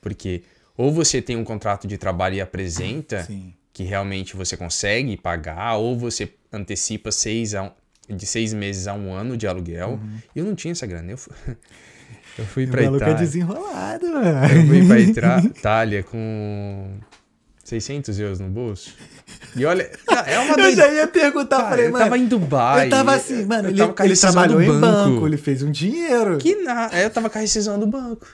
Porque 0.00 0.42
ou 0.76 0.92
você 0.92 1.20
tem 1.20 1.36
um 1.36 1.44
contrato 1.44 1.86
de 1.86 1.98
trabalho 1.98 2.36
e 2.36 2.40
apresenta 2.40 3.24
Sim. 3.24 3.52
que 3.72 3.82
realmente 3.82 4.34
você 4.36 4.56
consegue 4.56 5.16
pagar, 5.16 5.76
ou 5.76 5.98
você 5.98 6.32
antecipa 6.52 7.10
seis 7.12 7.54
a 7.54 7.64
um- 7.64 8.16
de 8.16 8.26
seis 8.26 8.52
meses 8.52 8.86
a 8.88 8.94
um 8.94 9.12
ano 9.12 9.36
de 9.36 9.46
aluguel. 9.46 10.00
E 10.34 10.38
eu 10.38 10.44
não 10.44 10.54
tinha 10.54 10.72
essa 10.72 10.86
grana. 10.86 11.12
Eu 11.12 11.18
fui, 12.36 12.42
eu 12.44 12.46
fui 12.46 12.64
O 12.64 12.68
pra 12.70 12.82
maluco 12.82 13.02
é 13.04 13.06
Itália. 13.08 13.18
desenrolado, 13.26 14.06
Eu 14.06 14.12
mano. 14.14 14.66
fui 14.68 14.86
pra 14.86 14.98
Itra- 15.00 15.40
Itália 15.44 16.02
com 16.02 16.90
600 17.64 18.18
euros 18.18 18.40
no 18.40 18.48
bolso. 18.48 18.94
E 19.56 19.64
olha, 19.64 19.90
é 20.26 20.38
uma 20.38 20.52
Eu 20.54 20.56
doideira. 20.56 20.74
já 20.76 20.92
ia 20.92 21.06
perguntar, 21.08 21.56
Cara, 21.58 21.68
falei, 21.70 21.86
eu 21.86 21.92
mano. 21.92 22.04
tava 22.04 22.18
em 22.18 22.26
Dubai. 22.26 22.86
eu 22.86 22.90
tava 22.90 23.14
assim, 23.14 23.44
mano, 23.46 23.68
eu 23.68 23.70
ele, 23.70 23.78
tava 23.78 24.04
ele 24.04 24.16
trabalhou 24.16 24.56
do 24.58 24.62
em 24.62 24.80
banco. 24.80 25.26
ele 25.26 25.36
fez 25.36 25.62
um 25.62 25.70
dinheiro. 25.70 26.38
Que 26.38 26.56
nada. 26.56 26.96
Eu 27.00 27.10
tava 27.10 27.30
com 27.30 27.38
a 27.38 27.40
rescisão 27.40 27.78
do 27.78 27.86
banco. 27.86 28.26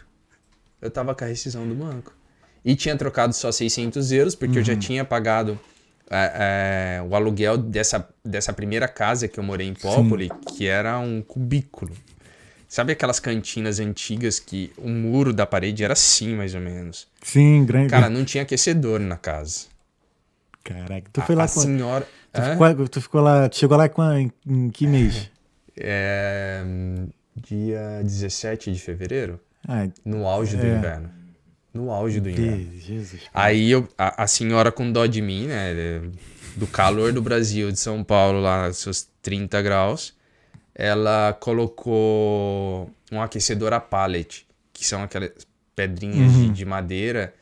Eu 0.80 0.90
tava 0.90 1.14
com 1.14 1.24
a 1.24 1.26
rescisão 1.28 1.66
do 1.66 1.74
banco. 1.74 2.12
E 2.64 2.74
tinha 2.74 2.96
trocado 2.96 3.32
só 3.34 3.52
600 3.52 4.10
euros, 4.12 4.34
porque 4.34 4.58
eu 4.58 4.64
já 4.64 4.74
tinha 4.76 5.04
pagado 5.04 5.58
é, 6.10 6.98
é, 6.98 7.02
o 7.02 7.14
aluguel 7.14 7.56
dessa, 7.56 8.08
dessa 8.24 8.52
primeira 8.52 8.88
casa 8.88 9.28
que 9.28 9.38
eu 9.38 9.44
morei 9.44 9.68
em 9.68 9.74
Popoli, 9.74 10.30
que 10.54 10.66
era 10.66 10.98
um 10.98 11.22
cubículo. 11.22 11.92
Sabe 12.68 12.92
aquelas 12.92 13.20
cantinas 13.20 13.78
antigas 13.78 14.38
que 14.40 14.72
o 14.76 14.88
muro 14.88 15.32
da 15.32 15.46
parede 15.46 15.84
era 15.84 15.92
assim, 15.92 16.34
mais 16.34 16.54
ou 16.54 16.60
menos? 16.60 17.06
Sim, 17.22 17.64
grande. 17.64 17.90
Cara, 17.90 18.10
não 18.10 18.24
tinha 18.24 18.42
aquecedor 18.42 18.98
na 19.00 19.16
casa. 19.16 19.66
Caraca, 20.64 21.08
tu 21.12 21.22
foi 21.22 21.34
a, 21.34 21.38
lá 21.38 21.44
a 21.44 21.48
com. 21.48 21.60
senhora. 21.60 22.08
Tu 22.32 22.42
ficou, 22.42 22.88
tu 22.88 23.00
ficou 23.00 23.20
lá. 23.20 23.48
Tu 23.48 23.56
chegou 23.56 23.78
lá 23.78 23.88
com, 23.88 24.02
em, 24.12 24.32
em 24.46 24.68
que 24.68 24.86
mês? 24.86 25.30
É, 25.76 26.62
dia 27.36 28.00
17 28.02 28.72
de 28.72 28.78
fevereiro, 28.80 29.38
Ai, 29.66 29.92
no 30.04 30.26
auge 30.26 30.56
do 30.56 30.64
É. 30.66 30.76
inverno. 30.76 31.10
No 31.72 31.90
auge 31.90 32.20
do 32.20 32.30
inverno. 32.30 32.72
Jesus. 32.80 33.22
Aí 33.32 33.70
eu, 33.70 33.86
a, 33.98 34.24
a 34.24 34.26
senhora 34.26 34.72
com 34.72 34.90
dó 34.90 35.04
de 35.06 35.20
mim, 35.20 35.46
né? 35.46 36.00
Do 36.56 36.66
calor 36.66 37.12
do 37.12 37.20
Brasil, 37.20 37.70
de 37.70 37.78
São 37.78 38.02
Paulo, 38.02 38.40
lá, 38.40 38.72
seus 38.72 39.06
30 39.20 39.60
graus, 39.60 40.14
ela 40.78 41.32
colocou 41.40 42.90
um 43.10 43.20
aquecedor 43.22 43.72
a 43.72 43.80
pallet, 43.80 44.46
que 44.72 44.86
são 44.86 45.02
aquelas 45.02 45.30
pedrinhas 45.74 46.32
de, 46.32 46.48
de 46.50 46.64
madeira, 46.64 47.32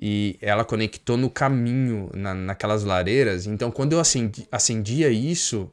e 0.00 0.38
ela 0.40 0.64
conectou 0.64 1.16
no 1.16 1.28
caminho, 1.28 2.08
na, 2.14 2.32
naquelas 2.32 2.84
lareiras. 2.84 3.46
Então, 3.46 3.70
quando 3.70 3.92
eu 3.92 4.00
acendi, 4.00 4.46
acendia 4.50 5.08
isso, 5.10 5.70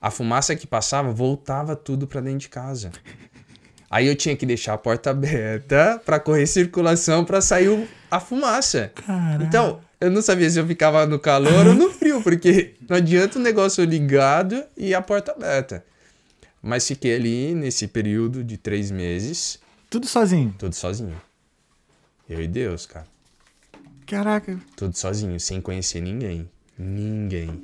a 0.00 0.10
fumaça 0.10 0.54
que 0.56 0.66
passava 0.66 1.10
voltava 1.12 1.74
tudo 1.76 2.06
pra 2.06 2.20
dentro 2.20 2.40
de 2.40 2.48
casa. 2.48 2.90
Aí 3.90 4.06
eu 4.06 4.14
tinha 4.14 4.36
que 4.36 4.46
deixar 4.46 4.74
a 4.74 4.78
porta 4.78 5.10
aberta 5.10 6.00
pra 6.04 6.20
correr 6.20 6.46
circulação 6.46 7.24
pra 7.24 7.40
sair 7.40 7.68
o- 7.68 7.88
a 8.10 8.20
fumaça. 8.20 8.92
Caraca. 8.94 9.42
Então, 9.44 9.80
eu 10.00 10.10
não 10.10 10.22
sabia 10.22 10.48
se 10.48 10.58
eu 10.60 10.66
ficava 10.66 11.04
no 11.06 11.18
calor 11.18 11.66
ou 11.66 11.74
no 11.74 11.90
frio, 11.90 12.22
porque 12.22 12.74
não 12.88 12.96
adianta 12.98 13.38
o 13.38 13.42
negócio 13.42 13.84
ligado 13.84 14.62
e 14.76 14.94
a 14.94 15.02
porta 15.02 15.32
aberta. 15.32 15.84
Mas 16.62 16.86
fiquei 16.86 17.14
ali 17.14 17.54
nesse 17.54 17.86
período 17.86 18.44
de 18.44 18.56
três 18.56 18.90
meses, 18.90 19.58
Tudo 19.88 20.06
sozinho. 20.06 20.54
tudo 20.58 20.74
sozinho. 20.74 21.16
Eu 22.28 22.40
e 22.42 22.46
Deus, 22.48 22.86
cara. 22.86 23.06
Caraca. 24.06 24.58
Tudo 24.76 24.96
sozinho, 24.96 25.38
sem 25.40 25.60
conhecer 25.60 26.00
ninguém. 26.00 26.48
Ninguém. 26.78 27.62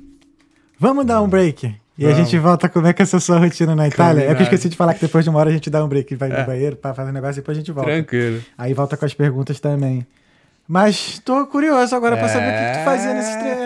Vamos 0.79 1.05
dar 1.05 1.21
um 1.21 1.27
break. 1.27 1.75
E 1.97 2.05
a 2.05 2.09
Vamos. 2.11 2.25
gente 2.29 2.37
volta 2.39 2.69
como 2.69 2.85
é 2.87 2.93
que 2.93 3.01
é 3.01 3.03
essa 3.03 3.19
sua 3.19 3.39
rotina 3.39 3.75
na 3.75 3.87
Itália. 3.87 4.21
É 4.21 4.25
que 4.25 4.31
eu 4.31 4.35
Combinado. 4.35 4.43
esqueci 4.55 4.69
de 4.69 4.75
falar 4.77 4.93
que 4.93 5.01
depois 5.01 5.23
de 5.23 5.29
uma 5.29 5.39
hora 5.39 5.49
a 5.49 5.53
gente 5.53 5.69
dá 5.69 5.83
um 5.83 5.87
break, 5.87 6.15
vai 6.15 6.29
no 6.29 6.35
É. 6.35 6.45
banheiro 6.45 6.75
pra 6.75 6.93
fazer 6.93 7.09
um 7.09 7.13
negócio 7.13 7.39
e 7.39 7.41
depois 7.41 7.57
a 7.57 7.59
gente 7.61 7.71
volta. 7.71 7.89
Tranquilo. 7.91 8.43
Aí 8.57 8.73
volta 8.73 8.95
com 8.95 9.05
as 9.05 9.13
perguntas 9.13 9.59
também. 9.59 10.05
Mas 10.67 11.19
tô 11.19 11.47
curioso 11.47 11.95
agora 11.95 12.15
pra 12.17 12.27
saber 12.27 12.49
o 12.49 12.51
que 12.51 12.71
que 12.73 12.79
tu 12.79 12.85
fazia 12.85 13.13
nesses 13.13 13.35
três. 13.35 13.57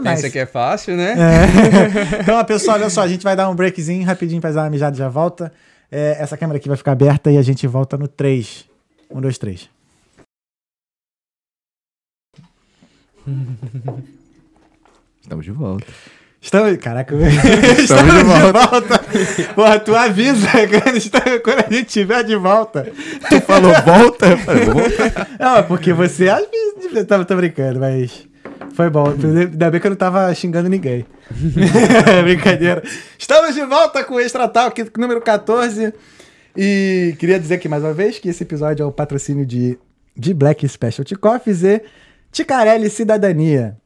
Então, 0.00 0.12
Pensa 0.12 0.22
nice. 0.22 0.32
que 0.32 0.38
é 0.38 0.46
fácil, 0.46 0.96
né? 0.96 1.14
É. 1.14 2.20
então, 2.22 2.44
pessoal, 2.44 2.76
olha 2.76 2.90
só, 2.90 3.02
a 3.02 3.08
gente 3.08 3.22
vai 3.22 3.36
dar 3.36 3.48
um 3.48 3.54
breakzinho 3.54 4.04
rapidinho 4.04 4.40
pra 4.40 4.50
dar 4.50 4.62
uma 4.62 4.70
mijada 4.70 4.96
e 4.96 4.98
já 4.98 5.08
volta. 5.08 5.52
É, 5.90 6.16
essa 6.18 6.36
câmera 6.36 6.58
aqui 6.58 6.68
vai 6.68 6.76
ficar 6.76 6.92
aberta 6.92 7.30
e 7.30 7.38
a 7.38 7.42
gente 7.42 7.66
volta 7.66 7.96
no 7.96 8.08
3. 8.08 8.66
1, 9.10 9.20
2, 9.20 9.38
3. 9.38 9.70
Estamos 15.22 15.44
de 15.44 15.52
volta. 15.52 15.86
Estamos. 16.40 16.76
Caraca, 16.76 17.14
estamos 17.78 18.14
de 18.14 18.24
volta. 18.24 19.00
Porra, 19.54 19.78
tu 19.78 19.96
avisa 19.96 20.48
quando, 21.42 21.60
a 21.60 21.72
gente 21.72 21.86
estiver 21.86 22.22
de 22.22 22.36
volta. 22.36 22.92
Tu 23.30 23.40
falou 23.40 23.72
volta? 23.82 24.26
Eu 24.26 24.38
falei, 24.38 24.64
vou 24.66 24.74
voltar. 24.74 25.28
Não, 25.38 25.56
é 25.56 25.62
porque 25.62 25.92
você 25.94 26.28
avisa. 26.28 27.04
Tô 27.26 27.36
brincando, 27.36 27.80
mas. 27.80 28.33
Foi 28.74 28.90
bom. 28.90 29.06
Ainda 29.08 29.70
bem 29.70 29.80
que 29.80 29.86
eu 29.86 29.90
não 29.90 29.96
tava 29.96 30.34
xingando 30.34 30.68
ninguém. 30.68 31.06
Brincadeira. 32.24 32.82
Estamos 33.18 33.54
de 33.54 33.64
volta 33.64 34.04
com 34.04 34.14
o 34.14 34.20
Extra 34.20 34.48
Talk 34.48 34.90
número 34.98 35.20
14. 35.20 35.92
E 36.56 37.16
queria 37.18 37.38
dizer 37.38 37.54
aqui 37.54 37.68
mais 37.68 37.82
uma 37.82 37.92
vez 37.92 38.18
que 38.18 38.28
esse 38.28 38.42
episódio 38.42 38.82
é 38.82 38.86
o 38.86 38.92
patrocínio 38.92 39.46
de, 39.46 39.78
de 40.16 40.34
Black 40.34 40.68
Specialty 40.68 41.14
Coffees 41.16 41.62
e 41.62 41.82
Ticarelli 42.30 42.90
Cidadania. 42.90 43.76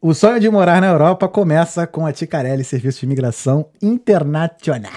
O 0.00 0.14
sonho 0.14 0.40
de 0.40 0.48
morar 0.48 0.80
na 0.80 0.88
Europa 0.88 1.28
começa 1.28 1.86
com 1.86 2.06
a 2.06 2.12
Ticarelli 2.12 2.64
Serviço 2.64 3.00
de 3.00 3.06
Imigração 3.06 3.66
Internacional. 3.82 4.90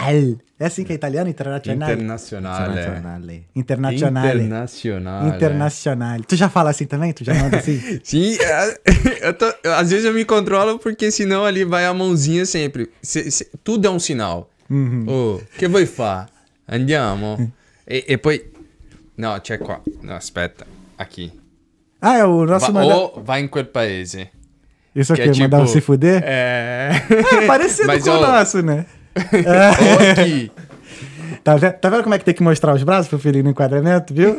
É 0.64 0.68
assim 0.68 0.84
que 0.86 0.92
é 0.94 0.96
italiano? 0.96 1.30
Internacional? 1.30 1.90
Internacional. 1.92 2.54
é. 2.54 2.62
Internazionale. 2.62 3.46
Internacional. 3.56 4.26
Internacional. 4.26 5.24
é. 5.26 5.36
Internacional. 5.36 6.20
Tu 6.28 6.36
já 6.38 6.50
fala 6.50 6.70
assim 6.70 6.86
também? 6.86 7.12
Tu 7.14 7.24
já 7.26 7.34
manda 7.34 7.58
assim? 7.58 7.80
Sim, 8.04 8.38
é, 8.40 9.28
eu 9.28 9.34
tô- 9.34 9.54
às 9.76 9.90
vezes 9.92 10.06
eu 10.06 10.14
me 10.14 10.24
controlo 10.24 10.80
porque 10.80 11.12
senão 11.12 11.44
ali 11.44 11.66
vai 11.66 11.86
a 11.86 11.94
mãozinha 11.94 12.46
sempre. 12.46 12.90
Se- 13.02 13.30
se- 13.30 13.50
tudo 13.64 13.86
é 13.88 13.90
um 13.92 14.00
sinal. 14.00 14.50
Uhum. 14.70 15.06
Oh, 15.08 15.42
che 15.60 15.68
vuoi 15.68 15.86
fare? 15.86 16.28
Andiamo. 16.68 17.52
E, 17.88 18.06
e 18.08 18.18
poi... 18.18 18.42
No, 19.18 19.38
c'è 19.42 19.58
qua. 19.60 19.82
No, 20.02 20.14
aspetta. 20.14 20.66
Aqui. 20.98 21.32
Ah, 22.02 22.18
é 22.18 22.24
o 22.26 22.46
nosso 22.46 22.72
Va, 22.72 22.72
manda... 22.82 22.96
ou 22.96 23.22
vai 23.24 23.42
em 23.42 23.48
quel 23.48 23.66
paese. 23.66 24.30
Isso 24.96 25.14
que 25.14 25.22
aqui, 25.22 25.40
é 25.42 25.44
mandar 25.44 25.60
tipo- 25.60 25.72
se 25.72 25.82
fuder? 25.82 26.24
É... 26.26 26.90
É 27.34 27.46
parecido 27.48 27.88
Mas, 27.92 28.04
com 28.04 28.12
o 28.12 28.22
nosso, 28.22 28.62
né? 28.64 28.86
aqui. 30.12 30.52
Tá 31.44 31.56
vendo, 31.56 31.74
tá 31.74 31.90
vendo 31.90 32.04
como 32.04 32.16
é 32.16 32.20
que 32.20 32.26
tem 32.26 32.34
que 32.34 32.44
mostrar 32.44 32.74
os 32.74 32.84
braços 32.84 33.08
pro 33.08 33.20
filho 33.20 33.44
no 33.44 33.50
enquadramento, 33.50 34.14
viu? 34.14 34.38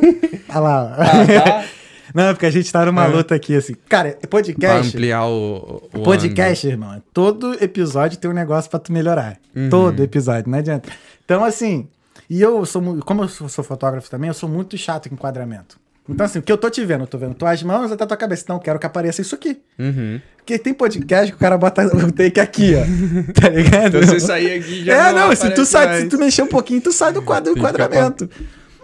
Olha 0.49 0.59
lá. 0.59 0.97
ó. 0.99 1.41
tá. 1.41 1.65
Não, 2.15 2.33
porque 2.33 2.47
a 2.47 2.51
gente 2.51 2.71
tá 2.71 2.87
numa 2.87 3.07
luta 3.07 3.35
aqui, 3.35 3.57
assim. 3.57 3.75
Cara, 3.89 4.13
Pra 4.13 4.29
podcast... 4.29 4.89
ampliar 4.89 5.27
o, 5.27 5.83
o 5.93 6.03
Podcast, 6.03 6.65
irmão, 6.65 7.03
todo 7.13 7.55
episódio 7.63 8.19
tem 8.19 8.31
um 8.31 8.35
negócio 8.35 8.71
pra 8.71 8.79
tu 8.79 8.93
melhorar. 8.93 9.37
Uhum. 9.55 9.69
Todo 9.69 10.01
episódio, 10.01 10.49
não 10.49 10.59
adianta. 10.59 10.93
Então, 11.25 11.43
assim, 11.43 11.89
e 12.31 12.41
eu 12.41 12.65
sou, 12.67 13.01
como 13.03 13.25
eu 13.25 13.29
sou, 13.29 13.49
sou 13.49 13.65
fotógrafo 13.65 14.09
também, 14.09 14.29
eu 14.29 14.35
sou 14.35 14.49
muito 14.49 14.79
chato 14.79 15.09
com 15.09 15.17
enquadramento. 15.17 15.77
Então, 16.09 16.27
assim, 16.27 16.39
o 16.39 16.43
que 16.43 16.53
eu 16.53 16.59
tô 16.59 16.69
te 16.69 16.85
vendo, 16.85 17.03
eu 17.03 17.07
tô 17.07 17.17
vendo 17.17 17.35
tuas 17.35 17.63
mãos 17.63 17.91
até 17.91 18.05
tua 18.05 18.17
cabeça. 18.17 18.45
Não, 18.49 18.59
quero 18.59 18.79
que 18.79 18.85
apareça 18.85 19.23
isso 19.23 19.35
aqui. 19.35 19.59
Uhum. 19.79 20.21
Porque 20.37 20.59
tem 20.59 20.75
podcast 20.75 21.33
que 21.33 21.37
o 21.37 21.41
cara 21.41 21.57
bota 21.57 21.87
o 21.87 22.13
take 22.13 22.39
aqui, 22.41 22.75
ó. 22.75 22.85
Tá 23.41 23.49
ligado? 23.49 23.97
Então 23.97 24.03
você 24.03 24.21
sair 24.21 24.59
aqui 24.59 24.85
já 24.85 25.09
É, 25.09 25.13
não, 25.15 25.35
se 25.35 25.49
tu, 25.51 25.65
sai, 25.65 25.87
mais. 25.87 26.03
se 26.03 26.09
tu 26.11 26.19
mexer 26.19 26.43
um 26.43 26.47
pouquinho, 26.47 26.83
tu 26.83 26.93
sai 26.93 27.11
do 27.13 27.23
quadro 27.23 27.55
do 27.55 27.59
enquadramento. 27.59 28.29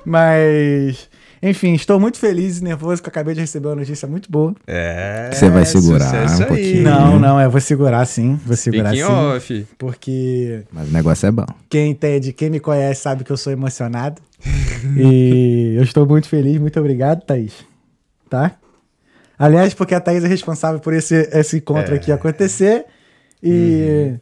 Mas, 0.02 1.09
enfim, 1.42 1.72
estou 1.74 1.98
muito 1.98 2.18
feliz 2.18 2.58
e 2.58 2.64
nervoso 2.64 3.02
que 3.02 3.08
eu 3.08 3.10
acabei 3.10 3.34
de 3.34 3.40
receber 3.40 3.68
uma 3.68 3.76
notícia 3.76 4.06
muito 4.06 4.30
boa. 4.30 4.54
É, 4.66 5.30
Você 5.32 5.48
vai 5.48 5.64
segurar 5.64 6.12
um 6.34 6.44
pouquinho. 6.44 6.82
Não, 6.82 7.18
não, 7.18 7.40
eu 7.40 7.50
vou 7.50 7.60
segurar 7.60 8.04
sim, 8.04 8.38
vou 8.44 8.56
segurar 8.56 8.90
Speaking 8.94 9.06
sim. 9.06 9.12
off. 9.12 9.66
Porque 9.78 10.62
Mas 10.70 10.88
o 10.88 10.92
negócio 10.92 11.26
é 11.26 11.30
bom. 11.30 11.46
quem 11.68 11.90
entende, 11.92 12.32
quem 12.32 12.50
me 12.50 12.60
conhece 12.60 13.00
sabe 13.02 13.24
que 13.24 13.30
eu 13.30 13.36
sou 13.36 13.52
emocionado. 13.52 14.20
e 14.96 15.74
eu 15.76 15.82
estou 15.82 16.06
muito 16.06 16.28
feliz, 16.28 16.58
muito 16.58 16.78
obrigado, 16.78 17.22
Thaís. 17.24 17.52
Tá? 18.28 18.52
Aliás, 19.38 19.72
porque 19.74 19.94
a 19.94 20.00
Thaís 20.00 20.22
é 20.22 20.28
responsável 20.28 20.80
por 20.80 20.92
esse, 20.92 21.14
esse 21.32 21.56
encontro 21.56 21.94
É. 21.94 21.96
aqui 21.96 22.12
acontecer. 22.12 22.84
E. 23.42 24.14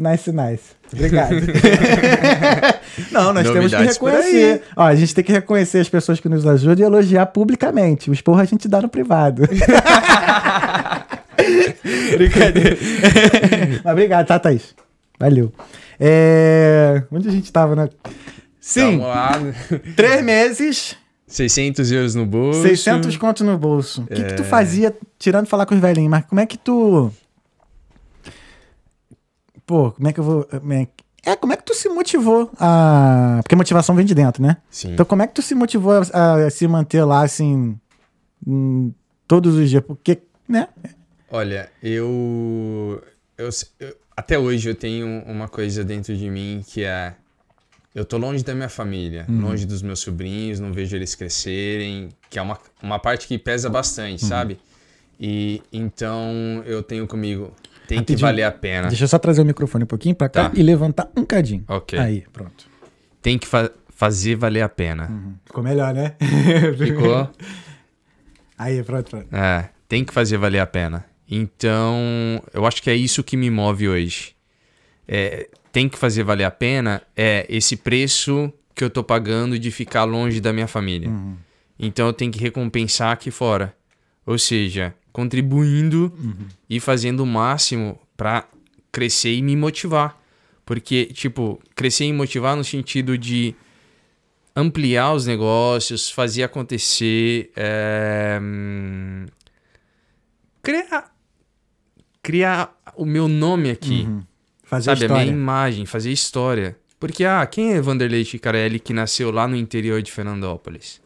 Nice, 0.00 0.32
nice. 0.32 0.62
Obrigado. 0.94 1.34
Não, 3.12 3.34
nós 3.34 3.42
temos 3.42 3.70
que 3.70 3.76
Novidades 3.76 3.92
reconhecer. 3.98 4.62
Ó, 4.74 4.82
a 4.82 4.94
gente 4.94 5.14
tem 5.14 5.22
que 5.22 5.30
reconhecer 5.30 5.78
as 5.78 5.90
pessoas 5.90 6.18
que 6.18 6.26
nos 6.26 6.46
ajudam 6.46 6.82
e 6.82 6.88
elogiar 6.88 7.26
publicamente. 7.26 8.08
O 8.08 8.14
esporro 8.14 8.40
a 8.40 8.46
gente 8.46 8.66
dá 8.66 8.80
no 8.80 8.88
privado. 8.88 9.42
Brincadeira. 12.16 12.76
Mas 13.84 13.92
obrigado, 13.92 14.26
tá, 14.26 14.38
Thaís? 14.38 14.74
Valeu. 15.18 15.52
É... 15.98 17.02
Onde 17.12 17.28
a 17.28 17.32
gente 17.32 17.52
tava, 17.52 17.76
né? 17.76 17.88
Sim, 18.58 18.98
Vamos 18.98 19.06
lá. 19.06 19.32
três 19.96 20.22
meses, 20.24 20.96
600 21.26 21.92
euros 21.92 22.14
no 22.14 22.24
bolso. 22.26 22.62
600 22.62 23.16
conto 23.16 23.44
no 23.44 23.56
bolso. 23.58 24.02
O 24.02 24.06
que, 24.06 24.22
que 24.24 24.34
tu 24.34 24.42
É. 24.42 24.46
fazia, 24.46 24.94
tirando 25.18 25.46
falar 25.46 25.66
com 25.66 25.74
os 25.74 25.80
velhinhos, 25.80 26.10
mas 26.10 26.24
como 26.24 26.40
é 26.40 26.46
que 26.46 26.56
tu... 26.58 27.10
Pô, 29.70 29.92
como 29.92 30.08
é 30.08 30.12
que 30.12 30.18
eu 30.18 30.24
vou... 30.24 30.48
é 30.50 30.88
É, 31.30 31.36
como 31.36 31.52
é 31.52 31.56
que 31.56 31.62
tu 31.62 31.74
se 31.74 31.88
motivou 31.88 32.50
a. 32.58 33.38
Porque 33.40 33.54
motivação 33.54 33.94
vem 33.94 34.04
de 34.04 34.16
dentro, 34.16 34.42
né? 34.42 34.56
Sim. 34.68 34.94
Então, 34.94 35.06
como 35.06 35.22
é 35.22 35.28
que 35.28 35.34
tu 35.34 35.42
se 35.42 35.54
motivou 35.54 35.92
a, 36.12 36.34
a 36.46 36.50
se 36.50 36.66
manter 36.66 37.04
lá, 37.04 37.22
assim, 37.22 37.78
hum, 38.44 38.92
todos 39.28 39.54
os 39.54 39.70
dias? 39.70 39.84
Porque, 39.84 40.22
né? 40.48 40.66
Olha, 41.30 41.70
eu, 41.80 43.00
eu, 43.38 43.48
eu- 43.78 43.96
Até 44.16 44.36
hoje 44.36 44.68
eu 44.70 44.74
tenho 44.74 45.22
uma 45.24 45.46
coisa 45.46 45.84
dentro 45.84 46.16
de 46.16 46.28
mim 46.28 46.64
que 46.66 46.82
é. 46.82 47.14
Eu 47.94 48.04
tô 48.04 48.18
longe 48.18 48.42
da 48.42 48.54
minha 48.54 48.68
família, 48.68 49.24
longe 49.28 49.64
dos 49.66 49.82
meus 49.82 50.00
sobrinhos, 50.00 50.58
não 50.58 50.72
vejo 50.72 50.96
eles 50.96 51.14
crescerem, 51.14 52.08
que 52.28 52.40
é 52.40 52.42
uma, 52.42 52.58
uma 52.82 52.98
parte 52.98 53.28
que 53.28 53.38
pesa 53.38 53.70
bastante, 53.70 54.24
sabe? 54.24 54.58
E 55.20 55.62
então 55.72 56.32
eu 56.66 56.82
tenho 56.82 57.06
comigo. 57.06 57.52
Tem 57.96 58.04
que 58.04 58.16
valer 58.16 58.44
a 58.44 58.52
pena. 58.52 58.88
Deixa 58.88 59.04
eu 59.04 59.08
só 59.08 59.18
trazer 59.18 59.42
o 59.42 59.44
microfone 59.44 59.84
um 59.84 59.86
pouquinho 59.86 60.14
pra 60.14 60.28
cá 60.28 60.48
Tá. 60.48 60.52
e 60.58 60.62
levantar 60.62 61.10
um 61.16 61.24
cadinho. 61.24 61.64
Ok. 61.68 61.98
Aí, 61.98 62.24
pronto. 62.32 62.66
Tem 63.22 63.38
que 63.38 63.46
fa- 63.46 63.70
fazer 63.90 64.34
valer 64.36 64.62
a 64.62 64.68
pena. 64.68 65.10
Ficou 65.44 65.62
melhor, 65.62 65.92
né? 65.94 66.14
Ficou? 66.78 67.28
Aí, 68.58 68.82
pronto, 68.82 69.10
pronto. 69.10 69.34
É, 69.34 69.70
tem 69.88 70.04
que 70.04 70.12
fazer 70.12 70.36
valer 70.36 70.58
a 70.60 70.66
pena. 70.66 71.04
Então, 71.28 72.42
eu 72.52 72.66
acho 72.66 72.82
que 72.82 72.90
é 72.90 72.94
isso 72.94 73.22
que 73.22 73.36
me 73.36 73.50
move 73.50 73.88
hoje. 73.88 74.34
É, 75.06 75.48
tem 75.72 75.88
que 75.88 75.96
fazer 75.98 76.22
valer 76.22 76.44
a 76.44 76.50
pena 76.50 77.02
é 77.16 77.46
esse 77.48 77.76
preço 77.76 78.52
que 78.74 78.82
eu 78.84 78.90
tô 78.90 79.02
pagando 79.04 79.58
de 79.58 79.70
ficar 79.70 80.04
longe 80.04 80.40
da 80.40 80.52
minha 80.52 80.66
família. 80.66 81.10
Então, 81.78 82.06
eu 82.06 82.12
tenho 82.12 82.30
que 82.32 82.38
recompensar 82.40 83.12
aqui 83.12 83.30
fora. 83.30 83.74
Ou 84.26 84.38
seja, 84.38 84.94
contribuindo 85.12 86.12
e 86.68 86.80
fazendo 86.80 87.20
o 87.20 87.26
máximo 87.26 87.98
para 88.16 88.46
crescer 88.92 89.34
e 89.34 89.42
me 89.42 89.56
motivar. 89.56 90.18
Porque, 90.64 91.06
tipo, 91.06 91.60
crescer 91.74 92.04
e 92.04 92.12
motivar 92.12 92.56
no 92.56 92.62
sentido 92.62 93.18
de 93.18 93.54
ampliar 94.54 95.12
os 95.14 95.26
negócios, 95.26 96.10
fazer 96.10 96.42
acontecer, 96.42 97.50
é, 97.56 98.38
criar, 100.62 101.14
criar 102.22 102.80
o 102.96 103.04
meu 103.04 103.26
nome 103.26 103.70
aqui, 103.70 104.06
Fazer 104.70 104.84
sabe? 104.84 105.02
A 105.02 105.06
história. 105.06 105.24
minha 105.24 105.36
imagem, 105.36 105.84
fazer 105.84 106.12
história. 106.12 106.78
Porque, 107.00 107.24
ah, 107.24 107.44
quem 107.44 107.72
é 107.72 107.80
Vanderlei 107.80 108.24
Chicarelli 108.24 108.78
que 108.78 108.92
nasceu 108.92 109.32
lá 109.32 109.48
no 109.48 109.56
interior 109.56 110.00
de 110.00 110.12
Fernandópolis? 110.12 111.00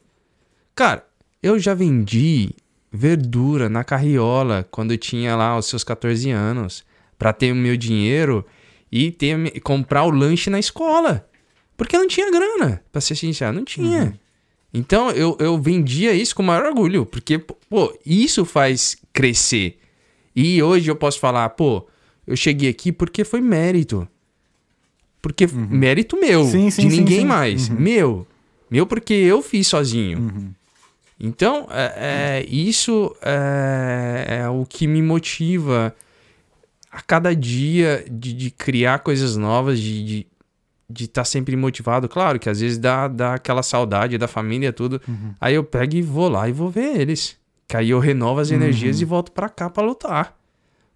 Cara, 0.75 1.07
eu 1.43 1.59
já 1.59 1.73
vendi 1.73 2.51
verdura 2.97 3.69
na 3.69 3.83
carriola 3.83 4.67
quando 4.71 4.93
eu 4.93 4.99
tinha 4.99 5.35
lá 5.35 5.59
os 5.59 5.67
seus 5.67 5.83
14 5.83 6.31
anos 6.31 6.85
para 7.19 7.33
ter 7.33 7.51
o 7.51 7.57
meu 7.57 7.77
dinheiro 7.77 8.47
e 8.91 9.11
ter 9.11 9.61
comprar 9.63 10.05
o 10.05 10.11
lanche 10.11 10.49
na 10.49 10.61
escola. 10.61 11.29
Porque 11.77 11.99
não 11.99 12.07
tinha 12.07 12.31
grana, 12.31 12.81
pra 12.93 13.01
ser 13.01 13.17
sincero, 13.17 13.53
não 13.53 13.65
tinha. 13.65 14.17
Então 14.73 15.11
eu, 15.11 15.37
eu 15.41 15.61
vendia 15.61 16.13
isso 16.13 16.37
com 16.37 16.43
o 16.43 16.47
maior 16.47 16.67
orgulho, 16.67 17.05
porque, 17.05 17.39
pô, 17.39 17.93
isso 18.07 18.45
faz 18.45 18.97
crescer. 19.13 19.77
E 20.35 20.63
hoje 20.63 20.89
eu 20.89 20.95
posso 20.95 21.19
falar, 21.19 21.49
pô, 21.51 21.85
eu 22.25 22.37
cheguei 22.37 22.71
aqui 22.71 22.93
porque 22.93 23.25
foi 23.25 23.41
mérito. 23.41 24.07
Porque 25.21 25.49
mérito 25.49 26.17
meu, 26.17 26.45
Sim, 26.45 26.71
sim, 26.71 26.83
de 26.87 26.97
ninguém 26.97 27.21
sim. 27.21 27.27
mais. 27.27 27.69
Meu. 27.69 28.25
Meu 28.71 28.87
porque 28.87 29.15
eu 29.15 29.43
fiz 29.43 29.67
sozinho. 29.67 30.55
Então, 31.25 31.67
é, 31.71 32.43
é, 32.43 32.47
isso 32.47 33.17
é, 33.23 34.41
é 34.43 34.49
o 34.49 34.67
que 34.67 34.87
me 34.87 35.01
motiva 35.01 35.95
a 36.93 37.01
cada 37.01 37.35
dia 37.35 38.05
de, 38.11 38.35
de 38.35 38.51
criar 38.51 38.99
coisas 38.99 39.35
novas, 39.35 39.81
de 39.81 40.19
estar 40.19 40.29
de, 40.91 41.05
estar 41.05 41.25
sempre 41.25 41.57
motivado. 41.57 42.11
Claro 42.11 42.39
que 42.39 42.51
às 42.51 42.61
vezes 42.61 42.77
dá, 42.77 43.09
dá 43.09 43.35
aquela 43.35 43.63
saudade 43.63 44.19
da 44.19 44.29
família 44.29 44.71
tudo. 44.71 45.01
Aí 45.41 45.55
eu 45.55 45.65
pego 45.65 45.95
e 45.97 46.03
vou 46.03 46.29
lá 46.29 46.47
e 46.47 46.53
vou 46.53 46.69
ver 46.69 47.01
eles. 47.01 47.39
Que 47.67 47.79
aí 47.79 47.89
eu 47.89 47.99
renovo 47.99 48.41
as 48.41 48.51
energias 48.51 49.01
e 49.01 49.05
volto 49.07 49.33
pra 49.33 49.49
cá 49.49 49.71
pra 49.71 49.83
lutar. 49.83 50.37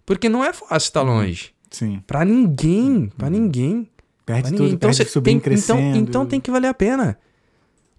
Porque 0.05 0.29
não 0.29 0.45
é 0.45 0.53
fácil 0.53 0.89
estar 0.89 1.01
longe. 1.01 1.51
Sim. 1.71 2.03
Pra 2.05 2.23
ninguém, 2.23 3.11
pra 3.17 3.31
ninguém. 3.31 3.89
Perde 4.27 4.41
Pra 4.43 4.51
tudo, 4.51 4.61
ninguém. 4.61 4.75
Então, 4.75 4.89
perde 4.89 4.97
cê 4.97 5.03
o 5.03 5.09
sobrinho 5.09 5.41
tem, 5.41 5.53
então, 5.53 5.75
crescendo. 5.75 5.97
então 5.97 6.25
tem 6.27 6.39
que 6.39 6.51
valer 6.51 6.67
a 6.67 6.73
pena. 6.73 7.17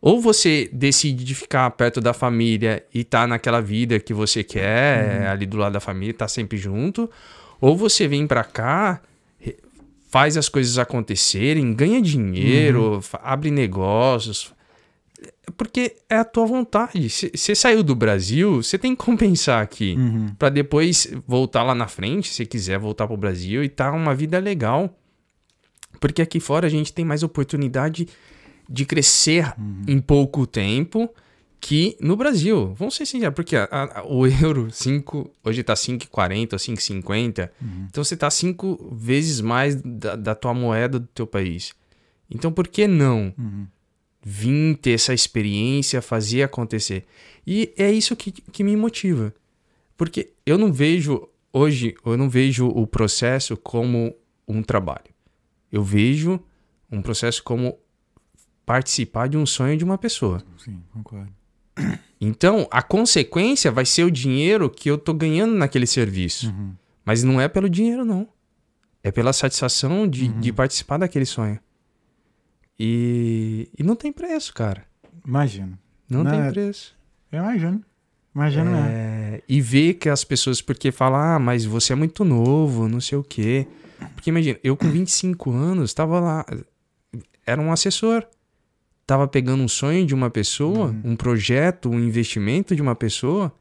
Ou 0.01 0.21
você 0.21 0.69
decide 0.73 1.25
de 1.25 1.35
ficar 1.35 1.71
perto 1.73 2.01
da 2.01 2.15
família 2.15 2.85
e 2.95 3.05
tá 3.05 3.27
naquela 3.27 3.61
vida 3.61 4.01
que 4.01 4.15
você 4.15 4.43
quer, 4.43 5.21
Uhum. 5.23 5.29
ali 5.29 5.47
do 5.47 5.57
lado 5.59 5.75
da 5.75 5.81
família, 5.81 6.15
tá 6.15 6.27
sempre 6.27 6.57
junto. 6.57 7.11
Ou 7.61 7.77
você 7.77 8.09
vem 8.09 8.27
pra 8.27 8.43
cá, 8.43 9.03
faz 10.09 10.37
as 10.37 10.49
coisas 10.49 10.79
acontecerem, 10.79 11.75
ganha 11.75 12.01
dinheiro, 12.01 12.95
Uhum. 12.95 13.01
abre 13.23 13.51
negócios. 13.51 14.53
Porque 15.57 15.97
é 16.09 16.17
a 16.17 16.25
tua 16.25 16.47
vontade. 16.47 17.09
Você 17.11 17.55
saiu 17.55 17.83
do 17.83 17.95
Brasil, 17.95 18.63
você 18.63 18.79
tem 18.79 18.97
que 18.97 19.05
compensar 19.05 19.63
aqui. 19.63 19.95
Uhum. 19.99 20.29
Pra 20.39 20.49
depois 20.49 21.13
voltar 21.27 21.63
lá 21.63 21.75
na 21.75 21.87
frente, 21.89 22.33
se 22.33 22.47
quiser 22.47 22.79
voltar 22.79 23.07
pro 23.07 23.17
Brasil 23.19 23.63
e 23.63 23.69
tá 23.69 23.93
uma 23.93 24.15
vida 24.15 24.39
legal. 24.39 24.97
Porque 26.01 26.23
aqui 26.23 26.41
fora 26.41 26.67
a 26.67 26.71
gente 26.71 26.93
tem 26.93 27.05
mais 27.05 27.23
oportunidade 27.23 28.09
de 28.71 28.85
crescer 28.87 29.53
em 29.89 30.01
pouco 30.01 30.47
tempo 30.47 31.13
que 31.61 31.97
no 32.01 32.17
Brasil. 32.17 32.73
Vamos 32.75 32.95
ser 32.95 33.05
sinceros, 33.05 33.35
porque 33.35 33.57
a- 33.57 33.69
a- 33.71 34.05
o 34.07 34.25
euro 34.49 34.71
5, 34.71 35.31
hoje 35.45 35.63
tá 35.63 35.75
5,40 35.75 36.53
ou 36.55 36.59
5,50. 36.59 37.51
Então 37.91 38.03
você 38.05 38.17
tá 38.17 38.31
cinco 38.31 38.89
vezes 38.97 39.41
mais 39.41 39.75
da, 39.83 40.17
da 40.17 40.35
tua 40.35 40.55
moeda 40.55 40.99
do 41.01 41.07
teu 41.09 41.27
país. 41.27 41.73
Então 42.31 42.51
por 42.53 42.67
que 42.69 42.87
não 42.87 43.35
vir 44.23 44.77
ter 44.77 44.93
essa 44.93 45.13
experiência, 45.13 46.01
fazer 46.01 46.43
acontecer? 46.43 47.05
E 47.47 47.73
é 47.77 47.91
isso 47.91 48.15
que, 48.17 48.31
que 48.33 48.63
me 48.63 48.77
motiva. 48.77 49.35
Porque 49.97 50.31
eu 50.47 50.57
não 50.57 50.73
vejo 50.73 51.29
hoje, 51.53 51.95
eu 52.07 52.17
não 52.17 52.29
vejo 52.31 52.67
o 52.69 52.87
processo 52.87 53.57
como 53.57 54.15
um 54.49 54.63
trabalho. 54.63 55.11
Eu 55.71 55.83
vejo 55.85 56.41
um 56.91 57.03
processo 57.03 57.43
como 57.43 57.77
participar 58.71 59.29
de 59.29 59.37
um 59.37 59.45
sonho 59.45 59.77
de 59.77 59.83
uma 59.85 59.99
pessoa. 59.99 60.41
Sim, 60.57 60.81
concordo. 60.93 61.33
Então, 62.21 62.69
a 62.71 62.81
consequência 62.81 63.69
vai 63.73 63.85
ser 63.85 64.05
o 64.05 64.11
dinheiro 64.13 64.71
que 64.71 64.89
eu 64.89 64.97
tô 64.97 65.13
ganhando 65.13 65.57
naquele 65.57 65.89
serviço. 65.89 66.55
Mas 67.05 67.25
não 67.25 67.41
é 67.41 67.49
pelo 67.49 67.69
dinheiro, 67.69 68.05
não. 68.05 68.29
É 69.03 69.11
pela 69.11 69.33
satisfação 69.33 70.07
de, 70.07 70.29
de 70.29 70.53
participar 70.53 70.99
daquele 70.99 71.25
sonho. 71.27 71.59
E, 72.79 73.69
e 73.77 73.83
não 73.83 73.97
tem 73.97 74.13
preço, 74.13 74.55
cara. 74.55 74.85
Imagino. 75.27 75.77
Não, 76.09 76.23
Não, 76.23 76.31
tem 76.31 76.41
é- 76.41 76.51
preço. 76.53 76.97
Eu 77.33 77.41
imagino. 77.41 77.85
Imagino, 78.33 78.71
é. 78.71 78.79
É, 78.89 79.43
e 79.49 79.61
ver 79.61 79.95
que 79.95 80.09
as 80.09 80.23
pessoas, 80.23 80.63
porque 80.63 80.93
falam, 80.93 81.19
ah, 81.21 81.39
mas 81.41 81.65
você 81.65 81.93
é 81.93 81.97
muito 81.97 82.25
novo, 82.25 82.87
não 82.89 83.01
sei 83.01 83.19
o 83.19 83.25
quê. 83.25 83.67
Porque 84.15 84.31
imagina, 84.31 84.61
eu 84.63 84.77
com 84.77 84.89
25 84.89 85.51
anos 85.51 85.93
tava 85.93 86.21
lá, 86.21 86.47
era 87.45 87.61
um 87.61 87.73
assessor. 87.73 88.25
Tava 89.11 89.27
pegando 89.27 89.61
um 89.61 89.67
sonho 89.67 90.07
de 90.07 90.15
uma 90.15 90.31
pessoa, 90.31 90.95
um 91.03 91.17
projeto, 91.17 91.91
um 91.91 91.99
investimento 91.99 92.77
de 92.77 92.81
uma 92.81 92.95
pessoa 92.95 93.53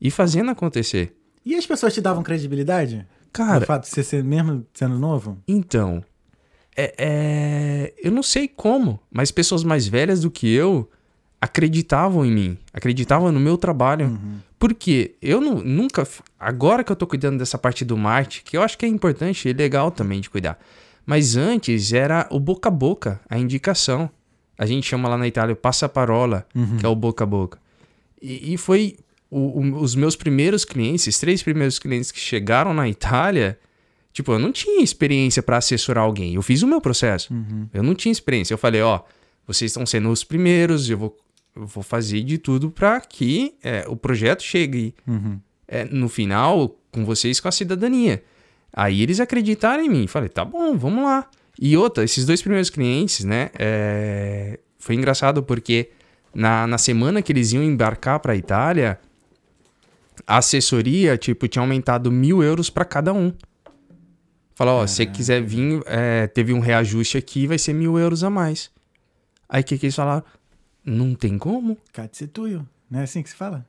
e 0.00 0.10
fazendo 0.10 0.50
acontecer. 0.50 1.16
E 1.46 1.54
as 1.54 1.64
pessoas 1.64 1.94
te 1.94 2.00
davam 2.00 2.20
credibilidade? 2.24 3.06
Cara, 3.32 3.62
o 3.62 3.64
fato 3.64 3.84
de 3.84 3.90
você 3.90 4.02
ser 4.02 4.24
mesmo 4.24 4.66
sendo 4.74 4.98
novo? 4.98 5.38
Então, 5.46 6.02
é, 6.76 6.92
é- 6.98 7.94
eu 8.02 8.10
não 8.10 8.24
sei 8.24 8.48
como, 8.48 8.98
mas 9.08 9.30
pessoas 9.30 9.62
mais 9.62 9.86
velhas 9.86 10.22
do 10.22 10.32
que 10.32 10.52
eu 10.52 10.90
acreditavam 11.40 12.26
em 12.26 12.32
mim, 12.32 12.58
acreditavam 12.74 13.30
no 13.30 13.38
meu 13.38 13.56
trabalho. 13.56 14.18
Porque 14.58 15.14
eu 15.22 15.40
nu- 15.40 15.62
nunca. 15.62 16.04
Agora 16.40 16.82
que 16.82 16.90
eu 16.90 16.96
tô 16.96 17.06
cuidando 17.06 17.38
dessa 17.38 17.56
parte 17.56 17.84
do 17.84 17.96
marketing, 17.96 18.42
que 18.46 18.56
eu 18.56 18.62
acho 18.62 18.76
que 18.76 18.84
é 18.84 18.88
importante 18.88 19.48
e 19.48 19.52
legal 19.52 19.92
também 19.92 20.20
de 20.20 20.28
cuidar. 20.28 20.58
Mas 21.06 21.36
antes 21.36 21.92
era 21.92 22.26
o 22.32 22.40
boca 22.40 22.68
a 22.68 22.72
boca, 22.72 23.20
a 23.30 23.38
indicação. 23.38 24.10
A 24.58 24.66
gente 24.66 24.86
chama 24.86 25.08
lá 25.08 25.16
na 25.18 25.26
Itália 25.26 25.52
o 25.52 25.56
passaparola, 25.56 26.46
que 26.78 26.84
é 26.86 26.88
o 26.88 26.94
boca 26.94 27.24
a 27.24 27.26
boca. 27.26 27.58
E, 28.20 28.54
e 28.54 28.56
foi 28.56 28.96
o- 29.30 29.60
o- 29.60 29.76
os 29.82 29.94
meus 29.94 30.14
primeiros 30.14 30.64
clientes, 30.64 31.06
os 31.06 31.18
três 31.18 31.42
primeiros 31.42 31.78
clientes 31.78 32.10
que 32.12 32.20
chegaram 32.20 32.72
na 32.74 32.88
Itália. 32.88 33.58
Tipo, 34.12 34.32
eu 34.32 34.38
não 34.38 34.52
tinha 34.52 34.82
experiência 34.82 35.42
para 35.42 35.56
assessorar 35.56 36.04
alguém. 36.04 36.34
Eu 36.34 36.42
fiz 36.42 36.62
o 36.62 36.66
meu 36.68 36.80
processo. 36.80 37.32
Eu 37.72 37.82
não 37.82 37.94
tinha 37.94 38.12
experiência. 38.12 38.52
Eu 38.54 38.58
falei, 38.58 38.82
ó, 38.82 39.00
vocês 39.46 39.70
estão 39.70 39.86
sendo 39.86 40.10
os 40.10 40.22
primeiros, 40.22 40.88
eu 40.90 40.98
vou, 40.98 41.16
eu 41.56 41.66
vou 41.66 41.82
fazer 41.82 42.22
de 42.22 42.36
tudo 42.38 42.70
para 42.70 43.00
que 43.00 43.54
é, 43.62 43.84
o 43.88 43.96
projeto 43.96 44.42
chegue 44.42 44.94
é, 45.66 45.84
no 45.86 46.08
final 46.10 46.76
com 46.92 47.04
vocês 47.06 47.40
com 47.40 47.48
a 47.48 47.52
cidadania. 47.52 48.22
Aí 48.70 49.02
eles 49.02 49.18
acreditaram 49.18 49.82
em 49.82 49.88
mim. 49.88 50.06
Falei, 50.06 50.28
tá 50.28 50.44
bom, 50.44 50.76
vamos 50.76 51.02
lá. 51.04 51.26
E 51.60 51.76
outra, 51.76 52.02
esses 52.04 52.24
dois 52.24 52.40
primeiros 52.40 52.70
clientes, 52.70 53.24
né? 53.24 53.50
é, 53.58 54.58
Foi 54.78 54.94
engraçado 54.94 55.42
porque 55.42 55.90
na, 56.34 56.66
na 56.66 56.78
semana 56.78 57.22
que 57.22 57.32
eles 57.32 57.52
iam 57.52 57.62
embarcar 57.62 58.20
para 58.20 58.34
Itália, 58.34 58.98
a 60.26 60.38
assessoria, 60.38 61.16
tipo, 61.16 61.46
tinha 61.48 61.62
aumentado 61.62 62.10
mil 62.10 62.42
euros 62.42 62.70
para 62.70 62.84
cada 62.84 63.12
um. 63.12 63.32
Fala, 64.54 64.72
ó, 64.72 64.86
se 64.86 64.96
você 64.96 65.06
quiser 65.06 65.42
vir, 65.42 65.82
é, 65.86 66.26
teve 66.26 66.52
um 66.52 66.60
reajuste 66.60 67.16
aqui, 67.16 67.46
vai 67.46 67.58
ser 67.58 67.72
mil 67.72 67.98
euros 67.98 68.22
a 68.22 68.30
mais. 68.30 68.70
Aí 69.48 69.62
o 69.62 69.64
que, 69.64 69.78
que 69.78 69.86
eles 69.86 69.96
falaram? 69.96 70.24
Não 70.84 71.14
tem 71.14 71.38
como. 71.38 71.76
Katsutuyo. 71.92 72.66
Não 72.90 73.00
é 73.00 73.04
assim 73.04 73.22
que 73.22 73.30
se 73.30 73.34
fala? 73.36 73.66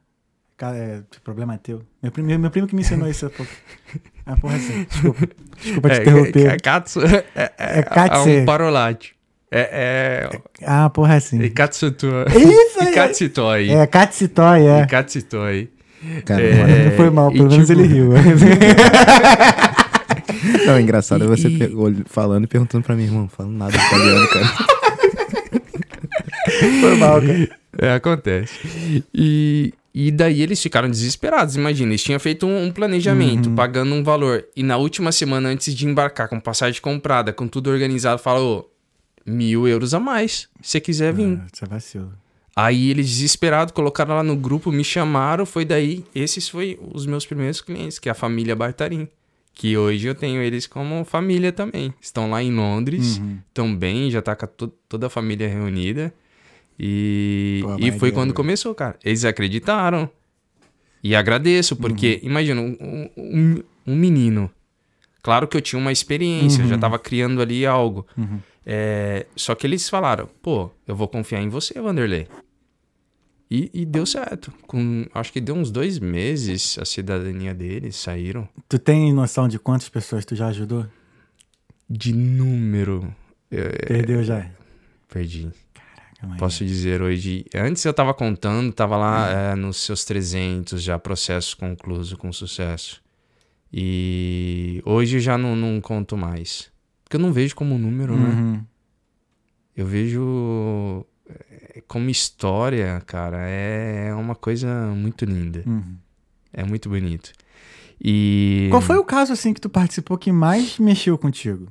Ca- 0.57 0.75
É, 0.75 1.01
problema 1.23 1.57
teu. 1.57 1.81
Meu 2.01 2.11
primo, 2.11 2.39
meu 2.39 2.51
primo 2.51 2.67
que 2.67 2.75
me 2.75 2.81
ensinou 2.81 3.09
isso 3.09 3.25
há 3.25 3.29
pouco. 3.29 3.51
Ah, 4.25 4.37
porra, 4.37 4.55
assim. 4.55 4.85
Desculpa. 4.89 5.27
Desculpa 5.61 5.89
te 5.89 5.99
interromper. 5.99 6.47
é, 6.53 6.57
katsu, 6.57 7.01
é, 7.01 7.25
é, 7.35 7.51
É 7.57 7.79
é 7.79 8.41
um 8.41 8.45
parolate. 8.45 9.13
É, 9.51 10.29
é, 10.31 10.39
Ah, 10.65 10.89
porra, 10.89 11.15
assim. 11.15 11.43
é 11.43 11.49
katsuto. 11.49 12.07
Isso 12.29 12.79
aí. 12.81 12.93
Katsutoi. 12.95 13.69
É, 13.69 13.85
Katsutoi, 13.85 14.65
é. 14.65 14.85
Katsutoi. 14.85 15.69
Cara, 16.25 16.41
É, 16.41 16.91
foi 16.95 17.09
mal, 17.09 17.31
e 17.31 17.33
pelo 17.37 17.49
menos 17.51 17.67
tipo- 17.67 17.81
ele 17.81 17.87
riu. 17.93 18.11
Não, 20.65 20.79
engraçado 20.79 21.25
é 21.25 21.27
você 21.27 21.49
E- 21.49 22.03
falando 22.05 22.45
e 22.45 22.47
perguntando 22.47 22.85
pra 22.85 22.95
mim, 22.95 23.03
irmão, 23.03 23.27
falando 23.27 23.57
nada 23.57 23.77
de 23.77 23.85
italiano, 23.85 24.27
cara. 24.29 24.47
foi 26.81 26.95
mal, 26.97 27.21
cara. 27.21 27.49
É, 27.79 27.93
acontece. 27.93 29.03
E, 29.13 29.73
e 29.93 30.09
daí 30.11 30.41
eles 30.41 30.61
ficaram 30.61 30.89
desesperados. 30.89 31.55
Imagina, 31.55 31.91
eles 31.91 32.03
tinham 32.03 32.19
feito 32.19 32.45
um, 32.47 32.65
um 32.65 32.71
planejamento, 32.71 33.49
Uhum. 33.49 33.55
pagando 33.55 33.93
um 33.93 34.03
valor. 34.03 34.45
E 34.55 34.63
na 34.63 34.77
última 34.77 35.11
semana, 35.11 35.49
antes 35.49 35.73
de 35.75 35.85
embarcar, 35.85 36.27
com 36.27 36.39
passagem 36.39 36.81
comprada, 36.81 37.31
com 37.31 37.47
tudo 37.47 37.69
organizado, 37.69 38.21
falou: 38.21 38.73
mil 39.25 39.67
euros 39.67 39.93
a 39.93 39.99
mais, 39.99 40.49
se 40.61 40.71
você 40.71 40.79
quiser 40.81 41.13
vir. 41.13 41.39
Ah, 41.41 41.47
Você 41.53 41.65
vacilo. 41.65 42.11
Aí 42.55 42.91
eles 42.91 43.09
desesperados 43.09 43.71
colocaram 43.73 44.13
lá 44.15 44.21
no 44.23 44.35
grupo, 44.35 44.71
me 44.71 44.83
chamaram, 44.83 45.43
foi 45.45 45.65
daí, 45.65 46.03
esses 46.13 46.47
foi 46.47 46.79
os 46.93 47.05
meus 47.07 47.25
primeiros 47.25 47.61
clientes, 47.61 47.97
que 47.97 48.07
é 48.09 48.11
a 48.11 48.15
família 48.15 48.55
Bartarim. 48.55 49.07
Que 49.55 49.75
hoje 49.77 50.07
eu 50.07 50.15
tenho 50.15 50.41
eles 50.41 50.65
como 50.67 51.03
família 51.05 51.51
também. 51.51 51.93
Estão 52.01 52.29
lá 52.29 52.41
em 52.43 52.51
Londres, 52.53 53.17
Uhum. 53.17 53.37
estão 53.47 53.75
bem, 53.75 54.09
já 54.11 54.19
tá 54.21 54.35
com 54.35 54.47
to- 54.47 54.73
toda 54.89 55.07
a 55.07 55.09
família 55.09 55.47
reunida. 55.47 56.11
E, 56.79 57.59
Pô, 57.63 57.75
e 57.79 57.91
foi 57.91 58.11
quando 58.11 58.33
começou, 58.33 58.73
cara. 58.73 58.97
Eles 59.03 59.23
acreditaram. 59.25 60.09
E 61.03 61.15
agradeço, 61.15 61.75
porque 61.75 62.19
Uhum. 62.23 62.29
imagina, 62.29 62.61
um, 62.61 63.09
um- 63.17 63.63
um 63.87 63.95
menino. 63.95 64.49
Claro 65.21 65.47
que 65.47 65.55
eu 65.57 65.61
tinha 65.61 65.79
uma 65.79 65.91
experiência, 65.91 66.61
eu 66.61 66.67
já 66.67 66.75
Uhum. 66.75 66.79
tava 66.81 66.97
criando 66.99 67.41
ali 67.41 67.65
algo. 67.65 68.05
Uhum. 68.17 68.39
É, 68.65 69.25
só 69.35 69.53
que 69.55 69.67
eles 69.67 69.89
falaram, 69.89 70.29
pô, 70.41 70.69
eu 70.87 70.95
vou 70.95 71.07
confiar 71.07 71.41
em 71.41 71.49
você, 71.49 71.79
Vanderlei. 71.81 72.27
E, 73.51 73.69
e 73.73 73.85
deu 73.85 74.05
certo. 74.05 74.51
Com, 74.65 75.05
acho 75.13 75.31
que 75.31 75.39
deu 75.41 75.55
uns 75.55 75.69
dois 75.69 75.99
meses 75.99 76.77
a 76.79 76.85
cidadania 76.85 77.53
deles, 77.53 77.95
saíram. 77.97 78.47
Tu 78.67 78.79
tem 78.79 79.13
noção 79.13 79.47
de 79.47 79.59
quantas 79.59 79.89
pessoas 79.89 80.25
tu 80.25 80.35
já 80.35 80.47
ajudou? 80.47 80.85
De 81.89 82.13
número, 82.13 83.13
é, 83.51 83.85
Perdeu 83.85 84.23
já. 84.23 84.49
perdi. 85.07 85.49
Posso 86.37 86.65
dizer 86.65 87.01
hoje. 87.01 87.45
Antes 87.53 87.83
eu 87.85 87.93
tava 87.93 88.13
contando, 88.13 88.71
tava 88.71 88.97
lá 88.97 89.29
é, 89.29 89.55
nos 89.55 89.77
seus 89.77 90.03
300 90.05 90.81
já 90.81 90.97
processos 90.97 91.53
concluídos 91.53 92.13
com 92.13 92.31
sucesso. 92.31 93.01
E 93.71 94.81
hoje 94.85 95.17
eu 95.17 95.21
já 95.21 95.37
não, 95.37 95.55
não 95.55 95.81
conto 95.81 96.15
mais. 96.15 96.71
Porque 97.03 97.17
eu 97.17 97.19
não 97.19 97.33
vejo 97.33 97.55
como 97.55 97.77
número, 97.77 98.15
né? 98.15 98.29
Uhum. 98.29 98.65
Eu 99.75 99.87
vejo 99.87 101.05
é, 101.27 101.81
como 101.87 102.09
história, 102.09 103.01
cara, 103.05 103.47
é 103.47 104.13
uma 104.13 104.35
coisa 104.35 104.67
muito 104.95 105.25
linda. 105.25 105.63
Uhum. 105.65 105.97
É 106.51 106.63
muito 106.63 106.87
bonito. 106.89 107.31
E. 108.03 108.67
Qual 108.69 108.81
foi 108.81 108.97
o 108.97 109.03
caso, 109.03 109.33
assim, 109.33 109.53
que 109.53 109.61
tu 109.61 109.69
participou 109.69 110.17
que 110.17 110.31
mais 110.31 110.77
mexeu 110.77 111.17
contigo? 111.17 111.67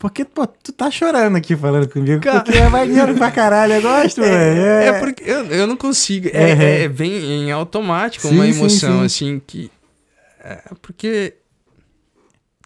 Porque, 0.00 0.24
pô, 0.24 0.46
tu 0.46 0.72
tá 0.72 0.90
chorando 0.92 1.36
aqui 1.36 1.56
falando 1.56 1.88
comigo, 1.88 2.22
Cara- 2.22 2.40
porque 2.42 2.56
é 2.56 2.68
maneiro 2.68 3.16
pra 3.16 3.32
caralho, 3.32 3.72
eu 3.74 3.82
gosto, 3.82 4.20
velho. 4.22 4.60
É, 4.60 4.84
É, 4.84 4.88
é 4.90 4.92
porque 5.00 5.24
eu, 5.28 5.44
eu 5.46 5.66
não 5.66 5.76
consigo. 5.76 6.28
É, 6.32 6.50
É. 6.50 6.52
é- 6.52 6.82
é 6.84 6.88
bem 6.88 7.12
em 7.12 7.50
automático 7.50 8.28
Sim, 8.28 8.34
uma 8.36 8.44
sim, 8.44 8.50
emoção, 8.58 8.98
sim. 9.00 9.04
assim, 9.06 9.42
que. 9.44 9.70
É 10.40 10.62
porque. 10.80 11.34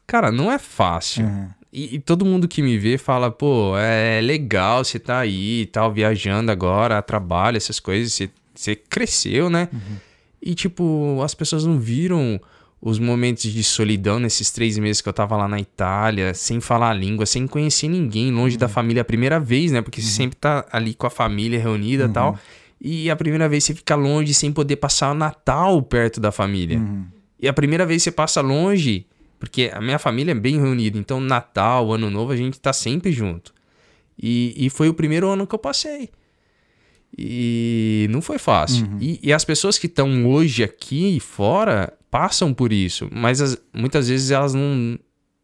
Cara, 0.06 0.30
não 0.30 0.52
é 0.52 0.59
fácil. 0.59 1.24
Uhum. 1.24 1.48
E, 1.72 1.94
e 1.94 1.98
todo 1.98 2.24
mundo 2.24 2.46
que 2.46 2.60
me 2.60 2.76
vê 2.76 2.98
fala, 2.98 3.30
pô, 3.30 3.78
é 3.78 4.20
legal 4.20 4.84
você 4.84 4.98
tá 4.98 5.18
aí 5.20 5.62
e 5.62 5.66
tal, 5.66 5.90
viajando 5.90 6.52
agora, 6.52 7.00
trabalho, 7.00 7.56
essas 7.56 7.80
coisas, 7.80 8.12
você, 8.12 8.28
você 8.54 8.76
cresceu, 8.76 9.48
né? 9.48 9.68
E, 10.42 10.54
tipo, 10.54 11.18
as 11.24 11.34
pessoas 11.34 11.64
não 11.64 11.78
viram 11.78 12.38
os 12.84 12.98
momentos 12.98 13.44
de 13.44 13.62
solidão 13.62 14.18
nesses 14.18 14.50
três 14.50 14.76
meses 14.76 15.00
que 15.00 15.09
eu 15.09 15.12
tava 15.12 15.36
lá 15.36 15.46
na 15.46 15.60
Itália, 15.60 16.34
sem 16.34 16.60
falar 16.60 16.90
a 16.90 16.92
língua, 16.92 17.24
sem 17.24 17.46
conhecer 17.46 17.86
ninguém, 17.86 18.32
longe 18.32 18.56
da 18.56 18.66
família 18.66 19.02
a 19.02 19.04
primeira 19.04 19.38
vez, 19.38 19.70
né? 19.70 19.80
Porque 19.80 20.02
você 20.02 20.09
sempre 20.09 20.36
tá 20.36 20.66
ali 20.72 20.92
com 20.92 21.06
a 21.06 21.10
família 21.10 21.60
reunida 21.60 22.06
e 22.06 22.09
tal. 22.09 22.36
E 22.80 23.09
a 23.09 23.14
primeira 23.14 23.48
vez 23.48 23.62
você 23.62 23.72
fica 23.72 23.94
longe 23.94 24.34
sem 24.34 24.52
poder 24.52 24.74
passar 24.76 25.12
o 25.12 25.14
Natal 25.14 25.80
perto 25.80 26.20
da 26.20 26.32
família. 26.32 26.78
Uhum. 26.78 27.04
E 27.38 27.46
a 27.46 27.52
primeira 27.52 27.86
vez 27.86 28.02
você 28.02 28.10
passa 28.10 28.40
longe, 28.40 29.06
porque 29.38 29.70
a 29.72 29.80
minha 29.80 30.00
família 30.00 30.32
é 30.32 30.34
bem 30.34 30.60
reunida, 30.60 30.98
então 30.98 31.20
Natal, 31.20 31.92
Ano 31.92 32.10
Novo, 32.10 32.32
a 32.32 32.36
gente 32.36 32.59
tá 32.59 32.72
sempre 32.72 33.12
junto. 33.12 33.54
E, 34.20 34.54
e 34.56 34.68
foi 34.68 34.88
o 34.88 34.94
primeiro 34.94 35.28
ano 35.28 35.46
que 35.46 35.54
eu 35.54 35.59
passei. 35.59 36.10
E 37.16 38.09
não 38.10 38.20
foi 38.20 38.38
fácil. 38.38 38.88
E, 39.00 39.20
e 39.22 39.32
as 39.32 39.44
pessoas 39.44 39.78
que 39.78 39.86
estão 39.86 40.26
hoje 40.26 40.64
aqui 40.64 41.20
fora 41.20 41.92
passam 42.12 42.52
por 42.52 42.72
isso, 42.74 43.09
mas 43.10 43.40
as- 43.40 43.56
muitas 43.72 44.06
vezes 44.09 44.30
elas 44.30 44.52
não, 44.52 44.98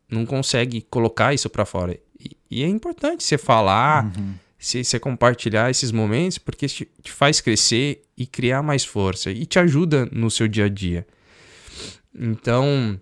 não 0.09 0.27
conseguem 0.27 0.85
colocar 0.91 1.33
isso 1.33 1.49
pra 1.49 1.65
fora. 1.65 1.99
E, 2.21 2.37
e 2.51 2.63
é 2.63 2.69
importante 2.69 3.25
você 3.25 3.39
falar, 3.39 4.13
você, 4.59 4.85
você 4.85 4.99
compartilhar 5.01 5.71
esses 5.71 5.91
momentos, 5.91 6.37
porque 6.37 6.67
te, 6.69 6.87
te 7.03 7.11
faz 7.11 7.41
crescer 7.41 8.03
e 8.17 8.27
criar 8.27 8.63
mais 8.63 8.85
força 8.85 9.31
e 9.31 9.47
te 9.47 9.59
ajuda 9.59 10.07
no 10.13 10.31
seu 10.31 10.47
dia 10.47 10.67
a 10.67 10.69
dia. 10.69 11.07
Então. 12.15 13.01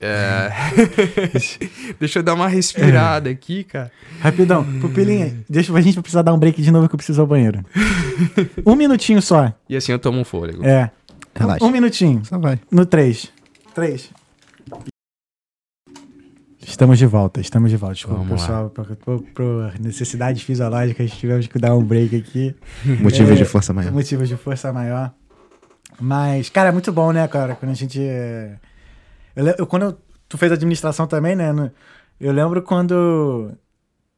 é, 0.00 0.48
Deixa 1.98 2.20
eu 2.20 2.22
dar 2.22 2.34
uma 2.34 2.46
respirada 2.46 3.28
aqui, 3.28 3.64
cara. 3.64 3.90
Rapidão, 4.20 4.64
pupilinha, 4.80 5.44
deixa 5.48 5.72
a 5.76 5.80
gente 5.80 6.00
precisar 6.00 6.22
dar 6.22 6.32
um 6.32 6.38
break 6.38 6.62
de 6.62 6.70
novo 6.70 6.88
que 6.88 6.94
eu 6.94 6.98
preciso 6.98 7.20
ao 7.20 7.26
banheiro. 7.26 7.64
um 8.64 8.76
minutinho 8.76 9.20
só. 9.20 9.52
E 9.68 9.74
assim 9.76 9.90
eu 9.92 9.98
tomo 9.98 10.20
um 10.20 10.24
fôlego. 10.24 10.64
É. 10.64 10.90
Relaxa. 11.38 11.64
Um 11.64 11.70
minutinho. 11.70 12.24
Só 12.24 12.38
vai. 12.38 12.58
No 12.70 12.84
3. 12.86 13.32
3. 13.74 14.10
Estamos 16.60 16.98
de 16.98 17.06
volta, 17.06 17.40
estamos 17.40 17.70
de 17.70 17.76
volta. 17.76 17.94
Desculpa, 17.94 18.18
Vamos 18.22 18.30
lá. 18.42 18.46
pessoal, 18.46 18.70
por, 18.70 18.96
por- 18.96 19.22
por 19.22 19.80
necessidades 19.80 20.42
fisiológicas, 20.42 21.10
tivemos 21.12 21.46
que 21.46 21.58
dar 21.58 21.74
um 21.74 21.82
break 21.82 22.14
aqui. 22.16 22.54
Motivo 23.00 23.32
É, 23.32 23.34
de 23.36 23.44
força 23.44 23.72
maior. 23.72 23.92
Motivos 23.92 24.28
de 24.28 24.36
força 24.36 24.72
maior. 24.72 25.12
Mas, 26.00 26.48
cara, 26.50 26.68
é 26.68 26.72
muito 26.72 26.92
bom, 26.92 27.10
né, 27.12 27.26
cara? 27.26 27.54
Quando 27.54 27.72
a 27.72 27.74
gente. 27.74 27.98
Eu, 29.34 29.46
eu- 29.58 29.66
quando 29.66 29.82
eu- 29.86 29.98
tu 30.28 30.36
fez 30.36 30.52
administração 30.52 31.06
também, 31.06 31.34
né? 31.34 31.52
no- 31.52 31.70
Eu 32.20 32.32
lembro 32.32 32.60
quando. 32.62 33.52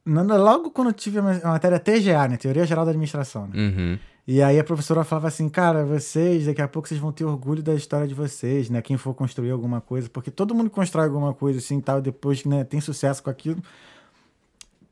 Logo 0.05 0.71
quando 0.71 0.87
eu 0.89 0.93
tive 0.93 1.19
a 1.19 1.21
matéria 1.49 1.79
TGA, 1.79 2.27
né? 2.27 2.35
Teoria 2.35 2.65
Geral 2.65 2.83
da 2.85 2.91
Administração. 2.91 3.47
né? 3.47 3.53
Uhum. 3.55 3.99
E 4.27 4.41
aí 4.41 4.59
a 4.59 4.63
professora 4.63 5.03
falava 5.03 5.27
assim, 5.27 5.49
cara, 5.49 5.83
vocês, 5.83 6.45
daqui 6.45 6.61
a 6.61 6.67
pouco 6.67 6.87
vocês 6.87 6.99
vão 6.99 7.11
ter 7.11 7.25
orgulho 7.25 7.63
da 7.63 7.73
história 7.73 8.07
de 8.07 8.13
vocês, 8.13 8.69
né? 8.69 8.81
Quem 8.81 8.95
for 8.95 9.13
construir 9.13 9.49
alguma 9.51 9.81
coisa, 9.81 10.07
porque 10.09 10.29
todo 10.29 10.53
mundo 10.53 10.69
constrói 10.69 11.05
alguma 11.05 11.33
coisa 11.33 11.59
assim 11.59 11.79
tal, 11.81 11.99
e 11.99 12.01
depois, 12.03 12.45
né, 12.45 12.63
tem 12.63 12.79
sucesso 12.79 13.21
com 13.23 13.29
aquilo. 13.29 13.61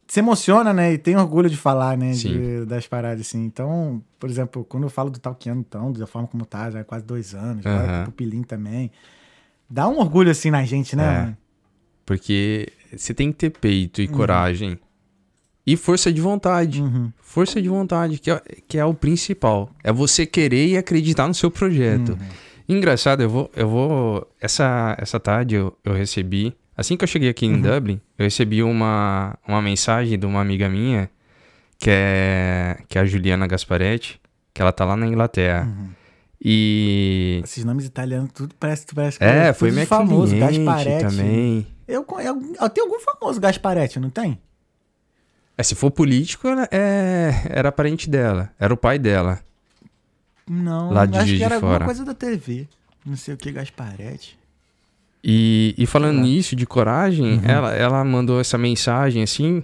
Se 0.08 0.20
emociona, 0.20 0.74
né? 0.74 0.94
E 0.94 0.98
tem 0.98 1.16
orgulho 1.16 1.48
de 1.48 1.56
falar, 1.56 1.96
né? 1.96 2.12
de- 2.30 2.66
das 2.66 2.88
paradas, 2.88 3.22
assim. 3.22 3.46
Então, 3.46 4.02
por 4.20 4.28
exemplo, 4.28 4.66
quando 4.66 4.84
eu 4.84 4.90
falo 4.90 5.12
do 5.12 5.20
Talkiano, 5.20 5.62
então, 5.62 5.92
da 5.94 6.08
forma 6.08 6.28
como 6.28 6.44
tá, 6.46 6.72
já 6.72 6.80
há 6.80 6.84
quase 6.84 7.06
dois 7.06 7.36
anos, 7.36 7.64
agora 7.64 7.84
Aham. 7.84 7.96
com 7.98 8.02
o 8.02 8.06
Pupilim 8.06 8.42
também. 8.42 8.92
Dá 9.70 9.88
um 9.88 10.00
orgulho, 10.00 10.32
assim, 10.32 10.50
na 10.50 10.64
gente, 10.66 10.96
né? 10.96 11.30
É. 11.32 11.38
Porque 12.04 12.70
você 12.92 13.14
tem 13.14 13.32
que 13.32 13.38
ter 13.38 13.52
peito 13.52 14.02
e 14.02 14.08
coragem. 14.08 14.80
E 15.72 15.78
força 15.78 16.12
de 16.12 16.20
vontade. 16.22 16.82
Uhum. 16.82 17.12
Força 17.22 17.62
de 17.62 17.70
vontade, 17.70 18.18
que 18.20 18.32
é, 18.32 18.42
que 18.68 18.78
é 18.78 18.86
o 18.86 18.94
principal. 18.94 19.70
É 19.84 19.92
você 19.92 20.26
querer 20.26 20.68
e 20.68 20.78
acreditar 20.78 21.28
no 21.28 21.34
seu 21.34 21.52
projeto. 21.52 22.18
Engraçado, 22.68 23.22
eu 23.22 23.30
vou. 23.30 23.52
Eu 23.56 23.68
vou 23.70 24.28
essa, 24.42 24.96
essa 25.00 25.20
tarde 25.20 25.56
eu, 25.56 25.76
eu 25.84 25.94
recebi. 25.94 26.56
Assim 26.78 26.96
que 26.96 27.04
eu 27.04 27.08
cheguei 27.08 27.30
aqui 27.30 27.46
em 27.46 27.60
Dublin, 27.62 28.00
eu 28.18 28.24
recebi 28.24 28.64
uma, 28.64 29.38
uma 29.48 29.62
mensagem 29.62 30.18
de 30.18 30.26
uma 30.26 30.40
amiga 30.40 30.70
minha, 30.70 31.10
que 31.78 31.90
é, 31.92 32.78
que 32.88 32.98
é 32.98 33.02
a 33.02 33.06
Juliana 33.06 33.46
Gasparetti, 33.48 34.20
que 34.54 34.62
ela 34.62 34.72
tá 34.72 34.86
lá 34.86 34.96
na 34.96 35.06
Inglaterra. 35.06 35.68
E. 36.44 37.42
Esses 37.44 37.66
nomes 37.66 37.86
italianos, 37.86 38.32
tudo 38.34 38.56
parece, 38.60 38.86
parece 38.96 39.18
É, 39.22 39.34
coisa- 39.34 39.54
foi 39.56 39.72
minha 39.72 39.86
famoso, 39.86 40.36
Gasparetti. 40.38 41.04
também. 41.18 41.68
Eu, 41.88 42.04
con- 42.04 42.22
eu, 42.22 42.40
eu 42.62 42.70
tenho 42.70 42.88
algum 42.88 43.00
famoso 43.00 43.40
Gasparetti, 43.42 44.00
não 44.00 44.10
tem? 44.10 44.40
É, 45.60 45.64
se 45.64 45.76
for 45.76 45.92
político, 45.92 46.48
era- 46.48 46.70
é, 46.72 47.34
era 47.50 47.70
parente 47.70 48.10
dela. 48.10 48.50
Era 48.58 48.74
o 48.74 48.78
pai 48.78 48.98
dela. 48.98 49.40
Não, 50.48 50.90
Lá 50.92 51.06
de 51.06 51.18
acho 51.18 51.28
Juiz 51.28 51.32
que 51.34 51.38
de 51.40 51.44
era 51.44 51.56
alguma 51.56 51.74
Fora. 51.74 51.86
coisa 51.86 52.06
da 52.06 52.14
TV. 52.14 52.66
Não 53.06 53.18
sei 53.18 53.34
o 53.34 53.38
que, 53.38 53.52
Gasparetti. 53.52 54.40
E, 55.22 55.76
e 55.78 55.86
falando 55.86 56.22
nisso, 56.22 56.56
de 56.56 56.66
coragem, 56.66 57.34
Uhum. 57.40 57.42
ela, 57.44 57.74
ela 57.76 58.04
mandou 58.06 58.40
essa 58.40 58.58
mensagem 58.58 59.22
assim. 59.22 59.62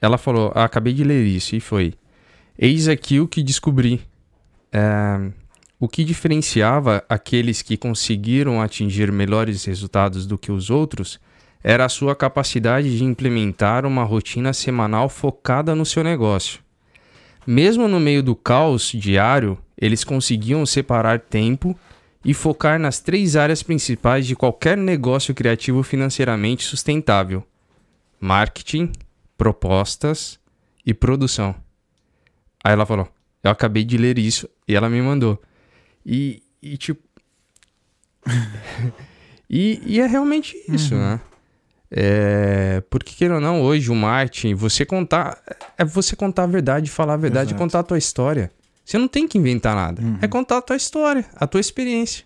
Ela 0.00 0.18
falou: 0.18 0.50
ah, 0.56 0.64
acabei 0.64 0.92
de 0.92 1.04
ler 1.04 1.24
isso, 1.24 1.54
e 1.54 1.60
foi. 1.60 1.94
Eis 2.58 2.88
aqui 2.88 3.20
o 3.20 3.28
que 3.28 3.40
descobri. 3.42 4.00
É, 4.72 5.30
o 5.78 5.86
que 5.88 6.02
diferenciava 6.02 7.04
aqueles 7.08 7.62
que 7.62 7.76
conseguiram 7.76 8.60
atingir 8.60 9.12
melhores 9.12 9.64
resultados 9.64 10.26
do 10.26 10.36
que 10.36 10.50
os 10.50 10.68
outros 10.68 11.20
era 11.62 11.84
a 11.84 11.88
sua 11.88 12.14
capacidade 12.14 12.96
de 12.96 13.04
implementar 13.04 13.84
uma 13.84 14.04
rotina 14.04 14.52
semanal 14.52 15.08
focada 15.08 15.74
no 15.74 15.84
seu 15.84 16.04
negócio. 16.04 16.60
Mesmo 17.46 17.88
no 17.88 17.98
meio 17.98 18.22
do 18.22 18.36
caos 18.36 18.92
diário, 18.94 19.58
eles 19.76 20.04
conseguiam 20.04 20.64
separar 20.66 21.20
tempo 21.20 21.78
e 22.24 22.34
focar 22.34 22.78
nas 22.78 23.00
três 23.00 23.36
áreas 23.36 23.62
principais 23.62 24.26
de 24.26 24.36
qualquer 24.36 24.76
negócio 24.76 25.34
criativo 25.34 25.82
financeiramente 25.82 26.64
sustentável: 26.64 27.42
marketing, 28.20 28.92
propostas 29.36 30.38
e 30.84 30.92
produção. 30.92 31.54
Aí 32.62 32.72
ela 32.72 32.84
falou: 32.84 33.08
Eu 33.42 33.50
acabei 33.50 33.84
de 33.84 33.96
ler 33.96 34.18
isso 34.18 34.48
e 34.66 34.74
ela 34.74 34.90
me 34.90 35.00
mandou. 35.00 35.40
E, 36.04 36.42
e 36.60 36.76
tipo. 36.76 37.02
e, 39.48 39.80
e 39.86 40.00
é 40.00 40.06
realmente 40.06 40.56
isso, 40.68 40.94
né? 40.94 41.20
É, 41.90 42.82
porque, 42.90 43.14
queira 43.14 43.36
ou 43.36 43.40
não, 43.40 43.62
hoje 43.62 43.90
o 43.90 43.94
marketing, 43.94 44.54
você 44.54 44.84
contar. 44.84 45.42
É 45.76 45.84
você 45.84 46.14
contar 46.14 46.44
a 46.44 46.46
verdade, 46.46 46.90
falar 46.90 47.14
a 47.14 47.16
verdade, 47.16 47.50
Exato. 47.50 47.62
contar 47.62 47.78
a 47.80 47.82
tua 47.82 47.98
história. 47.98 48.52
Você 48.84 48.98
não 48.98 49.08
tem 49.08 49.26
que 49.28 49.38
inventar 49.38 49.74
nada. 49.74 50.02
Uhum. 50.02 50.18
É 50.20 50.28
contar 50.28 50.58
a 50.58 50.62
tua 50.62 50.76
história, 50.76 51.24
a 51.36 51.46
tua 51.46 51.60
experiência. 51.60 52.24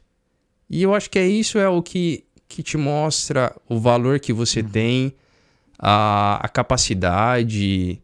E 0.71 0.83
eu 0.83 0.95
acho 0.95 1.11
que 1.11 1.19
é 1.19 1.27
isso 1.27 1.59
é 1.59 1.69
o 1.69 1.83
que, 1.83 2.25
que 2.49 2.63
te 2.63 2.77
mostra 2.77 3.55
o 3.69 3.79
valor 3.79 4.19
que 4.21 4.33
você 4.33 4.61
Uhum. 4.61 4.69
tem, 4.69 5.15
a, 5.79 6.39
a 6.43 6.49
capacidade, 6.49 8.01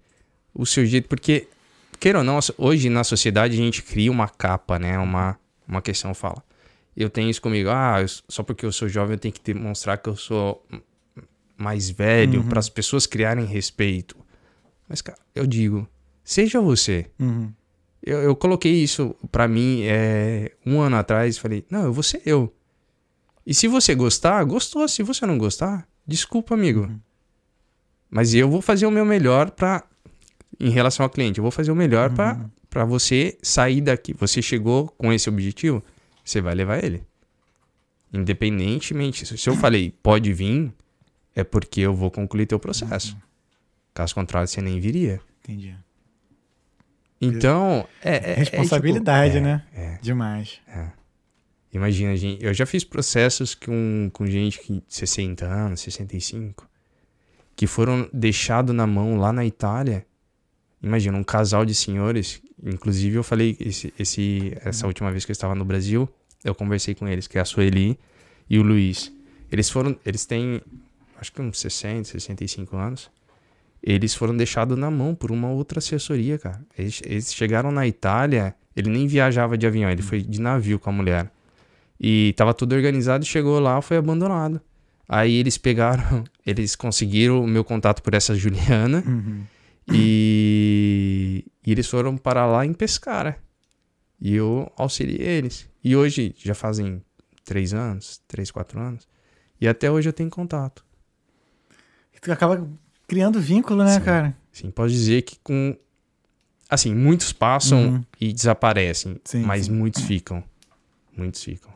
o 0.54 0.66
seu 0.66 0.84
jeito. 0.84 1.08
Porque, 1.08 1.48
queira 2.00 2.18
ou 2.18 2.24
não, 2.24 2.38
hoje 2.56 2.88
na 2.88 3.04
sociedade 3.04 3.54
a 3.54 3.56
gente 3.56 3.82
cria 3.82 4.10
uma 4.10 4.28
capa, 4.28 4.78
né? 4.78 4.98
Uma, 4.98 5.38
uma 5.66 5.80
questão 5.82 6.12
fala. 6.14 6.42
Eu 6.96 7.08
tenho 7.08 7.30
isso 7.30 7.40
comigo, 7.40 7.68
ah, 7.70 8.04
só 8.28 8.42
porque 8.42 8.66
eu 8.66 8.72
sou 8.72 8.88
jovem 8.88 9.14
eu 9.14 9.18
tenho 9.20 9.32
que 9.32 9.40
demonstrar 9.40 9.98
que 9.98 10.08
eu 10.08 10.16
sou 10.16 10.64
mais 11.58 11.90
velho, 11.90 12.40
Uhum. 12.40 12.48
para 12.48 12.58
as 12.60 12.68
pessoas 12.70 13.06
criarem 13.06 13.44
respeito. 13.44 14.16
Mas, 14.88 15.02
cara, 15.02 15.18
eu 15.34 15.46
digo, 15.46 15.86
seja 16.24 16.60
você. 16.60 17.06
Uhum. 17.18 17.52
Eu, 18.02 18.18
eu 18.20 18.36
coloquei 18.36 18.72
isso 18.72 19.14
pra 19.30 19.46
mim 19.48 19.82
é, 19.82 20.52
um 20.64 20.80
ano 20.80 20.96
atrás. 20.96 21.36
Falei, 21.36 21.66
não, 21.68 21.82
eu 21.82 21.92
vou 21.92 22.02
ser 22.02 22.22
eu. 22.24 22.54
E 23.44 23.52
se 23.52 23.66
você 23.68 23.94
gostar, 23.94 24.42
gostou. 24.44 24.86
Se 24.88 25.02
você 25.02 25.26
não 25.26 25.36
gostar, 25.36 25.86
desculpa, 26.06 26.54
amigo. 26.54 26.88
Mas 28.08 28.32
eu 28.32 28.48
vou 28.48 28.62
fazer 28.62 28.86
o 28.86 28.90
meu 28.90 29.04
melhor 29.04 29.50
pra. 29.50 29.84
Em 30.60 30.70
relação 30.70 31.04
ao 31.04 31.10
cliente, 31.10 31.38
eu 31.38 31.42
vou 31.42 31.50
fazer 31.50 31.70
o 31.70 31.76
melhor 31.76 32.10
pra 32.14 32.48
para 32.70 32.84
você 32.84 33.36
sair 33.42 33.80
daqui. 33.80 34.12
Você 34.14 34.40
chegou 34.42 34.88
com 34.98 35.12
esse 35.12 35.28
objetivo, 35.28 35.82
você 36.24 36.40
vai 36.40 36.54
levar 36.54 36.82
ele. 36.84 37.02
Independentemente. 38.12 39.26
Se 39.38 39.48
eu 39.48 39.54
falei, 39.56 39.90
pode 40.02 40.32
vir, 40.32 40.72
é 41.40 41.44
porque 41.44 41.80
eu 41.80 41.94
vou 41.94 42.10
concluir 42.10 42.46
teu 42.46 42.58
processo. 42.58 43.16
Caso 43.94 44.14
contrário, 44.14 44.48
você 44.48 44.60
nem 44.60 44.78
viria. 44.80 45.20
Entendi. 45.42 45.74
Então, 47.20 47.86
é. 48.02 48.10
é- 48.16 48.30
é 48.30 48.34
Responsabilidade, 48.34 49.34
tipo- 49.34 49.46
é, 49.46 49.50
né? 49.50 49.64
É. 49.74 49.98
Demais. 50.00 50.60
Imagina, 51.72 52.16
gente, 52.16 52.42
eu 52.44 52.54
já 52.54 52.64
fiz 52.64 52.82
processos 52.84 53.54
com, 53.54 54.08
com 54.12 54.26
gente 54.26 54.58
que 54.60 54.82
60 54.88 55.44
anos, 55.44 55.80
65, 55.80 56.66
que 57.54 57.66
foram 57.66 58.08
deixados 58.12 58.74
na 58.74 58.86
mão 58.86 59.16
lá 59.18 59.32
na 59.32 59.44
Itália. 59.44 60.06
Imagina, 60.82 61.18
um 61.18 61.24
casal 61.24 61.66
de 61.66 61.74
senhores. 61.74 62.40
Inclusive, 62.64 63.16
eu 63.16 63.22
falei 63.22 63.56
esse, 63.60 63.92
esse, 63.98 64.56
essa 64.64 64.86
última 64.86 65.10
vez 65.10 65.24
que 65.24 65.30
eu 65.30 65.34
estava 65.34 65.54
no 65.54 65.64
Brasil, 65.64 66.08
eu 66.44 66.54
conversei 66.54 66.94
com 66.94 67.06
eles, 67.06 67.26
que 67.26 67.36
é 67.36 67.40
a 67.40 67.44
Sueli 67.44 67.98
e 68.48 68.58
o 68.58 68.62
Luiz. 68.62 69.12
Eles 69.50 69.68
foram, 69.68 69.96
eles 70.06 70.24
têm, 70.24 70.62
acho 71.18 71.32
que 71.32 71.40
uns 71.42 71.58
60, 71.60 72.04
65 72.08 72.76
anos. 72.76 73.10
Eles 73.82 74.14
foram 74.14 74.36
deixados 74.36 74.76
na 74.76 74.90
mão 74.90 75.14
por 75.14 75.30
uma 75.30 75.48
outra 75.50 75.78
assessoria, 75.78 76.38
cara. 76.38 76.60
Eles, 76.76 77.00
eles 77.04 77.32
chegaram 77.32 77.70
na 77.70 77.86
Itália, 77.86 78.54
ele 78.74 78.90
nem 78.90 79.06
viajava 79.06 79.56
de 79.56 79.66
avião, 79.66 79.88
ele 79.90 80.02
foi 80.02 80.20
de 80.22 80.40
navio 80.40 80.78
com 80.80 80.90
a 80.90 80.92
mulher. 80.92 81.30
E 82.00 82.32
tava 82.36 82.52
tudo 82.54 82.74
organizado, 82.74 83.24
chegou 83.24 83.58
lá, 83.60 83.80
foi 83.80 83.96
abandonado. 83.96 84.60
Aí 85.08 85.36
eles 85.36 85.56
pegaram, 85.56 86.24
eles 86.44 86.74
conseguiram 86.76 87.42
o 87.42 87.46
meu 87.46 87.64
contato 87.64 88.02
por 88.02 88.14
essa 88.14 88.34
Juliana 88.34 89.02
Uhum. 89.06 89.42
e, 89.90 91.44
e 91.66 91.70
eles 91.72 91.86
foram 91.86 92.16
para 92.16 92.46
lá 92.46 92.64
em 92.66 92.72
Pescara. 92.72 93.38
E 94.20 94.34
eu 94.34 94.70
auxiliei 94.76 95.26
eles. 95.26 95.68
E 95.82 95.94
hoje 95.94 96.34
já 96.36 96.54
fazem 96.54 97.00
três 97.44 97.72
anos, 97.72 98.20
três, 98.26 98.50
quatro 98.50 98.80
anos. 98.80 99.06
E 99.60 99.68
até 99.68 99.90
hoje 99.90 100.08
eu 100.08 100.12
tenho 100.12 100.28
contato. 100.30 100.84
Tu 102.20 102.32
acaba 102.32 102.68
criando 103.06 103.40
vínculo, 103.40 103.82
né, 103.84 103.94
Sim. 103.98 104.00
cara? 104.04 104.36
Sim, 104.52 104.70
posso 104.70 104.90
dizer 104.90 105.22
que 105.22 105.38
com. 105.42 105.76
Assim, 106.70 106.94
muitos 106.94 107.32
passam 107.32 107.78
Uhum. 107.88 108.04
e 108.20 108.32
desaparecem, 108.32 109.18
Sim, 109.24 109.42
mas 109.42 109.66
sim. 109.66 109.72
muitos 109.72 110.02
ficam. 110.02 110.44
Muitos 111.16 111.42
ficam. 111.42 111.72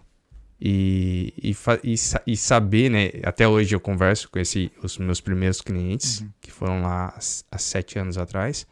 E, 0.61 1.33
e, 1.43 1.57
e, 1.83 1.95
e 2.27 2.37
saber, 2.37 2.91
né? 2.91 3.11
Até 3.25 3.49
hoje 3.49 3.75
eu 3.75 3.81
converso 3.81 4.29
com 4.31 4.39
esse, 4.39 4.71
os 4.83 4.97
meus 4.99 5.21
primeiros 5.21 5.61
clientes, 5.61 6.21
Uhum. 6.21 6.29
que 6.41 6.53
foram 6.53 6.83
lá 6.83 7.15
há 7.51 7.59
sete 7.59 7.99
anos 7.99 8.19
atrás. 8.19 8.67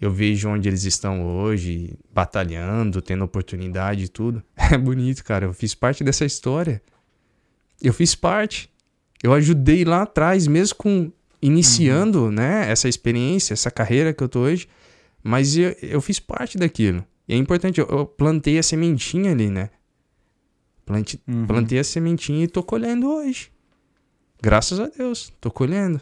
Eu 0.00 0.10
vejo 0.12 0.48
onde 0.48 0.68
eles 0.68 0.84
estão 0.84 1.26
hoje, 1.26 1.94
batalhando, 2.12 3.02
tendo 3.02 3.24
oportunidade 3.24 4.04
e 4.04 4.08
tudo. 4.08 4.42
É 4.72 4.78
bonito, 4.78 5.24
cara. 5.24 5.46
Eu 5.46 5.52
fiz 5.52 5.74
parte 5.74 6.04
dessa 6.04 6.24
história. 6.24 6.80
Eu 7.82 7.92
fiz 7.92 8.14
parte. 8.14 8.70
Eu 9.22 9.32
ajudei 9.34 9.84
lá 9.84 10.02
atrás, 10.02 10.46
mesmo 10.46 10.76
com 10.76 11.10
iniciando, 11.42 12.30
né, 12.30 12.70
essa 12.70 12.88
experiência, 12.88 13.52
essa 13.54 13.70
carreira 13.70 14.12
que 14.12 14.22
eu 14.22 14.28
tô 14.28 14.40
hoje, 14.40 14.68
mas 15.22 15.56
eu, 15.56 15.74
eu 15.82 16.00
fiz 16.00 16.18
parte 16.20 16.58
daquilo. 16.58 17.04
E 17.28 17.32
é 17.34 17.36
importante, 17.36 17.80
eu, 17.80 17.86
eu 17.86 18.04
plantei 18.06 18.58
a 18.58 18.62
sementinha 18.62 19.30
ali, 19.32 19.48
né? 19.50 19.70
Plante, 20.84 21.20
Uhum. 21.28 21.46
Plantei 21.46 21.78
a 21.78 21.84
sementinha 21.84 22.44
e 22.44 22.48
tô 22.48 22.62
colhendo 22.62 23.08
hoje. 23.08 23.50
Graças 24.42 24.80
a 24.80 24.86
Deus, 24.88 25.32
tô 25.40 25.50
colhendo. 25.50 26.00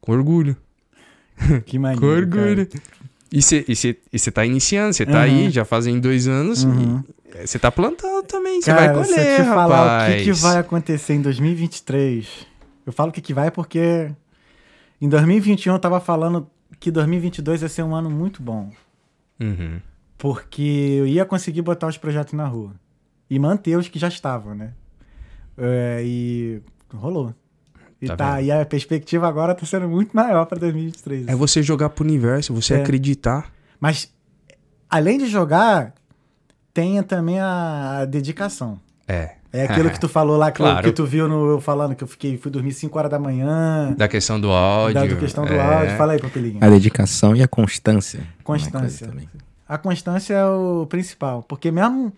Com 0.00 0.12
orgulho. 0.12 0.56
Que 1.66 1.78
maneiro. 1.78 2.00
Com 2.00 2.06
orgulho. 2.08 2.66
cara. 2.66 2.82
E 3.32 3.42
você 3.42 3.64
cê, 3.74 3.96
cê 4.16 4.30
tá 4.30 4.44
iniciando, 4.44 4.92
você 4.94 5.04
tá 5.04 5.12
Uhum. 5.12 5.18
aí, 5.18 5.50
já 5.50 5.64
fazem 5.64 5.98
dois 5.98 6.26
anos, 6.28 6.62
Uhum. 6.64 7.02
você 7.44 7.58
tá 7.58 7.70
plantando 7.70 8.24
também, 8.26 8.60
você 8.62 8.72
vai 8.72 8.84
se 8.88 8.94
eu 8.94 9.04
colher, 9.16 9.36
te 9.40 9.44
falar 9.44 9.66
rapaz. 10.00 10.12
o 10.14 10.16
que, 10.18 10.24
que 10.24 10.32
vai 10.32 10.58
acontecer 10.58 11.14
em 11.14 11.20
2023, 11.22 12.26
eu 12.86 12.92
falo 12.92 13.10
que, 13.12 13.20
que 13.20 13.34
vai 13.34 13.50
porque 13.50 14.10
em 15.00 15.08
2021 15.08 15.72
eu 15.74 15.78
tava 15.78 16.00
falando 16.00 16.48
que 16.80 16.90
2022 16.90 17.62
ia 17.62 17.68
ser 17.68 17.82
um 17.82 17.94
ano 17.94 18.10
muito 18.10 18.42
bom. 18.42 18.70
Uhum. 19.40 19.80
Porque 20.18 20.62
eu 20.62 21.06
ia 21.06 21.24
conseguir 21.24 21.62
botar 21.62 21.86
os 21.86 21.98
projetos 21.98 22.32
na 22.34 22.46
rua. 22.46 22.72
E 23.28 23.38
manter 23.38 23.76
os 23.76 23.88
que 23.88 23.98
já 23.98 24.08
estavam, 24.08 24.54
né? 24.54 24.72
É, 25.56 26.02
e 26.04 26.62
rolou. 26.92 27.34
E, 28.00 28.06
Tá 28.06 28.16
tá, 28.16 28.42
e 28.42 28.50
a 28.52 28.64
perspectiva 28.66 29.26
agora 29.26 29.54
tá 29.54 29.64
sendo 29.64 29.88
muito 29.88 30.14
maior 30.14 30.44
pra 30.46 30.58
2023. 30.58 31.28
É 31.28 31.34
você 31.34 31.62
jogar 31.62 31.88
pro 31.90 32.04
universo, 32.04 32.52
você 32.52 32.74
É. 32.74 32.82
acreditar. 32.82 33.50
Mas, 33.80 34.12
além 34.90 35.18
de 35.18 35.26
jogar, 35.26 35.94
tenha 36.72 37.02
também 37.02 37.40
a, 37.40 38.00
a 38.00 38.04
dedicação. 38.04 38.78
É. 39.08 39.36
É 39.54 39.66
aquilo 39.66 39.88
que 39.88 40.00
tu 40.00 40.08
falou 40.08 40.36
lá, 40.36 40.50
Claro. 40.50 40.84
que 40.84 40.92
tu 40.92 41.06
viu 41.06 41.28
no, 41.28 41.50
eu 41.52 41.60
falando 41.60 41.94
que 41.94 42.02
eu 42.02 42.08
fiquei, 42.08 42.36
fui 42.36 42.50
dormir 42.50 42.72
5 42.72 42.98
horas 42.98 43.08
da 43.08 43.20
manhã. 43.20 43.94
Da 43.96 44.08
questão 44.08 44.40
do 44.40 44.50
áudio. 44.50 44.94
Da 45.08 45.16
questão 45.16 45.44
do 45.44 45.52
é. 45.52 45.60
áudio. 45.60 45.96
Fala 45.96 46.14
aí, 46.14 46.18
papelinho. 46.18 46.58
A 46.60 46.68
dedicação 46.68 47.36
e 47.36 47.42
a 47.42 47.46
constância. 47.46 48.26
Constância. 48.42 49.06
também. 49.06 49.28
A 49.68 49.78
constância 49.78 50.34
é 50.34 50.44
o 50.44 50.86
principal. 50.88 51.44
Porque 51.44 51.70
mesmo. 51.70 52.12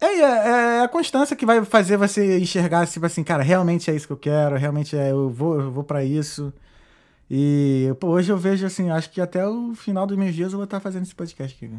É, 0.00 0.06
é, 0.06 0.22
é 0.22 0.80
a 0.82 0.88
constância 0.88 1.36
que 1.36 1.46
vai 1.46 1.64
fazer 1.64 1.96
você 1.96 2.38
enxergar, 2.40 2.84
tipo 2.88 3.06
assim, 3.06 3.22
cara, 3.22 3.42
realmente 3.44 3.88
é 3.90 3.94
isso 3.94 4.08
que 4.08 4.12
eu 4.12 4.16
quero, 4.16 4.56
realmente 4.56 4.96
é, 4.96 5.12
eu 5.12 5.30
vou, 5.30 5.60
eu 5.60 5.70
vou 5.70 5.84
para 5.84 6.04
isso. 6.04 6.52
E 7.30 7.94
pô, 8.00 8.08
hoje 8.08 8.30
eu 8.30 8.36
vejo 8.36 8.66
assim, 8.66 8.90
acho 8.90 9.08
que 9.10 9.20
até 9.20 9.46
o 9.46 9.72
final 9.74 10.04
dos 10.04 10.18
meus 10.18 10.34
dias 10.34 10.52
eu 10.52 10.58
vou 10.58 10.64
estar 10.64 10.80
fazendo 10.80 11.04
esse 11.04 11.14
podcast 11.14 11.56
aqui. 11.56 11.72
né? 11.72 11.78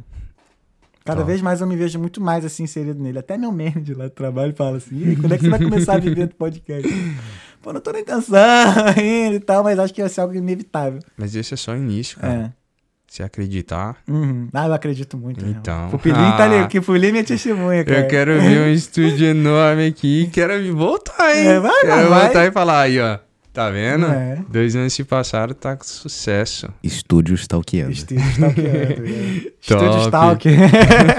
Cada 1.06 1.20
Top. 1.22 1.28
vez 1.32 1.42
mais 1.42 1.62
eu 1.62 1.68
me 1.68 1.76
vejo 1.78 2.00
muito 2.00 2.20
mais 2.20 2.44
assim 2.44 2.64
inserido 2.64 3.02
nele. 3.02 3.20
Até 3.20 3.38
meu 3.38 3.52
manager 3.52 3.96
lá 3.98 4.06
do 4.06 4.10
trabalho 4.10 4.54
fala 4.56 4.78
assim: 4.78 4.98
"E 4.98 5.10
aí, 5.10 5.16
quando 5.16 5.34
é 5.34 5.38
que 5.38 5.44
você 5.44 5.50
vai 5.52 5.60
começar 5.64 5.94
a 5.94 5.98
viver 6.00 6.28
do 6.28 6.36
podcast? 6.36 6.88
Pô, 7.62 7.72
não 7.72 7.80
tô 7.80 7.92
nem 7.92 8.04
pensando 8.04 8.36
ainda 8.98 9.36
e 9.36 9.40
tal, 9.40 9.64
mas 9.64 9.78
acho 9.80 9.94
que 9.94 10.02
vai 10.02 10.10
ser 10.10 10.22
algo 10.22 10.34
inevitável. 10.34 11.00
Mas 11.16 11.36
esse 11.36 11.54
é 11.54 11.58
só 11.58 11.74
o 11.74 11.78
início, 11.78 12.20
cara. 12.20 12.34
É. 12.34 12.66
Se 13.08 13.22
acreditar. 13.24 13.98
Uhum. 14.10 14.50
Ah, 14.52 14.68
eu 14.68 14.74
acredito 14.74 15.16
muito. 15.16 15.46
né? 15.46 15.56
Então. 15.58 15.90
Pupilinho 15.90 16.26
Ah. 16.26 16.38
tá 16.38 16.44
ali, 16.46 16.68
que 16.68 16.82
Pupilinho 16.82 17.10
é 17.10 17.12
minha 17.12 17.24
testemunha, 17.24 17.86
cara. 17.86 18.00
Eu 18.02 18.08
quero 18.08 18.42
ver 18.42 18.62
um 18.62 18.74
estúdio 18.74 19.28
enorme 19.28 19.86
aqui. 19.88 20.28
Quero 20.34 20.54
me 20.60 20.72
voltar, 20.74 21.36
hein? 21.36 21.48
É, 21.48 21.60
vai, 21.60 21.82
quero 21.82 22.10
vai. 22.10 22.24
voltar 22.26 22.46
e 22.46 22.52
falar 22.52 22.82
aí, 22.82 23.00
ó. 23.00 23.20
Tá 23.56 23.70
vendo? 23.70 24.06
É. 24.08 24.44
Dois 24.50 24.76
anos 24.76 24.92
se 24.92 25.06
passaram, 25.06 25.54
tá 25.54 25.78
com 25.78 25.86
sucesso. 25.86 26.68
Estúdio 26.84 27.34
stalkeando. 27.36 27.94
Estúdio 27.94 28.22
Stalkeando. 28.32 29.02
né? 29.08 29.42
Estúdio. 29.62 30.02
Stalk. 30.08 30.50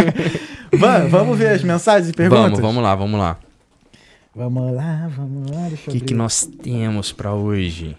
Va- 0.78 1.06
vamos 1.06 1.38
ver 1.38 1.48
as 1.54 1.62
mensagens 1.62 2.10
e 2.10 2.12
perguntas? 2.12 2.42
Vamos, 2.42 2.60
vamos 2.60 2.82
lá, 2.82 2.94
vamos 2.94 3.18
lá. 3.18 3.38
Vamos 4.34 4.70
lá, 4.74 5.10
vamos 5.16 5.50
lá. 5.50 5.68
O 5.88 5.90
que, 5.90 5.98
que 6.00 6.12
nós 6.12 6.44
temos 6.44 7.10
pra 7.10 7.32
hoje? 7.32 7.96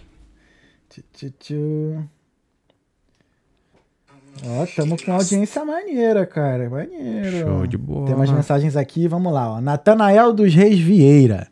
Tchu, 0.92 1.02
tchu, 1.16 1.34
tchu. 1.40 2.04
Ó, 4.46 4.68
tamo 4.76 5.04
com 5.04 5.14
audiência 5.14 5.66
maneira, 5.66 6.28
cara. 6.28 6.70
Maneiro. 6.70 7.40
Show 7.40 7.66
de 7.66 7.76
bola. 7.76 8.06
Tem 8.06 8.14
umas 8.14 8.30
mensagens 8.30 8.76
aqui, 8.78 9.08
vamos 9.08 9.34
lá. 9.34 9.60
Natanael 9.60 10.32
dos 10.32 10.54
Reis 10.54 10.78
Vieira. 10.80 11.48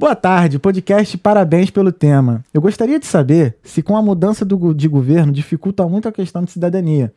Boa 0.00 0.16
tarde, 0.16 0.58
podcast, 0.58 1.18
parabéns 1.18 1.68
pelo 1.70 1.92
tema. 1.92 2.42
Eu 2.54 2.62
gostaria 2.62 2.98
de 2.98 3.04
saber 3.04 3.58
se 3.62 3.82
com 3.82 3.94
a 3.94 4.00
mudança 4.02 4.46
do 4.46 4.72
de 4.72 4.88
governo 4.88 5.30
dificulta 5.30 5.86
muito 5.86 6.08
a 6.08 6.12
questão 6.12 6.42
de 6.42 6.50
cidadania. 6.50 7.12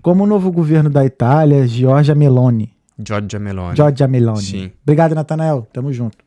Como 0.00 0.22
o 0.22 0.26
novo 0.28 0.52
governo 0.52 0.88
da 0.88 1.04
Itália, 1.04 1.66
Giorgia 1.66 2.14
Meloni. 2.14 2.72
Giorgia 3.04 3.40
Meloni. 3.40 3.74
Giorgia 3.76 4.06
Meloni. 4.06 4.42
Sim. 4.42 4.70
Obrigado, 4.84 5.12
Natanael. 5.12 5.66
Tamo 5.72 5.92
junto. 5.92 6.18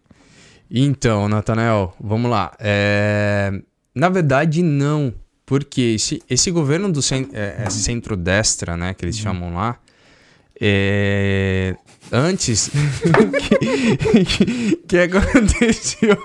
Então, 0.69 1.30
Natanael, 1.30 1.93
vamos 1.97 2.30
lá. 2.30 2.51
É, 2.59 3.53
Na 3.95 4.09
verdade, 4.09 4.61
não. 4.61 5.13
Porque 5.45 5.93
esse, 5.95 6.21
esse 6.30 6.51
governo 6.51 6.91
do 6.91 7.01
cen- 7.01 7.30
é, 7.31 7.63
é 7.65 7.69
centro-destra, 7.69 8.75
né, 8.75 8.93
que 8.93 9.05
eles 9.05 9.17
chamam 9.17 9.53
lá, 9.53 9.77
é, 10.59 11.75
antes, 12.11 12.67
o 12.67 13.31
que, 13.38 14.75
que 14.88 14.97
aconteceu? 14.97 16.17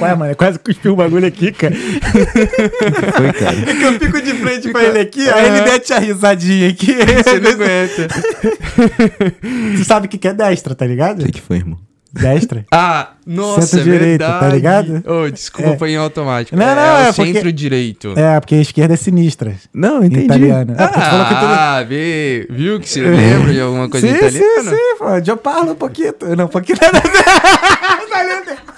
Ué, 0.00 0.14
mano, 0.14 0.36
quase 0.36 0.60
cuspiu 0.60 0.92
o 0.92 0.96
bagulho 0.96 1.26
aqui, 1.26 1.50
cara. 1.50 1.74
Foi, 1.74 3.32
cara. 3.32 3.58
É 3.58 3.74
que 3.74 3.82
eu 3.82 3.98
fico 3.98 4.22
de 4.22 4.34
frente 4.34 4.70
pra 4.70 4.84
ele 4.84 5.00
aqui, 5.00 5.28
aí 5.28 5.46
ele 5.46 5.62
mete 5.62 5.92
a 5.92 5.98
risadinha 5.98 6.68
aqui. 6.68 6.94
Você 6.94 7.40
não 7.40 7.50
aguenta. 7.50 8.08
Tu 9.76 9.84
sabe 9.84 10.06
o 10.06 10.08
que 10.08 10.18
que 10.18 10.28
é 10.28 10.32
destra, 10.34 10.74
tá 10.74 10.86
ligado? 10.86 11.22
O 11.22 11.26
que 11.26 11.32
que 11.32 11.40
foi, 11.40 11.56
irmão? 11.56 11.78
Destra. 12.20 12.64
Ah, 12.72 13.08
nossa, 13.26 13.60
é 13.60 13.62
Centro-direita, 13.62 14.24
tá 14.26 14.48
verdade. 14.48 14.92
ligado? 14.92 15.04
Oh, 15.06 15.30
desculpa, 15.30 15.70
É. 15.70 15.78
foi 15.78 15.90
em 15.92 15.96
automático. 15.96 16.56
Não, 16.56 16.66
é, 16.66 16.74
não, 16.74 16.82
é 16.82 17.08
é 17.08 17.12
centro-direito. 17.12 18.12
É, 18.16 18.38
porque 18.40 18.54
a 18.56 18.60
esquerda 18.60 18.94
é 18.94 18.96
sinistra. 18.96 19.54
Não, 19.72 20.04
entendi. 20.04 20.24
italiano. 20.24 20.74
É, 20.78 20.88
falou 20.88 21.26
que 21.26 21.34
tudo... 21.34 21.46
Ah, 21.46 21.82
vê, 21.88 22.46
viu 22.50 22.78
que 22.80 22.88
você 22.88 23.00
lembra 23.08 23.52
de 23.52 23.60
alguma 23.60 23.88
coisa 23.88 24.06
sim, 24.06 24.14
italiana? 24.14 24.70
sim, 24.70 24.70
sim, 24.70 24.96
pô. 24.98 25.04
Eu 25.26 25.36
parlo 25.36 25.72
um 25.72 25.74
pouquinho. 25.74 26.14
Não, 26.36 26.44
um 26.44 26.48
pouquinho. 26.48 26.78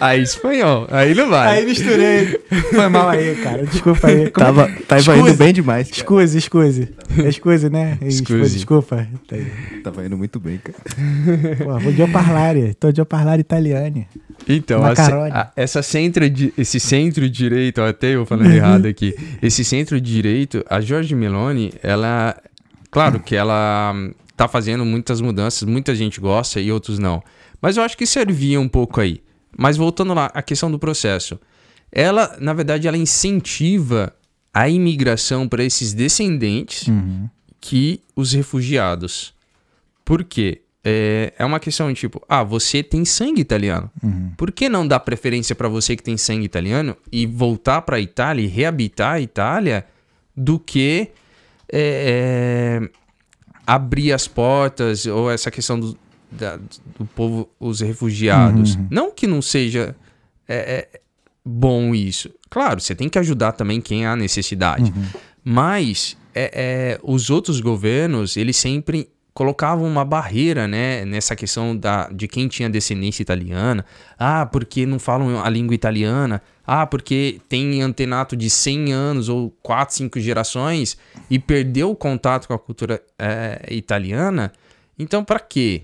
Aí 0.00 0.22
espanhol, 0.22 0.86
aí 0.90 1.14
não 1.14 1.28
vai. 1.28 1.58
aí 1.58 1.64
misturei. 1.66 2.40
Foi 2.74 2.88
mal 2.88 3.08
aí, 3.08 3.34
cara. 3.36 3.64
Desculpa 3.66 4.06
aí. 4.08 4.30
Como- 4.30 4.46
Tava, 4.46 4.68
tava 4.86 5.00
Escuse. 5.00 5.20
indo 5.20 5.34
bem 5.34 5.52
demais. 5.52 5.88
cara. 5.88 5.96
Excuse, 6.00 6.38
excuse. 6.38 6.88
Excuse, 7.26 7.68
né? 7.70 7.98
Scusi. 8.10 8.54
Desculpa. 8.54 9.06
Tava 9.82 10.04
indo 10.06 10.16
muito 10.16 10.38
bem, 10.40 10.58
cara. 10.58 10.78
Pô, 11.64 11.78
vou 11.78 11.92
de 11.92 12.06
parlare. 12.08 12.74
Tô 12.74 12.90
de 12.92 13.04
parlare 13.04 13.40
italiano. 13.40 14.04
Então, 14.48 14.82
a 14.84 14.92
a- 14.92 15.52
essa 15.56 15.82
centro, 15.82 16.28
di- 16.30 16.52
esse 16.56 16.78
centro-direito, 16.80 17.80
até 17.82 18.14
eu 18.14 18.24
falando 18.24 18.50
errado 18.52 18.86
aqui, 18.86 19.14
esse 19.42 19.64
centro-direito, 19.64 20.64
a 20.70 20.80
Jorge 20.80 21.14
Meloni, 21.14 21.72
ela, 21.82 22.36
claro 22.90 23.20
que 23.20 23.34
ela 23.36 23.92
hum, 23.94 24.12
tá 24.36 24.46
fazendo 24.48 24.84
muitas 24.84 25.20
mudanças, 25.20 25.68
muita 25.68 25.94
gente 25.94 26.20
gosta 26.20 26.60
e 26.60 26.70
outros 26.72 26.98
não. 26.98 27.22
Mas 27.60 27.76
eu 27.76 27.82
acho 27.82 27.96
que 27.98 28.06
servia 28.06 28.60
um 28.60 28.68
pouco 28.68 29.00
aí. 29.00 29.20
Mas 29.56 29.76
voltando 29.76 30.14
lá, 30.14 30.30
a 30.34 30.42
questão 30.42 30.70
do 30.70 30.78
processo. 30.78 31.38
Ela, 31.90 32.36
na 32.40 32.52
verdade, 32.52 32.86
ela 32.86 32.96
incentiva 32.96 34.14
a 34.52 34.68
imigração 34.68 35.48
para 35.48 35.64
esses 35.64 35.92
descendentes 35.92 36.88
que 37.60 38.02
os 38.14 38.32
refugiados. 38.32 39.34
Por 40.04 40.24
quê? 40.24 40.62
É, 40.84 41.34
é 41.38 41.44
uma 41.44 41.60
questão 41.60 41.92
tipo, 41.92 42.22
ah, 42.28 42.42
você 42.42 42.82
tem 42.82 43.04
sangue 43.04 43.40
italiano. 43.40 43.90
Por 44.36 44.52
que 44.52 44.68
não 44.68 44.86
dar 44.86 45.00
preferência 45.00 45.54
para 45.54 45.68
você 45.68 45.96
que 45.96 46.02
tem 46.02 46.16
sangue 46.16 46.44
italiano 46.44 46.96
e 47.10 47.26
voltar 47.26 47.82
para 47.82 47.96
a 47.96 48.00
Itália 48.00 48.42
e 48.42 48.46
reabitar 48.46 49.14
a 49.14 49.20
Itália 49.20 49.86
do 50.36 50.58
que 50.58 51.10
é, 51.70 52.80
é, 52.82 52.90
abrir 53.66 54.12
as 54.12 54.26
portas 54.26 55.04
ou 55.04 55.30
essa 55.30 55.50
questão 55.50 55.78
do, 55.78 55.98
da- 56.30 56.56
do 56.98 57.04
povo, 57.14 57.48
os 57.58 57.80
refugiados? 57.80 58.76
Não 58.90 59.10
que 59.10 59.26
não 59.26 59.40
seja 59.42 59.94
é, 60.48 60.88
é, 60.94 61.00
bom 61.44 61.94
isso. 61.94 62.30
Claro, 62.50 62.80
você 62.80 62.94
tem 62.94 63.08
que 63.08 63.18
ajudar 63.18 63.52
também 63.52 63.80
quem 63.80 64.06
há 64.06 64.16
necessidade. 64.16 64.92
Mas 65.44 66.16
é, 66.34 66.50
é, 66.54 67.00
os 67.02 67.30
outros 67.30 67.60
governos, 67.60 68.36
eles 68.36 68.56
sempre 68.56 69.08
colocavam 69.34 69.86
uma 69.86 70.04
barreira, 70.04 70.66
né, 70.66 71.04
nessa 71.04 71.36
questão 71.36 71.76
da, 71.76 72.08
de 72.08 72.26
quem 72.26 72.48
tinha 72.48 72.68
descendência 72.68 73.22
italiana. 73.22 73.84
Ah, 74.18 74.44
porque 74.44 74.84
não 74.84 74.98
falam 74.98 75.40
a 75.40 75.48
língua 75.48 75.74
italiana. 75.76 76.42
Ah, 76.66 76.84
porque 76.86 77.40
tem 77.48 77.80
antenato 77.80 78.36
de 78.36 78.50
100 78.50 78.92
anos 78.92 79.28
ou 79.28 79.50
4, 79.62 79.94
5 79.94 80.18
gerações 80.20 80.98
e 81.30 81.38
perdeu 81.38 81.90
o 81.90 81.96
contato 81.96 82.48
com 82.48 82.52
a 82.54 82.58
cultura 82.58 83.00
é, 83.18 83.68
italiana. 83.70 84.52
Então, 84.98 85.22
para 85.24 85.38
quê? 85.38 85.82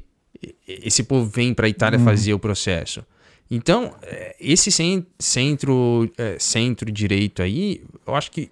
Esse 0.67 1.03
povo 1.03 1.27
vem 1.31 1.53
para 1.53 1.67
a 1.67 1.69
Itália 1.69 1.99
fazer 1.99 2.33
o 2.35 2.39
processo. 2.39 3.05
Então, 3.51 3.95
é, 4.03 4.35
esse 4.41 4.71
cen- 4.73 5.07
centro, 5.19 6.11
é, 6.17 6.37
centro-direito 6.39 7.43
aí, 7.43 7.83
eu 8.07 8.15
acho 8.15 8.31
que 8.31 8.51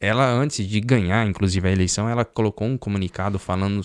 ela, 0.00 0.30
antes 0.30 0.66
de 0.68 0.80
ganhar, 0.80 1.26
inclusive, 1.26 1.66
a 1.66 1.72
eleição, 1.72 2.08
ela 2.08 2.24
colocou 2.24 2.66
um 2.68 2.76
comunicado 2.76 3.38
falando 3.38 3.84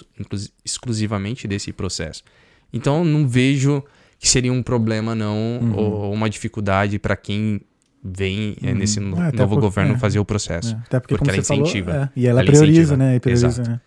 exclusivamente 0.64 1.48
desse 1.48 1.72
processo. 1.72 2.24
Então, 2.72 3.04
não 3.04 3.28
vejo 3.28 3.84
que 4.20 4.28
seria 4.28 4.52
um 4.54 4.62
problema, 4.64 5.16
não, 5.16 5.60
Uhum. 5.62 5.76
ou 5.76 6.14
uma 6.14 6.30
dificuldade 6.30 7.00
para 7.00 7.16
quem 7.16 7.62
vem 8.04 8.56
é, 8.62 8.74
nesse 8.74 9.00
no- 9.00 9.18
É, 9.22 9.28
até 9.30 9.38
novo 9.38 9.56
por- 9.56 9.62
governo 9.62 9.94
é. 9.96 9.98
fazer 9.98 10.20
o 10.20 10.26
processo. 10.26 10.76
É, 10.76 10.80
Até 10.86 11.00
porque, 11.00 11.16
Porque 11.16 11.30
ela 11.32 11.42
você 11.42 11.54
incentiva. 11.56 11.92
falou, 11.92 12.06
é, 12.06 12.10
e 12.16 12.28
ela, 12.28 12.42
Ela 12.42 12.52
prioriza, 12.52 12.72
incentiva. 12.82 12.98
né? 12.98 13.16
E 13.16 13.20
prioriza, 13.20 13.48
Exato. 13.48 13.70
né? 13.70 13.82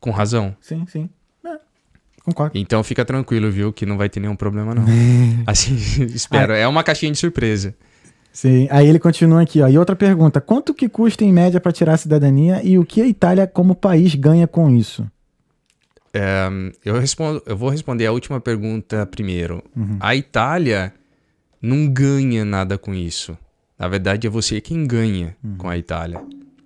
Com 0.00 0.10
razão. 0.10 0.56
Sim, 0.60 0.84
sim. 0.86 1.08
É, 2.24 2.30
concordo. 2.30 2.58
Então, 2.58 2.82
fica 2.82 3.04
tranquilo, 3.04 3.50
viu, 3.50 3.72
que 3.72 3.84
não 3.84 3.96
vai 3.96 4.08
ter 4.08 4.20
nenhum 4.20 4.36
problema, 4.36 4.74
não. 4.74 4.84
assim, 5.46 5.74
espero. 6.14 6.52
É 6.52 6.66
uma 6.66 6.82
caixinha 6.82 7.12
de 7.12 7.18
surpresa. 7.18 7.74
Sim, 8.32 8.66
aí 8.70 8.88
ele 8.88 8.98
continua 8.98 9.42
aqui, 9.42 9.60
ó. 9.62 9.68
E 9.68 9.78
outra 9.78 9.94
pergunta: 9.94 10.40
quanto 10.40 10.74
que 10.74 10.88
custa 10.88 11.24
em 11.24 11.32
média 11.32 11.60
para 11.60 11.70
tirar 11.70 11.94
a 11.94 11.96
cidadania 11.96 12.60
e 12.64 12.78
o 12.78 12.84
que 12.84 13.00
a 13.00 13.06
Itália 13.06 13.46
como 13.46 13.74
país 13.74 14.14
ganha 14.14 14.48
com 14.48 14.68
isso? 14.70 15.08
É, 16.12 16.48
eu, 16.84 16.98
respondo, 16.98 17.42
eu 17.44 17.56
vou 17.56 17.68
responder 17.68 18.06
a 18.06 18.12
última 18.12 18.40
pergunta 18.40 19.04
primeiro. 19.06 19.62
A 20.00 20.14
Itália 20.14 20.92
não 21.60 21.88
ganha 21.88 22.44
nada 22.44 22.76
com 22.76 22.94
isso. 22.94 23.36
Na 23.78 23.88
verdade, 23.88 24.26
é 24.26 24.30
você 24.30 24.60
quem 24.60 24.86
ganha 24.86 25.36
com 25.58 25.68
a 25.68 25.76
Itália, 25.76 26.20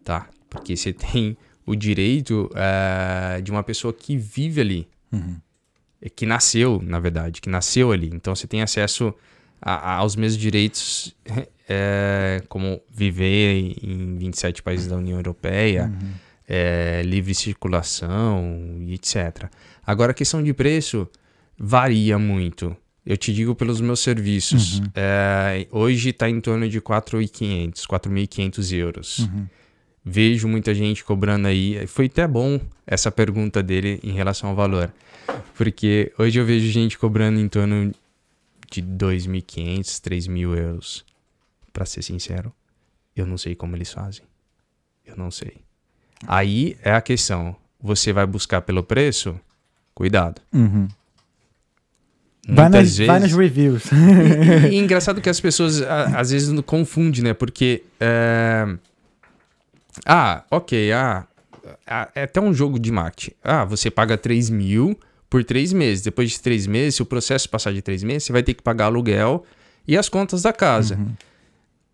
tá? 0.04 0.26
Porque 0.50 0.76
você 0.76 0.92
tem 0.92 1.36
o 1.64 1.74
direito 1.74 2.50
eh, 2.54 3.40
de 3.42 3.50
uma 3.50 3.62
pessoa 3.62 3.92
que 3.92 4.16
vive 4.16 4.60
ali, 4.60 4.88
eh, 5.12 5.18
que 6.14 6.24
nasceu, 6.26 6.80
na 6.84 6.98
verdade, 7.00 7.40
que 7.40 7.48
nasceu 7.48 7.90
ali. 7.92 8.10
Então, 8.12 8.34
você 8.34 8.46
tem 8.46 8.62
acesso 8.62 9.12
a- 9.60 9.74
a- 9.74 9.94
aos 9.96 10.14
mesmos 10.16 10.40
direitos, 10.40 11.14
eh, 11.68 12.42
como 12.48 12.80
viver 12.90 13.74
em 13.82 14.16
27 14.16 14.62
países 14.62 14.86
da 14.86 14.96
União 14.96 15.18
Europeia, 15.18 15.92
eh, 16.48 17.02
livre 17.04 17.34
circulação 17.34 18.78
e 18.86 18.94
etc. 18.94 19.48
Agora, 19.86 20.12
a 20.12 20.14
questão 20.14 20.42
de 20.42 20.52
preço 20.52 21.08
varia 21.58 22.18
muito. 22.18 22.76
Eu 23.04 23.16
te 23.16 23.32
digo 23.32 23.54
pelos 23.54 23.80
meus 23.80 24.00
serviços. 24.00 24.80
É, 24.94 25.66
hoje 25.70 26.10
está 26.10 26.28
em 26.28 26.40
torno 26.40 26.68
de 26.68 26.78
4.500, 26.80 27.86
4.500 27.86 28.70
euros. 28.72 29.28
Vejo 30.04 30.46
muita 30.46 30.74
gente 30.74 31.02
cobrando 31.04 31.48
aí. 31.48 31.86
Foi 31.86 32.06
até 32.06 32.26
bom 32.26 32.60
essa 32.86 33.10
pergunta 33.10 33.62
dele 33.62 33.98
em 34.02 34.12
relação 34.12 34.50
ao 34.50 34.56
valor. 34.56 34.92
Porque 35.56 36.12
hoje 36.18 36.38
eu 36.38 36.44
vejo 36.44 36.70
gente 36.70 36.98
cobrando 36.98 37.38
em 37.40 37.48
torno 37.48 37.92
de 38.70 38.82
2.500, 38.82 39.82
3.000 40.00 40.56
euros. 40.56 41.04
Para 41.72 41.84
ser 41.84 42.02
sincero, 42.02 42.52
eu 43.14 43.26
não 43.26 43.38
sei 43.38 43.54
como 43.54 43.76
eles 43.76 43.92
fazem. 43.92 44.24
Eu 45.06 45.16
não 45.16 45.30
sei. 45.30 45.58
Aí 46.26 46.76
é 46.82 46.92
a 46.92 47.00
questão. 47.00 47.54
Você 47.80 48.12
vai 48.12 48.26
buscar 48.26 48.62
pelo 48.62 48.82
preço? 48.82 49.38
Cuidado. 49.94 50.40
Vai 50.52 50.70
Muitas 52.64 52.70
nas, 52.72 52.82
vezes... 52.96 53.06
vai 53.06 53.20
nas 53.20 53.32
reviews. 53.32 53.84
E, 53.92 54.74
e 54.74 54.76
engraçado 54.78 55.20
que 55.20 55.28
as 55.28 55.38
pessoas 55.40 55.82
a- 55.82 56.18
às 56.20 56.30
vezes 56.30 56.58
confundem, 56.62 57.22
né? 57.22 57.34
Porque 57.34 57.82
é, 58.00 58.66
Ah, 60.06 60.44
ok. 60.50 60.92
Ah, 60.92 61.26
ah, 61.86 62.08
é 62.14 62.22
até 62.22 62.40
um 62.40 62.52
jogo 62.54 62.78
de 62.78 62.90
marketing. 62.90 63.36
Ah, 63.44 63.64
você 63.64 63.90
paga 63.90 64.16
3 64.16 64.48
mil 64.50 64.98
por 65.30 65.44
três 65.44 65.72
meses. 65.72 66.02
Depois 66.02 66.30
de 66.30 66.40
três 66.40 66.66
meses, 66.66 66.96
se 66.96 67.02
o 67.02 67.06
processo 67.06 67.48
passar 67.48 67.72
de 67.72 67.82
três 67.82 68.02
meses, 68.02 68.24
você 68.24 68.32
vai 68.32 68.42
ter 68.42 68.54
que 68.54 68.62
pagar 68.62 68.86
aluguel 68.86 69.44
e 69.86 69.96
as 69.96 70.08
contas 70.08 70.42
da 70.42 70.52
casa. 70.52 70.96
Uhum. 70.96 71.12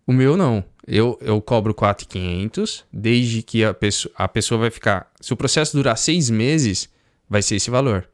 O 0.07 0.13
meu 0.13 0.37
não. 0.37 0.63
Eu, 0.87 1.17
eu 1.21 1.41
cobro 1.41 1.73
4,500 1.73 2.85
desde 2.93 3.41
que 3.41 3.63
a 3.63 3.73
pessoa, 3.73 4.13
a 4.17 4.27
pessoa 4.27 4.59
vai 4.61 4.69
ficar. 4.69 5.07
Se 5.19 5.33
o 5.33 5.35
processo 5.37 5.75
durar 5.75 5.97
seis 5.97 6.29
meses, 6.29 6.87
vai 7.29 7.41
ser 7.41 7.55
esse 7.55 7.69
valor. 7.71 8.07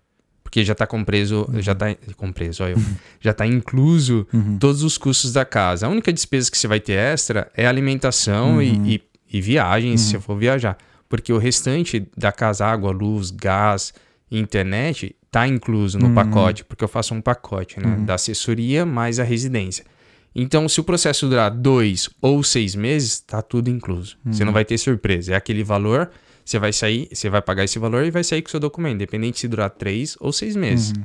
Porque 0.43 0.63
já 0.65 0.73
está 0.73 0.85
compreso, 0.87 1.47
já 1.59 1.73
tá 1.75 1.95
compreso, 2.17 2.63
olha 2.63 2.71
eu, 2.73 2.77
já 3.21 3.33
tá 3.33 3.45
incluso 3.45 4.27
Uhum. 4.33 4.57
todos 4.57 4.83
os 4.83 4.97
custos 4.97 5.31
da 5.33 5.45
casa. 5.45 5.85
A 5.85 5.89
única 5.89 6.11
despesa 6.11 6.49
que 6.51 6.57
você 6.57 6.67
vai 6.67 6.79
ter 6.79 6.93
extra 6.93 7.49
é 7.55 7.65
alimentação 7.65 8.55
Uhum. 8.55 8.61
e, 8.61 8.95
e, 8.95 9.37
e 9.37 9.41
viagem, 9.41 9.95
se 9.97 10.11
você 10.11 10.19
for 10.19 10.37
viajar. 10.37 10.77
Porque 11.07 11.31
o 11.31 11.37
restante 11.37 12.05
da 12.17 12.31
casa, 12.31 12.65
água, 12.65 12.91
luz, 12.91 13.31
gás, 13.31 13.93
internet, 14.39 15.15
tá 15.29 15.47
incluso 15.47 15.99
no 15.99 16.07
Uhum. 16.07 16.13
pacote, 16.15 16.63
porque 16.63 16.83
eu 16.83 16.87
faço 16.87 17.13
um 17.13 17.21
pacote, 17.21 17.79
né? 17.79 17.97
Da 18.05 18.13
assessoria 18.15 18.85
mais 18.85 19.19
a 19.19 19.23
residência. 19.23 19.85
Então, 20.33 20.69
se 20.69 20.79
o 20.79 20.83
processo 20.83 21.27
durar 21.27 21.51
dois 21.51 22.09
ou 22.21 22.41
seis 22.41 22.73
meses, 22.75 23.19
tá 23.19 23.41
tudo 23.41 23.69
incluso. 23.69 24.17
Você 24.25 24.41
Uhum. 24.43 24.47
não 24.47 24.53
vai 24.53 24.63
ter 24.63 24.77
surpresa. 24.77 25.33
É 25.33 25.35
aquele 25.35 25.63
valor, 25.63 26.09
você 26.45 26.57
vai 26.57 26.71
sair, 26.71 27.09
você 27.11 27.29
vai 27.29 27.41
pagar 27.41 27.65
esse 27.65 27.77
valor 27.77 28.05
e 28.05 28.11
vai 28.11 28.23
sair 28.23 28.41
com 28.41 28.47
o 28.47 28.51
seu 28.51 28.59
documento, 28.59 28.95
independente 28.95 29.39
se 29.39 29.47
durar 29.47 29.69
três 29.69 30.15
ou 30.21 30.31
seis 30.31 30.55
meses. 30.55 30.91
Uhum. 30.97 31.03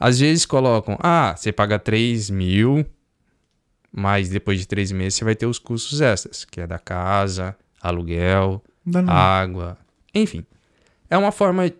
Às 0.00 0.18
vezes 0.20 0.46
colocam, 0.46 0.96
ah, 1.00 1.34
você 1.36 1.52
paga 1.52 1.78
3 1.78 2.28
mil, 2.30 2.84
mas 3.92 4.28
depois 4.30 4.58
de 4.58 4.66
três 4.66 4.90
meses 4.90 5.14
você 5.14 5.24
vai 5.24 5.34
ter 5.36 5.46
os 5.46 5.58
custos 5.58 6.00
extras, 6.00 6.44
que 6.44 6.60
é 6.60 6.66
da 6.66 6.78
casa, 6.78 7.54
aluguel, 7.80 8.62
água, 9.12 9.78
enfim. 10.14 10.44
É 11.10 11.16
uma 11.16 11.30
forma 11.30 11.70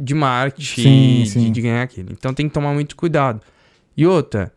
de 0.00 0.14
marketing 0.14 0.82
Sim, 0.82 1.22
de- 1.22 1.30
sim. 1.30 1.52
De, 1.52 1.60
ganhar 1.62 1.82
aquilo. 1.82 2.08
Então 2.12 2.34
tem 2.34 2.48
que 2.48 2.54
tomar 2.54 2.72
muito 2.74 2.94
cuidado. 2.96 3.40
E 3.96 4.06
outra, 4.06 4.52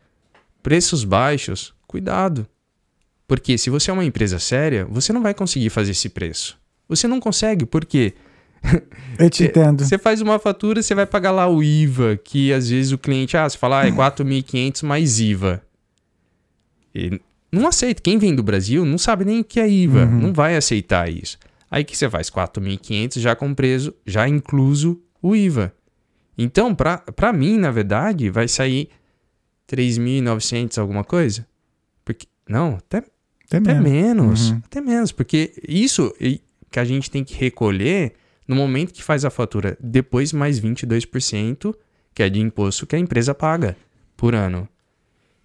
preços 0.62 1.04
baixos, 1.04 1.74
cuidado. 1.88 2.46
Porque 3.28 3.58
se 3.58 3.70
você 3.70 3.90
é 3.92 3.94
uma 3.94 4.04
empresa 4.06 4.40
séria, 4.40 4.86
você 4.86 5.14
não 5.14 5.22
vai 5.22 5.34
conseguir 5.34 5.70
fazer 5.70 5.92
esse 5.92 6.10
preço. 6.10 6.58
Você 6.88 7.08
não 7.08 7.20
consegue, 7.20 7.66
porque 7.66 8.14
Eu 9.18 9.30
te 9.30 9.44
entendo. 9.46 9.86
você 9.86 9.98
faz 9.98 10.20
uma 10.22 10.40
fatura, 10.40 10.82
você 10.82 10.94
vai 10.96 11.06
pagar 11.06 11.32
lá 11.32 11.48
o 11.48 11.62
IVA, 11.64 12.18
que 12.18 12.52
às 12.52 12.70
vezes 12.70 12.92
o 12.92 12.98
cliente, 12.98 13.38
ah, 13.38 13.48
você 13.48 13.58
fala, 13.58 13.82
ah, 13.84 13.88
é 13.88 13.92
4.500 13.94 14.84
mais 14.84 15.20
IVA. 15.20 15.62
E 16.94 17.22
não 17.52 17.68
aceita. 17.68 18.02
Quem 18.02 18.18
vem 18.18 18.36
do 18.36 18.44
Brasil 18.44 18.84
não 18.84 18.98
sabe 18.98 19.24
nem 19.26 19.40
o 19.40 19.44
que 19.44 19.60
é 19.60 19.70
IVA, 19.70 20.06
Uhum. 20.06 20.20
não 20.20 20.34
vai 20.34 20.56
aceitar 20.58 21.10
isso. 21.10 21.38
Aí 21.72 21.84
que 21.84 21.96
você 21.96 22.10
faz 22.10 22.30
4.500 22.30 23.20
já 23.22 23.36
com 23.36 23.54
preço, 23.54 23.94
já 24.06 24.28
incluso 24.28 25.00
o 25.22 25.36
IVA. 25.36 25.74
Então, 26.38 26.74
pra, 26.74 26.98
pra 27.00 27.34
mim, 27.34 27.58
na 27.58 27.70
verdade, 27.72 28.30
vai 28.30 28.48
sair 28.48 28.90
3.900 29.68 30.78
alguma 30.80 31.04
coisa. 31.04 31.46
Porque, 32.06 32.28
não, 32.48 32.76
até 32.76 33.00
Até 33.46 33.58
até 33.58 33.74
mesmo. 33.76 33.84
menos. 33.84 34.50
Uhum. 34.52 34.62
Até 34.66 34.82
menos. 34.82 35.12
Porque 35.12 35.54
isso 35.68 36.14
que 36.72 36.80
a 36.80 36.86
gente 36.86 37.10
tem 37.12 37.24
que 37.24 37.36
recolher 37.36 38.14
no 38.48 38.56
momento 38.56 38.94
que 38.94 39.04
faz 39.04 39.26
a 39.26 39.30
fatura. 39.30 39.78
Depois 39.82 40.32
mais 40.34 40.60
22%, 40.60 41.76
que 42.14 42.24
é 42.24 42.30
de 42.30 42.40
imposto 42.40 42.88
que 42.88 42.96
a 42.96 43.00
empresa 43.00 43.34
paga 43.36 43.76
por 44.16 44.34
ano. 44.34 44.68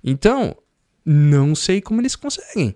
Então, 0.03 0.57
não 1.05 1.55
sei 1.55 1.81
como 1.81 2.01
eles 2.01 2.15
conseguem. 2.17 2.75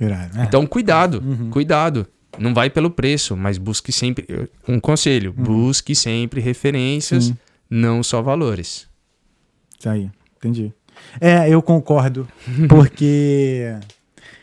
Irado, 0.00 0.36
né? 0.36 0.44
Então, 0.46 0.66
cuidado, 0.66 1.22
Uhum. 1.24 1.50
cuidado. 1.50 2.06
Não 2.38 2.52
vai 2.54 2.68
pelo 2.70 2.90
preço, 2.90 3.36
mas 3.36 3.58
busque 3.58 3.92
sempre. 3.92 4.26
Um 4.68 4.80
conselho: 4.80 5.32
busque 5.32 5.94
sempre 5.94 6.40
referências, 6.40 7.28
Uhum. 7.28 7.34
Sim. 7.34 7.38
não 7.70 8.02
só 8.02 8.20
valores. 8.22 8.88
Isso 9.78 9.88
aí, 9.88 10.10
entendi. 10.36 10.72
É, 11.20 11.48
eu 11.48 11.60
concordo, 11.60 12.26
porque, 12.68 13.74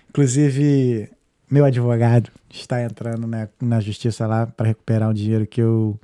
inclusive, 0.10 1.10
meu 1.50 1.66
advogado 1.66 2.30
está 2.50 2.84
entrando 2.84 3.26
na, 3.28 3.48
na 3.62 3.80
justiça 3.80 4.28
lá 4.28 4.46
para 4.46 4.68
recuperar 4.68 5.10
o 5.10 5.14
dinheiro 5.14 5.48
que 5.48 5.62
eu, 5.62 6.00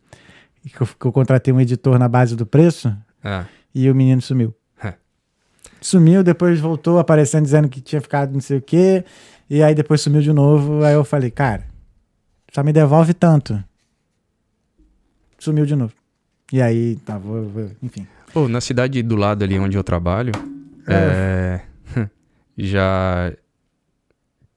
que 0.63 0.81
eu, 0.81 0.87
que 0.87 1.05
eu 1.05 1.11
contratei 1.11 1.53
um 1.53 1.59
editor 1.61 1.99
na 1.99 2.07
base 2.07 2.35
do 2.35 2.45
preço 2.45 2.95
Ah, 3.23 3.45
e 3.75 3.89
o 3.89 3.95
menino 3.95 4.21
sumiu. 4.21 4.53
Sumiu, 5.79 6.23
depois 6.23 6.59
voltou 6.59 6.97
aparecendo 6.97 7.43
dizendo 7.43 7.69
que 7.69 7.79
tinha 7.79 8.01
ficado 8.01 8.33
não 8.33 8.41
sei 8.41 8.57
o 8.57 8.61
quê, 8.61 9.05
e 9.47 9.61
aí 9.61 9.75
depois 9.75 10.01
sumiu 10.01 10.21
de 10.21 10.33
novo. 10.33 10.83
Aí 10.83 10.95
eu 10.95 11.03
falei, 11.05 11.29
cara, 11.29 11.65
só 12.57 12.63
me 12.63 12.73
devolve 12.73 13.13
tanto. 13.13 13.63
Sumiu 15.37 15.63
de 15.63 15.75
novo. 15.75 15.93
E 16.51 16.59
aí, 16.59 16.95
tá, 17.05 17.15
vou, 17.15 17.47
vou- 17.47 17.71
enfim. 17.83 18.07
Pô, 18.33 18.47
na 18.47 18.59
cidade 18.59 19.03
do 19.03 19.15
lado 19.15 19.43
ali 19.43 19.59
onde 19.59 19.77
eu 19.77 19.83
trabalho, 19.83 20.31
é, 20.87 21.61
já 22.57 23.31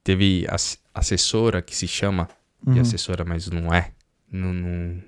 teve 0.02 0.46
ass- 0.48 0.78
assessora 0.94 1.60
que 1.60 1.76
se 1.76 1.86
chama 1.86 2.26
de 2.64 2.70
Uhum. 2.76 2.80
assessora, 2.80 3.22
mas 3.22 3.48
não 3.50 3.72
é, 3.72 3.92
não, 4.32 4.50
não, 4.54 5.02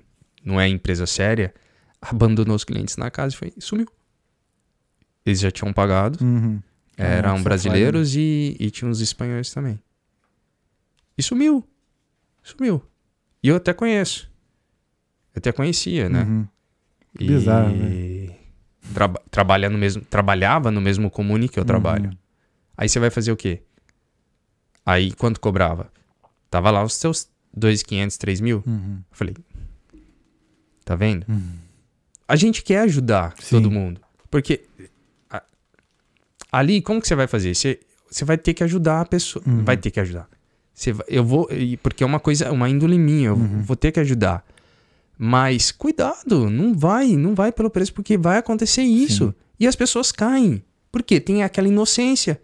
não 0.45 0.61
é 0.61 0.67
empresa 0.69 1.07
séria, 1.07 1.51
abandonou 1.99 2.55
os 2.55 2.63
clientes 2.63 2.95
na 2.95 3.09
casa 3.09 3.33
e 3.33 3.37
foi, 3.39 3.53
sumiu. 3.57 3.87
Eles 5.25 5.39
já 5.39 5.49
tinham 5.49 5.73
pagado, 5.73 6.23
Uhum. 6.23 6.61
Eram 6.95 7.37
é 7.37 7.41
brasileiros 7.41 8.15
e, 8.15 8.55
e 8.59 8.69
tinha 8.69 8.87
uns 8.87 8.99
espanhóis 9.01 9.51
também. 9.51 9.79
E 11.17 11.23
sumiu. 11.23 11.67
Sumiu. 12.43 12.83
E 13.41 13.47
eu 13.47 13.55
até 13.55 13.73
conheço. 13.73 14.29
Eu 15.33 15.39
até 15.39 15.51
conhecia, 15.51 16.09
né? 16.09 16.23
Uhum. 16.23 16.47
E 17.19 17.27
Bizarro, 17.27 17.73
traba- 18.93 19.21
trabalha 19.31 19.69
no 19.69 19.77
mesmo, 19.77 20.03
trabalhava 20.05 20.69
no 20.71 20.81
mesmo 20.81 21.09
comune 21.09 21.47
que 21.49 21.59
eu 21.59 21.65
trabalho. 21.65 22.09
Uhum. 22.09 22.17
Aí 22.77 22.89
você 22.89 22.99
vai 22.99 23.09
fazer 23.09 23.31
o 23.31 23.37
quê? 23.37 23.61
Aí 24.85 25.11
quanto 25.13 25.39
cobrava? 25.39 25.91
Tava 26.49 26.69
lá 26.71 26.83
os 26.83 26.93
seus 26.93 27.29
2.500, 27.57 28.17
3 28.17 28.41
mil. 28.41 28.63
Uhum. 28.65 28.97
Eu 29.09 29.15
falei, 29.17 29.35
tá 30.83 30.95
vendo? 30.95 31.25
A 32.27 32.35
gente 32.35 32.63
quer 32.63 32.79
ajudar 32.81 33.33
Sim. 33.39 33.55
todo 33.57 33.71
mundo. 33.71 34.01
Porque 34.29 34.65
a- 35.29 35.43
ali, 36.51 36.81
como 36.81 37.01
que 37.01 37.07
você 37.07 37.15
vai 37.15 37.27
fazer? 37.27 37.53
Você, 37.55 37.79
você 38.09 38.25
vai 38.25 38.37
ter 38.37 38.53
que 38.53 38.63
ajudar 38.63 39.01
a 39.01 39.05
pessoa. 39.05 39.43
Uhum. 39.47 39.63
Vai 39.63 39.77
ter 39.77 39.91
que 39.91 39.99
ajudar. 39.99 40.27
Você 40.73 40.93
eu 41.07 41.23
vou. 41.23 41.47
Porque 41.81 42.03
é 42.03 42.05
uma 42.07 42.19
coisa, 42.19 42.51
uma 42.51 42.67
índole 42.69 42.97
minha. 42.97 43.27
Eu 43.29 43.35
Uhum. 43.35 43.61
vou 43.61 43.75
ter 43.75 43.91
que 43.91 43.99
ajudar. 43.99 44.43
Mas 45.17 45.71
cuidado, 45.71 46.49
não 46.49 46.73
vai, 46.73 47.15
não 47.15 47.35
vai 47.35 47.51
pelo 47.51 47.69
preço, 47.69 47.93
porque 47.93 48.17
vai 48.17 48.37
acontecer 48.37 48.81
isso. 48.81 49.33
E 49.59 49.67
as 49.67 49.75
pessoas 49.75 50.11
caem. 50.11 50.63
Porque 50.91 51.19
tem 51.19 51.43
aquela 51.43 51.67
inocência. 51.67 52.41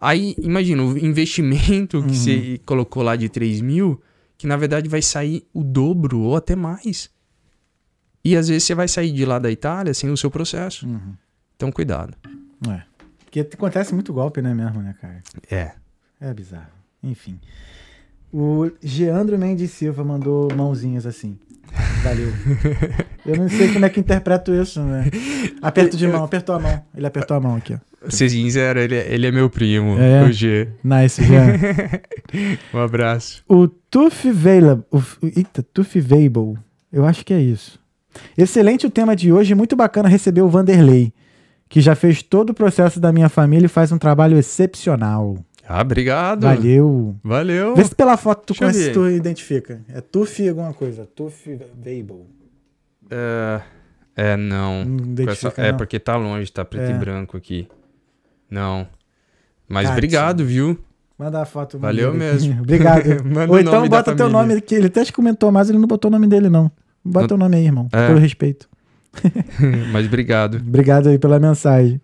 Aí, 0.00 0.34
imagina, 0.38 0.82
o 0.82 0.98
investimento 0.98 2.02
que 2.02 2.08
Uhum. 2.08 2.14
você 2.14 2.60
colocou 2.66 3.02
lá 3.02 3.14
de 3.14 3.28
3 3.28 3.60
mil, 3.60 4.00
que 4.36 4.46
na 4.46 4.56
verdade 4.56 4.88
vai 4.88 5.00
sair 5.02 5.46
o 5.54 5.62
dobro 5.62 6.18
ou 6.20 6.34
até 6.36 6.56
mais. 6.56 7.08
E 8.24 8.36
às 8.36 8.48
vezes 8.48 8.64
você 8.64 8.74
vai 8.74 8.88
sair 8.88 9.12
de 9.12 9.24
lá 9.24 9.38
da 9.38 9.50
Itália 9.50 9.94
sem 9.94 10.10
o 10.10 10.16
seu 10.16 10.30
processo. 10.30 10.86
Uhum. 10.86 11.14
Então, 11.56 11.70
cuidado. 11.70 12.14
É. 12.68 12.82
Porque 13.24 13.40
acontece 13.40 13.94
muito 13.94 14.12
golpe, 14.12 14.42
né, 14.42 14.52
mesmo, 14.54 14.80
né, 14.82 14.94
cara? 15.00 15.22
É. 15.50 15.72
É 16.20 16.34
bizarro. 16.34 16.66
Enfim. 17.02 17.38
O 18.32 18.70
Geandro 18.82 19.38
Mendes 19.38 19.70
Silva 19.72 20.02
mandou 20.04 20.48
mãozinhas 20.56 21.04
assim. 21.06 21.36
Valeu. 22.02 22.28
Eu 23.24 23.36
não 23.36 23.48
sei 23.48 23.72
como 23.72 23.84
é 23.84 23.88
que 23.88 24.00
interpreto 24.00 24.52
isso, 24.54 24.80
né? 24.82 25.08
Aperto 25.60 25.96
de 25.96 26.06
mão, 26.08 26.24
apertou 26.24 26.54
a 26.54 26.58
mão. 26.60 26.82
Ele 26.94 27.06
apertou 27.06 27.36
a 27.36 27.40
mão 27.40 27.56
aqui, 27.56 27.74
ó. 27.74 28.10
Ser 28.10 28.28
sincero, 28.30 28.80
ele, 28.80 28.96
é- 28.96 29.14
ele 29.14 29.26
é 29.26 29.30
meu 29.30 29.48
primo, 29.48 29.96
É? 29.98 30.24
o 30.24 30.32
G. 30.32 30.68
Nice, 30.82 31.22
Jean. 31.22 31.52
Um 32.74 32.78
abraço. 32.78 33.44
O 33.48 33.68
Tuf 33.68 34.30
Veila. 34.32 34.84
O, 34.90 34.98
o- 34.98 35.02
eita, 35.36 35.62
Tuf 35.62 36.00
Veibel. 36.00 36.56
Eu 36.92 37.04
acho 37.06 37.24
que 37.24 37.32
é 37.32 37.40
isso. 37.40 37.78
Excelente 38.36 38.86
o 38.86 38.90
tema 38.90 39.14
de 39.14 39.32
hoje. 39.32 39.54
Muito 39.54 39.76
bacana 39.76 40.08
receber 40.08 40.42
o 40.42 40.48
Vanderlei, 40.48 41.12
que 41.68 41.80
já 41.80 41.94
fez 41.94 42.22
todo 42.22 42.50
o 42.50 42.54
processo 42.54 42.98
da 42.98 43.12
minha 43.12 43.28
família 43.28 43.66
e 43.66 43.68
faz 43.68 43.92
um 43.92 43.98
trabalho 43.98 44.36
excepcional. 44.36 45.36
Ah, 45.68 45.80
obrigado. 45.80 46.42
Valeu. 46.42 47.16
Valeu. 47.22 47.74
Vê 47.74 47.84
se 47.84 47.94
pela 47.94 48.16
foto 48.16 48.52
tu, 48.52 48.58
conhece, 48.58 48.90
tu 48.90 49.08
identifica. 49.08 49.80
É 49.88 50.00
Tuf 50.00 50.46
alguma 50.48 50.72
coisa. 50.74 51.06
Tuf 51.06 51.58
Veibel. 51.80 52.26
É, 53.10 53.60
é, 54.16 54.36
não. 54.36 54.84
Essa- 55.28 55.52
é 55.56 55.70
não. 55.70 55.78
porque 55.78 55.98
tá 55.98 56.16
longe, 56.16 56.50
tá 56.50 56.64
preto 56.64 56.90
É. 56.90 56.94
e 56.94 56.98
branco 56.98 57.36
aqui. 57.36 57.68
Não. 58.50 58.86
Mas 59.68 59.88
obrigado, 59.88 60.44
viu? 60.44 60.78
Manda 61.18 61.40
a 61.40 61.44
foto. 61.44 61.78
Valeu 61.78 62.12
mesmo. 62.12 62.58
Obrigado. 62.62 63.06
Ou 63.48 63.56
o 63.56 63.58
então 63.58 63.88
bota 63.88 64.14
teu 64.14 64.28
nome, 64.28 64.60
que 64.60 64.74
ele 64.74 64.86
até 64.86 65.04
te 65.04 65.12
comentou, 65.12 65.52
mas 65.52 65.70
ele 65.70 65.78
não 65.78 65.86
botou 65.86 66.10
o 66.10 66.12
nome 66.12 66.26
dele, 66.26 66.48
não. 66.48 66.70
Bota 67.04 67.28
teu 67.28 67.36
nome 67.36 67.56
aí, 67.56 67.64
irmão. 67.66 67.88
É. 67.92 68.08
Pelo 68.08 68.18
respeito. 68.18 68.68
Mas 69.92 70.06
obrigado. 70.06 70.56
Obrigado 70.56 71.08
aí 71.08 71.18
pela 71.18 71.38
mensagem. 71.38 72.00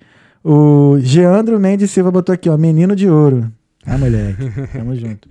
O 0.51 0.99
Geandro 1.01 1.61
Mendes 1.61 1.91
Silva 1.91 2.11
botou 2.11 2.33
aqui, 2.33 2.49
ó, 2.49 2.57
menino 2.57 2.97
de 2.97 3.09
ouro. 3.09 3.53
Ah, 3.87 3.99
moleque. 3.99 4.51
Tamo 4.73 4.95
junto. 4.97 5.29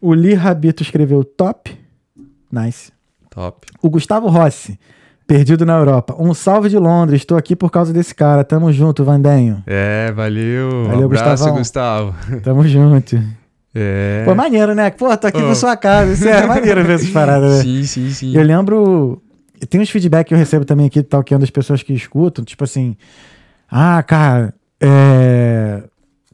O 0.00 0.12
Lee 0.12 0.34
Rabito 0.34 0.82
escreveu 0.82 1.22
top. 1.22 1.78
Nice. 2.50 2.90
Top. 3.30 3.64
O 3.80 3.88
Gustavo 3.88 4.28
Rossi, 4.28 4.76
perdido 5.26 5.64
na 5.64 5.74
Europa. 5.78 6.16
Um 6.18 6.34
salve 6.34 6.68
de 6.68 6.76
Londres, 6.78 7.20
estou 7.20 7.38
aqui 7.38 7.54
por 7.54 7.70
causa 7.70 7.92
desse 7.92 8.12
cara. 8.12 8.42
Tamo 8.42 8.72
junto, 8.72 9.04
Vandenho. 9.04 9.62
É, 9.66 10.10
valeu. 10.10 10.86
Valeu, 10.86 11.04
Abraço, 11.06 11.30
Gustavão. 11.30 11.58
Gustavo. 11.58 12.14
Tamo 12.42 12.66
junto. 12.66 13.22
É. 13.72 14.24
Pô, 14.24 14.34
maneiro, 14.34 14.74
né? 14.74 14.90
Pô, 14.90 15.16
tô 15.16 15.28
aqui 15.28 15.38
Oh. 15.40 15.46
por 15.46 15.54
sua 15.54 15.76
casa. 15.76 16.12
Isso 16.12 16.28
é 16.28 16.44
maneiro 16.44 16.82
ver 16.82 16.94
essas 16.94 17.10
paradas, 17.10 17.58
né? 17.58 17.62
Sim, 17.62 17.84
sim, 17.84 18.10
sim. 18.10 18.34
Eu 18.36 18.42
lembro. 18.42 19.22
Tem 19.68 19.80
uns 19.80 19.90
feedback 19.90 20.26
que 20.28 20.34
eu 20.34 20.38
recebo 20.38 20.64
também 20.64 20.86
aqui, 20.86 21.04
talqueando 21.04 21.42
das 21.42 21.50
pessoas 21.50 21.84
que 21.84 21.92
escutam, 21.92 22.44
tipo 22.44 22.64
assim. 22.64 22.96
Ah, 23.70 24.02
cara, 24.02 24.54
é. 24.80 25.82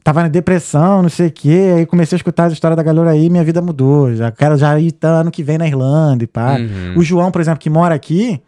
Tava 0.03 0.21
na 0.21 0.29
depressão, 0.29 1.01
não 1.01 1.09
sei 1.09 1.27
o 1.27 1.31
quê. 1.31 1.73
Aí 1.77 1.85
comecei 1.85 2.15
a 2.15 2.17
escutar 2.17 2.45
a 2.45 2.47
história 2.47 2.77
da 2.77 2.81
galera 2.83 3.09
aí 3.11 3.29
minha 3.29 3.43
vida 3.43 3.61
mudou. 3.61 4.15
Já 4.15 4.31
quero 4.31 4.55
já 4.57 4.79
ir 4.79 4.93
tá 4.93 5.09
ano 5.09 5.29
que 5.29 5.43
vem 5.43 5.57
na 5.57 5.67
Irlanda 5.67 6.23
e 6.23 6.27
pá. 6.27 6.55
Uhum. 6.57 6.97
O 6.97 7.03
João, 7.03 7.29
por 7.29 7.41
exemplo, 7.41 7.59
que 7.59 7.69
mora 7.69 7.93
aqui, 7.93 8.41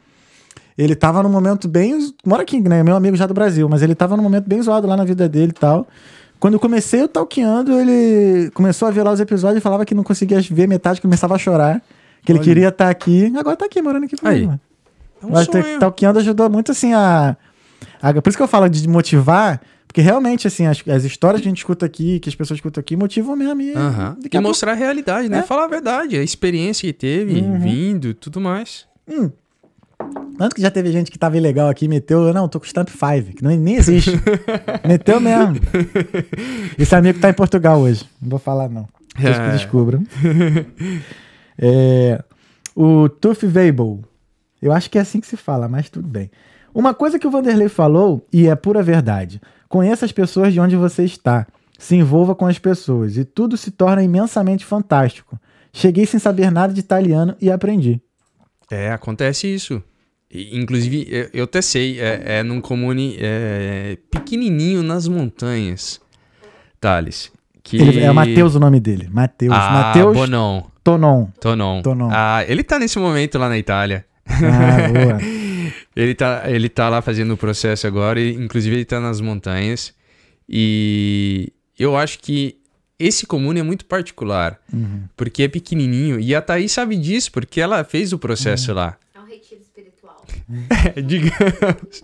ele 0.78 0.95
tava 0.95 1.22
num 1.22 1.28
momento 1.30 1.68
bem. 1.68 1.98
Mora 2.26 2.44
aqui, 2.44 2.61
né? 2.61 2.82
Meu 2.82 2.95
amigo 2.95 3.18
já 3.18 3.28
do 3.28 3.34
Brasil, 3.34 3.68
mas 3.68 3.82
ele 3.82 3.94
tava 3.94 4.16
num 4.16 4.24
momento 4.24 4.48
bem 4.48 4.61
zoado 4.61 4.88
lá 4.88 4.95
na 4.95 5.03
vida 5.03 5.28
dele 5.28 5.49
e 5.49 5.60
tal. 5.60 5.86
Quando 6.40 6.53
eu 6.53 6.60
comecei 6.61 7.03
o 7.03 7.07
Talkeando, 7.10 7.74
ele 7.74 8.49
começou 8.53 8.88
a 8.88 8.91
ver 8.91 9.03
lá 9.03 9.11
os 9.11 9.20
episódios 9.20 9.57
e 9.57 9.61
falava 9.61 9.84
que 9.84 9.94
não 9.94 10.03
conseguia 10.03 10.40
ver 10.40 10.66
metade, 10.66 11.02
que 11.02 11.07
começava 11.07 11.36
a 11.36 11.38
chorar. 11.38 11.82
Que 12.24 12.32
ele 12.32 12.40
Olha. 12.40 12.45
queria 12.48 12.68
estar 12.70 12.90
aqui. 12.90 13.34
Agora 13.38 13.57
tá 13.57 13.66
aqui, 13.66 13.82
morando 13.82 14.06
aqui 14.06 14.16
Aí. 14.24 14.45
comigo. 14.45 14.48
mano. 14.48 14.60
É 15.22 15.26
um 15.26 15.30
Mas 15.32 15.45
sonho. 15.48 15.80
Talkeando 15.80 16.20
ajudou 16.20 16.49
muito, 16.49 16.72
assim, 16.72 16.94
a- 16.94 17.36
Por 18.21 18.30
isso 18.30 18.38
que 18.38 18.43
eu 18.43 18.47
falo 18.47 18.69
de 18.69 18.88
motivar, 18.88 19.61
porque 19.88 20.01
realmente, 20.01 20.47
assim, 20.47 20.65
as, 20.65 20.81
as 20.88 21.03
histórias 21.03 21.41
que 21.41 21.47
a 21.47 21.51
gente 21.51 21.57
escuta 21.59 21.85
aqui, 21.85 22.19
que 22.19 22.30
as 22.30 22.35
pessoas 22.35 22.57
escutam 22.57 22.80
aqui, 22.81 22.95
motivam 22.95 23.35
mesmo. 23.35 23.61
E, 23.61 23.73
daqui 24.21 24.38
E 24.38 24.39
mostrar 24.39 24.71
a 24.71 24.76
realidade, 24.76 25.27
né? 25.30 25.39
É. 25.39 25.43
Falar 25.43 25.65
a 25.65 25.67
verdade, 25.67 26.17
a 26.17 26.23
experiência 26.23 26.88
que 26.88 26.93
teve, 26.97 27.41
Uhum. 27.41 27.59
vindo, 27.59 28.13
tudo 28.13 28.39
mais. 28.39 28.85
pouco- 29.05 29.34
Tanto 30.38 30.55
que 30.55 30.61
já 30.61 30.71
teve 30.71 30.89
gente 30.93 31.11
que 31.11 31.19
tava 31.19 31.35
ilegal 31.35 31.67
aqui, 31.67 31.85
meteu, 31.88 32.34
não, 32.34 32.47
tô 32.47 32.57
com 32.59 32.65
Stamp 32.65 32.88
5, 32.88 33.35
que 33.35 33.43
não, 33.43 33.51
nem 33.51 33.76
existe. 33.76 34.11
meteu 34.88 35.19
mesmo. 35.19 35.55
Esse 36.77 36.95
amigo 36.95 37.19
tá 37.19 37.30
em 37.30 37.34
Portugal 37.34 37.81
hoje. 37.81 38.05
Não 38.21 38.30
vou 38.30 38.39
falar, 38.39 38.69
não. 38.69 38.88
Vocês 39.17 39.35
que 39.38 39.43
É. 39.43 39.51
descubram. 39.51 40.03
É, 41.57 42.23
o 42.76 43.09
Tuff 43.09 43.45
Weibel. 43.45 43.99
Eu 44.61 44.71
acho 44.71 44.89
que 44.89 44.97
é 44.97 45.01
assim 45.01 45.19
que 45.19 45.27
se 45.27 45.35
fala, 45.38 45.67
mas 45.67 45.89
tudo 45.89 46.07
bem. 46.07 46.30
Uma 46.80 46.93
coisa 46.93 47.19
que 47.19 47.27
o 47.27 47.30
Vanderlei 47.30 47.68
falou, 47.68 48.26
e 48.31 48.47
é 48.47 48.56
pura 48.56 48.81
verdade: 48.81 49.41
conheça 49.68 50.06
as 50.06 50.14
pessoas 50.14 50.53
de 50.53 50.61
onde 50.61 50.77
você 50.77 51.03
está. 51.03 51.45
Se 51.77 51.93
envolva 51.93 52.34
com 52.34 52.45
as 52.45 52.57
pessoas 52.57 53.18
e 53.18 53.26
tudo 53.26 53.57
se 53.57 53.69
torna 53.69 54.01
imensamente 54.01 54.64
fantástico. 54.65 55.38
Cheguei 55.73 56.06
sem 56.06 56.22
saber 56.22 56.49
nada 56.49 56.72
de 56.73 56.80
italiano 56.80 57.35
e 57.41 57.51
aprendi. 57.51 58.01
É, 58.72 58.91
acontece 58.93 59.45
isso. 59.53 59.84
Inclusive, 60.31 61.06
eu, 61.10 61.30
eu 61.34 61.43
até 61.43 61.61
sei, 61.61 61.99
é, 61.99 62.38
é 62.39 62.43
num 62.43 62.61
comune 62.61 63.18
é, 63.19 63.97
pequenininho 64.10 64.81
nas 64.81 65.06
montanhas, 65.06 65.99
Thales. 66.80 67.30
Que... 67.61 67.76
Ele- 67.76 67.99
é 67.99 68.11
Matheus 68.14 68.56
o 68.56 68.60
nome 68.60 68.80
dele. 68.80 69.10
Matheus. 69.11 69.53
Ah, 69.53 69.72
Matheus 69.72 70.15
Bonon. 70.15 70.64
Tonon. 70.81 71.27
Tonon. 71.41 71.81
Tonon. 71.81 72.10
Ah, 72.10 72.45
ele 72.47 72.64
tá 72.64 72.80
nesse 72.80 72.97
momento 72.97 73.38
lá 73.38 73.49
na 73.49 73.57
Itália. 73.57 74.06
Ah, 74.26 74.88
boa. 74.88 75.19
Ele 76.01 76.15
tá, 76.15 76.43
ele 76.47 76.69
tá 76.69 76.88
lá 76.89 77.01
fazendo 77.01 77.34
o 77.34 77.38
processo 77.38 77.85
agora, 77.88 78.19
e, 78.19 78.34
inclusive 78.34 78.76
ele 78.76 78.85
tá 78.85 78.99
nas 78.99 79.19
montanhas. 79.19 79.93
E 80.47 81.51
eu 81.77 81.95
acho 81.97 82.19
que 82.19 82.57
esse 82.97 83.26
comune 83.26 83.59
é 83.59 83.63
muito 83.63 83.85
particular, 83.85 84.59
Uhum. 84.73 85.03
porque 85.15 85.43
é 85.43 85.47
pequenininho. 85.47 86.19
E 86.19 86.34
a 86.35 86.41
Thaís 86.41 86.71
sabe 86.71 86.95
disso, 86.97 87.31
porque 87.31 87.59
ela 87.61 87.84
fez 87.84 88.13
o 88.13 88.19
processo 88.19 88.73
lá. 88.73 88.97
É 89.15 89.19
um 89.19 89.26
retiro 89.26 89.61
espiritual. 89.61 90.26
digamos. 91.05 92.01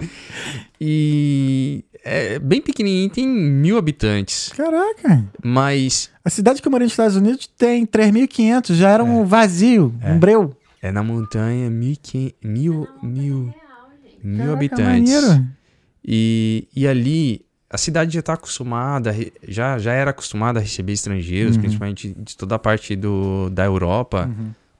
E 0.80 1.84
é 2.03 2.38
bem 2.39 2.61
pequenininho, 2.61 3.09
tem 3.09 3.27
mil 3.27 3.77
habitantes. 3.77 4.49
Caraca. 4.55 5.26
Mas 5.43 6.09
A 6.23 6.30
cidade 6.30 6.61
que 6.61 6.67
eu 6.67 6.72
morei 6.72 6.85
nos 6.85 6.93
Estados 6.93 7.15
Unidos 7.15 7.47
tem 7.57 7.85
3.500, 7.85 8.76
já 8.76 8.89
era 8.89 9.03
um 9.03 9.26
vazio, 9.26 9.93
um 10.03 10.17
breu. 10.19 10.55
é 10.81 10.91
na 10.91 11.01
montanha, 11.03 11.69
mil, 11.69 11.95
mil, 12.43 12.88
mil, 13.01 13.45
Real, 13.45 13.53
gente. 13.53 13.64
Mil 14.26 14.38
Caraca, 14.38 14.53
habitantes. 14.53 15.14
maneiro. 15.14 15.47
E, 16.03 16.68
e 16.76 16.88
ali 16.88 17.45
a 17.69 17.77
cidade 17.77 18.14
já 18.14 18.19
está 18.19 18.34
acostumada, 18.34 19.14
já, 19.47 19.77
já 19.77 19.91
era 19.91 20.11
acostumada 20.11 20.60
a 20.60 20.61
receber 20.61 20.93
estrangeiros, 20.93 21.57
principalmente 21.57 22.14
de 22.14 22.38
toda 22.38 22.56
a 22.56 22.60
parte 22.60 22.95
do, 22.95 23.49
da 23.49 23.65
Europa, 23.65 24.30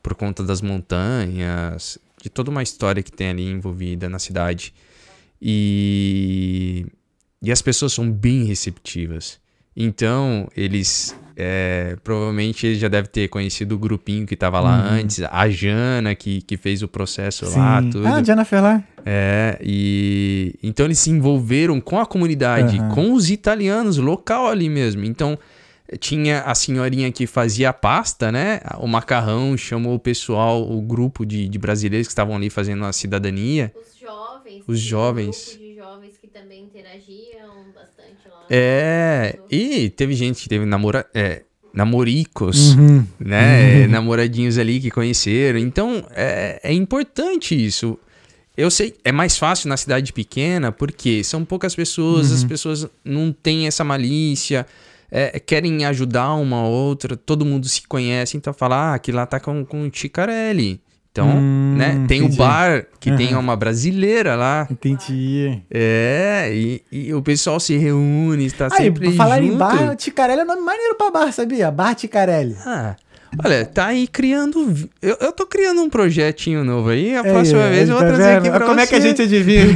por 0.02 0.14
conta 0.16 0.44
das 0.44 0.62
montanhas, 0.62 1.98
de 2.22 2.30
toda 2.30 2.52
uma 2.52 2.64
história 2.64 3.02
que 3.02 3.12
tem 3.12 3.30
ali 3.30 3.50
envolvida 3.50 4.08
na 4.08 4.20
cidade. 4.20 4.74
E, 5.42 6.86
e 7.42 7.52
as 7.52 7.62
pessoas 7.62 7.94
são 7.94 8.10
bem 8.10 8.46
receptivas. 8.46 9.40
Então, 9.76 10.48
eles. 10.56 11.16
é, 11.36 11.98
provavelmente 12.04 12.66
ele 12.66 12.76
já 12.76 12.88
deve 12.88 13.10
ter 13.10 13.28
conhecido 13.28 13.76
o 13.76 13.78
grupinho 13.78 14.26
que 14.26 14.36
estava 14.36 14.60
lá 14.62 14.74
antes, 14.90 15.22
a 15.22 15.50
Jana 15.50 16.16
que, 16.16 16.42
que 16.42 16.56
fez 16.56 16.82
o 16.82 16.88
processo 16.88 17.46
lá, 17.58 17.82
Sim. 17.82 17.90
tudo. 17.90 18.08
Ah, 18.08 18.24
Jennifer 18.24 18.62
lá. 18.62 18.84
É, 19.06 19.60
e 19.62 20.56
então 20.64 20.86
eles 20.86 20.98
se 21.00 21.10
envolveram 21.12 21.80
com 21.82 22.00
a 22.00 22.06
comunidade, 22.06 22.80
Aham. 22.80 22.90
com 22.90 23.14
os 23.14 23.30
italianos, 23.30 23.98
local 23.98 24.48
ali 24.48 24.70
mesmo. 24.70 25.04
Então 25.04 25.38
tinha 26.00 26.42
a 26.42 26.56
senhorinha 26.56 27.12
que 27.12 27.28
fazia 27.28 27.70
a 27.70 27.74
pasta, 27.74 28.32
né? 28.32 28.60
O 28.80 28.88
macarrão 28.88 29.56
chamou 29.56 29.94
o 29.94 30.00
pessoal, 30.00 30.68
o 30.68 30.82
grupo 30.82 31.24
de, 31.26 31.48
de 31.48 31.60
brasileiros 31.60 32.08
que 32.08 32.12
estavam 32.12 32.36
ali 32.36 32.50
fazendo 32.50 32.84
a 32.86 32.92
cidadania. 32.94 33.72
Os 33.76 34.00
jovens. 34.00 34.64
Os 34.68 34.80
jovens. 34.80 35.60
Também 36.36 36.64
interagiam 36.64 37.72
bastante 37.74 38.28
lá. 38.30 38.46
É, 38.50 39.40
e 39.50 39.90
teve 39.90 40.14
gente 40.14 40.44
que 40.44 40.50
teve 40.50 40.66
namora, 40.66 41.06
é, 41.14 41.44
namoricos, 41.74 42.76
Uhum. 42.76 43.06
né? 43.20 43.88
Namoradinhos 43.88 44.58
ali 44.58 44.80
que 44.80 44.92
conheceram. 44.92 45.58
Então, 45.60 46.06
é, 46.12 46.60
é 46.62 46.74
importante 46.74 47.56
isso. 47.56 47.98
Eu 48.58 48.70
sei, 48.72 48.96
é 49.04 49.12
mais 49.12 49.38
fácil 49.38 49.70
na 49.70 49.78
cidade 49.78 50.12
pequena, 50.14 50.72
porque 50.72 51.24
são 51.24 51.44
poucas 51.44 51.76
pessoas, 51.76 52.32
as 52.32 52.44
pessoas 52.44 52.88
não 53.04 53.32
têm 53.34 53.68
essa 53.68 53.84
malícia, 53.84 54.66
é, 55.12 55.38
querem 55.40 55.86
ajudar 55.86 56.34
uma 56.36 56.66
outra, 56.66 57.18
todo 57.18 57.46
mundo 57.46 57.68
se 57.68 57.82
conhece, 57.88 58.38
então 58.38 58.54
fala, 58.54 58.94
ah, 58.94 59.00
que 59.00 59.12
lá 59.12 59.26
tá 59.26 59.40
com, 59.42 59.66
com 59.66 59.84
o 59.84 59.90
Ticarelli. 59.90 60.80
Então, 61.16 61.30
Hum, 61.30 61.76
né? 61.78 62.04
Tem 62.10 62.18
entendi. 62.20 62.36
o 62.36 62.38
bar 62.38 62.88
que 63.00 63.10
tem 63.16 63.30
Aham. 63.32 63.40
uma 63.40 63.56
brasileira 63.56 64.36
lá. 64.36 64.68
Entendi. 64.70 65.62
É, 65.72 66.50
e, 66.54 66.84
e 66.92 67.14
o 67.14 67.22
pessoal 67.22 67.58
se 67.58 67.78
reúne, 67.78 68.46
está 68.48 68.66
Aí, 68.66 68.84
sempre 68.84 69.08
pra 69.08 69.16
falar 69.16 69.40
junto. 69.42 69.54
em 69.54 69.58
bar, 69.58 69.96
Ticarelli 69.96 70.42
é 70.42 70.44
nome 70.44 70.62
maneiro 70.62 70.96
pra 70.96 71.12
bar, 71.12 71.32
sabia? 71.32 71.72
Bar 71.72 71.96
Ticarelli. 71.96 72.58
Ah, 72.66 72.98
olha, 73.46 73.64
tá 73.66 73.86
aí 73.86 74.08
criando. 74.10 74.76
Eu, 75.02 75.16
eu 75.22 75.32
tô 75.32 75.46
criando 75.48 75.80
um 75.82 75.90
projetinho 75.90 76.66
novo 76.66 76.90
aí. 76.90 77.16
A 77.16 77.24
próxima 77.24 77.64
Aí, 77.64 77.70
vez 77.72 77.88
eu 77.88 77.96
vou 77.96 78.04
tá 78.04 78.10
trazer 78.14 78.32
aqui 78.34 78.50
vendo? 78.50 78.58
pra 78.58 78.66
Como 78.66 78.80
é 78.82 78.86
que 78.86 78.96
a 78.96 79.00
você. 79.00 79.08
gente 79.08 79.22
adivinha? 79.22 79.64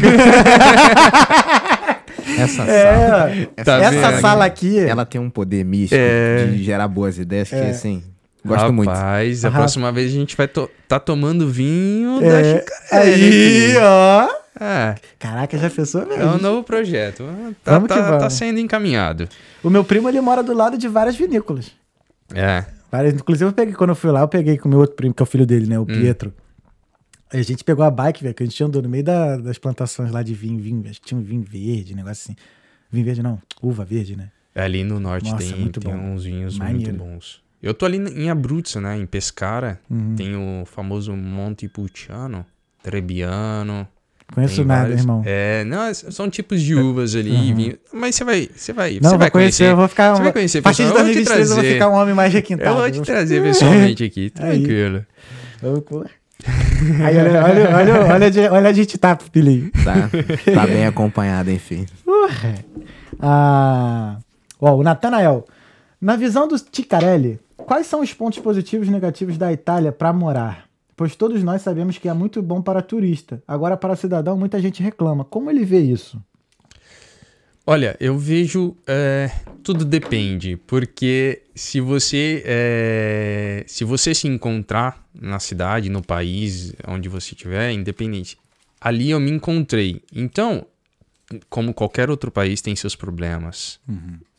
Essa 2.38 2.66
sala, 2.66 3.32
é, 3.32 3.64
Tá 3.64 3.78
essa 3.82 4.20
sala 4.22 4.46
aqui. 4.46 4.78
ela 4.80 5.06
tem 5.06 5.20
um 5.20 5.30
poder 5.30 5.64
místico 5.66 6.00
É. 6.00 6.48
de 6.48 6.64
gerar 6.64 6.88
boas 6.88 7.18
ideias 7.18 7.50
que, 7.50 7.56
assim, 7.56 8.04
gosto 8.46 8.74
muito. 8.74 8.90
Rapaz, 8.90 9.44
a 9.46 9.52
próxima 9.52 9.92
vez 9.92 10.12
a 10.12 10.16
gente 10.16 10.36
vai 10.36 10.48
to 10.48 10.70
tá 10.88 11.00
tomando 11.00 11.48
vinho 11.50 12.20
da 12.20 12.26
É, 12.28 12.60
Chicarelli 12.60 13.24
aí, 13.24 13.72
aqui. 13.72 13.78
ó. 13.80 14.30
É, 14.62 14.96
Caraca, 15.18 15.58
já 15.58 15.70
pensou 15.70 16.02
é 16.02 16.06
mesmo? 16.06 16.24
um 16.34 16.38
novo 16.38 16.64
projeto. 16.64 17.24
Tá, 17.64 17.74
Vamos 17.74 17.88
que 17.88 17.94
tá, 17.96 18.04
tá 18.12 18.18
vamos. 18.18 18.34
sendo 18.34 18.60
encaminhado. 18.60 19.30
O 19.64 19.70
meu 19.70 19.84
primo, 19.86 20.10
ele 20.10 20.20
mora 20.20 20.44
do 20.44 20.54
lado 20.54 20.78
de 20.78 20.88
várias 20.88 21.16
vinícolas. 21.16 21.72
É. 22.34 22.66
Várias- 22.92 23.14
Inclusive, 23.14 23.50
eu 23.50 23.54
peguei, 23.54 23.74
quando 23.74 23.92
eu 23.92 23.96
fui 23.96 24.12
lá, 24.12 24.20
eu 24.22 24.28
peguei 24.28 24.58
com 24.58 24.68
o 24.68 24.70
meu 24.72 24.80
outro 24.80 24.96
primo, 24.96 25.14
que 25.14 25.22
é 25.22 25.24
o 25.24 25.28
filho 25.28 25.46
dele, 25.46 25.66
Hum. 25.66 25.70
né? 25.70 25.80
O 25.80 25.86
Pietro. 25.86 26.34
Aí 27.32 27.40
a 27.40 27.44
gente 27.44 27.64
pegou 27.64 27.86
a 27.86 27.92
bike, 27.92 28.24
velho, 28.24 28.34
que 28.36 28.44
a 28.44 28.46
gente 28.46 28.62
andou 28.64 28.82
no 28.82 28.90
meio 28.90 29.04
da- 29.04 29.38
das 29.38 29.58
plantações 29.58 30.12
lá 30.12 30.24
de 30.24 30.34
vinho, 30.34 30.60
vinho, 30.60 30.84
acho 30.90 31.00
que 31.00 31.08
tinha 31.08 31.20
um 31.20 31.24
vinho 31.24 31.44
verde, 31.44 31.96
negócio 31.96 32.32
assim. 32.32 32.36
Vinho 32.92 33.06
verde 33.06 33.22
não, 33.22 33.40
uva 33.62 33.86
verde, 33.86 34.16
né? 34.16 34.30
Ali 34.56 34.84
no 34.84 35.00
norte 35.00 35.30
Nossa, 35.32 35.54
tem, 35.54 35.68
tem 35.68 35.94
bom. 35.94 35.98
uns 36.14 36.24
vinhos 36.24 36.58
Maneiro. 36.58 36.92
muito 36.92 36.98
bons. 36.98 37.42
Eu 37.62 37.74
tô 37.74 37.86
ali 37.86 37.98
em 37.98 38.30
Abruzzo, 38.30 38.80
né? 38.80 38.98
Em 38.98 39.06
Pescara. 39.06 39.80
Uhum. 39.90 40.16
Tem 40.16 40.36
o 40.36 40.66
famoso 40.66 41.14
Montepulciano, 41.16 42.46
Trebbiano. 42.82 43.88
Conheço 44.34 44.58
Tem 44.58 44.66
nada, 44.66 44.82
vários- 44.82 45.02
irmão. 45.02 45.24
É, 45.26 45.64
não, 45.66 45.84
é- 45.84 45.94
são 45.94 46.30
tipos 46.30 46.62
de 46.62 46.76
uvas 46.76 47.16
ali, 47.16 47.52
vinho. 47.54 47.78
Mas 47.92 48.16
você 48.16 48.24
vai, 48.24 48.48
você 48.56 48.72
vai, 48.72 49.00
Não, 49.02 49.10
você 49.10 49.18
vai 49.18 49.28
vou 49.28 49.32
conhecer, 49.32 49.72
eu 49.72 49.76
vou 49.76 49.88
ficar. 49.88 50.16
Você 50.16 50.22
vai 50.22 50.32
conhecer, 50.32 50.60
a 50.60 50.62
partir 50.62 50.84
de 50.84 50.90
pessoal. 50.90 51.00
Eu 51.00 51.06
vou 51.06 51.14
te 51.14 51.26
2023 51.26 51.50
eu 51.50 51.56
vou 51.56 51.66
ficar 51.74 51.90
um 51.90 51.94
homem 52.02 52.14
mais 52.14 52.32
requintado. 52.34 52.70
Eu 52.70 52.76
vou 52.78 52.92
te 52.92 53.02
trazer 53.02 53.42
pessoalmente 53.42 54.04
aqui, 54.04 54.32
Aí. 54.40 54.60
tranquilo. 54.64 55.06
Aí, 57.04 57.18
olha, 57.18 57.44
olha, 57.44 57.76
olha, 57.76 58.14
olha, 58.14 58.54
olha 58.54 58.70
a 58.70 58.74
gente 58.74 58.98
tá, 58.98 59.18
filhinho. 59.34 59.70
Tá, 59.84 60.10
tá 60.54 60.68
bem 60.68 60.86
acompanhado, 60.86 61.50
enfim. 61.52 61.86
Ah, 63.20 64.18
ó, 64.62 64.76
o 64.76 64.84
Natanael. 64.84 65.46
Na 66.02 66.16
visão 66.16 66.48
do 66.48 66.58
Ticarelli, 66.58 67.40
quais 67.70 67.86
são 67.86 68.02
os 68.02 68.12
pontos 68.12 68.40
positivos 68.40 68.88
e 68.88 68.92
negativos 68.92 69.38
da 69.38 69.54
Itália 69.54 69.92
para 69.92 70.12
morar? 70.12 70.68
Pois 70.98 71.16
todos 71.16 71.44
nós 71.44 71.62
sabemos 71.62 72.00
que 72.00 72.10
é 72.10 72.14
muito 72.14 72.42
bom 72.42 72.64
para 72.64 72.82
turista. 72.82 73.44
Agora, 73.48 73.78
para 73.78 73.96
cidadão, 73.96 74.36
muita 74.36 74.60
gente 74.60 74.82
reclama. 74.82 75.24
Como 75.24 75.52
ele 75.52 75.64
vê 75.64 75.80
isso? 75.80 76.20
Olha, 77.68 77.96
eu 78.00 78.18
vejo. 78.18 78.76
é, 78.88 79.30
tudo 79.62 79.86
depende, 79.86 80.58
porque 80.66 81.44
se 81.54 81.80
você 81.80 82.42
é, 82.44 83.64
se 83.68 83.84
você 83.84 84.16
se 84.16 84.28
encontrar 84.28 85.08
na 85.14 85.38
cidade, 85.38 85.90
no 85.90 86.02
país, 86.02 86.74
onde 86.88 87.08
você 87.08 87.36
estiver, 87.36 87.72
independente, 87.72 88.36
ali 88.82 89.12
eu 89.12 89.20
me 89.20 89.30
encontrei. 89.30 90.02
Então, 90.12 90.66
como 91.48 91.72
qualquer 91.72 92.10
outro 92.10 92.32
país, 92.32 92.62
tem 92.62 92.76
seus 92.76 92.96
problemas 92.96 93.80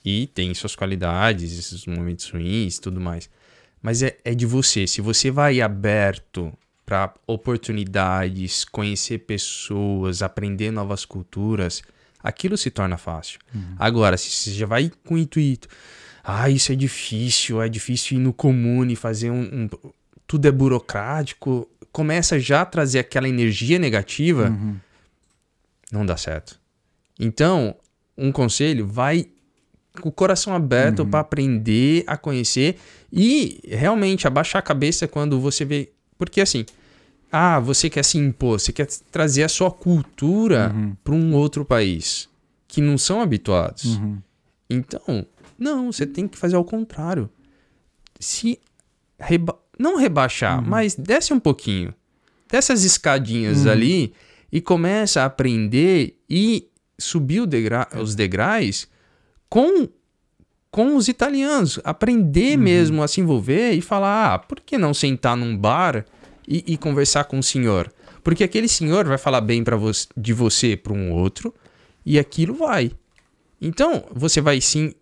e 0.05 0.27
tem 0.29 0.53
suas 0.55 0.75
qualidades, 0.75 1.59
esses 1.59 1.87
momentos 1.87 2.29
ruins, 2.31 2.77
e 2.77 2.81
tudo 2.81 3.01
mais. 3.01 3.29
Mas 3.83 4.03
é, 4.03 4.17
é 4.25 4.35
de 4.35 4.47
você. 4.47 4.87
Se 4.87 5.01
você 5.01 5.31
vai 5.31 5.61
aberto 5.61 6.53
para 6.85 7.13
oportunidades, 7.27 8.65
conhecer 8.65 9.19
pessoas, 9.19 10.23
aprender 10.23 10.71
novas 10.71 11.05
culturas, 11.05 11.83
aquilo 12.23 12.57
se 12.57 12.71
torna 12.71 12.97
fácil. 12.97 13.39
Agora, 13.79 14.17
se 14.17 14.31
você 14.31 14.53
já 14.53 14.67
vai 14.67 14.91
com 15.05 15.15
o 15.15 15.19
intuito, 15.19 15.69
ah, 16.25 16.51
isso 16.51 16.73
é 16.73 16.75
difícil, 16.75 17.63
é 17.63 17.69
difícil 17.69 18.19
ir 18.19 18.21
no 18.21 18.33
comune, 18.33 18.97
fazer 18.97 19.31
um, 19.31 19.41
um- 19.43 19.91
Tudo 20.27 20.47
é 20.47 20.51
burocrático, 20.53 21.69
começa 21.93 22.39
já 22.39 22.61
a 22.63 22.67
trazer 22.67 22.99
aquela 23.01 23.29
energia 23.29 23.79
negativa, 23.79 24.49
não 25.91 26.05
dá 26.07 26.17
certo. 26.17 26.59
Então, 27.19 27.75
um 28.17 28.31
conselho, 28.31 28.87
vai 28.87 29.27
com 30.01 30.09
o 30.09 30.13
coração 30.13 30.55
aberto 30.55 31.05
para 31.07 31.21
aprender 31.21 32.05
a 32.07 32.17
conhecer 32.17 32.77
e 33.13 33.61
realmente 33.67 34.27
abaixar 34.27 34.61
a 34.61 34.63
cabeça 34.63 35.09
quando 35.09 35.41
você 35.41 35.65
vê. 35.65 35.91
Porque 36.19 36.41
assim, 36.41 36.65
ah, 37.33 37.59
você 37.59 37.89
quer 37.91 38.05
se 38.05 38.19
impor, 38.19 38.61
você 38.61 38.73
quer 38.73 38.87
trazer 39.11 39.43
a 39.43 39.49
sua 39.49 39.71
cultura 39.71 40.75
para 41.03 41.15
um 41.15 41.35
outro 41.35 41.65
país 41.65 42.29
que 42.69 42.81
não 42.81 42.97
são 42.97 43.21
habituados. 43.21 43.99
Então, 44.69 45.27
não, 45.59 45.91
você 45.91 46.07
tem 46.07 46.29
que 46.29 46.39
fazer 46.39 46.55
ao 46.57 46.65
contrário. 46.65 47.29
Se 48.19 48.59
reba- 49.19 49.59
não 49.79 49.97
rebaixar, 49.97 50.63
mas 50.63 50.95
desce 50.95 51.33
um 51.33 51.41
pouquinho. 51.41 51.93
Desce 52.51 52.73
as 52.73 52.85
escadinhas 52.85 53.67
ali 53.67 54.13
e 54.53 54.61
começa 54.61 55.23
a 55.23 55.25
aprender 55.25 56.19
e 56.29 56.69
subir 56.99 57.47
degra- 57.47 57.89
os 58.01 58.15
degraus 58.15 58.87
com 59.51 59.87
com 60.71 60.95
os 60.95 61.09
italianos, 61.09 61.81
aprender 61.83 62.57
mesmo 62.57 63.03
a 63.03 63.09
se 63.09 63.21
envolver 63.21 63.73
e 63.73 63.81
falar, 63.81 64.35
ah, 64.35 64.39
por 64.39 64.61
que 64.61 64.79
não 64.79 64.95
sentar 64.95 65.37
num 65.37 65.57
bar 65.57 66.05
e, 66.47 66.63
e 66.75 66.77
conversar 66.77 67.25
com 67.25 67.41
o 67.41 67.43
senhor? 67.43 67.93
Porque 68.23 68.45
aquele 68.45 68.69
senhor 68.69 69.05
vai 69.05 69.19
falar 69.19 69.41
bem 69.41 69.65
para 69.65 69.77
você, 69.77 70.07
de 70.17 70.33
você 70.33 70.77
para 70.77 70.93
um 70.93 71.11
outro 71.13 71.53
e 72.07 72.21
aquilo 72.21 72.55
vai. 72.55 72.93
Então, 73.61 74.05
você 74.15 74.41
vai 74.41 74.61
sim. 74.61 74.93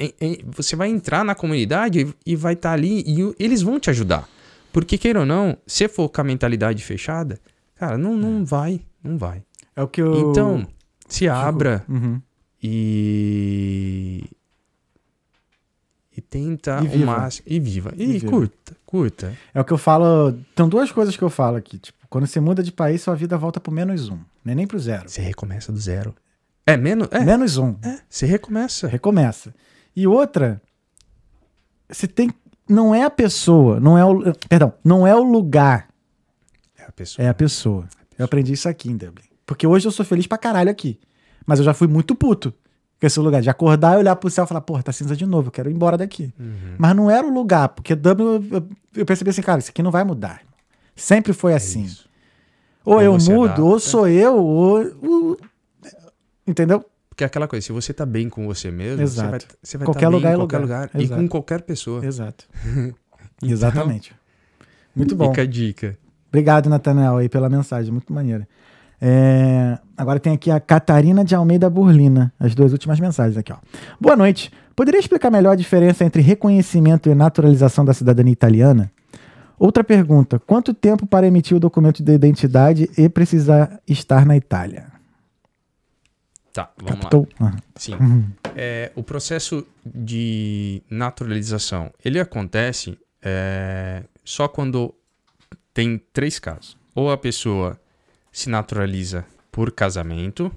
em- 0.00 0.12
em- 0.20 0.38
Você 0.56 0.74
vai 0.74 0.88
entrar 0.88 1.24
na 1.24 1.34
comunidade 1.36 2.00
e- 2.26 2.32
e 2.32 2.36
vai 2.36 2.54
estar 2.54 2.72
ali 2.72 3.04
e 3.06 3.22
o- 3.22 3.34
eles 3.38 3.62
vão 3.62 3.78
te 3.78 3.90
ajudar. 3.90 4.28
Porque, 4.72 4.98
queira 4.98 5.20
ou 5.20 5.26
não, 5.26 5.56
se 5.66 5.86
for 5.88 6.08
com 6.08 6.20
a 6.20 6.24
mentalidade 6.24 6.82
fechada, 6.84 7.38
cara, 7.76 7.96
não, 7.96 8.16
não 8.16 8.44
vai. 8.44 8.80
Não 9.02 9.16
vai. 9.16 9.42
É 9.76 9.82
o 9.82 9.86
que 9.88 10.02
eu. 10.02 10.30
Então, 10.30 10.66
se 11.08 11.28
abra 11.28 11.84
Uhum. 11.88 12.20
E. 12.62 14.24
E 16.16 16.20
tenta 16.20 16.80
E 16.82 17.02
o 17.02 17.06
máximo. 17.06 17.46
E 17.48 17.60
viva. 17.60 17.92
E, 17.96 18.02
E 18.02 18.06
viva. 18.18 18.28
curta, 18.28 18.76
curta. 18.84 19.38
É 19.54 19.60
o 19.60 19.64
que 19.64 19.72
eu 19.72 19.78
falo. 19.78 20.32
Tem 20.54 20.68
duas 20.68 20.90
coisas 20.90 21.16
que 21.16 21.22
eu 21.22 21.30
falo 21.30 21.56
aqui. 21.56 21.78
Tipo, 21.78 21.98
quando 22.10 22.26
você 22.26 22.40
muda 22.40 22.62
de 22.62 22.72
país, 22.72 23.02
sua 23.02 23.14
vida 23.14 23.36
volta 23.38 23.60
pro 23.60 23.70
menos 23.72 24.08
um. 24.08 24.18
Nem 24.44 24.54
nem 24.56 24.66
pro 24.66 24.78
zero. 24.78 25.08
Você 25.08 25.20
recomeça 25.20 25.70
do 25.70 25.78
zero. 25.78 26.14
É 26.66 26.76
menos. 26.76 27.08
É, 27.12 27.20
Menos 27.20 27.56
um. 27.56 27.76
é, 27.82 28.00
você 28.08 28.26
recomeça. 28.26 28.88
Recomeça. 28.88 29.54
E 29.94 30.06
outra, 30.06 30.60
você 31.88 32.06
tem. 32.08 32.30
Não 32.68 32.94
é 32.94 33.02
a 33.04 33.10
pessoa, 33.10 33.80
não 33.80 33.96
é 33.96 34.04
o. 34.04 34.34
Perdão, 34.48 34.74
não 34.84 35.06
é 35.06 35.14
o 35.14 35.22
lugar, 35.22 35.88
É 36.76 36.82
a 36.84 36.92
pessoa. 36.92 37.24
é 37.24 37.28
a 37.30 37.34
pessoa. 37.34 37.88
Eu 38.18 38.24
aprendi 38.26 38.52
isso 38.52 38.68
aqui 38.68 38.90
em 38.90 38.96
Dublin. 38.96 39.24
Porque 39.46 39.66
hoje 39.66 39.86
eu 39.88 39.92
sou 39.92 40.04
feliz 40.04 40.26
pra 40.26 40.36
caralho 40.36 40.70
aqui. 40.70 40.98
Mas 41.48 41.58
eu 41.58 41.64
já 41.64 41.72
fui 41.72 41.88
muito 41.88 42.14
puto 42.14 42.52
com 43.00 43.06
esse 43.06 43.18
lugar. 43.18 43.40
De 43.40 43.48
acordar 43.48 43.94
e 43.94 43.98
olhar 44.00 44.14
pro 44.16 44.28
céu 44.28 44.44
e 44.44 44.46
falar, 44.46 44.60
porra, 44.60 44.82
tá 44.82 44.92
cinza 44.92 45.16
de 45.16 45.24
novo, 45.24 45.48
eu 45.48 45.52
quero 45.52 45.70
ir 45.70 45.72
embora 45.74 45.96
daqui. 45.96 46.30
Uhum. 46.38 46.74
Mas 46.76 46.94
não 46.94 47.10
era 47.10 47.26
o 47.26 47.32
lugar, 47.32 47.70
porque 47.70 47.94
Dublin 47.94 48.46
eu, 48.52 48.68
eu- 48.96 49.06
percebi 49.06 49.30
assim, 49.30 49.40
cara, 49.40 49.58
isso 49.58 49.70
aqui 49.70 49.82
não 49.82 49.90
vai 49.90 50.04
mudar. 50.04 50.42
Sempre 50.94 51.32
foi 51.32 51.54
assim. 51.54 51.84
É 51.84 51.86
isso. 51.86 52.08
Ou 52.84 52.96
Ou 52.96 53.02
eu 53.02 53.12
mudo, 53.14 53.32
ou 53.64 53.74
adapta. 53.74 53.78
sou 53.80 54.06
eu, 54.06 54.36
ou. 54.36 54.92
ou- 55.02 55.38
Entendeu? 56.46 56.84
Porque 57.08 57.24
é 57.24 57.26
aquela 57.26 57.48
coisa, 57.48 57.64
se 57.66 57.72
você 57.72 57.92
tá 57.94 58.04
bem 58.06 58.28
com 58.28 58.46
você 58.46 58.70
mesmo, 58.70 59.02
Exato. 59.02 59.28
você 59.28 59.30
vai, 59.30 59.56
você 59.62 59.78
vai 59.78 59.84
Qualquer 59.86 60.00
tá 60.02 60.08
lugar 60.08 60.30
é 60.30 60.34
em 60.34 60.38
qualquer 60.38 60.58
lugar. 60.58 60.90
lugar. 60.94 61.02
E 61.02 61.08
com 61.08 61.28
qualquer 61.28 61.62
pessoa. 61.62 62.04
Exato. 62.04 62.46
Exatamente. 63.42 64.14
Muito 64.94 65.14
bom. 65.16 65.28
Fica 65.30 65.42
a 65.42 65.46
dica. 65.46 65.98
Obrigado, 66.28 66.68
Nathanael, 66.68 67.16
aí 67.16 67.28
pela 67.28 67.48
mensagem, 67.48 67.90
muito 67.92 68.12
maneira. 68.12 68.46
É, 69.00 69.78
Agora 69.98 70.20
tem 70.20 70.32
aqui 70.32 70.48
a 70.48 70.60
Catarina 70.60 71.24
de 71.24 71.34
Almeida 71.34 71.68
Burlina, 71.68 72.32
as 72.38 72.54
duas 72.54 72.70
últimas 72.70 73.00
mensagens 73.00 73.36
aqui, 73.36 73.52
ó. 73.52 73.56
Boa 74.00 74.14
noite. 74.14 74.52
Poderia 74.76 75.00
explicar 75.00 75.28
melhor 75.28 75.50
a 75.50 75.56
diferença 75.56 76.04
entre 76.04 76.22
reconhecimento 76.22 77.10
e 77.10 77.14
naturalização 77.16 77.84
da 77.84 77.92
cidadania 77.92 78.32
italiana? 78.32 78.92
Outra 79.58 79.82
pergunta: 79.82 80.38
quanto 80.38 80.72
tempo 80.72 81.04
para 81.04 81.26
emitir 81.26 81.56
o 81.56 81.60
documento 81.60 82.00
de 82.00 82.12
identidade 82.12 82.88
e 82.96 83.08
precisar 83.08 83.80
estar 83.88 84.24
na 84.24 84.36
Itália? 84.36 84.86
Tá, 86.52 86.70
vamos 86.76 86.92
lá. 86.92 87.00
Captou? 87.00 87.28
Ah, 87.40 87.56
Sim. 87.74 87.94
uhum. 87.94 88.24
É, 88.54 88.92
o 88.94 89.02
processo 89.02 89.66
de 89.84 90.80
naturalização, 90.88 91.90
ele 92.04 92.20
acontece 92.20 92.96
é, 93.20 94.04
só 94.24 94.46
quando 94.46 94.94
tem 95.74 96.00
três 96.12 96.38
casos. 96.38 96.78
Ou 96.94 97.10
a 97.10 97.18
pessoa 97.18 97.76
se 98.38 98.48
naturaliza 98.48 99.24
por 99.50 99.72
casamento, 99.72 100.52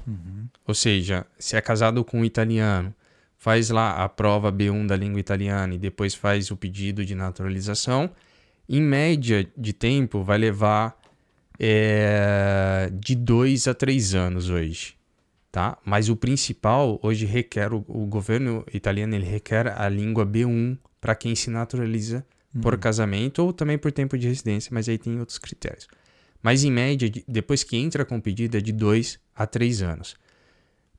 ou 0.68 0.76
seja, 0.76 1.26
se 1.40 1.56
é 1.56 1.62
casado 1.62 2.03
com 2.03 2.20
um 2.20 2.26
italiano, 2.26 2.94
faz 3.38 3.70
lá 3.70 4.03
a 4.03 4.10
prova 4.10 4.52
B1 4.52 4.86
da 4.86 4.95
língua 4.95 5.20
italiana 5.20 5.74
e 5.74 5.78
depois 5.78 6.14
faz 6.14 6.52
o 6.52 6.58
pedido 6.58 7.03
de 7.03 7.16
naturalização. 7.16 8.10
Em 8.70 8.82
média 8.82 9.48
de 9.58 9.74
tempo, 9.74 10.24
vai 10.24 10.38
levar 10.38 10.95
é, 11.60 12.91
de 12.94 13.16
dois 13.16 13.68
a 13.68 13.74
três 13.74 14.14
anos 14.14 14.49
hoje 14.49 14.95
tá? 15.52 15.78
Mas 15.84 16.08
o 16.08 16.16
principal 16.16 16.98
hoje 17.03 17.26
requer 17.26 17.74
o, 17.74 17.84
o 17.88 18.06
governo 18.06 18.66
italiano 18.74 19.14
ele 19.14 19.26
requer 19.26 19.68
a 19.68 19.90
língua 19.90 20.26
B1 20.26 20.78
para 20.99 21.14
quem 21.14 21.36
se 21.36 21.49
naturaliza 21.49 22.26
por 22.62 22.78
casamento 22.78 23.40
ou 23.40 23.53
também 23.53 23.78
por 23.78 23.91
tempo 23.91 24.18
de 24.18 24.28
residência, 24.28 24.72
mas 24.74 24.88
aí 24.88 24.98
tem 24.98 25.20
outros 25.20 25.38
critérios. 25.38 25.88
Mas 26.41 26.63
em 26.63 26.72
média, 26.72 27.09
de- 27.09 27.23
depois 27.27 27.63
que 27.63 27.77
entra 27.77 28.03
com 28.05 28.18
o 28.18 28.22
pedido 28.22 28.57
é 28.57 28.61
de 28.61 28.72
2 28.72 29.19
a 29.35 29.45
3 29.45 29.81
anos. 29.81 30.15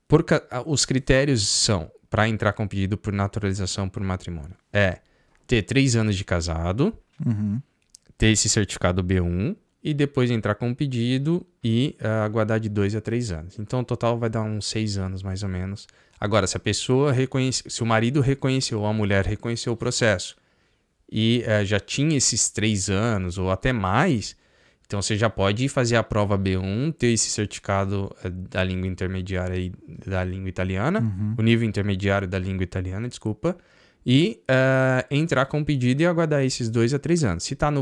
Por 0.07 0.25
os 0.67 0.85
critérios 0.85 1.47
são 1.49 1.91
para 2.11 2.29
entrar 2.29 2.53
com 2.53 2.69
pedido 2.69 2.97
por 2.99 3.13
naturalização 3.13 3.89
por 3.89 4.03
matrimônio. 4.03 4.55
É 4.73 4.99
ter 5.47 5.63
3 5.63 5.97
anos 5.97 6.17
de 6.17 6.25
casado, 6.25 6.97
Uhum. 7.25 7.61
ter 8.19 8.29
esse 8.29 8.49
certificado 8.49 9.03
B1 9.03 9.57
e 9.83 9.93
depois 9.95 10.31
entrar 10.31 10.55
com 10.55 10.71
o 10.71 10.77
pedido 10.77 11.45
e 11.65 11.97
ah, 12.01 12.25
aguardar 12.25 12.61
de 12.61 12.69
dois 12.69 12.95
a 12.95 13.01
três 13.01 13.31
anos. 13.33 13.59
Então, 13.59 13.81
o 13.81 13.85
total 13.85 14.19
vai 14.19 14.29
dar 14.31 14.43
uns 14.43 14.67
seis 14.67 14.97
anos, 14.99 15.23
mais 15.23 15.43
ou 15.43 15.49
menos. 15.49 15.87
Agora, 16.21 16.47
se 16.47 16.57
a 16.57 16.61
pessoa 16.61 17.11
reconhece, 17.13 17.65
se 17.69 17.83
o 17.83 17.87
marido 17.87 18.21
reconheceu 18.21 18.81
ou 18.81 18.87
a 18.87 18.93
mulher 18.93 19.25
reconheceu 19.25 19.73
o 19.73 19.77
processo 19.77 20.37
e 21.11 21.43
eh, 21.47 21.65
já 21.65 21.81
tinha 21.81 22.17
esses 22.17 22.49
três 22.51 22.89
anos 22.91 23.39
ou 23.39 23.51
até 23.51 23.73
mais, 23.73 24.37
então 24.93 25.01
você 25.01 25.17
já 25.17 25.31
pode 25.31 25.71
fazer 25.71 25.97
a 25.97 26.03
prova 26.03 26.39
B1, 26.39 26.93
ter 26.93 27.07
esse 27.07 27.31
certificado 27.31 28.15
eh, 28.23 28.29
da 28.29 28.63
língua 28.63 28.87
intermediária 28.87 29.57
e 29.57 29.73
da 30.07 30.23
língua 30.23 30.51
italiana, 30.51 31.01
o 31.39 31.43
nível 31.43 31.67
intermediário 31.67 32.29
da 32.29 32.39
língua 32.39 32.63
italiana, 32.63 33.09
desculpa, 33.09 33.57
e 34.05 34.43
eh, 34.47 35.07
entrar 35.11 35.47
com 35.47 35.63
o 35.63 35.65
pedido 35.65 36.03
e 36.03 36.07
aguardar 36.07 36.45
esses 36.45 36.69
dois 36.69 36.93
a 36.93 36.99
três 36.99 37.25
anos. 37.25 37.45
Se 37.45 37.55
está 37.55 37.73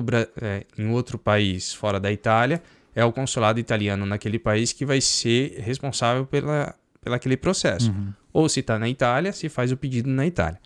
em 0.78 0.88
outro 0.90 1.18
país 1.18 1.74
fora 1.74 1.98
da 1.98 2.12
Itália, 2.12 2.62
é 2.94 3.04
o 3.04 3.10
consulado 3.10 3.58
italiano 3.58 4.06
naquele 4.06 4.38
país 4.38 4.72
que 4.72 4.86
vai 4.86 5.00
ser 5.00 5.58
responsável 5.58 6.24
pela, 6.24 6.76
pela 7.00 7.16
aquele 7.16 7.36
processo. 7.36 7.92
Ou 8.32 8.48
se 8.48 8.60
está 8.60 8.78
na 8.78 8.88
Itália, 8.88 9.32
se 9.32 9.48
faz 9.48 9.72
o 9.72 9.76
pedido 9.76 10.08
na 10.08 10.28
Itália. 10.28 10.60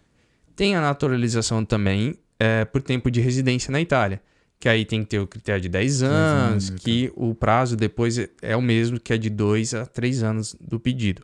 Tem 0.54 0.76
a 0.76 0.80
naturalização 0.82 1.64
também 1.64 2.18
eh, 2.38 2.66
por 2.66 2.82
tempo 2.82 3.10
de 3.10 3.22
residência 3.22 3.72
na 3.72 3.80
Itália, 3.80 4.20
que 4.64 4.68
aí 4.70 4.86
tem 4.86 5.02
que 5.02 5.10
ter 5.10 5.18
o 5.18 5.26
critério 5.26 5.60
de 5.60 5.68
10 5.68 6.02
anos, 6.02 6.70
anos, 6.70 6.82
que 6.82 7.12
o 7.14 7.34
prazo 7.34 7.76
depois 7.76 8.16
é- 8.40 8.56
o 8.56 8.62
mesmo, 8.62 8.98
que 8.98 9.12
é 9.12 9.18
de 9.18 9.28
2 9.28 9.74
a 9.74 9.84
3 9.84 10.22
anos 10.22 10.56
do 10.58 10.80
pedido. 10.80 11.22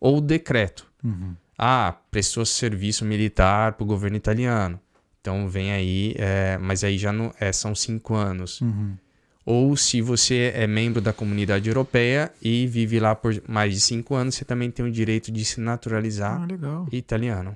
Ou 0.00 0.16
o 0.16 0.20
decreto. 0.22 0.86
Uhum. 1.04 1.34
Ah, 1.58 1.94
prestou 2.10 2.46
serviço 2.46 3.04
militar 3.04 3.74
para 3.74 3.84
o 3.84 3.86
governo 3.86 4.16
italiano. 4.16 4.80
Então 5.20 5.46
vem 5.50 5.70
aí, 5.70 6.14
é, 6.16 6.56
mas 6.56 6.82
aí 6.82 6.96
já 6.96 7.12
não 7.12 7.30
é, 7.38 7.52
são 7.52 7.74
cinco 7.74 8.14
anos. 8.14 8.62
Uhum. 8.62 8.96
Ou 9.44 9.76
se 9.76 10.00
você 10.00 10.50
é 10.54 10.66
membro 10.66 11.02
da 11.02 11.12
comunidade 11.12 11.68
europeia 11.68 12.32
e 12.40 12.66
vive 12.66 12.98
lá 12.98 13.14
por 13.14 13.34
mais 13.46 13.74
de 13.74 13.80
cinco 13.80 14.14
anos, 14.14 14.34
você 14.34 14.46
também 14.46 14.70
tem 14.70 14.82
o 14.86 14.90
direito 14.90 15.30
de 15.30 15.44
se 15.44 15.60
naturalizar 15.60 16.40
Ah, 16.40 16.46
legal. 16.46 16.88
italiano. 16.90 17.54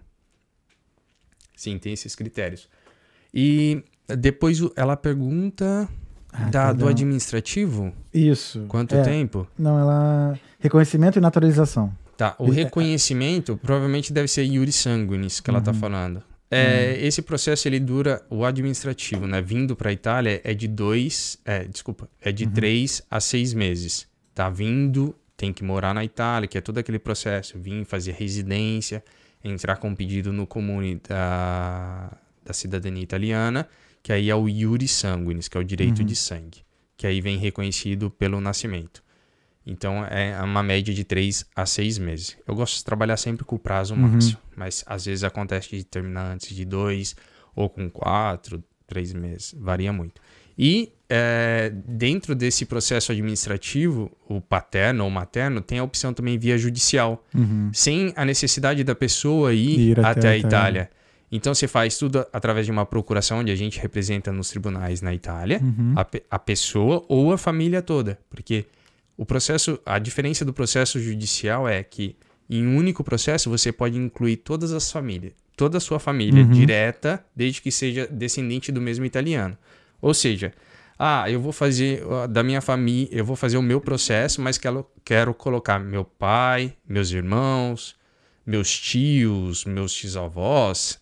Sim, 1.57 1.79
tem 1.79 1.95
esses 1.95 2.15
critérios. 2.15 2.69
E 3.33 3.83
depois 4.17 4.61
ela 4.77 4.97
pergunta 4.97 5.89
Ah, 6.33 6.45
da, 6.49 6.73
do 6.73 6.89
administrativo, 6.89 7.93
Isso. 8.13 8.65
quanto 8.69 8.95
É, 8.95 9.03
tempo? 9.03 9.47
Não, 9.59 9.79
ela. 9.79 10.39
Reconhecimento 10.59 11.19
e 11.19 11.21
naturalização. 11.21 11.93
Tá, 12.17 12.35
o 12.39 12.51
reconhecimento 12.51 13.57
provavelmente 13.57 14.13
deve 14.13 14.29
ser 14.29 14.45
iuri 14.45 14.71
sanguinis 14.73 15.41
que 15.41 15.51
ela 15.51 15.61
tá 15.61 15.73
Uhum. 15.73 15.79
falando. 15.79 16.23
É, 16.51 16.99
Esse 17.05 17.23
processo 17.23 17.67
ele 17.67 17.81
dura 17.81 18.23
o 18.31 18.45
administrativo, 18.45 19.27
né? 19.27 19.41
Vindo 19.43 19.75
para 19.75 19.89
a 19.91 19.93
Itália 19.93 20.41
é 20.45 20.53
de 20.55 20.69
dois, 20.69 21.39
é, 21.45 21.65
desculpa, 21.65 22.09
é 22.21 22.31
de 22.31 22.47
três 22.47 23.03
a 23.11 23.21
seis 23.21 23.53
meses. 23.55 24.07
Tá 24.35 24.49
vindo, 24.51 25.15
tem 25.37 25.53
que 25.53 25.65
morar 25.65 25.95
na 25.95 26.05
Itália, 26.05 26.47
que 26.47 26.57
é 26.59 26.61
todo 26.61 26.79
aquele 26.79 26.99
processo, 26.99 27.59
vir 27.59 27.85
fazer 27.87 28.13
residência, 28.13 29.03
entrar 29.43 29.77
com 29.77 29.95
pedido 29.95 30.33
no 30.33 30.47
comune 30.47 31.01
da, 31.09 32.13
da 32.45 32.53
cidadania 32.53 33.03
italiana, 33.03 33.67
que 34.03 34.13
aí 34.13 34.29
é 34.31 34.35
o 34.35 34.49
iuri 34.49 34.89
sanguinis, 34.89 35.49
que 35.49 35.57
é 35.57 35.61
o 35.61 35.65
direito 35.65 36.03
de 36.05 36.17
sangue, 36.17 36.63
que 36.97 37.07
aí 37.07 37.21
vem 37.21 37.39
reconhecido 37.39 38.11
pelo 38.11 38.41
nascimento. 38.41 39.03
Então 39.65 40.05
é 40.07 40.41
uma 40.43 40.63
média 40.63 40.93
de 40.93 41.05
3 41.05 41.47
a 41.55 41.65
6 41.65 41.99
meses. 41.99 42.37
Eu 42.49 42.55
gosto 42.55 42.77
de 42.79 42.85
trabalhar 42.85 43.17
sempre 43.17 43.45
com 43.45 43.55
o 43.55 43.59
prazo 43.61 43.95
máximo, 43.95 44.39
mas 44.57 44.83
às 44.87 45.05
vezes 45.05 45.23
acontece 45.23 45.69
de 45.77 45.85
terminar 45.85 46.33
antes 46.33 46.55
de 46.55 46.65
2 46.65 47.15
ou 47.55 47.69
com 47.71 47.89
4, 47.89 48.63
3 48.89 49.13
meses, 49.13 49.55
varia 49.57 49.93
muito. 49.93 50.21
E 50.59 50.93
é, 51.09 51.73
dentro 51.87 52.35
desse 52.35 52.67
processo 52.67 53.13
administrativo, 53.13 54.11
o 54.29 54.41
paterno 54.41 55.05
ou 55.05 55.11
materno 55.11 55.61
tem 55.61 55.79
a 55.79 55.85
opção 55.85 56.13
também 56.13 56.37
via 56.39 56.59
judicial, 56.59 57.25
Uhum. 57.35 57.71
sem 57.73 58.13
a 58.17 58.25
necessidade 58.25 58.83
da 58.85 58.95
pessoa 58.95 59.53
ir, 59.55 59.91
Ir 59.93 60.01
até 60.01 60.11
até, 60.11 60.29
a 60.29 60.31
a 60.33 60.37
Itália. 60.37 60.49
Itália. 60.49 60.91
Então 61.35 61.55
você 61.55 61.67
faz 61.67 61.97
tudo 61.97 62.27
através 62.33 62.67
de 62.67 62.73
uma 62.73 62.85
procuração 62.85 63.39
onde 63.39 63.51
a 63.51 63.57
gente 63.57 63.81
representa 63.81 64.31
nos 64.31 64.51
tribunais 64.51 65.01
na 65.01 65.15
Itália 65.15 65.61
Uhum. 65.63 65.95
a, 65.97 66.07
a 66.31 66.39
pessoa 66.39 67.03
ou 67.09 67.33
a 67.33 67.39
família 67.39 67.81
toda. 67.81 68.19
Porque 68.29 68.67
o 69.17 69.25
processo, 69.25 69.79
a 69.87 69.99
diferença 69.99 70.45
do 70.45 70.53
processo 70.53 71.01
judicial 71.01 71.67
é 71.67 71.83
que 71.83 72.17
em 72.51 72.67
um 72.67 72.77
único 72.77 73.03
processo 73.03 73.49
você 73.49 73.73
pode 73.73 73.97
incluir 73.97 74.37
todas 74.37 74.73
as 74.73 74.93
famílias, 74.93 75.33
toda 75.57 75.79
a 75.79 75.81
sua 75.81 75.99
família 75.99 76.43
Uhum. 76.45 76.51
direta, 76.51 77.25
desde 77.35 77.63
que 77.63 77.71
seja 77.73 78.07
descendente 78.07 78.71
do 78.71 78.81
mesmo 78.81 79.05
italiano. 79.07 79.57
Ou 80.03 80.13
seja, 80.13 80.53
ah, 80.99 81.31
eu 81.31 81.41
vou 81.41 81.53
fazer 81.53 82.05
ó, 82.07 82.27
da 82.27 82.43
minha 82.43 82.61
família, 82.61 83.09
eu 83.11 83.25
vou 83.25 83.37
fazer 83.37 83.57
o 83.57 83.63
meu 83.63 83.81
processo, 83.81 84.43
mas 84.43 84.59
quero, 84.59 84.87
quero 85.03 85.33
colocar 85.33 85.79
meu 85.79 86.05
pai, 86.05 86.75
meus 86.87 87.11
irmãos, 87.11 87.97
meus 88.45 88.77
tios, 88.79 89.65
meus 89.65 89.95
tio-avós, 89.95 91.01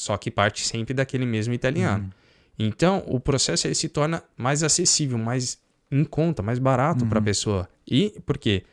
só 0.00 0.16
que 0.16 0.30
parte 0.30 0.66
sempre 0.66 0.94
daquele 0.94 1.26
mesmo 1.26 1.52
italiano. 1.52 2.10
Então, 2.58 3.04
o 3.06 3.20
processo 3.20 3.66
ele 3.66 3.74
se 3.74 3.86
torna 3.86 4.22
mais 4.34 4.62
acessível, 4.62 5.18
mais 5.18 5.58
em 5.90 6.04
conta, 6.04 6.42
mais 6.42 6.58
barato 6.58 7.04
para 7.04 7.18
a 7.18 7.22
pessoa. 7.22 7.68
E 7.86 8.18
por 8.24 8.38
quê? 8.38 8.64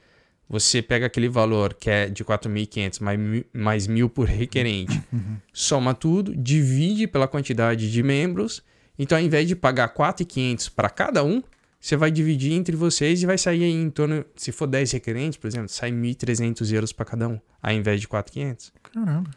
Você 0.47 0.81
pega 0.81 1.07
aquele 1.07 1.27
valor 1.27 1.73
que 1.73 1.89
é 1.89 2.07
de 2.07 2.23
4.500 2.23 3.01
mais, 3.01 3.19
mais 3.51 3.87
mil 3.87 4.09
por 4.09 4.25
requerente, 4.25 5.01
soma 5.51 5.93
tudo, 5.93 6.33
divide 6.33 7.07
pela 7.07 7.27
quantidade 7.27 7.91
de 7.91 8.01
membros. 8.01 8.63
Então, 8.97 9.17
ao 9.17 9.23
invés 9.23 9.49
de 9.49 9.55
pagar 9.55 9.93
4.500 9.93 10.71
para 10.73 10.89
cada 10.89 11.25
um, 11.25 11.43
você 11.77 11.97
vai 11.97 12.09
dividir 12.09 12.53
entre 12.53 12.73
vocês 12.77 13.21
e 13.21 13.25
vai 13.25 13.37
sair 13.37 13.65
aí 13.65 13.73
em 13.73 13.89
torno, 13.89 14.23
se 14.37 14.53
for 14.53 14.65
10 14.65 14.93
requerentes, 14.93 15.37
por 15.37 15.47
exemplo, 15.47 15.67
sai 15.67 15.91
1.300 15.91 16.73
euros 16.73 16.93
para 16.93 17.05
cada 17.05 17.27
um, 17.27 17.37
ao 17.61 17.73
invés 17.73 17.99
de 17.99 18.07
4.500. 18.07 18.71
Caramba. 18.93 19.29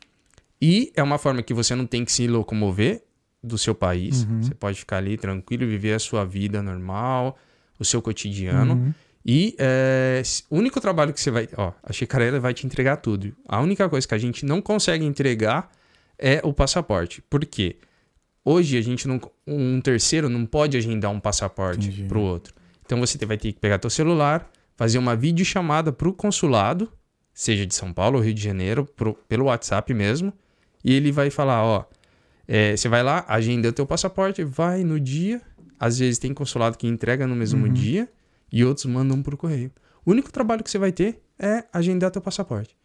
E 0.61 0.93
é 0.95 1.03
uma 1.03 1.19
forma 1.19 1.43
que 1.43 1.55
você 1.55 1.75
não 1.75 1.87
tem 1.87 2.05
que 2.05 2.13
se 2.13 2.27
locomover 2.27 3.03
do 3.43 3.57
seu 3.57 3.75
país. 3.75 4.25
Uhum. 4.25 4.43
Você 4.43 4.55
pode 4.55 4.79
ficar 4.79 4.99
ali 4.99 5.17
tranquilo, 5.17 5.67
viver 5.67 5.95
a 5.95 5.99
sua 5.99 6.25
vida 6.25 6.63
normal, 6.63 7.39
o 7.79 7.85
seu 7.85 8.03
cotidiano. 8.03 8.75
Uhum. 8.75 8.95
E 9.25 9.55
é, 9.59 10.23
o 10.51 10.57
único 10.57 10.81
trabalho 10.81 11.13
que 11.13 11.21
você 11.21 11.31
vai. 11.31 11.49
Ó, 11.57 11.73
a 11.83 11.93
Chicarella 11.93 12.41
vai 12.41 12.53
te 12.55 12.67
entregar 12.67 12.97
tudo. 12.97 13.35
A 13.49 13.61
única 13.61 13.89
coisa 13.89 14.07
que 14.07 14.15
a 14.15 14.19
gente 14.19 14.45
não 14.45 14.61
consegue 14.61 15.05
entregar 15.05 15.71
é 16.19 16.41
o 16.45 16.53
passaporte. 16.53 17.23
Por 17.23 17.45
quê? 17.47 17.77
Hoje 18.45 18.77
a 18.77 18.83
gente 18.83 19.07
não. 19.07 19.21
Um 19.47 19.81
terceiro 19.81 20.29
não 20.29 20.45
pode 20.47 20.77
agendar 20.77 21.11
um 21.11 21.21
passaporte 21.21 21.89
Entendi. 21.89 22.05
pro 22.05 22.21
outro. 22.21 22.55
Então 22.85 22.99
você 23.01 23.25
vai 23.25 23.37
ter 23.39 23.53
que 23.53 23.61
pegar 23.61 23.79
teu 23.79 23.91
celular, 23.91 24.51
fazer 24.77 24.99
uma 24.99 25.15
videochamada 25.15 25.93
pro 25.93 26.13
consulado, 26.13 26.91
seja 27.33 27.65
de 27.67 27.75
São 27.75 27.93
Paulo 27.93 28.19
ou 28.19 28.25
Rio 28.25 28.35
de 28.35 28.43
Janeiro, 28.43 28.85
pro- 28.97 29.15
pelo 29.29 29.45
WhatsApp 29.47 29.93
mesmo. 29.95 30.33
E 30.85 30.93
ele 30.95 31.13
vai 31.13 31.31
falar, 31.31 31.63
ó. 31.65 31.85
é, 32.49 32.77
você 32.77 32.89
vai 32.89 33.03
lá, 33.03 33.25
agenda 33.29 33.69
o 33.69 33.73
teu 33.73 33.87
passaporte, 33.87 34.43
vai 34.43 34.83
no 34.83 34.99
dia. 34.99 35.41
Às 35.79 35.99
vezes 35.99 36.19
tem 36.19 36.35
consulado 36.35 36.77
que 36.77 36.87
entrega 36.87 37.27
no 37.27 37.35
mesmo 37.37 37.65
Uhum. 37.67 37.73
dia 37.73 38.09
e 38.53 38.65
outros 38.65 38.87
mandam 38.87 39.23
por 39.23 39.37
correio. 39.37 39.71
O 40.05 40.11
único 40.11 40.33
trabalho 40.33 40.63
que 40.65 40.71
você 40.71 40.79
vai 40.79 40.91
ter 40.93 41.23
é 41.39 41.65
agendar 41.73 42.11
teu 42.11 42.21
passaporte. 42.21 42.77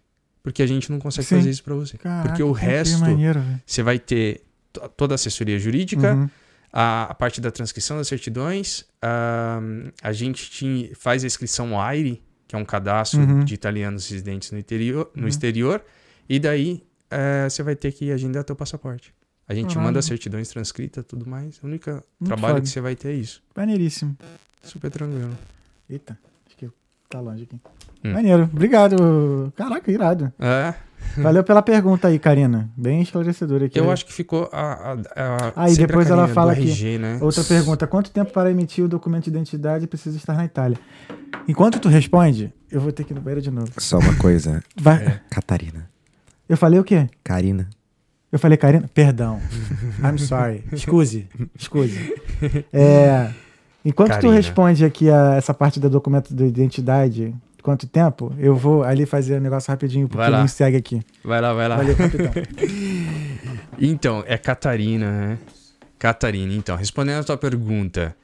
Porque 0.43 0.61
a 0.61 0.67
gente 0.67 0.91
não 0.91 0.99
consegue 0.99 1.27
Sim. 1.27 1.37
fazer 1.37 1.49
isso 1.49 1.63
pra 1.63 1.73
você. 1.73 1.97
Caraca, 1.97 2.29
porque 2.29 2.43
o 2.43 2.51
resto, 2.51 2.99
maneiro, 2.99 3.41
você 3.65 3.81
vai 3.81 3.97
ter 3.97 4.43
to- 4.71 4.87
toda 4.95 5.13
a 5.13 5.15
assessoria 5.15 5.57
jurídica, 5.57 6.13
Uhum. 6.13 6.29
a, 6.71 7.03
a 7.09 7.13
parte 7.15 7.41
da 7.41 7.49
transcrição 7.49 7.97
das 7.97 8.07
certidões, 8.07 8.85
a, 9.01 9.59
a 10.03 10.11
gente 10.13 10.49
te- 10.51 10.91
faz 10.95 11.23
a 11.23 11.27
inscrição 11.27 11.79
AIRE, 11.81 12.21
que 12.47 12.55
é 12.55 12.59
um 12.59 12.65
cadastro 12.65 13.19
Uhum. 13.21 13.43
de 13.43 13.53
italianos 13.55 14.07
residentes 14.09 14.51
no, 14.51 14.59
interior, 14.59 15.09
no 15.15 15.27
exterior, 15.27 15.83
e 16.29 16.39
daí 16.39 16.83
eh, 17.09 17.47
você 17.49 17.63
vai 17.63 17.75
ter 17.75 17.91
que 17.91 18.11
agendar 18.11 18.43
teu 18.43 18.55
passaporte. 18.55 19.13
A 19.47 19.53
gente 19.53 19.69
Caralho. 19.69 19.85
manda 19.85 20.01
certidões 20.01 20.49
transcritas 20.49 21.05
tudo 21.05 21.27
mais. 21.29 21.61
O 21.61 21.67
único 21.67 21.89
Muito 21.91 22.03
trabalho 22.25 22.55
foda. 22.55 22.61
que 22.61 22.69
você 22.69 22.81
vai 22.81 22.95
ter 22.95 23.09
é 23.09 23.13
isso. 23.13 23.43
Maneiríssimo. 23.55 24.17
Super 24.63 24.89
tranquilo. 24.89 25.37
Eita, 25.87 26.17
acho 26.47 26.57
que 26.57 26.69
tá 27.07 27.19
longe 27.19 27.43
aqui. 27.43 27.59
Hum. 28.03 28.13
Maneiro. 28.13 28.43
Obrigado. 28.51 29.53
Caraca, 29.55 29.91
irado. 29.91 30.33
É, 30.39 30.73
Valeu 31.17 31.43
pela 31.43 31.61
pergunta 31.61 32.07
aí, 32.07 32.17
Karina. 32.19 32.69
Bem 32.75 33.01
esclarecedora 33.01 33.65
aqui. 33.65 33.79
eu 33.79 33.91
acho 33.91 34.05
que 34.05 34.11
ficou 34.11 34.49
a. 34.51 34.97
a, 35.15 35.63
a 35.63 35.69
e 35.69 35.75
sempre 35.75 35.83
a 35.83 35.87
depois 35.87 36.09
ela 36.09 36.27
fala 36.27 36.51
aqui. 36.53 36.63
RG, 36.69 36.97
né? 36.97 37.19
Outra 37.21 37.43
pergunta. 37.43 37.87
Quanto 37.87 38.09
tempo 38.11 38.31
para 38.33 38.49
emitir 38.51 38.83
o 38.83 38.87
documento 38.87 39.25
de 39.25 39.29
identidade 39.29 39.87
precisa 39.87 40.17
estar 40.17 40.33
na 40.35 40.45
Itália? 40.45 40.77
Enquanto 41.47 41.79
tu 41.79 41.87
responde, 41.87 42.51
eu 42.71 42.81
vou 42.81 42.91
ter 42.91 43.03
que 43.03 43.13
ir 43.13 43.15
no 43.15 43.21
banheiro 43.21 43.41
de 43.41 43.51
novo. 43.51 43.71
Só 43.77 43.99
uma 43.99 44.15
coisa. 44.17 44.63
Vai. 44.75 45.03
É. 45.05 45.21
Catarina. 45.29 45.89
Eu 46.47 46.57
falei 46.57 46.79
o 46.79 46.83
quê? 46.83 47.07
Karina. 47.23 47.67
Eu 48.31 48.37
falei, 48.39 48.57
Karina? 48.57 48.89
Perdão. 48.93 49.39
I'm 50.03 50.17
sorry. 50.17 50.63
Excuse. 50.71 51.27
Excuse. 51.57 52.15
É, 52.73 53.31
enquanto 53.85 54.19
tu 54.19 54.29
responde 54.29 54.83
aqui 54.83 55.09
a 55.09 55.35
essa 55.35 55.53
parte 55.53 55.79
do 55.79 55.89
documento 55.89 56.35
de 56.35 56.43
identidade, 56.45 57.33
quanto 57.63 57.87
tempo, 57.87 58.33
eu 58.37 58.55
vou 58.55 58.83
ali 58.83 59.05
fazer 59.05 59.37
o 59.37 59.41
negócio 59.41 59.71
rapidinho, 59.71 60.07
porque 60.07 60.17
Vai 60.17 60.29
lá. 60.29 60.43
me 60.43 60.49
segue 60.49 60.75
aqui. 60.75 61.01
Vai 61.23 61.39
lá, 61.39 61.53
vai 61.53 61.67
lá. 61.69 61.77
Valeu, 61.77 61.95
capitão. 61.95 62.31
Então, 63.79 64.23
é 64.27 64.37
Catarina, 64.37 65.11
né? 65.11 65.37
Catarina, 65.97 66.53
então, 66.53 66.75
respondendo 66.75 67.19
a 67.19 67.23
tua 67.23 67.37
pergunta, 67.37 68.15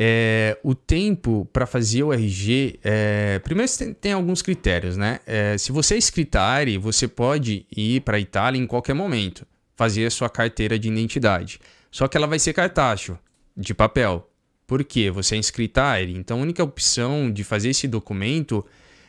é, 0.00 0.56
o 0.62 0.76
tempo 0.76 1.48
para 1.52 1.66
fazer 1.66 2.04
o 2.04 2.12
RG, 2.12 2.78
é, 2.84 3.40
primeiro 3.40 3.70
tem, 3.76 3.92
tem 3.92 4.12
alguns 4.12 4.40
critérios, 4.40 4.96
né? 4.96 5.18
É, 5.26 5.58
se 5.58 5.72
você 5.72 5.96
é 5.96 5.98
escritare, 5.98 6.78
você 6.78 7.08
pode 7.08 7.66
ir 7.76 8.02
para 8.02 8.16
a 8.16 8.20
Itália 8.20 8.62
em 8.62 8.66
qualquer 8.66 8.94
momento, 8.94 9.44
fazer 9.74 10.06
a 10.06 10.10
sua 10.10 10.30
carteira 10.30 10.78
de 10.78 10.88
identidade. 10.88 11.58
Só 11.90 12.06
que 12.06 12.16
ela 12.16 12.28
vai 12.28 12.38
ser 12.38 12.52
cartacho, 12.52 13.18
de 13.56 13.74
papel. 13.74 14.30
Por 14.68 14.84
quê? 14.84 15.10
Você 15.10 15.34
é 15.34 15.38
escritare, 15.38 16.14
então 16.14 16.38
a 16.38 16.42
única 16.42 16.62
opção 16.62 17.28
de 17.28 17.42
fazer 17.42 17.70
esse 17.70 17.88
documento 17.88 18.64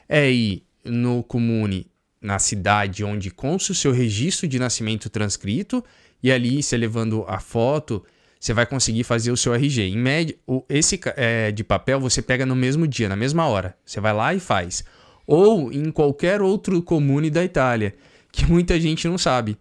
é 0.07 0.31
ir 0.31 0.63
no 0.83 1.21
comune, 1.21 1.85
na 2.19 2.39
cidade 2.39 3.03
onde 3.03 3.29
consta 3.29 3.73
o 3.73 3.75
seu 3.75 3.91
registro 3.91 4.47
de 4.47 4.57
nascimento 4.57 5.07
transcrito, 5.07 5.85
e 6.23 6.31
ali, 6.31 6.63
você 6.63 6.75
levando 6.75 7.23
a 7.27 7.39
foto, 7.39 8.03
você 8.39 8.53
vai 8.53 8.65
conseguir 8.65 9.03
fazer 9.03 9.31
o 9.31 9.37
seu 9.37 9.53
RG. 9.53 9.81
Em 9.89 9.97
média, 9.97 10.35
o- 10.47 10.63
esse 10.69 10.99
é, 11.17 11.51
de 11.51 11.63
papel 11.63 11.99
você 11.99 12.21
pega 12.21 12.45
no 12.45 12.55
mesmo 12.55 12.87
dia, 12.87 13.09
na 13.09 13.15
mesma 13.15 13.45
hora. 13.47 13.75
Você 13.85 13.99
vai 13.99 14.13
lá 14.13 14.33
e 14.33 14.39
faz. 14.39 14.83
Ou 15.27 15.71
em 15.71 15.91
qualquer 15.91 16.41
outro 16.41 16.81
comune 16.81 17.29
da 17.29 17.43
Itália, 17.43 17.93
que 18.31 18.45
muita 18.45 18.79
gente 18.79 19.07
não 19.07 19.17
sabe. 19.17 19.57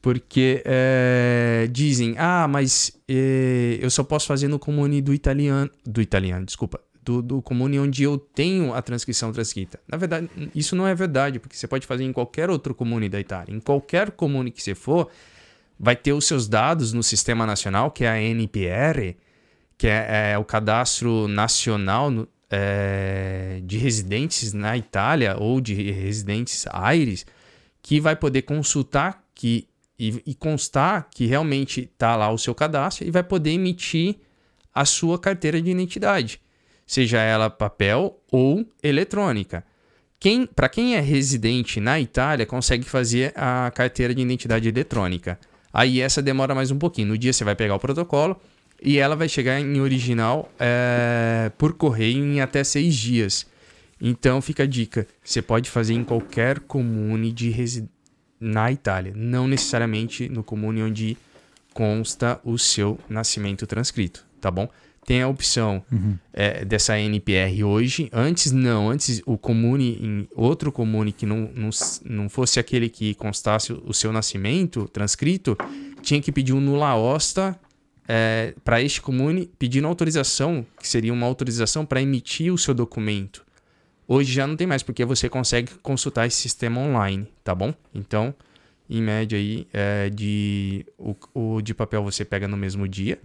Porque 0.00 0.62
é, 0.64 1.68
dizem, 1.70 2.16
ah, 2.18 2.48
mas 2.48 2.90
é, 3.08 3.78
eu 3.80 3.88
só 3.90 4.02
posso 4.02 4.26
fazer 4.26 4.48
no 4.48 4.58
comune 4.58 5.00
do 5.00 5.14
italiano. 5.14 5.70
Do 5.86 6.00
italiano, 6.00 6.44
desculpa. 6.44 6.80
Do, 7.04 7.20
do 7.20 7.42
comune 7.42 7.78
onde 7.78 8.02
eu 8.04 8.16
tenho 8.16 8.72
a 8.74 8.80
transcrição 8.82 9.32
transcrita. 9.32 9.78
Na 9.88 9.96
verdade, 9.96 10.28
isso 10.54 10.74
não 10.74 10.86
é 10.86 10.94
verdade, 10.94 11.38
porque 11.38 11.56
você 11.56 11.66
pode 11.68 11.86
fazer 11.86 12.04
em 12.04 12.12
qualquer 12.12 12.48
outro 12.48 12.74
comune 12.74 13.08
da 13.08 13.20
Itália. 13.20 13.54
Em 13.54 13.60
qualquer 13.60 14.12
comune 14.12 14.50
que 14.52 14.62
você 14.62 14.74
for, 14.74 15.08
vai 15.82 15.96
ter 15.96 16.12
os 16.12 16.24
seus 16.26 16.46
dados 16.46 16.92
no 16.92 17.02
Sistema 17.02 17.44
Nacional, 17.44 17.90
que 17.90 18.04
é 18.04 18.08
a 18.08 18.22
NPR, 18.22 19.16
que 19.76 19.88
é, 19.88 20.30
é 20.32 20.38
o 20.38 20.44
Cadastro 20.44 21.26
Nacional 21.26 22.08
no- 22.08 22.28
é, 22.48 23.60
de 23.64 23.78
Residentes 23.78 24.52
na 24.52 24.76
Itália 24.76 25.36
ou 25.36 25.60
de 25.60 25.74
residentes 25.90 26.66
AIRES, 26.70 27.26
que 27.82 27.98
vai 28.00 28.14
poder 28.14 28.42
consultar 28.42 29.24
que, 29.34 29.66
e, 29.98 30.22
e 30.24 30.34
constar 30.36 31.08
que 31.10 31.26
realmente 31.26 31.80
está 31.92 32.14
lá 32.14 32.30
o 32.30 32.38
seu 32.38 32.54
cadastro 32.54 33.04
e 33.04 33.10
vai 33.10 33.24
poder 33.24 33.50
emitir 33.50 34.16
a 34.72 34.84
sua 34.84 35.18
carteira 35.18 35.60
de 35.60 35.70
identidade, 35.70 36.40
seja 36.86 37.20
ela 37.20 37.50
papel 37.50 38.20
ou 38.30 38.64
eletrônica. 38.82 39.64
Quem, 40.20 40.46
para 40.46 40.68
quem 40.68 40.94
é 40.94 41.00
residente 41.00 41.80
na 41.80 41.98
Itália, 41.98 42.46
consegue 42.46 42.84
fazer 42.84 43.32
a 43.34 43.72
carteira 43.74 44.14
de 44.14 44.22
identidade 44.22 44.68
eletrônica. 44.68 45.38
Aí 45.72 46.00
essa 46.00 46.20
demora 46.20 46.54
mais 46.54 46.70
um 46.70 46.78
pouquinho. 46.78 47.08
No 47.08 47.18
dia 47.18 47.32
você 47.32 47.44
vai 47.44 47.56
pegar 47.56 47.74
o 47.74 47.78
protocolo 47.80 48.38
e 48.82 48.98
ela 48.98 49.16
vai 49.16 49.28
chegar 49.28 49.60
em 49.60 49.80
original 49.80 50.50
é, 50.58 51.50
por 51.56 51.72
correio 51.74 52.24
em 52.24 52.40
até 52.40 52.62
seis 52.62 52.94
dias. 52.94 53.46
Então 54.00 54.42
fica 54.42 54.64
a 54.64 54.66
dica: 54.66 55.06
você 55.22 55.40
pode 55.40 55.70
fazer 55.70 55.94
em 55.94 56.04
qualquer 56.04 56.60
comune 56.60 57.32
de 57.32 57.48
resi... 57.50 57.88
na 58.40 58.70
Itália, 58.70 59.12
não 59.16 59.46
necessariamente 59.46 60.28
no 60.28 60.42
comune 60.42 60.82
onde 60.82 61.16
consta 61.72 62.40
o 62.44 62.58
seu 62.58 62.98
nascimento 63.08 63.66
transcrito, 63.66 64.26
tá 64.40 64.50
bom? 64.50 64.68
Tem 65.04 65.20
a 65.20 65.28
opção 65.28 65.84
é, 66.32 66.64
dessa 66.64 66.98
NPR 66.98 67.64
hoje. 67.64 68.08
Antes 68.12 68.52
não, 68.52 68.88
antes 68.88 69.20
o 69.26 69.36
comune 69.36 69.98
em 70.00 70.28
outro 70.34 70.70
comune 70.70 71.12
que 71.12 71.26
não, 71.26 71.50
não, 71.54 71.70
não 72.04 72.28
fosse 72.28 72.60
aquele 72.60 72.88
que 72.88 73.14
constasse 73.14 73.72
o 73.72 73.92
seu 73.92 74.12
nascimento 74.12 74.88
transcrito, 74.92 75.56
tinha 76.02 76.20
que 76.20 76.30
pedir 76.30 76.52
um 76.52 76.60
nula 76.60 76.94
osta 76.94 77.58
é, 78.06 78.54
para 78.64 78.80
este 78.80 79.00
comune 79.00 79.50
pedindo 79.58 79.86
autorização, 79.86 80.64
que 80.78 80.86
seria 80.86 81.12
uma 81.12 81.26
autorização 81.26 81.84
para 81.84 82.00
emitir 82.00 82.52
o 82.52 82.58
seu 82.58 82.72
documento. 82.72 83.44
Hoje 84.06 84.32
já 84.32 84.46
não 84.46 84.56
tem 84.56 84.66
mais, 84.66 84.82
porque 84.82 85.04
você 85.04 85.28
consegue 85.28 85.72
consultar 85.82 86.26
esse 86.26 86.36
sistema 86.36 86.80
online, 86.80 87.26
tá 87.42 87.54
bom? 87.54 87.72
Então, 87.94 88.34
em 88.88 89.00
média 89.02 89.38
aí, 89.38 89.66
é, 89.72 90.10
de, 90.10 90.84
o, 90.98 91.14
o 91.34 91.62
de 91.62 91.72
papel 91.74 92.02
você 92.02 92.24
pega 92.24 92.46
no 92.46 92.56
mesmo 92.56 92.86
dia 92.86 93.18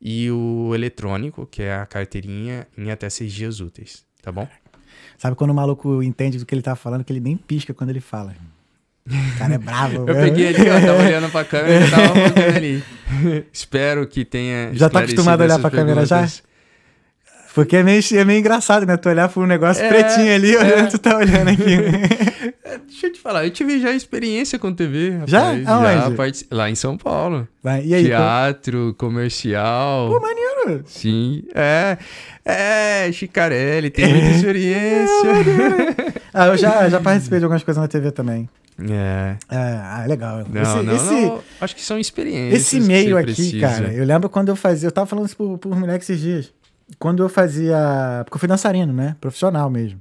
e 0.00 0.30
o 0.30 0.72
eletrônico, 0.74 1.46
que 1.46 1.62
é 1.62 1.74
a 1.74 1.86
carteirinha, 1.86 2.66
em 2.76 2.90
até 2.90 3.08
seis 3.08 3.32
dias 3.32 3.60
úteis, 3.60 4.04
tá 4.22 4.30
bom? 4.30 4.46
Sabe 5.18 5.34
quando 5.36 5.50
o 5.50 5.54
maluco 5.54 6.02
entende 6.02 6.38
do 6.38 6.44
que 6.44 6.54
ele 6.54 6.62
tá 6.62 6.76
falando, 6.76 7.02
que 7.04 7.12
ele 7.12 7.20
nem 7.20 7.36
pisca 7.36 7.72
quando 7.72 7.90
ele 7.90 8.00
fala. 8.00 8.34
O 9.08 9.38
cara 9.38 9.54
é 9.54 9.58
bravo. 9.58 9.98
Eu 9.98 10.14
né? 10.14 10.24
peguei 10.24 10.48
ali, 10.48 10.68
ó, 10.68 10.80
tava 10.80 11.02
olhando 11.04 11.30
pra 11.30 11.44
câmera 11.44 11.86
e 11.86 11.90
tava 11.90 12.08
focando 12.28 12.56
ali. 12.56 12.84
Espero 13.52 14.06
que 14.06 14.24
tenha. 14.24 14.70
Já 14.74 14.90
tá 14.90 14.98
acostumado 15.00 15.40
a 15.40 15.44
olhar 15.44 15.58
pra 15.60 15.70
câmera 15.70 16.04
já? 16.04 16.26
Porque 17.54 17.76
é 17.76 17.82
meio, 17.82 18.02
é 18.14 18.24
meio 18.24 18.38
engraçado, 18.40 18.84
né? 18.84 18.98
Tu 18.98 19.08
olhar 19.08 19.30
pra 19.30 19.42
um 19.42 19.46
negócio 19.46 19.82
É, 19.82 19.88
pretinho 19.88 20.34
ali, 20.34 20.54
é. 20.54 20.58
olhando, 20.58 20.90
tu 20.90 20.98
tá 20.98 21.16
olhando 21.16 21.48
aqui. 21.48 21.74
É, 22.64 22.65
Deixa 22.86 23.06
eu 23.08 23.12
te 23.12 23.20
falar, 23.20 23.44
eu 23.44 23.50
tive 23.50 23.80
já 23.80 23.90
experiência 23.92 24.58
com 24.58 24.72
TV. 24.72 25.10
Rapaz, 25.10 25.30
Já? 25.30 25.50
Aonde? 25.50 26.16
parti- 26.16 26.46
Lá 26.50 26.70
em 26.70 26.74
São 26.74 26.96
Paulo. 26.96 27.46
Vai, 27.62 27.84
e 27.84 27.94
aí? 27.94 28.04
Teatro, 28.04 28.94
comercial. 28.96 30.08
Pô, 30.08 30.20
maneiro. 30.20 30.82
Sim, 30.86 31.42
é. 31.54 31.98
É, 32.44 33.10
Chicarelli, 33.12 33.90
tem 33.90 34.08
muita 34.08 34.28
experiência. 34.36 35.30
Ah, 36.32 36.46
eu 36.46 36.56
já, 36.56 36.88
já 36.88 37.00
participei 37.00 37.38
de 37.38 37.44
algumas 37.44 37.62
coisas 37.62 37.80
na 37.80 37.88
TV 37.88 38.10
também. 38.10 38.48
é. 38.80 39.36
É, 39.50 39.56
ah, 39.56 40.04
legal. 40.06 40.44
Não, 40.48 40.62
esse, 40.62 40.82
não, 40.82 40.94
esse, 40.96 41.12
não. 41.26 41.40
Acho 41.60 41.74
que 41.74 41.82
são 41.82 41.98
experiências. 41.98 42.60
esse 42.62 42.80
meio 42.80 43.16
aqui, 43.16 43.32
precisa. 43.34 43.60
cara, 43.60 43.92
eu 43.92 44.04
lembro 44.04 44.28
quando 44.28 44.48
eu 44.48 44.56
fazia. 44.56 44.86
Eu 44.86 44.92
tava 44.92 45.06
falando 45.06 45.26
isso 45.26 45.36
por, 45.36 45.58
por 45.58 45.76
mulher 45.78 45.98
esses 45.98 46.20
dias. 46.20 46.52
Quando 46.98 47.22
eu 47.22 47.28
fazia. 47.28 47.76
Porque 48.24 48.36
eu 48.36 48.38
fui 48.40 48.48
dançarino, 48.48 48.92
né? 48.92 49.16
Profissional 49.20 49.68
mesmo. 49.68 50.00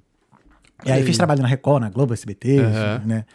E 0.84 0.92
aí 0.92 0.98
Olha 0.98 1.06
fiz 1.06 1.16
aí. 1.16 1.18
trabalho 1.18 1.42
na 1.42 1.48
Record, 1.48 1.82
na 1.82 1.90
Globo, 1.90 2.14
SBT, 2.14 2.60
Aham. 2.60 3.02
né? 3.06 3.26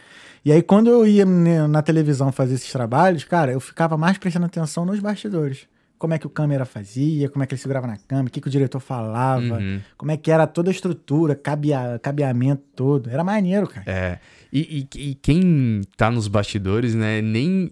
E 0.43 0.51
aí 0.51 0.61
quando 0.61 0.89
eu 0.89 1.05
ia 1.07 1.25
né, 1.25 1.65
na 1.67 1.81
televisão 1.81 2.31
fazer 2.31 2.55
esses 2.55 2.71
trabalhos, 2.71 3.23
cara, 3.23 3.51
eu 3.51 3.59
ficava 3.59 3.97
mais 3.97 4.17
prestando 4.17 4.45
atenção 4.45 4.85
nos 4.85 4.99
bastidores. 4.99 5.67
Como 5.97 6.15
é 6.15 6.17
que 6.17 6.25
o 6.25 6.29
câmera 6.31 6.65
fazia, 6.65 7.29
como 7.29 7.43
é 7.43 7.45
que 7.47 7.53
ele 7.53 7.61
segurava 7.61 7.85
na 7.85 7.95
câmera, 7.95 8.27
o 8.27 8.31
que, 8.31 8.41
que 8.41 8.47
o 8.47 8.51
diretor 8.51 8.79
falava, 8.79 9.59
Uhum. 9.59 9.79
como 9.95 10.11
é 10.11 10.17
que 10.17 10.31
era 10.31 10.47
toda 10.47 10.69
a 10.69 10.73
estrutura, 10.73 11.35
cabea, 11.35 11.99
cabeamento 12.01 12.63
todo. 12.75 13.07
Era 13.09 13.23
maneiro, 13.23 13.67
cara. 13.67 13.83
É. 13.85 14.17
E, 14.51 14.87
e- 14.95 15.11
e 15.11 15.15
quem 15.15 15.81
tá 15.95 16.09
nos 16.09 16.27
bastidores, 16.27 16.95
né, 16.95 17.21
nem. 17.21 17.69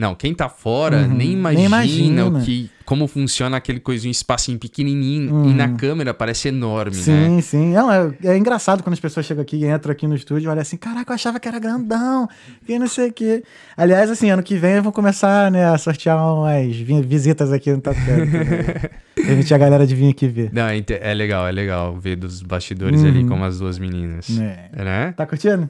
Não, 0.00 0.14
quem 0.14 0.34
tá 0.34 0.48
fora 0.48 1.02
Uhum, 1.02 1.08
nem 1.08 1.36
nem 1.36 1.36
imagina, 1.36 1.66
imagina. 1.66 2.26
o 2.26 2.40
que, 2.42 2.70
como 2.86 3.06
funciona 3.06 3.58
aquele 3.58 3.78
coisinho, 3.78 4.10
espacinho 4.10 4.58
pequenininho 4.58 5.30
Uhum. 5.34 5.50
e 5.50 5.54
na 5.54 5.68
câmera 5.68 6.14
parece 6.14 6.48
enorme, 6.48 6.96
né? 6.96 7.02
Sim, 7.02 7.40
sim. 7.42 7.72
Não, 7.74 7.92
é, 7.92 8.10
é 8.24 8.36
engraçado 8.38 8.82
quando 8.82 8.94
as 8.94 9.00
pessoas 9.00 9.26
chegam 9.26 9.42
aqui 9.42 9.56
e 9.58 9.66
entram 9.70 9.92
aqui 9.92 10.06
no 10.06 10.14
estúdio 10.14 10.46
e 10.46 10.48
olham 10.48 10.62
assim, 10.62 10.78
caraca, 10.78 11.12
eu 11.12 11.14
achava 11.14 11.38
que 11.38 11.46
era 11.46 11.58
grandão, 11.58 12.26
que 12.66 12.78
não 12.78 12.88
sei 12.88 13.10
o 13.10 13.12
quê. 13.12 13.44
Aliás, 13.76 14.10
assim, 14.10 14.30
ano 14.30 14.42
que 14.42 14.56
vem 14.56 14.72
eu 14.76 14.82
vou 14.82 14.92
começar 14.92 15.50
né, 15.50 15.66
a 15.66 15.76
sortear 15.76 16.16
umas 16.18 16.74
vi- 16.76 17.02
visitas 17.02 17.52
aqui 17.52 17.70
no 17.70 17.80
Top 17.82 17.94
né? 18.00 18.90
Permitir 19.14 19.52
a 19.52 19.58
galera 19.58 19.86
de 19.86 19.94
vir 19.94 20.08
aqui 20.10 20.26
ver. 20.26 20.50
Não, 20.52 20.62
é 20.66 20.82
é 20.88 21.12
legal, 21.12 21.46
é 21.46 21.52
legal 21.52 21.94
ver 22.00 22.16
dos 22.16 22.40
bastidores 22.42 23.02
Uhum. 23.02 23.08
ali 23.08 23.24
como 23.24 23.44
as 23.44 23.58
duas 23.58 23.78
meninas. 23.78 24.30
É. 24.40 24.70
Né? 24.82 25.12
Tá 25.16 25.26
curtindo? 25.26 25.68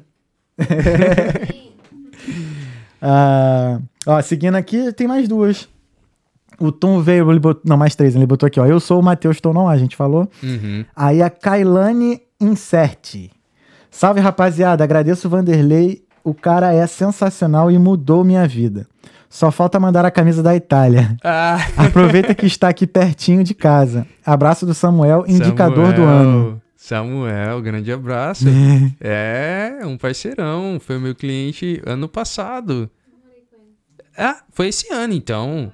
Sim. 0.58 0.66
Ó, 4.06 4.20
seguindo 4.22 4.56
aqui, 4.56 4.92
tem 4.92 5.06
mais 5.06 5.28
duas. 5.28 5.68
O 6.58 6.70
Tom 6.70 7.00
veio, 7.00 7.30
ele 7.30 7.40
botou, 7.40 7.62
não, 7.64 7.76
mais 7.76 7.94
três, 7.94 8.14
ele 8.14 8.26
botou 8.26 8.46
aqui, 8.46 8.60
ó. 8.60 8.66
Eu 8.66 8.80
sou 8.80 9.00
o 9.00 9.02
Matheus 9.02 9.40
Tom, 9.40 9.52
não, 9.52 9.68
a 9.68 9.76
gente 9.76 9.96
falou. 9.96 10.28
Uhum. 10.42 10.84
Aí 10.94 11.22
a 11.22 11.30
Kailane 11.30 12.20
Insert. 12.40 13.30
Salve, 13.90 14.20
rapaziada. 14.20 14.84
Agradeço 14.84 15.26
o 15.26 15.30
Vanderlei. 15.30 16.04
O 16.22 16.34
cara 16.34 16.72
é 16.72 16.86
sensacional 16.86 17.70
e 17.70 17.78
mudou 17.78 18.24
minha 18.24 18.46
vida. 18.46 18.86
Só 19.28 19.50
falta 19.50 19.78
mandar 19.78 20.04
a 20.04 20.10
camisa 20.10 20.42
da 20.42 20.54
Itália. 20.56 21.16
Ah, 21.22 21.58
Aproveita 21.78 22.34
que 22.34 22.46
está 22.46 22.68
aqui 22.68 22.86
pertinho 22.86 23.44
de 23.44 23.54
casa. 23.54 24.06
Abraço 24.26 24.66
do 24.66 24.74
Samuel, 24.74 25.24
indicador 25.28 25.92
do 25.92 26.02
Samuel, 26.02 26.08
ano. 26.08 26.62
Samuel, 26.76 27.62
grande 27.62 27.92
abraço. 27.92 28.46
é, 29.00 29.78
um 29.84 29.96
parceirão. 29.96 30.78
Foi 30.80 30.98
meu 30.98 31.14
cliente 31.14 31.80
ano 31.86 32.08
passado. 32.08 32.90
Ah, 34.16 34.42
foi 34.52 34.68
esse 34.68 34.92
ano, 34.92 35.12
então. 35.14 35.72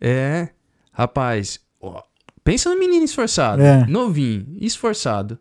É. 0.00 0.48
Rapaz, 0.92 1.60
ó, 1.80 2.02
pensa 2.44 2.70
no 2.70 2.78
menino 2.78 3.04
esforçado. 3.04 3.62
É. 3.62 3.86
Novinho, 3.86 4.46
esforçado. 4.60 5.38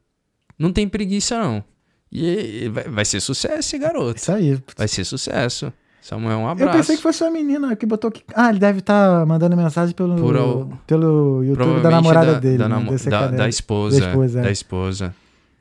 Não 0.58 0.72
tem 0.72 0.88
preguiça, 0.88 1.38
não. 1.38 1.64
E 2.12 2.70
vai, 2.70 2.84
vai 2.86 3.06
ser 3.06 3.20
sucesso 3.20 3.60
esse 3.60 3.78
garoto. 3.78 4.18
Isso 4.20 4.32
aí. 4.32 4.58
Vai 4.78 4.88
ser 4.88 5.04
sucesso. 5.04 5.72
Samuel, 6.02 6.38
um 6.40 6.42
Eu 6.44 6.48
abraço. 6.50 6.78
pensei 6.78 6.96
que 6.96 7.02
fosse 7.04 7.22
uma 7.24 7.32
menina 7.32 7.76
que 7.76 7.86
botou 7.86 8.10
que. 8.10 8.24
Ah, 8.34 8.50
ele 8.50 8.60
deve 8.60 8.80
estar 8.80 9.26
mandando 9.26 9.58
mensagem 9.58 9.94
pelo, 9.94 10.16
Por 10.16 10.78
pelo 10.88 11.44
YouTube 11.44 11.82
da 11.82 11.90
namorada 11.92 12.34
da, 12.34 12.40
dele. 12.40 12.58
Da, 12.58 12.70
né? 12.70 12.76
namo- 12.76 12.92
Desse 12.92 13.10
da- 13.10 13.28
da 13.28 13.50
esposa. 13.50 14.00
Da 14.00 14.08
esposa, 14.08 14.40
é. 14.40 14.42
Da 14.44 14.52
esposa. 14.52 15.16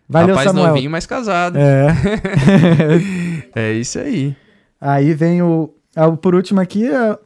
Valeu, 0.08 0.36
Rapaz 0.36 0.50
Samuel. 0.52 0.68
novinho, 0.68 0.90
mas 0.90 1.04
casado. 1.04 1.58
É. 1.58 1.88
É 3.54 3.72
isso 3.72 3.98
aí. 3.98 4.36
Aí 4.80 5.14
vem 5.14 5.42
o. 5.42 5.74
ah, 5.96 6.10
Por 6.12 6.34
último 6.34 6.60
aqui, 6.60 6.86
é 6.86 7.18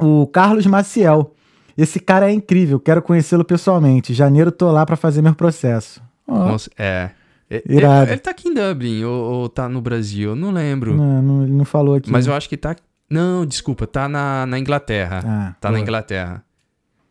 o 0.00 0.26
Carlos 0.26 0.66
Maciel. 0.66 1.34
Esse 1.78 2.00
cara 2.00 2.28
é 2.30 2.32
incrível, 2.32 2.80
quero 2.80 3.00
conhecê-lo 3.00 3.44
pessoalmente. 3.44 4.12
Janeiro 4.12 4.50
tô 4.50 4.70
lá 4.72 4.84
pra 4.84 4.96
fazer 4.96 5.22
meu 5.22 5.34
processo. 5.34 6.02
Ó, 6.26 6.50
Cons- 6.50 6.68
É. 6.78 7.10
Ele, 7.50 7.84
ele 7.84 8.18
tá 8.18 8.30
aqui 8.30 8.48
em 8.48 8.54
Dublin 8.54 9.02
ou, 9.02 9.12
ou 9.32 9.48
tá 9.48 9.68
no 9.68 9.80
Brasil, 9.80 10.30
eu 10.30 10.36
não 10.36 10.52
lembro. 10.52 10.94
não, 10.96 11.20
não, 11.20 11.42
ele 11.42 11.52
não 11.52 11.64
falou 11.64 11.96
aqui. 11.96 12.08
Mas 12.10 12.28
eu 12.28 12.32
acho 12.34 12.48
que 12.48 12.56
tá. 12.56 12.76
Não, 13.10 13.44
desculpa, 13.44 13.88
tá 13.88 14.08
na, 14.08 14.46
na 14.46 14.56
Inglaterra. 14.56 15.20
Ah, 15.26 15.54
tá 15.60 15.68
na 15.68 15.72
boa. 15.72 15.82
Inglaterra. 15.82 16.44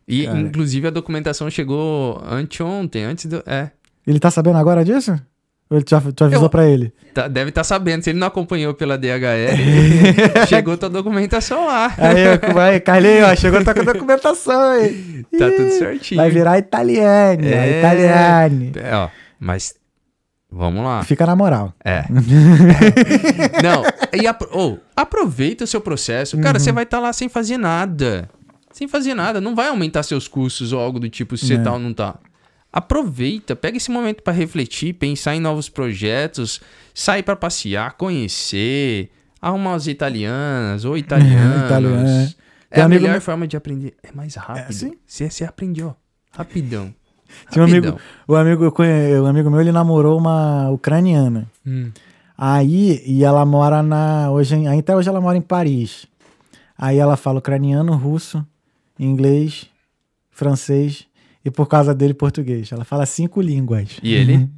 E, 0.08 0.26
Cara. 0.26 0.40
inclusive, 0.40 0.88
a 0.88 0.92
documentação 0.92 1.50
chegou 1.50 2.24
anteontem, 2.26 3.04
antes 3.04 3.26
do. 3.26 3.44
É. 3.46 3.72
Ele 4.08 4.18
tá 4.18 4.32
sabendo 4.32 4.58
agora 4.58 4.86
disso? 4.86 5.20
Ele 5.72 5.84
já, 5.88 6.02
tu 6.02 6.24
avisou 6.24 6.46
Eu- 6.46 6.50
pra 6.50 6.66
ele? 6.68 6.92
Tá- 7.14 7.28
deve 7.28 7.50
estar 7.50 7.64
sabendo. 7.64 8.04
Se 8.04 8.10
ele 8.10 8.18
não 8.20 8.28
acompanhou 8.28 8.74
pela 8.74 8.98
DHL, 8.98 9.56
chegou 10.50 10.76
tua 10.78 10.90
documentação 10.90 11.68
lá. 11.68 11.94
Aí, 11.98 12.54
vai, 12.54 12.80
Carlinhos, 12.80 13.30
ó, 13.30 13.36
chegou 13.36 13.64
tá 13.64 13.74
com 13.74 13.82
a 13.82 13.84
documentação 13.84 14.62
aí. 14.72 15.24
Tá 15.38 15.48
Ih, 15.48 15.52
tudo 15.52 15.70
certinho. 15.78 16.20
Vai 16.22 16.30
virar 16.32 16.58
italiane, 16.58 17.48
É. 17.48 17.80
italiane. 17.80 18.72
É, 18.76 18.96
ó, 18.96 19.10
mas. 19.40 19.76
Vamos 20.52 20.84
lá. 20.84 21.04
Fica 21.04 21.28
na 21.28 21.36
moral. 21.36 21.72
É. 21.86 22.06
não, 23.62 23.84
e 24.20 24.26
apro- 24.28 24.50
ô, 24.52 24.78
aproveita 24.96 25.64
o 25.64 25.68
seu 25.68 25.82
processo. 25.82 26.38
Cara, 26.40 26.58
Uhum. 26.58 26.64
você 26.64 26.72
vai 26.72 26.84
estar 26.84 27.00
lá 27.00 27.14
sem 27.14 27.30
fazer 27.30 27.58
nada. 27.58 28.28
Sem 28.72 28.88
fazer 28.88 29.14
nada. 29.14 29.40
Não 29.42 29.56
vai 29.56 29.68
aumentar 29.68 30.04
seus 30.04 30.28
custos 30.28 30.74
ou 30.74 30.80
algo 30.80 31.00
do 31.00 31.10
tipo 31.10 31.36
se 31.38 31.46
você 31.48 31.54
É. 31.56 31.58
tá 31.60 31.74
ou 31.74 31.80
não 31.80 31.94
tá. 31.94 32.16
Aproveita, 32.72 33.56
pega 33.56 33.78
esse 33.78 33.90
momento 33.90 34.22
para 34.22 34.32
refletir, 34.34 34.94
pensar 34.94 35.36
em 35.36 35.40
novos 35.40 35.70
projetos, 35.70 36.62
sair 36.94 37.24
para 37.24 37.36
passear, 37.36 37.94
conhecer. 37.98 39.10
Arrumar 39.42 39.76
as 39.76 39.88
italianas 39.88 40.84
ou 40.86 40.98
italianos. 40.98 41.66
Italiano. 41.66 42.08
É 42.70 42.76
Tem 42.76 42.84
a 42.84 42.86
amigo 42.86 43.02
melhor 43.04 43.14
meu- 43.14 43.22
forma 43.22 43.48
de 43.48 43.56
aprender. 43.58 43.96
É 44.04 44.12
mais 44.12 44.36
rápido. 44.36 44.74
sim. 44.74 44.94
Você, 45.08 45.30
você 45.30 45.46
aprende, 45.46 45.82
ó. 45.82 45.94
Rapidão. 46.32 46.94
Tinha 47.52 47.64
um 47.64 47.68
amigo, 47.68 47.98
o 48.28 48.36
amigo, 48.36 48.74
um 49.22 49.26
amigo 49.26 49.50
meu, 49.50 49.62
ele 49.62 49.72
namorou 49.72 50.18
uma 50.18 50.70
ucraniana. 50.70 51.48
Hum. 51.66 51.90
Aí, 52.38 53.02
e 53.06 53.24
ela 53.24 53.46
mora 53.46 53.82
na. 53.82 54.30
Hoje, 54.32 54.56
até 54.68 54.96
hoje 54.96 55.08
ela 55.10 55.22
mora 55.22 55.38
em 55.38 55.42
Paris. 55.42 56.06
Aí 56.78 56.98
ela 56.98 57.16
fala 57.18 57.40
ucraniano, 57.40 57.96
russo, 57.96 58.46
inglês, 59.00 59.68
francês 60.32 61.06
e 61.50 61.52
por 61.52 61.68
causa 61.68 61.94
dele, 61.94 62.14
português. 62.14 62.72
Ela 62.72 62.86
fala 62.86 63.06
cinco 63.06 63.42
línguas: 63.42 63.98
E 64.02 64.14
ele? 64.14 64.50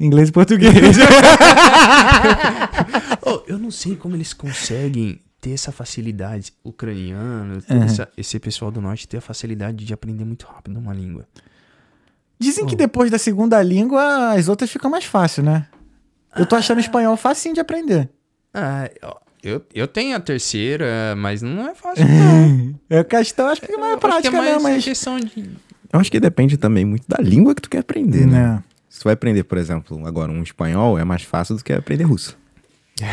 inglês 0.00 0.28
e 0.28 0.32
português. 0.32 0.72
Oh, 3.28 3.42
eu 3.46 3.58
não 3.58 3.70
sei 3.70 3.96
como 3.96 4.14
eles 4.14 4.32
conseguem 4.32 5.20
ter 5.40 5.50
essa 5.50 5.72
facilidade. 5.72 6.52
Ucraniano, 6.64 7.58
Uhum. 7.68 7.82
essa- 7.82 8.08
esse 8.16 8.38
pessoal 8.38 8.70
do 8.70 8.80
norte 8.80 9.08
ter 9.08 9.16
a 9.16 9.20
facilidade 9.20 9.84
de 9.84 9.92
aprender 9.92 10.24
muito 10.24 10.46
rápido 10.46 10.78
uma 10.78 10.94
língua. 10.94 11.26
Dizem 12.38 12.66
que 12.66 12.76
depois 12.76 13.10
da 13.10 13.18
segunda 13.18 13.60
língua, 13.62 14.32
as 14.32 14.48
outras 14.48 14.70
ficam 14.70 14.90
mais 14.90 15.04
fácil, 15.04 15.42
né? 15.42 15.66
Eu 16.36 16.44
tô 16.46 16.54
achando 16.54 16.80
espanhol 16.80 17.16
facinho 17.16 17.54
de 17.54 17.60
aprender. 17.60 18.08
Ah, 18.52 18.88
eu, 19.42 19.64
eu 19.74 19.88
tenho 19.88 20.14
a 20.16 20.20
terceira, 20.20 21.14
mas 21.16 21.40
não 21.42 21.66
é 21.68 21.74
fácil, 21.74 22.04
não. 22.06 22.74
É 22.90 23.02
questão, 23.02 23.48
acho 23.48 23.60
que 23.60 23.72
é 23.72 23.76
mais 23.76 23.92
Eu 23.92 23.98
que 23.98 24.06
prática, 24.06 24.36
é 24.36 24.40
mais 24.40 24.52
né? 24.56 24.58
Mas. 24.62 24.84
questão 24.84 25.18
de. 25.18 25.50
Eu 25.92 26.00
acho 26.00 26.10
que 26.10 26.18
depende 26.20 26.56
também 26.56 26.84
muito 26.84 27.04
da 27.08 27.18
língua 27.22 27.54
que 27.54 27.62
tu 27.62 27.70
quer 27.70 27.78
aprender, 27.78 28.26
né? 28.26 28.38
Né? 28.54 28.62
Se 28.88 29.00
tu 29.00 29.04
vai 29.04 29.12
aprender, 29.14 29.44
por 29.44 29.58
exemplo, 29.58 30.06
agora 30.06 30.30
um 30.32 30.42
espanhol, 30.42 30.98
é 30.98 31.04
mais 31.04 31.22
fácil 31.22 31.56
do 31.56 31.62
que 31.64 31.72
aprender 31.72 32.04
russo. 32.04 32.36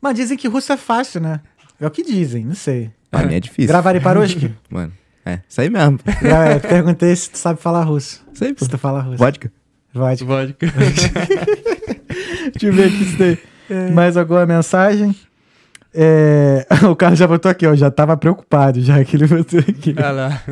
Mas 0.00 0.14
dizem 0.14 0.36
que 0.36 0.46
russo 0.48 0.72
é 0.72 0.76
fácil, 0.76 1.20
né? 1.20 1.40
É 1.80 1.86
o 1.86 1.90
que 1.90 2.02
dizem, 2.02 2.44
não 2.44 2.54
sei. 2.54 2.90
Pra 3.10 3.24
mim 3.24 3.34
é 3.34 3.40
difícil. 3.40 3.68
Gravari 3.68 4.00
Paroski? 4.00 4.52
Mano, 4.70 4.92
é, 5.24 5.40
isso 5.48 5.60
aí 5.60 5.70
mesmo. 5.70 5.98
Gra- 6.20 6.60
Perguntei 6.60 7.14
se 7.16 7.30
tu 7.30 7.38
sabe 7.38 7.60
falar 7.60 7.82
russo. 7.84 8.24
Aí, 8.40 8.52
pô. 8.54 8.64
Se 8.64 8.70
tu 8.70 8.78
fala 8.78 9.00
russo. 9.00 9.16
Vodka. 9.18 9.50
Vodka. 9.92 10.24
Vodka. 10.24 10.66
Deixa 12.52 12.66
eu 12.66 12.72
ver 12.72 12.84
aqui 12.88 13.04
se 13.04 13.16
tem 13.16 13.38
mais 13.92 14.16
alguma 14.16 14.46
mensagem. 14.46 15.14
É, 15.94 16.66
O 16.88 16.94
Carlos 16.94 17.18
já 17.18 17.26
botou 17.26 17.50
aqui, 17.50 17.66
ó. 17.66 17.74
Já 17.74 17.90
tava 17.90 18.16
preocupado, 18.16 18.80
já 18.80 19.02
que 19.04 19.16
ele 19.16 19.26
botou 19.26 19.58
aqui. 19.60 19.94
Olha 19.96 20.10
lá. 20.10 20.42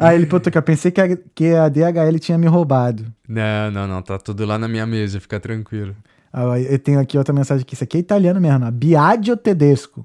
Ah, 0.00 0.14
ele 0.14 0.24
aqui, 0.24 0.58
ó. 0.58 0.62
Pensei 0.62 0.90
que 0.90 1.00
a, 1.00 1.16
que 1.34 1.54
a 1.54 1.68
DHL 1.68 2.18
tinha 2.18 2.38
me 2.38 2.46
roubado. 2.46 3.04
Não, 3.28 3.70
não, 3.70 3.86
não. 3.86 4.02
Tá 4.02 4.18
tudo 4.18 4.44
lá 4.46 4.58
na 4.58 4.66
minha 4.68 4.86
mesa, 4.86 5.20
fica 5.20 5.38
tranquilo. 5.40 5.94
Ah, 6.32 6.58
eu 6.60 6.78
tenho 6.78 7.00
aqui 7.00 7.18
outra 7.18 7.34
mensagem 7.34 7.62
aqui. 7.62 7.74
Isso 7.74 7.84
aqui 7.84 7.96
é 7.96 8.00
italiano 8.00 8.40
mesmo, 8.40 8.64
ó. 8.66 8.70
Biagio 8.70 9.36
Tedesco. 9.36 10.04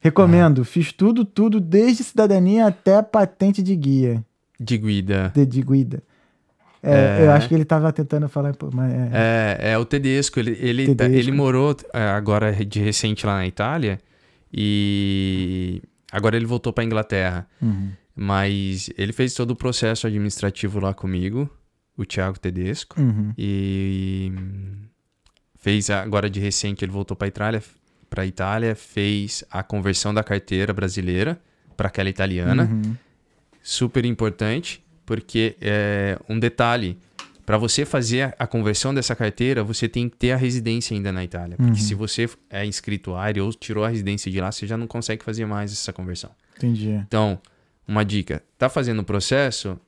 Recomendo. 0.00 0.64
Fiz 0.64 0.92
tudo, 0.92 1.24
tudo, 1.24 1.58
desde 1.60 2.04
cidadania 2.04 2.66
até 2.66 3.02
patente 3.02 3.62
de 3.62 3.74
guia. 3.74 4.24
De 4.60 4.76
guida. 4.78 5.32
De, 5.34 5.44
de 5.46 5.62
guida. 5.62 6.02
É, 6.82 7.18
É. 7.20 7.24
Eu 7.26 7.32
acho 7.32 7.48
que 7.48 7.54
ele 7.54 7.64
tava 7.64 7.92
tentando 7.92 8.28
falar. 8.28 8.54
pô, 8.54 8.70
Mas 8.72 8.92
é, 8.92 9.58
É, 9.60 9.70
é 9.72 9.78
o 9.78 9.84
Tedesco. 9.84 10.38
Ele, 10.38 10.56
ele, 10.60 10.94
tá- 10.94 11.04
Tedesco. 11.04 11.28
ele 11.30 11.36
morou 11.36 11.76
é, 11.92 12.02
agora 12.08 12.52
de 12.52 12.80
recente 12.80 13.26
lá 13.26 13.34
na 13.36 13.46
Itália 13.46 13.98
e 14.52 15.82
agora 16.12 16.36
ele 16.36 16.46
voltou 16.46 16.72
pra 16.72 16.84
Inglaterra. 16.84 17.46
Uhum. 17.60 17.90
Mas 18.20 18.90
ele 18.98 19.12
fez 19.12 19.32
todo 19.32 19.52
o 19.52 19.56
processo 19.56 20.06
administrativo 20.06 20.80
lá 20.80 20.92
comigo, 20.92 21.48
o 21.96 22.04
Thiago 22.04 22.36
Tedesco. 22.38 23.00
Uhum. 23.00 23.32
E 23.38 24.32
fez 25.56 25.88
agora 25.90 26.28
de 26.28 26.40
recente 26.40 26.84
ele 26.84 26.90
voltou 26.90 27.16
para 27.16 27.28
Itália, 27.28 27.62
para 28.10 28.26
Itália, 28.26 28.74
fez 28.74 29.44
a 29.50 29.62
conversão 29.62 30.12
da 30.12 30.24
carteira 30.24 30.72
brasileira 30.72 31.40
para 31.76 31.88
aquela 31.88 32.08
italiana. 32.08 32.64
Uhum. 32.64 32.96
Super 33.62 34.04
importante, 34.04 34.82
porque 35.06 35.56
é 35.60 36.18
um 36.28 36.38
detalhe, 36.40 36.98
para 37.46 37.56
você 37.56 37.84
fazer 37.84 38.22
a- 38.22 38.34
a 38.40 38.46
conversão 38.46 38.92
dessa 38.94 39.14
carteira, 39.14 39.62
você 39.62 39.88
tem 39.88 40.08
que 40.08 40.16
ter 40.16 40.32
a 40.32 40.36
residência 40.36 40.94
ainda 40.96 41.12
na 41.12 41.22
Itália, 41.22 41.56
porque 41.56 41.70
Uhum. 41.72 41.76
se 41.76 41.94
você 41.94 42.28
é 42.50 42.64
inscrito 42.66 43.14
área 43.14 43.44
ou 43.44 43.52
tirou 43.52 43.84
a 43.84 43.88
residência 43.88 44.30
de 44.30 44.40
lá, 44.40 44.50
você 44.50 44.66
já 44.66 44.76
não 44.76 44.86
consegue 44.88 45.22
fazer 45.24 45.46
mais 45.46 45.70
essa 45.72 45.92
conversão. 45.92 46.30
Entendi. 46.56 46.90
Então, 47.06 47.38
uma 47.88 48.04
dica: 48.04 48.42
tá 48.58 48.68
fazendo 48.68 49.00
o 49.00 49.04
processo? 49.04 49.78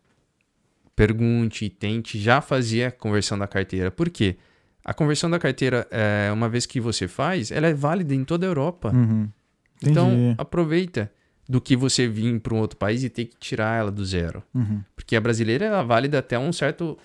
Pergunte, 0.96 1.68
tente 1.70 2.18
já 2.18 2.40
fazer 2.40 2.84
a 2.84 2.90
conversão 2.90 3.38
da 3.38 3.46
carteira. 3.46 3.90
Por 3.90 4.10
quê? 4.10 4.36
A 4.84 4.92
conversão 4.92 5.30
da 5.30 5.38
carteira, 5.38 5.86
é, 5.90 6.30
uma 6.32 6.48
vez 6.48 6.66
que 6.66 6.80
você 6.80 7.06
faz, 7.06 7.50
ela 7.50 7.66
é 7.68 7.74
válida 7.74 8.14
em 8.14 8.24
toda 8.24 8.46
a 8.46 8.48
Europa. 8.48 8.90
Uhum. 8.94 9.28
Então, 9.82 10.34
aproveita 10.36 11.10
do 11.48 11.60
que 11.60 11.74
você 11.76 12.06
vir 12.06 12.38
para 12.40 12.54
um 12.54 12.58
outro 12.58 12.76
país 12.76 13.02
e 13.02 13.08
ter 13.08 13.26
que 13.26 13.36
tirar 13.38 13.78
ela 13.78 13.90
do 13.90 14.04
zero. 14.04 14.42
Uhum. 14.54 14.82
Porque 14.94 15.16
a 15.16 15.20
brasileira 15.20 15.66
é 15.66 15.82
válida 15.84 16.18
até 16.18 16.38
um 16.38 16.52
certo 16.52 16.98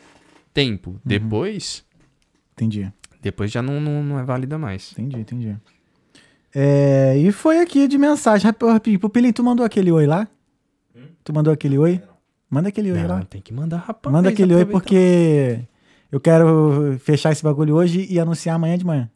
tempo. 0.54 1.00
Depois, 1.06 1.86
Entendi. 2.54 2.92
depois 3.22 3.50
já 3.52 3.62
não, 3.62 3.80
não, 3.80 4.04
não 4.04 4.20
é 4.20 4.24
válida 4.24 4.58
mais. 4.58 4.92
Entendi, 4.94 5.20
entendi. 5.20 5.56
É, 6.54 7.18
e 7.18 7.32
foi 7.32 7.60
aqui 7.60 7.88
de 7.88 7.98
mensagem. 7.98 8.46
Rap- 8.46 8.62
Rapidinho, 8.64 9.00
Pupilinho, 9.00 9.34
tu 9.34 9.44
mandou 9.44 9.66
aquele 9.66 9.92
oi 9.92 10.06
lá? 10.06 10.28
Tu 11.24 11.34
mandou 11.34 11.54
aquele 11.54 11.78
oi? 11.78 12.02
Manda 12.50 12.70
aquele 12.70 12.92
oi 12.92 13.00
Não, 13.02 13.08
lá. 13.08 13.24
tem 13.26 13.42
que 13.42 13.54
mandar 13.54 13.78
rapaz. 13.78 14.14
Manda 14.14 14.30
aquele 14.30 14.54
oi 14.54 14.66
porque 14.66 15.60
eu 16.12 16.20
quero 16.20 16.98
fechar 17.00 17.32
esse 17.32 17.44
bagulho 17.44 17.76
hoje 17.76 18.06
e 18.10 18.20
anunciar 18.20 18.56
amanhã 18.56 18.78
de 18.78 18.86
manhã. 18.86 19.10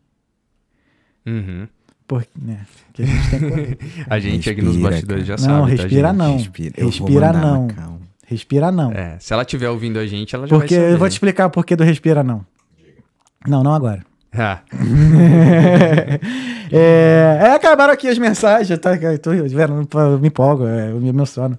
Uhum. 1.26 1.68
Porque, 2.08 2.30
né? 2.42 2.66
Que 2.94 3.04
a 3.04 3.06
gente 3.06 3.30
tem 3.30 3.40
que 3.40 3.50
correr. 3.50 3.78
A 4.10 4.20
gente 4.20 4.50
aqui 4.50 4.62
nos 4.62 4.74
Respira, 4.76 4.90
bastidores 4.92 5.26
já 5.28 5.34
Não, 5.36 5.40
sabe. 5.40 5.60
tá, 5.78 5.84
respira 5.84 6.08
gente? 6.10 6.18
não. 6.18 6.38
Respira, 6.38 6.74
Eu 6.78 6.90
vou 6.90 7.08
Respira 7.08 7.34
mandar, 7.34 7.42
não. 7.42 8.00
Respira 8.26 8.72
não. 8.72 8.92
É, 8.92 9.20
se 9.20 9.34
ela 9.34 9.44
estiver 9.44 9.70
ouvindo 9.70 10.00
a 10.00 10.06
gente, 10.08 10.36
ela 10.36 10.48
já 10.48 10.56
Porque 10.58 10.76
vai 10.76 10.84
saber. 10.84 10.94
eu 10.94 10.98
vou 11.00 11.08
te 11.08 11.12
explicar 11.14 11.46
o 11.46 11.50
porquê 11.52 11.76
do 11.76 11.84
respira 11.84 12.24
não. 12.24 12.46
Não, 13.48 13.64
não 13.64 13.74
agora. 13.74 14.04
Ah, 14.32 14.62
é, 16.72 17.40
é, 17.42 17.52
acabaram 17.52 17.94
aqui 17.94 18.08
as 18.08 18.18
mensagens, 18.18 18.78
tá? 18.80 18.96
Eu 18.96 19.20
tô 19.20 19.34
eu 19.34 20.20
me 20.20 20.28
empolgo, 20.28 20.68
é, 20.68 20.92
eu 20.92 21.00
me 21.00 21.10
emociono. 21.10 21.58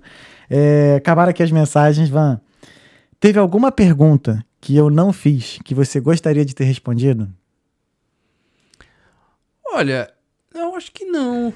É, 0.48 0.96
acabaram 0.96 1.30
aqui 1.30 1.42
as 1.42 1.50
mensagens, 1.50 2.08
Van. 2.08 2.40
Teve 3.18 3.38
alguma 3.38 3.72
pergunta 3.72 4.44
que 4.60 4.76
eu 4.76 4.88
não 4.88 5.12
fiz 5.12 5.58
que 5.64 5.74
você 5.74 6.00
gostaria 6.00 6.44
de 6.44 6.54
ter 6.54 6.64
respondido? 6.64 7.28
olha, 9.72 10.12
eu 10.54 10.74
acho 10.74 10.92
que 10.92 11.04
não. 11.04 11.52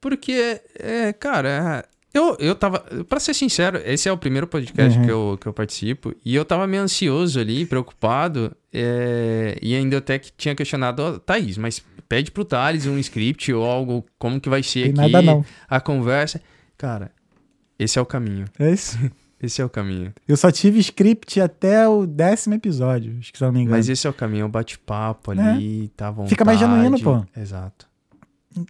Porque, 0.00 0.60
é, 0.78 1.12
cara, 1.12 1.84
eu, 2.12 2.36
eu 2.40 2.54
tava. 2.54 2.80
Pra 3.08 3.20
ser 3.20 3.34
sincero, 3.34 3.78
esse 3.84 4.08
é 4.08 4.12
o 4.12 4.18
primeiro 4.18 4.46
podcast 4.46 4.98
Uhum. 4.98 5.04
que, 5.04 5.10
eu, 5.10 5.38
que 5.40 5.46
eu 5.46 5.52
participo. 5.52 6.14
E 6.24 6.34
eu 6.34 6.44
tava 6.44 6.66
meio 6.66 6.82
ansioso 6.82 7.38
ali, 7.40 7.64
preocupado. 7.66 8.54
é, 8.72 9.58
e 9.62 9.74
ainda 9.74 9.98
até 9.98 10.18
que 10.18 10.30
tinha 10.36 10.54
questionado, 10.54 11.02
ó, 11.02 11.18
Thaís, 11.18 11.56
mas 11.58 11.82
pede 12.08 12.30
pro 12.30 12.44
Thales 12.44 12.86
um 12.86 12.98
script 12.98 13.52
ou 13.52 13.64
algo, 13.64 14.04
como 14.18 14.40
que 14.40 14.48
vai 14.48 14.62
ser 14.62 14.92
Tem 14.92 15.04
aqui 15.04 15.12
nada 15.12 15.22
não. 15.22 15.44
a 15.68 15.80
conversa. 15.80 16.40
Cara, 16.76 17.10
esse 17.78 17.98
é 17.98 18.02
o 18.02 18.06
caminho. 18.06 18.46
É 18.58 18.72
isso. 18.72 18.98
Esse 19.42 19.62
é 19.62 19.64
o 19.64 19.70
caminho. 19.70 20.12
Eu 20.28 20.36
só 20.36 20.50
tive 20.50 20.78
script 20.80 21.40
até 21.40 21.88
o 21.88 22.04
décimo 22.04 22.54
episódio, 22.54 23.16
acho 23.20 23.32
que 23.32 23.38
se 23.38 23.42
eu 23.44 23.46
não 23.46 23.54
me 23.54 23.60
engano. 23.60 23.74
Mas 23.74 23.88
esse 23.88 24.06
é 24.06 24.10
o 24.10 24.12
caminho, 24.12 24.42
é 24.42 24.44
o 24.44 24.48
bate-papo 24.50 25.30
ali, 25.30 25.88
tá 25.96 26.08
à 26.08 26.10
vontade. 26.10 26.28
Fica 26.28 26.44
mais 26.44 26.58
genuíno, 26.58 27.00
pô. 27.00 27.24
Exato. 27.34 27.88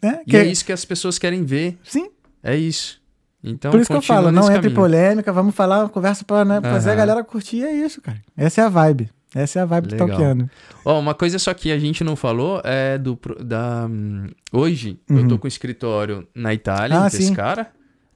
É, 0.01 0.21
E 0.23 0.25
que- 0.31 0.37
é 0.37 0.47
isso 0.47 0.65
que 0.65 0.71
as 0.73 0.85
pessoas 0.85 1.19
querem 1.19 1.45
ver. 1.45 1.77
Sim, 1.83 2.09
É 2.43 2.55
isso. 2.57 3.00
Então, 3.43 3.71
por 3.71 3.81
isso 3.81 3.91
que 3.91 3.97
eu 3.97 4.03
falo, 4.03 4.31
não 4.31 4.43
entre 4.45 4.55
caminho. 4.57 4.75
polêmica, 4.75 5.33
vamos 5.33 5.55
falar, 5.55 5.89
conversa 5.89 6.25
pra 6.25 6.45
né, 6.45 6.61
fazer 6.61 6.91
a 6.91 6.95
galera 6.95 7.25
curtir, 7.25 7.62
é 7.65 7.73
isso, 7.73 8.01
cara. 8.03 8.19
Essa 8.37 8.61
é 8.61 8.65
a 8.65 8.69
vibe. 8.69 9.09
Essa 9.35 9.61
é 9.61 9.62
a 9.62 9.65
vibe 9.65 9.87
do 9.89 9.93
Legal. 9.93 10.09
Talkiano. 10.09 10.51
Ó, 10.85 10.99
uma 10.99 11.15
coisa 11.15 11.39
só 11.39 11.55
que 11.55 11.71
a 11.73 11.79
gente 11.79 12.03
não 12.05 12.17
falou 12.17 12.61
é 12.65 12.99
do 12.99 13.19
da 13.45 13.87
hum, 13.89 14.27
hoje 14.53 14.99
eu 15.09 15.17
Uhum. 15.19 15.29
tô 15.29 15.39
com 15.39 15.47
escritório 15.47 16.27
na 16.35 16.53
Itália, 16.53 17.03
Ah, 17.03 17.07
em 17.07 17.11
sim. 17.11 17.29
Pescara, 17.29 17.69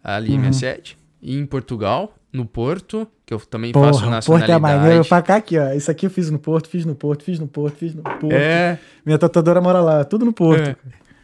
ali 0.02 0.32
Uhum. 0.32 0.40
minha 0.40 0.52
sede, 0.52 0.98
e 1.22 1.38
em 1.38 1.46
Portugal, 1.46 2.12
no 2.32 2.44
Porto, 2.44 3.06
que 3.24 3.32
eu 3.32 3.38
também 3.38 3.72
faço 3.72 4.00
Porra, 4.00 4.18
o 4.18 4.24
Porto 4.24 4.42
é 4.50 4.58
maneiro. 4.58 4.60
nacionalidade. 4.82 5.08
Pra 5.08 5.22
cá 5.22 5.36
aqui, 5.36 5.56
ó. 5.56 5.72
Isso 5.72 5.88
aqui 5.90 6.04
eu 6.06 6.10
fiz 6.10 6.28
no 6.30 6.38
Porto, 6.38 6.68
fiz 6.68 6.84
no 6.84 6.94
Porto, 6.96 7.22
fiz 7.22 7.38
no 7.38 7.46
Porto, 7.46 7.76
fiz 7.76 7.94
no 7.94 8.02
Porto. 8.02 8.32
É, 8.32 8.76
Minha 9.06 9.16
tatuadora 9.16 9.60
mora 9.60 9.80
lá, 9.80 10.04
tudo 10.04 10.24
no 10.24 10.32
Porto. 10.32 10.68
É. 10.70 10.76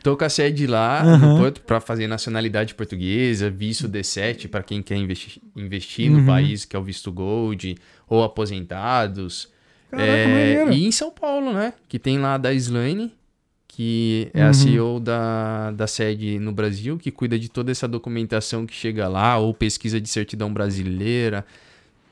Tô 0.02 0.16
com 0.16 0.24
a 0.24 0.28
sede 0.31 0.66
lá 0.66 1.02
Uhum. 1.05 1.18
no 1.35 1.39
Porto 1.39 1.60
pra 1.60 1.78
fazer 1.81 2.06
nacionalidade 2.06 2.74
portuguesa, 2.74 3.51
visto 3.51 3.86
D7 3.89 4.48
para 4.48 4.62
quem 4.62 4.82
quer 4.82 4.97
investi- 4.97 5.43
investir 5.55 6.10
Uhum. 6.10 6.20
no 6.20 6.27
país, 6.27 6.64
que 6.64 6.74
é 6.74 6.78
o 6.78 6.82
visto 6.82 7.12
Gold, 7.12 7.77
ou 8.09 8.22
aposentados. 8.24 9.48
Caraca, 9.90 10.09
É, 10.09 10.66
e 10.72 10.86
em 10.86 10.93
São 10.93 11.10
Paulo, 11.10 11.52
né? 11.52 11.74
Que 11.89 11.98
tem 11.98 12.18
lá 12.18 12.39
da 12.39 12.52
Slane, 12.55 13.12
que 13.68 14.31
é 14.32 14.43
Uhum. 14.44 14.48
a 14.48 14.52
CEO 14.55 15.01
da, 15.01 15.70
da 15.72 15.86
sede 15.86 16.39
no 16.39 16.52
Brasil, 16.52 16.97
que 16.97 17.10
cuida 17.10 17.39
de 17.39 17.48
toda 17.51 17.70
essa 17.70 17.86
documentação 17.86 18.64
que 18.66 18.74
chega 18.74 19.06
lá, 19.09 19.36
ou 19.36 19.52
pesquisa 19.52 20.01
de 20.01 20.09
certidão 20.09 20.52
brasileira, 20.52 21.44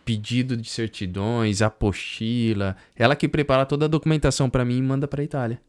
pedido 0.04 0.56
de 0.56 0.68
certidões, 0.68 1.62
apostila. 1.62 2.76
Ela 2.96 3.14
que 3.16 3.28
prepara 3.28 3.64
toda 3.64 3.84
a 3.84 3.88
documentação 3.88 4.50
pra 4.50 4.64
mim 4.64 4.78
e 4.78 4.82
manda 4.82 5.06
pra 5.08 5.22
Itália. 5.22 5.60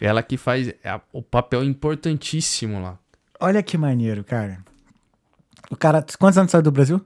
Ela 0.00 0.22
que 0.22 0.36
faz 0.36 0.68
é, 0.68 1.00
o 1.12 1.22
papel 1.22 1.62
importantíssimo 1.64 2.80
lá. 2.82 2.98
Olha 3.40 3.62
que 3.62 3.76
maneiro, 3.78 4.22
cara. 4.24 4.64
O 5.70 5.76
cara. 5.76 6.04
Quantos 6.18 6.36
anos 6.38 6.50
saiu 6.50 6.62
do 6.62 6.70
Brasil? 6.72 7.00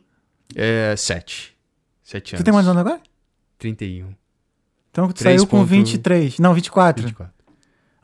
É, 0.55 0.95
sete. 0.97 1.57
Sete 2.03 2.35
anos. 2.35 2.43
Tu 2.43 2.45
tem 2.45 2.53
quantos 2.55 2.69
anos 2.69 2.81
agora? 2.81 3.01
31. 3.59 4.15
Então 4.91 5.09
tu 5.09 5.15
Três 5.15 5.41
saiu 5.41 5.47
com 5.49 5.59
ponto- 5.59 5.69
23. 5.69 6.39
Não, 6.39 6.55
24. 6.55 7.03
24. 7.05 7.35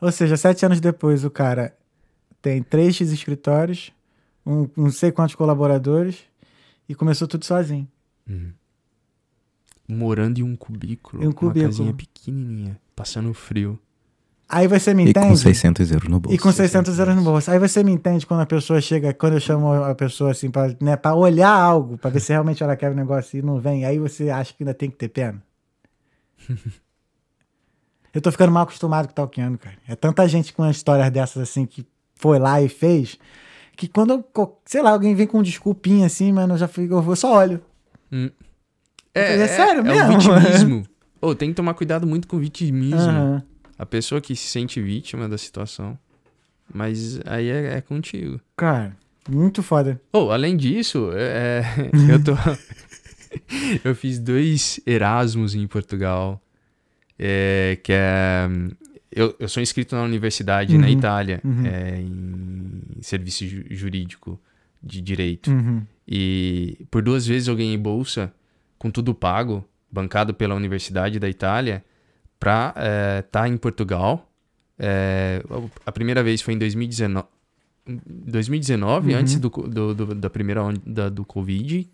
Ou 0.01 0.11
seja, 0.11 0.37
sete 0.37 0.65
anos 0.65 0.79
depois 0.79 1.23
o 1.25 1.31
cara 1.31 1.75
tem 2.41 2.61
três 2.61 2.99
escritórios, 3.01 3.91
um 4.45 4.69
não 4.77 4.91
sei 4.91 5.11
quantos 5.11 5.33
colaboradores 5.35 6.19
e 6.87 6.93
começou 6.93 7.27
tudo 7.27 7.43
sozinho. 7.45 7.87
Morando 9.87 10.39
em 10.39 10.43
um 10.43 10.55
cubículo. 10.55 11.21
Em 11.23 11.27
um 11.27 11.29
Uma 11.29 11.35
cubículo. 11.35 11.65
casinha 11.71 11.93
pequenininha. 11.93 12.79
Passando 12.95 13.33
frio. 13.33 13.79
Aí 14.47 14.67
você 14.67 14.93
me 14.93 15.05
E 15.05 15.09
entende? 15.09 15.27
com 15.29 15.35
600 15.35 15.91
euros 15.91 16.07
no 16.09 16.19
bolso. 16.19 16.35
E 16.35 16.39
com 16.39 16.51
600 16.51 16.99
euros 16.99 17.15
no 17.15 17.23
bolso. 17.23 17.49
Aí 17.49 17.57
você 17.57 17.83
me 17.83 17.91
entende 17.91 18.25
quando 18.27 18.41
a 18.41 18.45
pessoa 18.45 18.79
chega, 18.79 19.13
quando 19.13 19.33
eu 19.33 19.39
chamo 19.39 19.73
a 19.73 19.95
pessoa 19.95 20.31
assim, 20.31 20.51
pra, 20.51 20.75
né, 20.79 20.95
pra 20.95 21.15
olhar 21.15 21.49
algo, 21.49 21.97
pra 21.97 22.11
ver 22.11 22.19
se 22.19 22.31
realmente 22.31 22.61
ela 22.61 22.75
quer 22.75 22.91
o 22.91 22.95
negócio 22.95 23.39
e 23.39 23.41
não 23.41 23.59
vem. 23.59 23.85
Aí 23.85 23.97
você 23.97 24.29
acha 24.29 24.53
que 24.53 24.61
ainda 24.63 24.73
tem 24.73 24.89
que 24.89 24.97
ter 24.97 25.09
pena. 25.09 25.41
eu 28.13 28.21
tô 28.21 28.31
ficando 28.31 28.51
mal 28.51 28.63
acostumado 28.63 29.07
com 29.07 29.11
o 29.11 29.15
Talkiano, 29.15 29.57
cara. 29.57 29.77
É 29.87 29.95
tanta 29.95 30.27
gente 30.27 30.53
com 30.53 30.69
histórias 30.69 31.09
dessas 31.11 31.41
assim 31.41 31.65
que 31.65 31.85
foi 32.15 32.39
lá 32.39 32.61
e 32.61 32.69
fez, 32.69 33.17
que 33.75 33.87
quando 33.87 34.11
eu, 34.13 34.57
sei 34.63 34.81
lá, 34.81 34.91
alguém 34.91 35.13
vem 35.15 35.27
com 35.27 35.39
um 35.39 35.43
desculpinha 35.43 36.05
assim, 36.05 36.31
mano, 36.31 36.53
eu 36.53 36.57
já 36.57 36.67
fico, 36.67 36.93
eu 36.93 37.15
só 37.15 37.33
olho. 37.35 37.61
É, 39.13 39.35
É 39.41 39.47
sério 39.47 39.81
é 39.81 39.83
mesmo? 39.83 40.13
o 40.17 40.19
vitimismo. 40.39 40.83
Ô, 41.19 41.33
tem 41.35 41.49
que 41.49 41.55
tomar 41.55 41.73
cuidado 41.73 42.05
muito 42.07 42.27
com 42.27 42.37
o 42.37 42.39
vitimismo. 42.39 43.43
A 43.77 43.85
pessoa 43.85 44.21
que 44.21 44.35
se 44.35 44.47
sente 44.47 44.81
vítima 44.81 45.27
da 45.27 45.37
situação. 45.37 45.97
Mas 46.73 47.19
aí 47.25 47.47
é, 47.49 47.77
é 47.77 47.81
contigo. 47.81 48.39
Cara, 48.57 48.95
muito 49.29 49.61
foda. 49.61 50.01
Oh, 50.11 50.31
além 50.31 50.57
disso, 50.57 51.09
é, 51.13 51.61
eu 52.09 52.23
tô. 52.23 52.31
eu 53.83 53.95
fiz 53.95 54.19
dois 54.19 54.79
Erasmus 54.85 55.55
em 55.55 55.67
Portugal. 55.67 56.41
é, 57.19 57.77
que 57.83 57.91
é. 57.93 58.47
Eu, 59.11 59.33
eu 59.39 59.47
sou 59.47 59.63
inscrito 59.63 59.95
na 59.95 60.03
universidade 60.03 60.77
na 60.77 60.87
Uhum, 60.87 60.91
Itália, 60.93 61.39
uhum. 61.41 61.65
é, 61.65 62.01
em 62.01 62.81
serviço 63.01 63.45
ju- 63.47 63.63
jurídico 63.69 64.37
de 64.83 64.99
direito. 64.99 65.49
Uhum. 65.51 65.83
E 66.05 66.85
por 66.91 67.01
duas 67.01 67.25
vezes 67.25 67.47
eu 67.47 67.55
ganhei 67.55 67.77
bolsa 67.77 68.33
com 68.77 68.91
tudo 68.91 69.15
pago, 69.15 69.63
bancado 69.89 70.33
pela 70.33 70.53
Universidade 70.53 71.17
da 71.17 71.29
Itália, 71.29 71.81
para 72.39 72.73
estar 73.25 73.47
em 73.47 73.57
Portugal. 73.57 74.29
É, 74.77 75.41
a 75.85 75.91
primeira 75.91 76.21
vez 76.23 76.41
foi 76.41 76.53
em 76.53 76.57
2019, 76.57 77.27
2019 77.87 79.13
Uhum. 79.13 79.19
antes 79.19 79.39
do, 79.39 79.49
do- 79.49 79.93
do- 79.95 80.15
da 80.15 80.29
primeira 80.29 80.63
onda 80.63 81.09
do 81.09 81.23
Covid. 81.25 81.89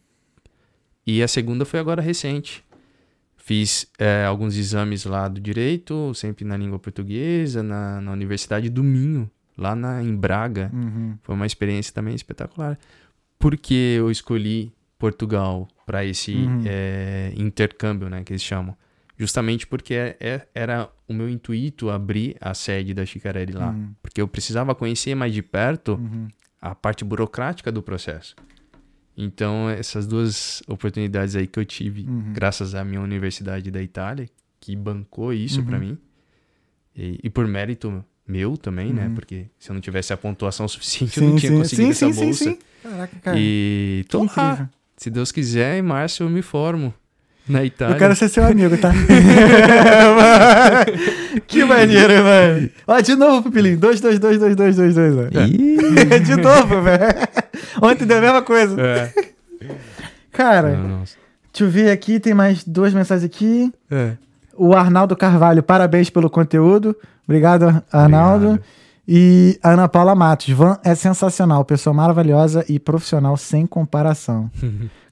E 1.05 1.22
a 1.22 1.27
segunda 1.27 1.65
foi 1.65 1.80
agora 1.80 2.01
recente. 2.01 2.63
Fiz 3.38 3.88
é, 3.97 4.23
alguns 4.26 4.55
exames 4.55 5.03
lá 5.05 5.27
do 5.27 5.39
direito, 5.41 6.13
sempre 6.13 6.45
na 6.45 6.55
língua 6.55 6.77
portuguesa, 6.80 7.63
na, 7.63 7.99
na 7.99 8.11
Universidade 8.11 8.69
do 8.69 8.84
Minho, 8.84 9.30
lá 9.57 9.76
na, 9.76 10.01
em 10.03 10.15
Braga. 10.15 10.69
Uhum. 10.73 11.18
Foi 11.23 11.35
uma 11.35 11.45
experiência 11.45 11.91
também 11.93 12.13
espetacular. 12.13 12.77
Por 13.39 13.57
que 13.57 13.73
eu 13.97 14.11
escolhi 14.11 14.72
Portugal 14.99 15.68
para 15.88 16.05
esse 16.05 16.34
Uhum. 16.35 16.61
eh, 16.65 17.34
intercâmbio, 17.35 18.07
né, 18.09 18.23
que 18.23 18.31
eles 18.31 18.43
chamam? 18.43 18.76
Justamente 19.22 19.68
porque 19.68 19.93
é- 19.93 20.18
é- 20.19 20.48
era 20.56 20.89
o 21.07 21.14
meu 21.14 21.30
intuito 21.30 21.91
abrir 21.91 22.35
a 22.41 22.56
sede 22.56 22.91
da 22.91 23.06
Chicarelli 23.06 23.53
lá. 23.53 23.69
Uhum. 23.69 23.93
Porque 24.02 24.19
eu 24.19 24.27
precisava 24.27 24.73
conhecer 24.73 25.14
mais 25.14 25.31
de 25.31 25.43
perto 25.43 25.93
Uhum. 25.93 26.27
a 26.60 26.73
parte 26.73 27.06
burocrática 27.06 27.72
do 27.72 27.84
processo. 27.84 28.35
Então, 29.15 29.69
essas 29.69 30.07
duas 30.07 30.64
oportunidades 30.68 31.35
aí 31.35 31.45
que 31.45 31.60
eu 31.60 31.65
tive, 31.65 32.02
Uhum. 32.07 32.34
graças 32.34 32.73
à 32.73 32.84
minha 32.84 32.99
universidade 32.99 33.69
da 33.69 33.80
Itália, 33.84 34.27
que 34.60 34.76
bancou 34.76 35.31
isso 35.31 35.60
Uhum. 35.60 35.65
pra 35.68 35.77
mim, 35.77 35.99
e, 36.95 37.19
e 37.23 37.30
por 37.30 37.45
mérito 37.48 38.03
meu 38.27 38.57
também, 38.57 38.91
né? 38.91 39.06
Uhum. 39.07 39.14
Porque 39.14 39.45
se 39.60 39.69
eu 39.69 39.76
não 39.76 39.81
tivesse 39.81 40.14
a 40.14 40.18
pontuação 40.18 40.68
suficiente, 40.68 41.19
eu 41.19 41.30
não 41.30 41.35
tinha 41.35 41.52
conseguido 41.52 41.91
essa 41.91 42.10
bolsa. 42.10 42.57
Caraca, 42.81 43.19
cara. 43.19 43.38
E 43.39 44.03
tô 44.10 44.23
lá. 44.35 44.68
Se 44.98 45.11
Deus 45.11 45.31
quiser, 45.31 45.77
em 45.77 45.81
março 45.84 46.23
eu 46.23 46.30
me 46.30 46.41
formo 46.41 46.91
na 47.47 47.63
Itália. 47.63 47.95
Eu 47.95 47.99
quero 47.99 48.15
ser 48.15 48.30
seu 48.30 48.45
amigo, 48.45 48.77
tá? 48.77 48.91
que 51.47 51.63
maneiro, 51.63 52.13
mano. 52.23 52.69
Ó, 52.88 52.99
de 52.99 53.15
novo, 53.15 53.43
Pupilinho. 53.43 53.77
2, 53.77 54.01
2, 54.01 54.19
2, 54.19 54.39
2, 54.39 54.55
2, 54.55 54.76
2, 54.76 54.95
2. 54.95 55.49
Ih, 55.49 56.19
De 56.23 56.35
novo, 56.38 56.81
velho. 56.81 57.03
Ontem 57.81 58.05
deu 58.05 58.18
a 58.18 58.22
mesma 58.22 58.41
coisa. 58.41 58.80
É. 58.81 59.11
Cara, 60.31 60.76
Não, 60.76 60.99
nossa. 60.99 61.15
deixa 61.53 61.63
eu 61.65 61.69
ver 61.69 61.91
aqui. 61.91 62.19
Tem 62.19 62.34
mais 62.34 62.63
duas 62.63 62.93
mensagens 62.93 63.26
aqui. 63.26 63.72
É. 63.89 64.13
O 64.55 64.73
Arnaldo 64.73 65.15
Carvalho, 65.15 65.63
parabéns 65.63 66.09
pelo 66.09 66.30
conteúdo. 66.30 66.95
Obrigado, 67.27 67.84
Arnaldo. 67.91 68.47
Obrigado. 68.47 68.81
E 69.07 69.59
Ana 69.63 69.89
Paula 69.89 70.13
Matos. 70.15 70.49
Van 70.49 70.77
é 70.84 70.93
sensacional. 70.95 71.65
Pessoa 71.65 71.93
maravilhosa 71.93 72.63
e 72.69 72.80
profissional 72.80 73.35
sem 73.35 73.65
comparação. 73.65 74.49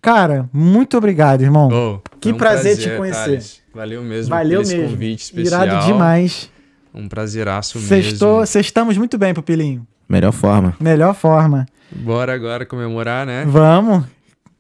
Cara, 0.02 0.50
muito 0.54 0.98
obrigado, 0.98 1.42
irmão. 1.42 1.68
Oh, 1.72 2.00
Que 2.20 2.30
foi 2.30 2.34
um 2.34 2.38
prazer 2.38 2.78
te 2.78 2.90
conhecer. 2.96 3.26
Thales. 3.26 3.60
Valeu 3.74 4.02
mesmo 4.02 4.30
Valeu 4.30 4.60
por 4.62 4.66
esse 4.66 4.76
mesmo. 4.78 4.90
convite 4.92 5.24
especial. 5.24 5.64
Irado 5.66 5.86
demais. 5.86 6.50
Um 6.94 7.08
prazeraço 7.08 7.80
Sextou, 7.80 8.40
mesmo. 8.40 8.48
sextamos 8.48 8.98
muito 8.98 9.18
bem, 9.18 9.34
Pupilinho. 9.34 9.86
melhor 10.08 10.32
forma. 10.32 10.76
Melhor 10.80 11.14
forma. 11.14 11.66
Bora 11.92 12.34
agora 12.34 12.66
comemorar, 12.66 13.26
né? 13.26 13.46
Vamos. 13.48 14.06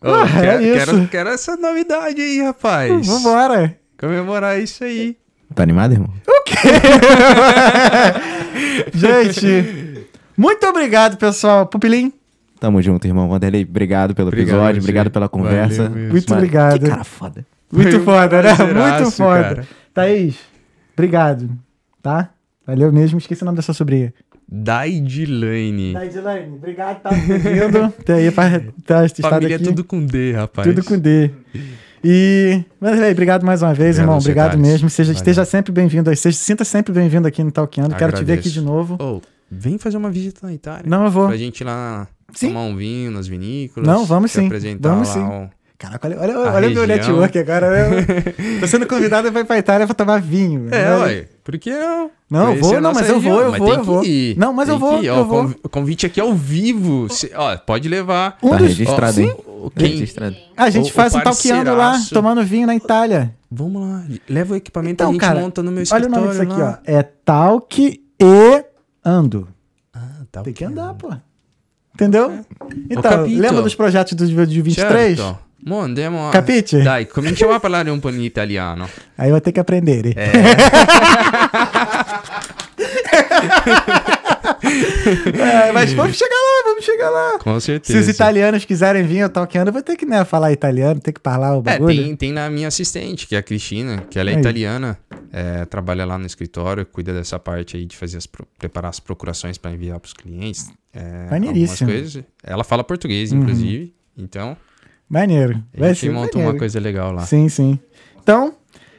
Oh, 0.01 0.11
Ah, 0.13 0.27
é 0.37 0.41
quero, 0.41 0.63
isso. 0.63 0.73
quero, 0.85 1.07
quero 1.07 1.29
essa 1.29 1.55
novidade 1.57 2.21
aí, 2.21 2.41
rapaz. 2.41 3.07
Vambora. 3.07 3.77
Comemorar 3.99 4.59
isso 4.59 4.83
aí. 4.83 5.17
Tá 5.55 5.63
animado, 5.63 5.93
irmão? 5.93 6.13
Gente, 8.93 10.05
muito 10.37 10.65
obrigado, 10.67 11.17
pessoal. 11.17 11.65
Pupilinho, 11.65 12.13
Tamo 12.59 12.81
junto, 12.81 13.05
irmão. 13.07 13.29
Vanderlei, 13.29 13.63
obrigado 13.63 14.13
pelo 14.13 14.27
Obrigado, 14.27 14.49
episódio, 14.55 14.81
você. 14.81 14.85
obrigado 14.85 15.11
pela 15.11 15.29
conversa. 15.29 15.89
Valeu 15.89 16.09
muito 16.11 16.29
Mano, 16.29 16.41
obrigado. 16.41 16.79
Que 16.79 16.89
cara 16.89 17.03
foda. 17.03 17.45
Muito 17.71 17.91
Foi 17.91 17.99
foda, 18.01 18.41
né? 18.41 18.49
Muito 18.51 19.11
foda. 19.11 19.43
cara. 19.43 19.67
Thaís, 19.93 20.35
obrigado. 20.93 21.49
Tá? 22.01 22.29
Valeu 22.65 22.91
mesmo. 22.91 23.17
Esqueci 23.17 23.43
o 23.43 23.45
nome 23.45 23.55
da 23.55 23.61
sua 23.61 23.73
sobrinha. 23.73 24.13
Daidilane. 24.51 25.93
Thaísilane, 25.93 26.55
obrigado 26.55 27.01
por 27.01 27.09
ter 27.11 27.39
vindo. 27.39 27.91
Ter 28.03 28.13
aí 28.13 28.31
pra 28.31 28.49
ter 28.59 29.05
estado 29.05 29.29
Família 29.29 29.55
aqui. 29.57 29.65
tudo 29.65 29.83
com 29.83 30.03
D, 30.05 30.33
rapaz. 30.33 30.67
Tudo 30.67 30.83
com 30.83 30.97
D. 30.97 31.29
E, 32.03 32.63
Vanderlei, 32.81 33.11
obrigado 33.11 33.45
mais 33.45 33.61
uma 33.61 33.73
vez, 33.73 33.97
Obrigado 33.97 34.03
irmão. 34.03 34.17
Obrigado 34.17 34.57
mesmo. 34.57 34.89
Seja, 34.89 35.09
Valeu. 35.11 35.17
esteja 35.19 35.45
sempre 35.45 35.71
bem-vindo 35.71 36.09
aí. 36.09 36.15
Seja, 36.15 36.35
sinta 36.37 36.65
sempre 36.65 36.91
bem-vindo 36.93 37.27
aqui 37.27 37.43
no 37.43 37.51
Talkando. 37.51 37.95
Quero 37.95 38.13
te 38.13 38.23
ver 38.23 38.33
aqui 38.39 38.49
de 38.49 38.61
novo. 38.61 38.97
Oh, 38.99 39.21
vem 39.51 39.77
fazer 39.77 39.97
uma 39.97 40.09
visita 40.09 40.39
na 40.45 40.53
Itália. 40.53 40.83
Não, 40.87 41.05
eu 41.05 41.11
vou. 41.11 41.27
Pra 41.27 41.37
gente 41.37 41.61
ir 41.61 41.63
lá 41.65 42.07
Sim. 42.33 42.49
tomar 42.49 42.61
um 42.61 42.75
vinho 42.75 43.11
nas 43.11 43.27
vinícolas. 43.27 43.87
Não, 43.87 44.05
vamos 44.05 44.31
sim. 44.31 44.45
apresentar 44.45 44.89
Vamos 44.89 45.07
lá 45.09 45.13
sim. 45.13 45.19
o- 45.21 45.49
Caraca, 45.79 46.09
olha, 46.09 46.19
olha, 46.19 46.35
A 46.35 46.53
olha 46.55 46.67
o 46.67 46.71
meu 46.73 46.85
região. 46.85 46.97
network 47.21 47.39
agora. 47.39 47.67
Eu, 48.37 48.59
tô 48.59 48.67
sendo 48.67 48.85
convidado 48.85 49.31
pra 49.31 49.39
ir 49.39 49.45
pra 49.45 49.57
Itália 49.59 49.87
pra 49.87 49.95
tomar 49.95 50.19
vinho. 50.19 50.67
É, 50.71 50.83
Né? 50.83 50.97
ué. 50.97 51.27
Por 51.41 51.57
que 51.57 51.71
não? 51.71 52.11
Não, 52.29 52.53
eu 52.53 52.61
vou, 52.61 52.81
não, 52.81 52.91
mas 52.93 53.07
eu 53.07 53.17
vou, 53.21 53.31
região. 53.31 53.39
eu 53.45 53.51
Mas 53.51 53.59
vou, 53.59 53.69
tem 53.69 53.77
eu 53.77 53.83
vou. 53.85 54.01
que 54.01 54.09
ir. 54.09 54.37
Não, 54.37 54.51
mas 54.53 54.67
eu 54.67 54.73
Tem 54.77 54.81
vou, 54.81 54.99
que 54.99 55.05
ir. 55.05 55.07
eu 55.07 55.15
Ó, 55.15 55.23
vou. 55.23 55.55
O 55.63 55.69
convite 55.69 56.05
aqui 56.05 56.19
ao 56.19 56.33
vivo. 56.35 57.07
Cê- 57.09 57.31
ó, 57.33 57.55
pode 57.55 57.87
levar. 57.87 58.37
Um 58.43 58.49
Tá 58.49 58.57
dos- 58.57 58.67
registrado, 58.67 59.19
Ó, 59.19 59.23
hein? 59.23 59.35
o- 59.47 59.71
Quem... 59.71 59.91
Registrado. 59.91 60.35
A 60.57 60.69
gente 60.69 60.91
O- 60.91 60.93
faz 60.93 61.15
o 61.15 61.17
um 61.17 61.21
talqueando 61.21 61.73
lá, 61.73 61.97
tomando 62.13 62.43
vinho 62.43 62.67
na 62.67 62.75
Itália. 62.75 63.33
Vamos 63.49 63.81
lá. 63.81 64.03
Leva 64.29 64.55
o 64.55 64.57
equipamento, 64.57 64.95
Então, 64.95 65.09
a 65.09 65.11
gente 65.13 65.21
cara, 65.21 65.39
monta 65.39 65.63
no 65.63 65.71
meu 65.71 65.77
Olha 65.77 65.81
o 65.81 65.83
escritório 65.83 66.25
nome 66.25 66.29
disso 66.31 66.41
aqui, 66.41 66.61
lá. 66.61 66.79
ó. 66.85 66.91
É 66.91 67.03
talque 67.03 68.03
e 68.21 68.63
ando. 69.03 69.47
Ah, 69.93 70.23
tá 70.31 70.41
Tem 70.43 70.53
que 70.53 70.63
ok. 70.65 70.73
andar, 70.73 70.93
pô. 70.93 71.13
Entendeu? 71.93 72.45
Então, 72.89 73.25
lembra 73.25 73.61
dos 73.61 73.75
projetos 73.75 74.13
do, 74.13 74.47
de 74.47 74.61
23? 74.61 75.17
Certo. 75.17 75.37
Mo 75.65 75.81
andiamo 75.81 76.29
a... 76.29 76.31
Capite? 76.31 76.81
Dai, 76.81 77.05
cominciamo 77.05 77.53
a 77.53 77.59
parlare 77.59 77.89
un 77.89 77.99
po' 77.99 78.09
in 78.09 78.21
italiano. 78.21 78.87
Aí 79.17 79.29
vai 79.29 79.41
ter 79.41 79.51
que 79.51 79.59
aprender. 79.59 80.05
hein? 80.05 80.13
É. 84.69 85.67
É, 85.69 85.71
mas 85.71 85.91
vamos 85.93 86.15
chegar 86.17 86.35
lá, 86.35 86.63
vamos 86.65 86.85
chegar 86.85 87.09
lá. 87.09 87.39
Com 87.39 87.59
Se 87.59 87.65
certeza. 87.67 87.99
os 87.99 88.07
italianos 88.07 88.65
quiserem 88.65 89.03
vir 89.03 89.21
eu 89.69 89.73
vou 89.73 89.81
ter 89.81 89.95
que 89.95 90.05
né, 90.05 90.23
falar 90.25 90.51
italiano, 90.51 90.99
ter 90.99 91.11
que 91.13 91.21
falar 91.23 91.55
o 91.55 91.59
É, 91.59 91.61
bagulho. 91.61 91.95
tem, 92.03 92.15
tem 92.15 92.31
na 92.31 92.49
minha 92.49 92.67
assistente, 92.67 93.27
que 93.27 93.35
é 93.35 93.39
a 93.39 93.43
Cristina, 93.43 94.03
que 94.09 94.17
ela 94.19 94.29
é 94.29 94.33
italiana, 94.39 94.97
é, 95.31 95.65
trabalha 95.65 96.05
lá 96.05 96.17
no 96.17 96.25
escritório, 96.25 96.85
cuida 96.85 97.13
dessa 97.13 97.37
parte 97.39 97.77
aí 97.77 97.85
de 97.85 97.95
fazer 97.97 98.17
as 98.17 98.27
preparar 98.57 98.89
as 98.89 98.99
procurações 98.99 99.57
para 99.57 99.71
enviar 99.71 99.99
para 99.99 100.07
os 100.07 100.13
clientes. 100.13 100.69
É, 100.93 101.29
Maneiríssimo. 101.29 101.89
coisas. 101.89 102.23
Ela 102.43 102.63
fala 102.63 102.83
português, 102.83 103.31
Uhum. 103.31 103.39
inclusive. 103.41 103.93
Então, 104.17 104.57
Maneiro. 105.09 105.63
a 105.75 105.79
Vai 105.79 105.89
gente 105.89 105.99
ser 106.01 106.09
monta 106.11 106.29
maneiro. 106.37 106.51
uma 106.51 106.59
coisa 106.59 106.79
legal 106.79 107.11
lá. 107.11 107.25
Sim, 107.25 107.47
sim. 107.49 107.79
Então, 108.21 108.53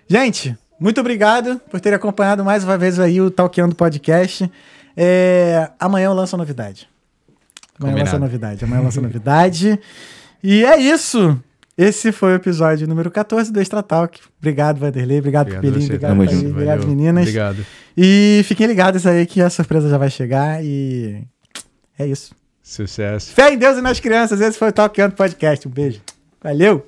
gente, 0.08 0.56
Muito 0.82 0.98
obrigado 0.98 1.60
por 1.70 1.78
ter 1.78 1.92
acompanhado 1.92 2.42
mais 2.42 2.64
uma 2.64 2.78
vez 2.78 2.98
aí 2.98 3.20
o 3.20 3.30
Talkando 3.30 3.74
Podcast. 3.74 4.50
É, 5.02 5.70
amanhã 5.80 6.08
eu 6.08 6.12
lanço 6.12 6.36
a 6.36 6.38
novidade. 6.38 6.86
Amanhã 7.80 7.94
eu 7.94 7.98
lanço 8.00 8.16
a 8.16 8.18
novidade. 8.18 8.62
Amanhã 8.62 8.80
eu 8.80 8.84
lanço 8.84 8.98
a 8.98 9.02
novidade. 9.02 9.80
E 10.44 10.62
é 10.62 10.78
isso. 10.78 11.40
Esse 11.78 12.12
foi 12.12 12.32
o 12.32 12.34
episódio 12.34 12.86
número 12.86 13.10
14 13.10 13.50
do 13.50 13.58
Extra 13.58 13.82
Talk. 13.82 14.20
Obrigado, 14.38 14.78
Vanderlei. 14.78 15.18
Obrigado, 15.20 15.46
Obrigado 15.46 15.62
Pelinho. 15.62 15.86
Obrigado, 15.86 16.10
Tamo 16.10 16.26
junto. 16.28 16.50
Obrigado, 16.50 16.86
meninas. 16.86 17.22
Obrigado. 17.22 17.64
E 17.96 18.42
fiquem 18.44 18.66
ligados 18.66 19.06
aí 19.06 19.24
que 19.24 19.40
a 19.40 19.48
surpresa 19.48 19.88
já 19.88 19.96
vai 19.96 20.10
chegar. 20.10 20.62
E 20.62 21.24
é 21.98 22.06
isso. 22.06 22.34
Sucesso. 22.62 23.32
Fé 23.32 23.54
em 23.54 23.56
Deus 23.56 23.78
e 23.78 23.80
nas 23.80 23.98
crianças. 24.00 24.38
Esse 24.38 24.58
foi 24.58 24.68
o 24.68 24.72
Talkando 24.72 25.14
Podcast. 25.14 25.66
Um 25.66 25.70
beijo. 25.70 26.02
Valeu! 26.42 26.86